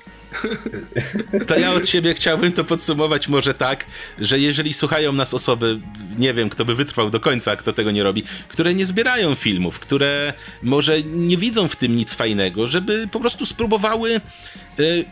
To 1.47 1.59
ja 1.59 1.73
od 1.73 1.89
siebie 1.89 2.15
chciałbym 2.15 2.53
to 2.53 2.65
podsumować 2.65 3.29
może 3.29 3.55
tak, 3.55 3.87
że 4.19 4.39
jeżeli 4.39 4.75
słuchają 4.75 5.13
nas 5.13 5.35
osoby, 5.35 5.81
nie 6.19 6.35
wiem 6.35 6.51
kto 6.51 6.65
by 6.65 6.75
wytrwał 6.75 7.11
do 7.11 7.21
końca, 7.21 7.57
kto 7.57 7.73
tego 7.73 7.91
nie 7.91 8.03
robi, 8.03 8.23
które 8.49 8.75
nie 8.75 8.87
zbierają 8.87 9.35
filmów, 9.35 9.79
które 9.79 10.33
może 10.63 11.03
nie 11.03 11.37
widzą 11.37 11.69
w 11.69 11.77
tym 11.77 11.97
nic 11.97 12.15
fajnego, 12.15 12.67
żeby 12.67 13.09
po 13.13 13.21
prostu 13.21 13.47
spróbowały 13.47 14.21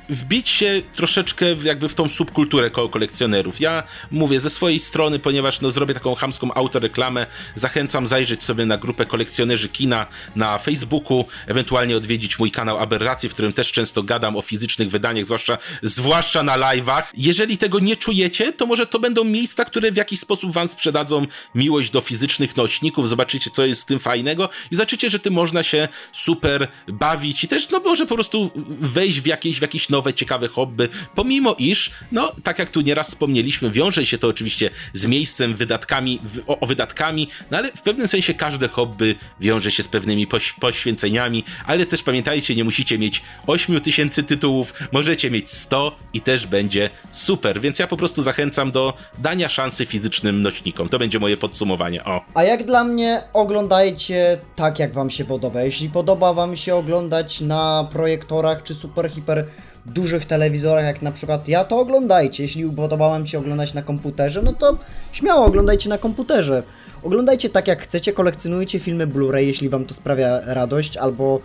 wbić 0.09 0.49
się 0.49 0.83
troszeczkę 0.95 1.47
jakby 1.63 1.89
w 1.89 1.95
tą 1.95 2.09
subkulturę 2.09 2.71
koło 2.71 2.89
kolekcjonerów. 2.89 3.61
Ja 3.61 3.83
mówię 4.11 4.41
ze 4.41 4.51
swojej 4.51 4.81
strony, 4.81 5.19
ponieważ 5.19 5.61
no, 5.61 5.71
zrobię 5.71 5.95
taką 5.95 6.15
chamską 6.15 6.55
autoreklamę, 6.55 7.27
zachęcam 7.55 8.07
zajrzeć 8.07 8.45
sobie 8.45 8.67
na 8.67 8.77
grupę 8.77 9.07
kolekcjonerzy 9.07 9.69
kina 9.69 10.07
na 10.37 10.59
Facebooku, 10.59 11.25
ewentualnie 11.47 11.97
odwiedzić 11.97 12.39
mój 12.39 12.51
kanał 12.51 12.79
Aberracje, 12.79 13.29
w 13.29 13.33
którym 13.33 13.53
też 13.53 13.73
często 13.73 14.03
gadam 14.03 14.37
o 14.37 14.43
fizycznych 14.43 14.91
wydaniach, 14.91 15.25
zwłaszcza, 15.25 15.59
zwłaszcza 15.83 16.43
na 16.43 16.59
live'ach. 16.59 17.03
Jeżeli 17.15 17.59
tego 17.59 17.79
nie 17.79 17.97
czujecie, 17.97 18.53
to 18.53 18.67
może 18.67 18.87
to 18.87 18.99
będą 18.99 19.25
miejsca, 19.25 19.65
które 19.65 19.93
w 19.93 19.97
jakiś 19.97 20.21
sposób 20.21 20.53
wam 20.53 20.69
sprzedadzą 20.69 21.27
miłość 21.55 21.91
do 21.91 22.01
fizycznych 22.01 22.57
nośników, 22.57 23.09
zobaczycie 23.09 23.51
co 23.51 23.67
jest 23.67 23.83
w 23.83 23.87
tym 23.87 23.99
fajnego 23.99 24.49
i 24.71 24.75
zobaczycie, 24.75 25.11
że 25.11 25.19
tym 25.19 25.35
można 25.35 25.63
się 25.63 25.89
super 26.13 26.69
bawić 26.89 27.45
i 27.45 27.49
też 27.49 27.71
no 27.71 27.81
może 27.81 28.07
po 28.07 28.15
prostu 28.15 28.51
wejść 28.81 29.21
w 29.21 29.27
jakieś, 29.27 29.54
w 29.59 29.63
jakieś 29.63 29.89
nowe, 29.89 30.15
ciekawe 30.15 30.49
hobby, 30.49 30.89
pomimo 31.15 31.57
iż, 31.59 31.91
no 32.13 32.33
tak 32.43 32.59
jak 32.59 32.71
tu 32.71 32.81
nieraz 32.81 33.09
wspomnieliśmy, 33.09 33.71
wiąże 33.71 34.07
się 34.07 34.19
to 34.19 34.29
oczywiście 34.29 34.71
z 34.93 35.07
miejscem, 35.07 35.55
wydatkami, 35.55 36.21
o, 36.47 36.61
o 36.61 36.67
wydatkami, 36.67 37.29
no 37.51 37.59
ale 37.59 37.73
w 37.73 37.83
pewnym 37.83 38.09
sensie 38.09 38.35
każde 38.35 38.69
hobby 38.69 39.15
wiąże 39.41 39.71
się 39.71 39.83
z 39.83 39.89
pewnymi 39.89 40.27
poś, 40.27 40.53
poświęceniami, 40.53 41.45
ale 41.67 41.87
też 41.87 42.03
pamiętajcie, 42.03 42.55
nie 42.57 42.65
musicie 42.65 42.99
mieć 42.99 43.23
8000 43.47 44.23
tytułów, 44.23 44.73
możecie 44.93 45.31
mieć 45.31 45.51
100 45.51 45.97
i 46.13 46.21
też 46.21 46.47
będzie 46.47 46.91
super, 47.11 47.61
więc 47.61 47.79
ja 47.79 47.87
po 47.87 47.97
prostu 47.97 48.23
zachęcam 48.23 48.71
do 48.71 48.95
dania 49.19 49.49
szansy 49.49 49.87
fizycznym 49.87 50.43
nośnikom. 50.43 50.89
To 50.89 50.99
będzie 50.99 51.19
moje 51.19 51.37
podsumowanie. 51.37 52.05
O. 52.05 52.21
A 52.35 52.43
jak 52.43 52.65
dla 52.65 52.85
mnie, 52.85 53.23
oglądajcie 53.33 54.39
tak, 54.57 54.79
jak 54.79 54.93
wam 54.93 55.11
się 55.11 55.25
podoba. 55.25 55.63
Jeśli 55.63 55.91
podoba 55.91 56.33
wam 56.33 56.57
się 56.57 56.75
oglądać 56.75 57.41
na 57.41 57.89
projektorach 57.93 58.63
czy 58.63 58.75
super, 58.75 59.11
hiper 59.11 59.44
dużych 59.87 60.27
telewizorach, 60.27 60.85
jak 60.85 61.03
na 61.03 61.13
przykład 61.13 61.49
ja, 61.49 61.65
to 61.65 61.79
oglądajcie. 61.79 62.43
Jeśli 62.43 62.65
podoba 62.65 63.27
się 63.27 63.39
oglądać 63.39 63.75
na 63.75 63.83
komputerze, 63.83 64.43
no 64.43 64.53
to 64.53 64.79
śmiało 65.13 65.47
oglądajcie 65.47 65.89
na 65.89 65.99
komputerze. 65.99 66.63
Oglądajcie 67.03 67.49
tak, 67.49 67.69
jak 67.69 67.83
chcecie, 67.83 68.13
kolekcjonujcie 68.13 68.79
filmy 68.79 69.07
Blu-ray, 69.07 69.47
jeśli 69.47 69.69
wam 69.69 69.85
to 69.85 69.95
sprawia 69.95 70.41
radość, 70.45 70.97
albo 70.97 71.41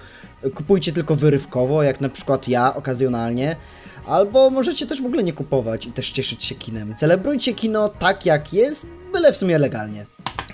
kupujcie 0.55 0.91
tylko 0.91 1.15
wyrywkowo, 1.15 1.83
jak 1.83 2.01
na 2.01 2.09
przykład 2.09 2.47
ja, 2.47 2.75
okazjonalnie. 2.75 3.55
Albo 4.07 4.49
możecie 4.49 4.87
też 4.87 5.01
w 5.01 5.05
ogóle 5.05 5.23
nie 5.23 5.33
kupować 5.33 5.85
i 5.85 5.91
też 5.91 6.11
cieszyć 6.11 6.43
się 6.43 6.55
kinem. 6.55 6.95
Celebrujcie 6.95 7.53
kino 7.53 7.89
tak 7.89 8.25
jak 8.25 8.53
jest, 8.53 8.85
byle 9.13 9.33
w 9.33 9.37
sumie 9.37 9.57
legalnie. 9.57 10.05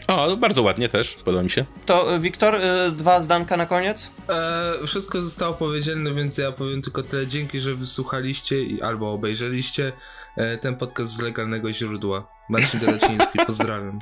O, 0.07 0.27
no 0.27 0.37
bardzo 0.37 0.61
ładnie 0.61 0.89
też, 0.89 1.13
podoba 1.25 1.43
mi 1.43 1.49
się. 1.49 1.65
To 1.85 2.15
y, 2.15 2.19
Wiktor, 2.19 2.55
y, 2.55 2.91
dwa 2.91 3.21
zdanka 3.21 3.57
na 3.57 3.65
koniec? 3.65 4.11
E, 4.29 4.87
wszystko 4.87 5.21
zostało 5.21 5.53
powiedziane, 5.53 6.13
więc 6.13 6.37
ja 6.37 6.51
powiem 6.51 6.81
tylko 6.81 7.03
tyle. 7.03 7.27
Dzięki, 7.27 7.59
że 7.59 7.75
wysłuchaliście 7.75 8.63
i, 8.63 8.81
albo 8.81 9.13
obejrzeliście 9.13 9.91
e, 10.37 10.57
ten 10.57 10.75
podcast 10.75 11.15
z 11.15 11.21
legalnego 11.21 11.73
źródła. 11.73 12.27
Marcin 12.49 12.79
Delaciński, 12.79 13.39
pozdrawiam. 13.47 13.99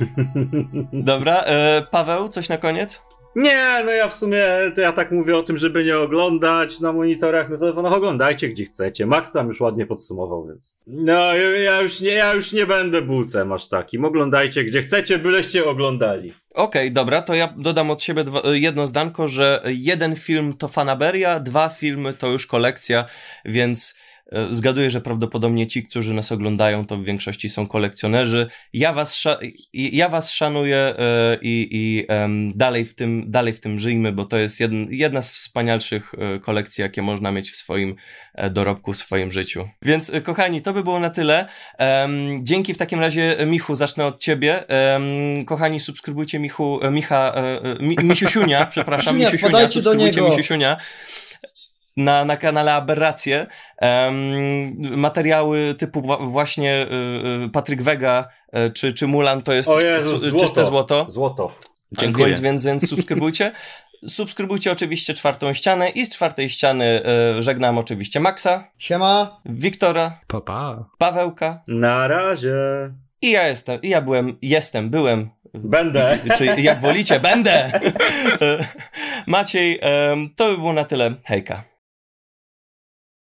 Dobra, 0.93 1.43
y, 1.43 1.45
Paweł, 1.91 2.29
coś 2.29 2.49
na 2.49 2.57
koniec? 2.57 3.01
Nie, 3.35 3.81
no 3.85 3.91
ja 3.91 4.07
w 4.07 4.13
sumie, 4.13 4.45
to 4.75 4.81
ja 4.81 4.91
tak 4.93 5.11
mówię 5.11 5.37
o 5.37 5.43
tym, 5.43 5.57
żeby 5.57 5.83
nie 5.85 5.97
oglądać 5.97 6.79
na 6.79 6.93
monitorach, 6.93 7.49
na 7.49 7.57
telefonach, 7.57 7.93
oglądajcie 7.93 8.49
gdzie 8.49 8.65
chcecie. 8.65 9.05
Max 9.05 9.31
tam 9.31 9.47
już 9.47 9.61
ładnie 9.61 9.85
podsumował, 9.85 10.47
więc... 10.47 10.77
No, 10.87 11.35
ja- 11.35 11.81
już 11.81 12.01
nie, 12.01 12.11
ja 12.11 12.33
już 12.33 12.53
nie 12.53 12.65
będę 12.65 13.01
bucem 13.01 13.51
aż 13.51 13.67
takim. 13.67 14.05
Oglądajcie 14.05 14.63
gdzie 14.63 14.81
chcecie, 14.81 15.19
byleście 15.19 15.65
oglądali. 15.65 16.33
Okej, 16.53 16.91
dobra, 16.91 17.21
to 17.21 17.33
ja 17.33 17.53
dodam 17.57 17.91
od 17.91 18.01
siebie 18.01 18.23
dwa, 18.23 18.41
jedno 18.53 18.87
zdanko, 18.87 19.27
że 19.27 19.61
jeden 19.65 20.15
film 20.15 20.53
to 20.57 20.67
fanaberia, 20.67 21.39
dwa 21.39 21.69
filmy 21.69 22.13
to 22.13 22.27
już 22.27 22.47
kolekcja, 22.47 23.05
więc 23.45 23.95
zgaduję, 24.51 24.89
że 24.89 25.01
prawdopodobnie 25.01 25.67
ci, 25.67 25.83
którzy 25.83 26.13
nas 26.13 26.31
oglądają, 26.31 26.85
to 26.85 26.97
w 26.97 27.03
większości 27.03 27.49
są 27.49 27.67
kolekcjonerzy. 27.67 28.47
Ja 28.73 28.93
was, 28.93 29.15
sza- 29.15 29.39
ja 29.73 30.09
was 30.09 30.31
szanuję 30.31 30.77
e, 30.77 31.37
i, 31.41 31.67
i 31.71 32.07
dalej, 32.55 32.85
w 32.85 32.95
tym, 32.95 33.23
dalej 33.27 33.53
w 33.53 33.59
tym 33.59 33.79
żyjmy, 33.79 34.11
bo 34.11 34.25
to 34.25 34.37
jest 34.37 34.59
jedn, 34.59 34.85
jedna 34.89 35.21
z 35.21 35.29
wspanialszych 35.29 36.11
e, 36.17 36.39
kolekcji, 36.39 36.81
jakie 36.81 37.01
można 37.01 37.31
mieć 37.31 37.51
w 37.51 37.55
swoim 37.55 37.95
e, 38.35 38.49
dorobku, 38.49 38.93
w 38.93 38.97
swoim 38.97 39.31
życiu. 39.31 39.69
Więc 39.81 40.13
e, 40.13 40.21
kochani, 40.21 40.61
to 40.61 40.73
by 40.73 40.83
było 40.83 40.99
na 40.99 41.09
tyle. 41.09 41.47
Dzięki 42.41 42.73
w 42.73 42.77
takim 42.77 42.99
razie, 42.99 43.39
e, 43.39 43.45
Michu, 43.45 43.75
zacznę 43.75 44.05
od 44.05 44.19
ciebie. 44.19 44.63
Kochani, 45.45 45.79
subskrybujcie 45.79 46.39
Michu, 46.39 46.79
e, 46.83 46.91
Micha, 46.91 47.33
e, 47.35 47.61
e, 47.61 47.83
Mi, 47.83 47.95
Misiusiunia, 48.03 48.65
przepraszam, 48.71 49.17
Misiusiunia, 49.17 49.51
podajcie 49.51 49.81
do 49.81 49.93
niego. 49.93 50.29
Misiusiunia. 50.29 50.77
Na, 51.97 52.25
na 52.25 52.37
kanale 52.37 52.73
Aberracje. 52.73 53.47
Em, 53.77 54.97
materiały 54.99 55.75
typu 55.75 56.01
właśnie 56.19 56.87
y, 56.91 57.45
y, 57.45 57.49
Patryk 57.49 57.81
Wega 57.83 58.27
y, 58.67 58.71
czy, 58.71 58.93
czy 58.93 59.07
Mulan 59.07 59.41
to 59.41 59.53
jest 59.53 59.69
O 59.69 59.79
Jezu, 59.79 60.19
c- 60.19 60.29
złoto. 60.29 60.45
czyste 60.45 60.65
złoto. 60.65 61.05
Złoto. 61.09 61.55
Dziękuję. 61.91 62.25
Więc, 62.25 62.39
więc, 62.39 62.65
więc 62.65 62.89
subskrybujcie. 62.89 63.51
Subskrybujcie 64.07 64.71
oczywiście 64.71 65.13
czwartą 65.13 65.53
ścianę 65.53 65.89
i 65.89 66.05
z 66.05 66.09
czwartej 66.09 66.49
ściany 66.49 67.01
y, 67.39 67.41
żegnam 67.43 67.77
oczywiście 67.77 68.19
Maxa, 68.19 68.63
Siema. 68.77 69.41
Wiktora, 69.45 70.19
Pa, 70.27 70.41
pa. 70.41 70.85
Pawełka 70.97 71.61
Na 71.67 72.07
razie. 72.07 72.53
i 73.21 73.31
ja 73.31 73.47
jestem, 73.47 73.81
i 73.81 73.89
ja 73.89 74.01
byłem, 74.01 74.37
jestem, 74.41 74.89
byłem, 74.89 75.29
Będę. 75.53 76.17
czy 76.37 76.45
jak 76.45 76.81
wolicie, 76.81 77.19
będę. 77.19 77.71
Maciej, 79.27 79.79
to 80.35 80.47
by 80.47 80.57
było 80.57 80.73
na 80.73 80.83
tyle. 80.83 81.13
Hejka. 81.25 81.63